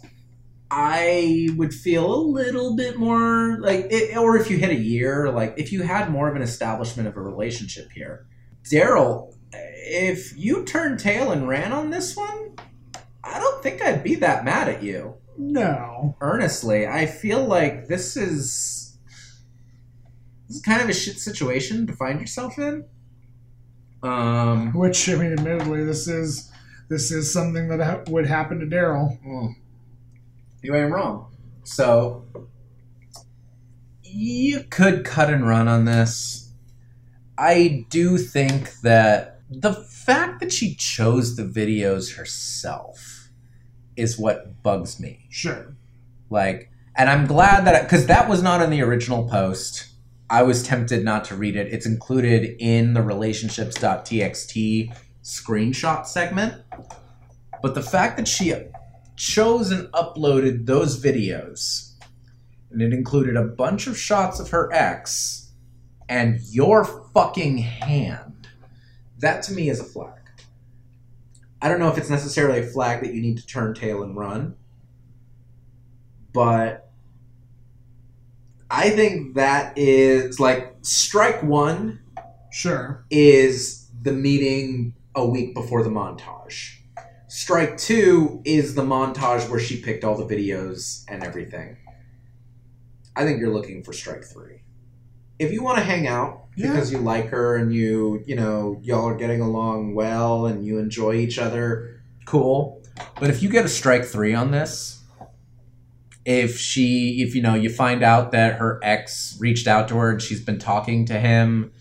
I 0.69 1.49
would 1.57 1.73
feel 1.73 2.13
a 2.13 2.21
little 2.21 2.75
bit 2.75 2.97
more 2.97 3.59
like, 3.59 3.88
it, 3.89 4.15
or 4.15 4.38
if 4.38 4.49
you 4.49 4.57
hit 4.57 4.69
a 4.69 4.75
year, 4.75 5.31
like 5.31 5.55
if 5.57 5.71
you 5.71 5.83
had 5.83 6.09
more 6.09 6.29
of 6.29 6.35
an 6.35 6.41
establishment 6.41 7.07
of 7.07 7.17
a 7.17 7.21
relationship 7.21 7.91
here. 7.91 8.25
Daryl, 8.63 9.35
if 9.53 10.38
you 10.38 10.63
turned 10.63 10.99
tail 10.99 11.31
and 11.31 11.47
ran 11.47 11.73
on 11.73 11.89
this 11.89 12.15
one, 12.15 12.55
I 13.23 13.39
don't 13.39 13.61
think 13.61 13.81
I'd 13.81 14.03
be 14.03 14.15
that 14.15 14.45
mad 14.45 14.69
at 14.69 14.83
you. 14.83 15.15
No. 15.38 16.15
Earnestly, 16.21 16.88
I 16.88 17.05
feel 17.05 17.43
like 17.43 17.88
this 17.88 18.15
is 18.15 18.97
this 20.47 20.57
is 20.57 20.61
kind 20.61 20.81
of 20.81 20.89
a 20.89 20.93
shit 20.93 21.17
situation 21.17 21.88
to 21.88 21.93
find 21.93 22.19
yourself 22.19 22.57
in. 22.59 22.85
Um, 24.03 24.73
Which 24.73 25.09
I 25.09 25.15
mean, 25.15 25.33
admittedly, 25.33 25.83
this 25.83 26.07
is 26.07 26.51
this 26.89 27.11
is 27.11 27.31
something 27.31 27.69
that 27.69 27.79
ha- 27.79 28.03
would 28.07 28.25
happen 28.25 28.59
to 28.59 28.65
Daryl. 28.65 29.21
Mm. 29.25 29.55
You 30.61 30.75
ain't 30.75 30.91
wrong. 30.91 31.35
So 31.63 32.25
you 34.03 34.63
could 34.69 35.05
cut 35.05 35.29
and 35.29 35.47
run 35.47 35.67
on 35.67 35.85
this. 35.85 36.50
I 37.41 37.88
do 37.89 38.19
think 38.19 38.81
that 38.81 39.39
the 39.49 39.73
fact 39.73 40.41
that 40.41 40.53
she 40.53 40.76
chose 40.76 41.35
the 41.35 41.43
videos 41.43 42.15
herself 42.15 43.31
is 43.95 44.19
what 44.19 44.61
bugs 44.61 44.99
me. 44.99 45.26
Sure. 45.31 45.76
Like, 46.30 46.69
and 46.95 47.09
I'm 47.09 47.26
glad 47.26 47.65
that 47.65 47.81
because 47.81 48.05
that 48.05 48.30
was 48.30 48.43
not 48.43 48.61
in 48.61 48.69
the 48.69 48.84
original 48.84 49.27
post. 49.27 49.88
I 50.30 50.43
was 50.43 50.61
tempted 50.61 51.03
not 51.03 51.26
to 51.26 51.35
read 51.35 51.55
it. 51.55 51.73
It's 51.73 51.88
included 51.88 52.57
in 52.59 52.93
the 52.93 53.01
relationships.txt 53.01 54.95
screenshot 55.23 56.05
segment. 56.05 56.61
But 57.63 57.73
the 57.73 57.81
fact 57.81 58.18
that 58.18 58.27
she 58.27 58.53
chose 59.15 59.72
and 59.72 59.88
uploaded 59.93 60.68
those 60.68 61.03
videos, 61.03 61.95
and 62.69 62.84
it 62.84 62.93
included 62.93 63.35
a 63.35 63.43
bunch 63.43 63.88
of 63.88 63.97
shots 63.97 64.39
of 64.39 64.51
her 64.51 64.72
ex 64.72 65.40
and 66.11 66.41
your 66.41 66.83
fucking 67.13 67.57
hand, 67.59 68.49
that 69.19 69.41
to 69.43 69.53
me 69.53 69.69
is 69.69 69.79
a 69.79 69.83
flag. 69.85 70.19
I 71.61 71.69
don't 71.69 71.79
know 71.79 71.88
if 71.88 71.97
it's 71.97 72.09
necessarily 72.09 72.59
a 72.59 72.67
flag 72.67 73.01
that 73.01 73.13
you 73.13 73.21
need 73.21 73.38
to 73.38 73.47
turn 73.47 73.73
tail 73.73 74.03
and 74.03 74.13
run, 74.17 74.55
but 76.33 76.91
I 78.69 78.89
think 78.89 79.35
that 79.35 79.77
is 79.77 80.38
like 80.38 80.75
strike 80.81 81.41
one 81.43 82.01
Sure. 82.51 83.05
is 83.09 83.88
the 84.01 84.11
meeting 84.11 84.93
a 85.15 85.25
week 85.25 85.53
before 85.53 85.81
the 85.81 85.89
montage. 85.89 86.75
Strike 87.29 87.77
two 87.77 88.41
is 88.43 88.75
the 88.75 88.83
montage 88.83 89.49
where 89.49 89.61
she 89.61 89.81
picked 89.81 90.03
all 90.03 90.17
the 90.17 90.25
videos 90.35 91.05
and 91.07 91.23
everything. 91.23 91.77
I 93.15 93.23
think 93.23 93.39
you're 93.39 93.53
looking 93.53 93.81
for 93.81 93.93
strike 93.93 94.25
three. 94.25 94.60
If 95.41 95.51
you 95.51 95.63
want 95.63 95.80
to 95.80 95.84
hang 95.84 96.07
out 96.07 96.43
Yeah. 96.55 96.72
because 96.72 96.91
you 96.91 96.99
like 96.99 97.30
her 97.30 97.55
and 97.55 97.73
you, 97.73 98.23
you 98.27 98.35
know, 98.35 98.80
y'all 98.84 99.07
are 99.07 99.15
getting 99.15 99.41
along 99.41 99.95
well 99.95 100.45
and 100.45 100.63
you 100.63 100.77
enjoy 100.77 101.15
each 101.15 101.39
other, 101.39 101.99
cool. 102.26 102.84
But 103.19 103.31
if 103.31 103.41
you 103.41 103.49
get 103.49 103.65
a 103.65 103.69
strike 103.69 104.05
three 104.05 104.35
on 104.35 104.51
this, 104.51 105.01
if 106.26 106.59
she, 106.59 107.23
if 107.23 107.34
you 107.34 107.41
know, 107.41 107.55
you 107.55 107.69
find 107.69 108.03
out 108.03 108.31
that 108.34 108.59
her 108.59 108.80
ex 108.84 109.35
reached 109.39 109.68
out 109.68 109.88
to 109.88 109.95
her 109.95 110.11
and 110.11 110.22
she's 110.22 110.41
been 110.45 110.59
talking 110.59 111.05
to 111.07 111.19
him, 111.19 111.72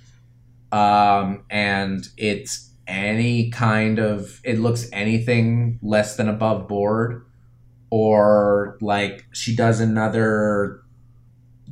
um, 0.72 1.44
and 1.50 2.08
it's 2.16 2.70
any 2.86 3.50
kind 3.50 3.98
of 3.98 4.40
it 4.42 4.58
looks 4.58 4.88
anything 4.92 5.78
less 5.82 6.16
than 6.16 6.28
above 6.28 6.66
board 6.66 7.24
or 7.90 8.78
like 8.80 9.26
she 9.32 9.54
does 9.54 9.80
another 9.80 10.80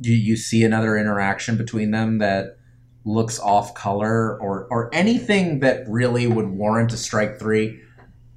you, 0.01 0.13
you 0.13 0.35
see 0.35 0.63
another 0.63 0.97
interaction 0.97 1.57
between 1.57 1.91
them 1.91 2.19
that 2.19 2.57
looks 3.05 3.39
off 3.39 3.73
color 3.73 4.39
or 4.41 4.67
or 4.69 4.89
anything 4.93 5.59
that 5.59 5.87
really 5.87 6.27
would 6.27 6.49
warrant 6.49 6.91
a 6.91 6.97
strike 6.97 7.39
three 7.39 7.79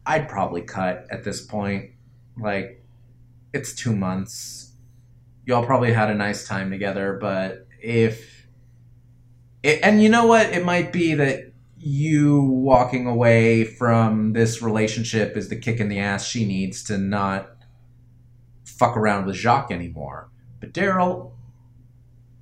i'd 0.06 0.28
probably 0.28 0.62
cut 0.62 1.04
at 1.10 1.24
this 1.24 1.44
point 1.44 1.90
like 2.40 2.82
it's 3.52 3.74
two 3.74 3.94
months 3.94 4.72
y'all 5.44 5.66
probably 5.66 5.92
had 5.92 6.08
a 6.08 6.14
nice 6.14 6.46
time 6.46 6.70
together 6.70 7.18
but 7.20 7.66
if 7.80 8.42
it, 9.62 9.80
and 9.82 10.02
you 10.02 10.08
know 10.08 10.26
what? 10.26 10.46
It 10.46 10.64
might 10.64 10.92
be 10.92 11.14
that 11.14 11.52
you 11.78 12.42
walking 12.42 13.06
away 13.06 13.64
from 13.64 14.32
this 14.32 14.62
relationship 14.62 15.36
is 15.36 15.48
the 15.48 15.56
kick 15.56 15.80
in 15.80 15.88
the 15.88 15.98
ass 15.98 16.24
she 16.24 16.44
needs 16.44 16.82
to 16.84 16.98
not 16.98 17.50
fuck 18.64 18.96
around 18.96 19.26
with 19.26 19.36
Jacques 19.36 19.70
anymore. 19.70 20.30
But 20.60 20.72
Daryl, 20.72 21.32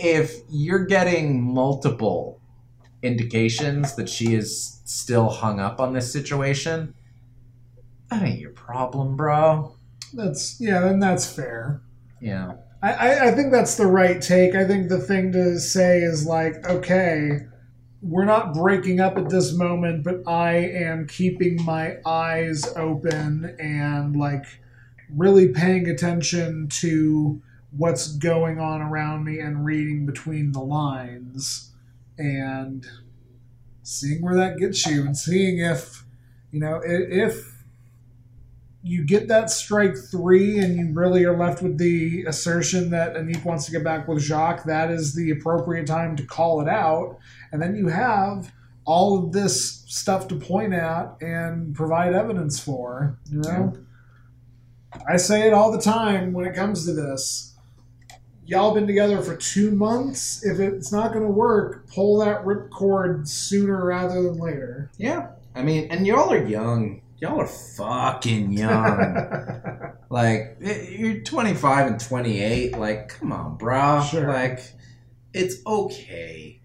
if 0.01 0.40
you're 0.48 0.86
getting 0.86 1.43
multiple 1.43 2.40
indications 3.02 3.94
that 3.97 4.09
she 4.09 4.35
is 4.35 4.81
still 4.85 5.28
hung 5.28 5.60
up 5.60 5.81
on 5.81 5.93
this 5.93 6.12
situation, 6.12 6.94
that 8.10 8.22
ain't 8.22 8.40
your 8.40 8.51
problem, 8.51 9.16
bro. 9.16 9.77
That's 10.14 10.60
yeah, 10.60 10.81
then 10.81 10.98
that's 10.98 11.31
fair. 11.31 11.82
Yeah. 12.20 12.55
I, 12.82 12.93
I, 12.93 13.28
I 13.28 13.32
think 13.32 13.52
that's 13.52 13.77
the 13.77 13.86
right 13.86 14.20
take. 14.20 14.55
I 14.55 14.66
think 14.66 14.89
the 14.89 14.98
thing 14.98 15.32
to 15.32 15.59
say 15.60 15.98
is 15.98 16.27
like, 16.27 16.66
okay, 16.66 17.40
we're 18.02 18.24
not 18.24 18.55
breaking 18.55 19.01
up 19.01 19.18
at 19.18 19.28
this 19.28 19.52
moment, 19.52 20.02
but 20.02 20.27
I 20.27 20.55
am 20.55 21.06
keeping 21.06 21.62
my 21.64 21.97
eyes 22.06 22.64
open 22.77 23.55
and 23.59 24.16
like 24.16 24.47
really 25.14 25.48
paying 25.48 25.89
attention 25.89 26.68
to 26.68 27.43
what's 27.76 28.16
going 28.16 28.59
on 28.59 28.82
around 28.82 29.24
me 29.24 29.38
and 29.38 29.64
reading 29.64 30.06
between 30.06 30.52
the 30.52 30.60
lines 30.60 31.70
and 32.18 32.86
seeing 33.82 34.22
where 34.22 34.36
that 34.36 34.59
gets 34.59 34.86
you 34.86 35.02
and 35.02 35.16
seeing 35.16 35.59
if 35.59 36.05
you 36.51 36.60
know 36.60 36.80
if 36.84 37.60
you 38.82 39.05
get 39.05 39.28
that 39.28 39.51
strike 39.51 39.94
three 39.97 40.59
and 40.59 40.76
you 40.76 40.92
really 40.92 41.24
are 41.24 41.36
left 41.36 41.62
with 41.62 41.78
the 41.78 42.24
assertion 42.26 42.90
that 42.90 43.14
Anik 43.14 43.44
wants 43.44 43.66
to 43.66 43.72
get 43.72 43.84
back 43.84 44.09
with 44.09 44.22
Jacques, 44.22 44.64
that 44.64 44.90
is 44.90 45.14
the 45.14 45.30
appropriate 45.30 45.86
time 45.86 46.16
to 46.16 46.24
call 46.24 46.62
it 46.62 46.68
out. 46.68 47.18
And 47.52 47.60
then 47.60 47.76
you 47.76 47.88
have 47.88 48.52
all 48.86 49.22
of 49.22 49.32
this 49.32 49.84
stuff 49.86 50.28
to 50.28 50.34
point 50.34 50.72
at 50.72 51.14
and 51.20 51.74
provide 51.74 52.14
evidence 52.14 52.59
for. 52.59 53.18
You 53.30 53.40
know? 53.40 53.74
I 55.06 55.18
say 55.18 55.47
it 55.47 55.52
all 55.52 55.70
the 55.70 55.80
time 55.80 56.32
when 56.32 56.47
it 56.47 56.55
comes 56.55 56.86
to 56.86 56.94
this. 56.94 57.49
Y'all 58.51 58.74
been 58.74 58.89
together 58.89 59.22
for 59.22 59.36
two 59.36 59.70
months. 59.70 60.44
If 60.44 60.59
it's 60.59 60.90
not 60.90 61.12
going 61.12 61.24
to 61.24 61.31
work, 61.31 61.86
pull 61.86 62.18
that 62.18 62.44
ripcord 62.44 63.28
sooner 63.28 63.86
rather 63.86 64.20
than 64.24 64.40
later. 64.40 64.90
Yeah. 64.98 65.28
I 65.55 65.62
mean, 65.62 65.86
and 65.93 66.05
y'all 66.05 66.32
are 66.32 66.44
young. 66.44 67.01
Y'all 67.20 67.40
are 67.40 67.47
fucking 67.47 68.51
young. 68.51 69.93
like, 70.10 70.56
you're 70.60 71.20
25 71.20 71.86
and 71.86 72.01
28. 72.01 72.77
Like, 72.77 73.10
come 73.10 73.31
on, 73.31 73.56
bro. 73.56 74.02
Sure. 74.02 74.27
Like, 74.27 74.59
it's 75.32 75.64
okay. 75.64 76.60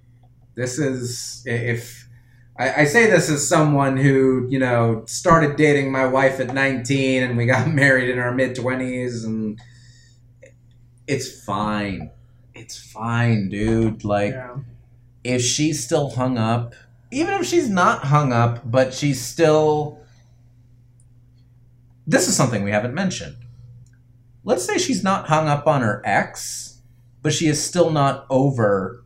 This 0.55 0.79
is, 0.79 1.43
if. 1.45 2.09
I, 2.57 2.81
I 2.81 2.85
say 2.85 3.11
this 3.11 3.29
as 3.29 3.47
someone 3.47 3.95
who, 3.95 4.47
you 4.49 4.57
know, 4.57 5.03
started 5.05 5.55
dating 5.55 5.91
my 5.91 6.07
wife 6.07 6.39
at 6.39 6.51
19 6.51 7.21
and 7.21 7.37
we 7.37 7.45
got 7.45 7.67
married 7.71 8.09
in 8.09 8.17
our 8.17 8.33
mid 8.33 8.55
20s, 8.55 9.23
and 9.23 9.59
it's 11.07 11.43
fine. 11.43 12.11
It's 12.53 12.77
fine, 12.77 13.49
dude. 13.49 14.03
Like, 14.03 14.33
Yeah. 14.33 14.57
if 15.23 15.41
she's 15.41 15.83
still 15.83 16.11
hung 16.11 16.37
up, 16.37 16.73
even 17.11 17.33
if 17.35 17.45
she's 17.45 17.69
not 17.69 18.05
hung 18.05 18.31
up, 18.33 18.69
but 18.69 18.93
she's 18.93 19.21
still. 19.21 19.99
This 22.07 22.27
is 22.27 22.35
something 22.35 22.63
we 22.63 22.71
haven't 22.71 22.93
mentioned. 22.93 23.35
Let's 24.43 24.63
say 24.65 24.77
she's 24.77 25.03
not 25.03 25.27
hung 25.27 25.47
up 25.47 25.65
on 25.65 25.81
her 25.81 26.01
ex, 26.05 26.81
but 27.23 27.33
she 27.33 27.47
is 27.47 27.61
still 27.63 27.89
not 27.89 28.27
over 28.29 29.03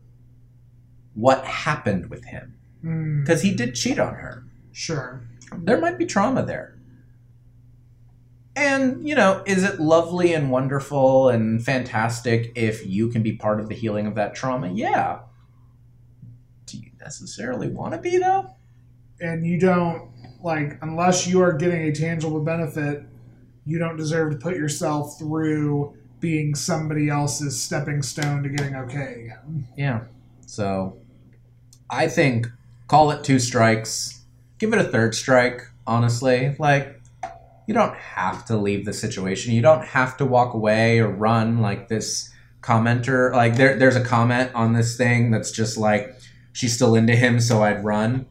what 1.13 1.45
happened 1.45 2.09
with 2.09 2.25
him. 2.25 2.55
Hmm, 2.81 3.21
Because 3.21 3.41
he 3.41 3.53
did 3.53 3.75
cheat 3.75 3.99
on 3.99 4.15
her. 4.15 4.43
sure. 4.71 5.21
There 5.63 5.79
might 5.81 5.97
be 5.97 6.05
trauma 6.05 6.45
there. 6.45 6.75
And, 8.59 9.07
you 9.07 9.15
know, 9.15 9.41
is 9.45 9.63
it 9.63 9.79
lovely 9.79 10.33
and 10.33 10.51
wonderful 10.51 11.29
and 11.29 11.63
fantastic 11.63 12.51
if 12.55 12.85
you 12.85 13.07
can 13.09 13.23
be 13.23 13.33
part 13.33 13.59
of 13.59 13.69
the 13.69 13.75
healing 13.75 14.05
of 14.05 14.15
that 14.15 14.35
trauma? 14.35 14.71
Yeah. 14.71 15.19
Do 16.65 16.77
you 16.77 16.91
necessarily 16.99 17.69
want 17.69 17.93
to 17.93 17.99
be, 17.99 18.17
though? 18.17 18.53
and 19.21 19.45
you 19.45 19.59
don't 19.59 20.09
like 20.41 20.77
unless 20.81 21.27
you 21.27 21.41
are 21.41 21.53
getting 21.53 21.83
a 21.83 21.91
tangible 21.91 22.39
benefit 22.39 23.03
you 23.65 23.77
don't 23.77 23.97
deserve 23.97 24.31
to 24.31 24.37
put 24.37 24.55
yourself 24.55 25.17
through 25.19 25.95
being 26.19 26.55
somebody 26.55 27.09
else's 27.09 27.59
stepping 27.59 28.01
stone 28.01 28.43
to 28.43 28.49
getting 28.49 28.75
okay 28.75 29.25
again 29.25 29.67
Yeah. 29.77 30.01
So, 30.45 30.97
I 31.89 32.07
think 32.07 32.47
call 32.87 33.11
it 33.11 33.23
two 33.23 33.37
strikes. 33.37 34.23
Give 34.57 34.73
it 34.73 34.79
a 34.79 34.83
third 34.83 35.13
strike, 35.13 35.61
honestly. 35.85 36.55
Like, 36.57 36.98
you 37.69 37.75
don't 37.75 37.95
have 37.97 38.45
to 38.45 38.57
leave 38.57 38.83
the 38.83 38.93
situation. 38.93 39.53
You 39.53 39.61
don't 39.61 39.85
have 39.85 40.17
to 40.17 40.25
walk 40.25 40.55
away 40.55 40.97
or 40.97 41.07
run 41.07 41.61
like 41.61 41.87
this 41.87 42.33
commenter. 42.61 43.31
Like 43.31 43.57
there, 43.57 43.77
there's 43.77 43.95
a 43.95 44.03
comment 44.03 44.49
on 44.55 44.73
this 44.73 44.97
thing 44.97 45.29
that's 45.29 45.51
just 45.51 45.77
like, 45.77 46.17
she's 46.51 46.73
still 46.73 46.95
into 46.95 47.15
him, 47.15 47.39
so 47.39 47.61
I'd 47.61 47.83
run. 47.85 48.25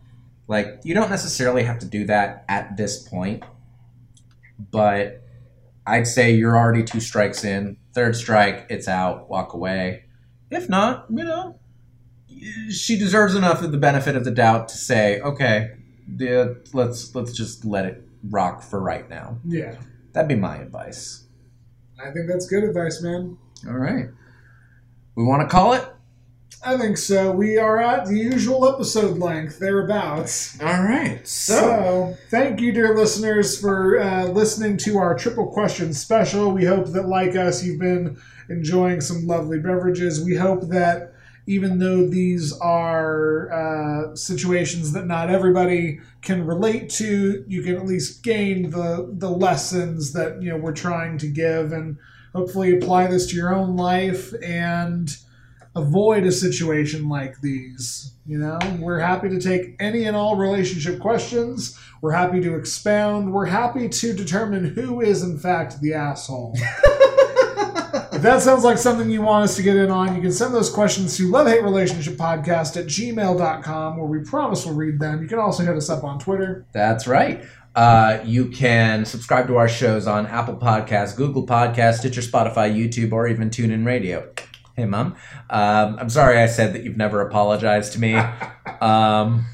Like 0.49 0.81
you 0.83 0.93
don't 0.93 1.09
necessarily 1.09 1.63
have 1.63 1.79
to 1.79 1.87
do 1.87 2.05
that 2.07 2.47
at 2.49 2.77
this 2.77 3.09
point, 3.09 3.45
but 4.73 5.23
I'd 5.87 6.09
say 6.09 6.33
you're 6.33 6.59
already 6.59 6.83
two 6.83 6.99
strikes 6.99 7.45
in. 7.45 7.77
Third 7.93 8.17
strike, 8.17 8.67
it's 8.69 8.89
out. 8.89 9.31
Walk 9.31 9.55
away. 9.55 10.07
If 10.51 10.69
not, 10.69 11.07
you 11.11 11.23
know, 11.23 11.61
she 12.71 12.99
deserves 12.99 13.37
enough 13.37 13.63
of 13.63 13.71
the 13.71 13.79
benefit 13.79 14.17
of 14.17 14.25
the 14.25 14.33
doubt 14.33 14.69
to 14.71 14.77
say, 14.77 15.21
okay, 15.21 15.77
yeah, 16.19 16.55
let's 16.73 17.15
let's 17.15 17.33
just 17.33 17.65
let 17.65 17.87
it 17.87 18.08
rock 18.23 18.63
for 18.63 18.81
right 18.81 19.09
now. 19.09 19.39
Yeah. 19.45 19.77
That'd 20.13 20.29
be 20.29 20.37
my 20.37 20.59
advice. 20.59 21.27
I 22.01 22.11
think 22.11 22.29
that's 22.29 22.47
good 22.47 22.65
advice, 22.65 23.03
man. 23.03 23.37
All 23.67 23.77
right. 23.77 24.07
We 25.17 25.25
want 25.25 25.43
to 25.43 25.49
call 25.49 25.73
it? 25.73 25.85
I 26.65 26.77
think 26.77 26.97
so. 26.97 27.31
We 27.31 27.57
are 27.57 27.81
at 27.81 28.07
the 28.07 28.17
usual 28.17 28.69
episode 28.69 29.19
length, 29.19 29.59
thereabouts. 29.61 30.61
All 30.61 30.83
right. 30.83 31.27
So, 31.27 31.55
So, 31.55 32.17
thank 32.31 32.61
you, 32.61 32.73
dear 32.73 32.97
listeners, 32.97 33.61
for 33.61 34.01
uh, 34.01 34.25
listening 34.27 34.77
to 34.79 34.99
our 34.99 35.17
triple 35.17 35.47
question 35.47 35.93
special. 35.93 36.51
We 36.51 36.65
hope 36.65 36.87
that, 36.89 37.09
like 37.09 37.37
us, 37.37 37.65
you've 37.65 37.79
been 37.79 38.17
enjoying 38.49 39.01
some 39.01 39.27
lovely 39.27 39.61
beverages. 39.61 40.25
We 40.25 40.37
hope 40.37 40.69
that 40.69 41.13
even 41.47 41.79
though 41.79 42.07
these 42.07 42.53
are 42.59 43.51
uh, 43.53 44.17
situations 44.17 44.93
that 44.93 45.07
not 45.07 45.31
everybody 45.31 46.01
can 46.23 46.47
relate 46.47 46.91
to, 46.91 47.45
you 47.47 47.63
can 47.63 47.77
at 47.77 47.87
least 47.87 48.23
gain 48.23 48.71
the 48.71 49.09
the 49.13 49.31
lessons 49.31 50.13
that 50.13 50.43
you 50.43 50.51
know 50.51 50.57
we're 50.57 50.73
trying 50.73 51.19
to 51.19 51.29
give, 51.29 51.73
and 51.73 51.97
hopefully 52.35 52.77
apply 52.77 53.07
this 53.07 53.27
to 53.29 53.37
your 53.37 53.55
own 53.55 53.77
life 53.77 54.33
and 54.43 55.17
avoid 55.75 56.25
a 56.25 56.33
situation 56.33 57.09
like 57.09 57.41
these. 57.41 58.13
You 58.27 58.39
know, 58.39 58.59
we're 58.79 58.99
happy 58.99 59.29
to 59.31 59.41
take 59.41 59.77
any 59.81 60.05
and 60.05 60.17
all 60.17 60.37
relationship 60.37 61.01
questions. 61.01 61.79
We're 62.03 62.13
happy 62.13 62.41
to 62.41 62.57
expound. 62.57 63.33
We're 63.33 63.47
happy 63.47 63.89
to 63.89 64.13
determine 64.13 64.65
who 64.67 65.01
is, 65.01 65.23
in 65.23 65.39
fact, 65.39 65.81
the 65.81 65.95
asshole. 65.95 66.57
if 68.19 68.23
that 68.25 68.43
sounds 68.43 68.65
like 68.65 68.79
something 68.79 69.09
you 69.09 69.23
want 69.23 69.45
us 69.45 69.55
to 69.55 69.63
get 69.63 69.77
in 69.77 69.93
on, 69.93 70.17
you 70.17 70.21
can 70.21 70.33
send 70.33 70.53
those 70.53 70.71
questions 70.71 71.17
to 71.17 71.31
lovehaterelationshippodcast 71.31 72.77
at 72.77 72.87
gmail.com, 72.87 73.97
where 73.97 74.07
we 74.07 74.19
promise 74.29 74.67
we'll 74.67 74.75
read 74.75 74.99
them. 74.99 75.23
You 75.23 75.29
can 75.29 75.39
also 75.39 75.63
hit 75.63 75.77
us 75.77 75.89
up 75.89 76.03
on 76.03 76.19
Twitter. 76.19 76.67
That's 76.73 77.07
right. 77.07 77.45
Uh, 77.77 78.19
you 78.25 78.49
can 78.49 79.05
subscribe 79.05 79.47
to 79.47 79.57
our 79.57 79.69
shows 79.69 80.09
on 80.09 80.27
Apple 80.27 80.57
Podcasts, 80.57 81.15
Google 81.15 81.47
Podcasts, 81.47 81.99
Stitcher, 81.99 82.21
Spotify, 82.21 82.75
YouTube, 82.75 83.13
or 83.13 83.29
even 83.29 83.51
TuneIn 83.51 83.87
Radio. 83.87 84.29
Hey, 84.75 84.85
Mom. 84.85 85.15
Um, 85.49 85.97
I'm 86.01 86.11
sorry 86.11 86.39
I 86.39 86.47
said 86.47 86.73
that 86.73 86.83
you've 86.83 86.97
never 86.97 87.21
apologized 87.21 87.93
to 87.95 88.01
me. 88.01 88.21
Um, 88.81 89.45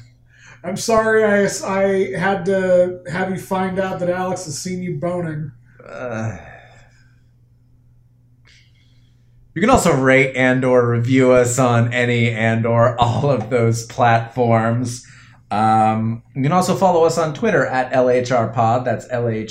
I'm 0.63 0.77
sorry 0.77 1.23
I, 1.23 1.45
I 1.65 2.19
had 2.19 2.45
to 2.45 3.01
have 3.11 3.31
you 3.31 3.39
find 3.39 3.79
out 3.79 3.99
that 4.01 4.09
Alex 4.09 4.45
has 4.45 4.61
seen 4.61 4.83
you 4.83 4.99
boning. 4.99 5.51
uh, 5.83 6.37
you 9.55 9.61
can 9.61 9.69
also 9.69 9.95
rate 9.95 10.35
and 10.35 10.65
or 10.65 10.87
review 10.87 11.31
us 11.31 11.57
on 11.57 11.93
any 11.93 12.29
and 12.29 12.65
or 12.65 12.99
all 13.01 13.31
of 13.31 13.49
those 13.49 13.85
platforms. 13.85 15.07
Um, 15.49 16.23
you 16.35 16.43
can 16.43 16.51
also 16.51 16.75
follow 16.75 17.05
us 17.05 17.17
on 17.17 17.33
Twitter 17.33 17.65
at 17.65 17.93
LHRPod. 17.93 18.83
That's 18.83 19.07
L-H-R-P-O-D. 19.09 19.47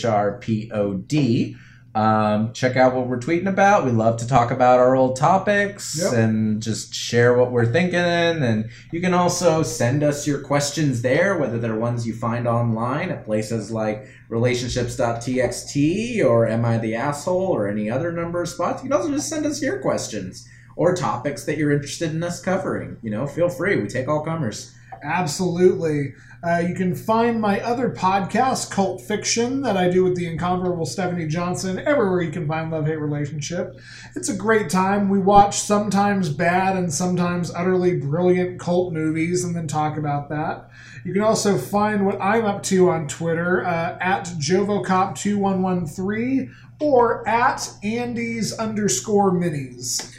Um, 1.94 2.52
check 2.52 2.76
out 2.76 2.92
what 2.94 3.06
we're 3.06 3.20
tweeting 3.20 3.46
about. 3.48 3.84
We 3.84 3.92
love 3.92 4.16
to 4.16 4.26
talk 4.26 4.50
about 4.50 4.80
our 4.80 4.96
old 4.96 5.14
topics 5.16 5.96
Yep. 6.02 6.12
and 6.12 6.60
just 6.60 6.92
share 6.92 7.36
what 7.36 7.52
we're 7.52 7.66
thinking. 7.70 7.98
And 8.00 8.68
you 8.90 9.00
can 9.00 9.14
also 9.14 9.62
send 9.62 10.02
us 10.02 10.26
your 10.26 10.40
questions 10.40 11.02
there, 11.02 11.38
whether 11.38 11.56
they're 11.58 11.76
ones 11.76 12.04
you 12.04 12.12
find 12.12 12.48
online 12.48 13.10
at 13.10 13.24
places 13.24 13.70
like 13.70 14.08
relationships.txt 14.28 16.24
or 16.24 16.46
Am 16.48 16.64
I 16.64 16.78
the 16.78 16.94
Asshole 16.94 17.36
or 17.54 17.68
any 17.68 17.90
other 17.90 18.10
number 18.12 18.42
of 18.42 18.48
spots. 18.48 18.82
You 18.82 18.90
can 18.90 18.98
also 18.98 19.12
just 19.12 19.28
send 19.28 19.46
us 19.46 19.62
your 19.62 19.78
questions 19.80 20.48
or 20.76 20.94
topics 20.96 21.44
that 21.44 21.56
you're 21.56 21.70
interested 21.72 22.10
in 22.12 22.22
us 22.24 22.40
covering. 22.40 22.96
You 23.02 23.10
know, 23.10 23.26
feel 23.26 23.48
free. 23.48 23.80
We 23.80 23.86
take 23.88 24.08
all 24.08 24.24
comers. 24.24 24.72
Absolutely. 25.05 26.14
Uh, 26.43 26.59
you 26.59 26.74
can 26.74 26.94
find 26.94 27.40
my 27.40 27.59
other 27.60 27.89
podcast, 27.90 28.70
Cult 28.70 29.01
Fiction, 29.01 29.62
that 29.62 29.78
I 29.78 29.89
do 29.89 30.05
with 30.05 30.14
the 30.14 30.26
incomparable 30.26 30.85
Stephanie 30.85 31.26
Johnson, 31.26 31.78
everywhere 31.78 32.20
you 32.20 32.31
can 32.31 32.47
find 32.47 32.70
Love 32.70 32.85
Hate 32.86 33.01
Relationship. 33.01 33.81
It's 34.14 34.28
a 34.28 34.36
great 34.36 34.68
time. 34.68 35.09
We 35.09 35.18
watch 35.18 35.60
sometimes 35.60 36.28
bad 36.28 36.76
and 36.76 36.93
sometimes 36.93 37.51
utterly 37.55 37.98
brilliant 37.98 38.60
cult 38.60 38.93
movies 38.93 39.43
and 39.44 39.56
then 39.56 39.66
talk 39.66 39.97
about 39.97 40.28
that. 40.28 40.68
You 41.05 41.14
can 41.14 41.22
also 41.22 41.56
find 41.56 42.05
what 42.05 42.20
I'm 42.20 42.44
up 42.44 42.62
to 42.64 42.90
on 42.90 43.09
Twitter 43.09 43.64
uh, 43.64 43.97
at 44.01 44.26
JovoCop2113 44.26 46.51
or 46.81 47.26
at 47.28 47.70
Andy's 47.82 48.52
underscore 48.59 49.32
minis. 49.32 50.14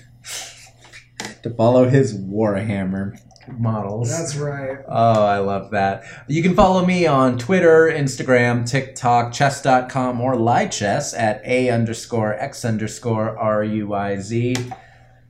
To 1.44 1.52
follow 1.52 1.88
his 1.88 2.18
Warhammer 2.18 3.20
models. 3.48 4.10
That's 4.10 4.36
right. 4.36 4.80
Oh, 4.88 5.26
I 5.26 5.40
love 5.40 5.72
that. 5.72 6.04
You 6.28 6.42
can 6.44 6.56
follow 6.56 6.86
me 6.86 7.06
on 7.06 7.38
Twitter, 7.38 7.92
Instagram, 7.94 8.70
TikTok, 8.70 9.34
chess.com, 9.34 10.22
or 10.22 10.36
lichess 10.36 11.18
at 11.18 11.42
A 11.46 11.70
underscore 11.70 12.34
X 12.34 12.66
underscore 12.66 13.38
R 13.38 13.64
U 13.64 13.94
I 13.94 14.18
Z. 14.18 14.56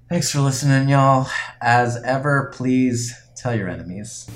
Thanks 0.10 0.32
for 0.32 0.40
listening, 0.40 0.90
y'all. 0.90 1.28
As 1.62 2.02
ever, 2.04 2.52
please 2.54 3.16
tell 3.36 3.56
your 3.56 3.70
enemies. 3.70 4.30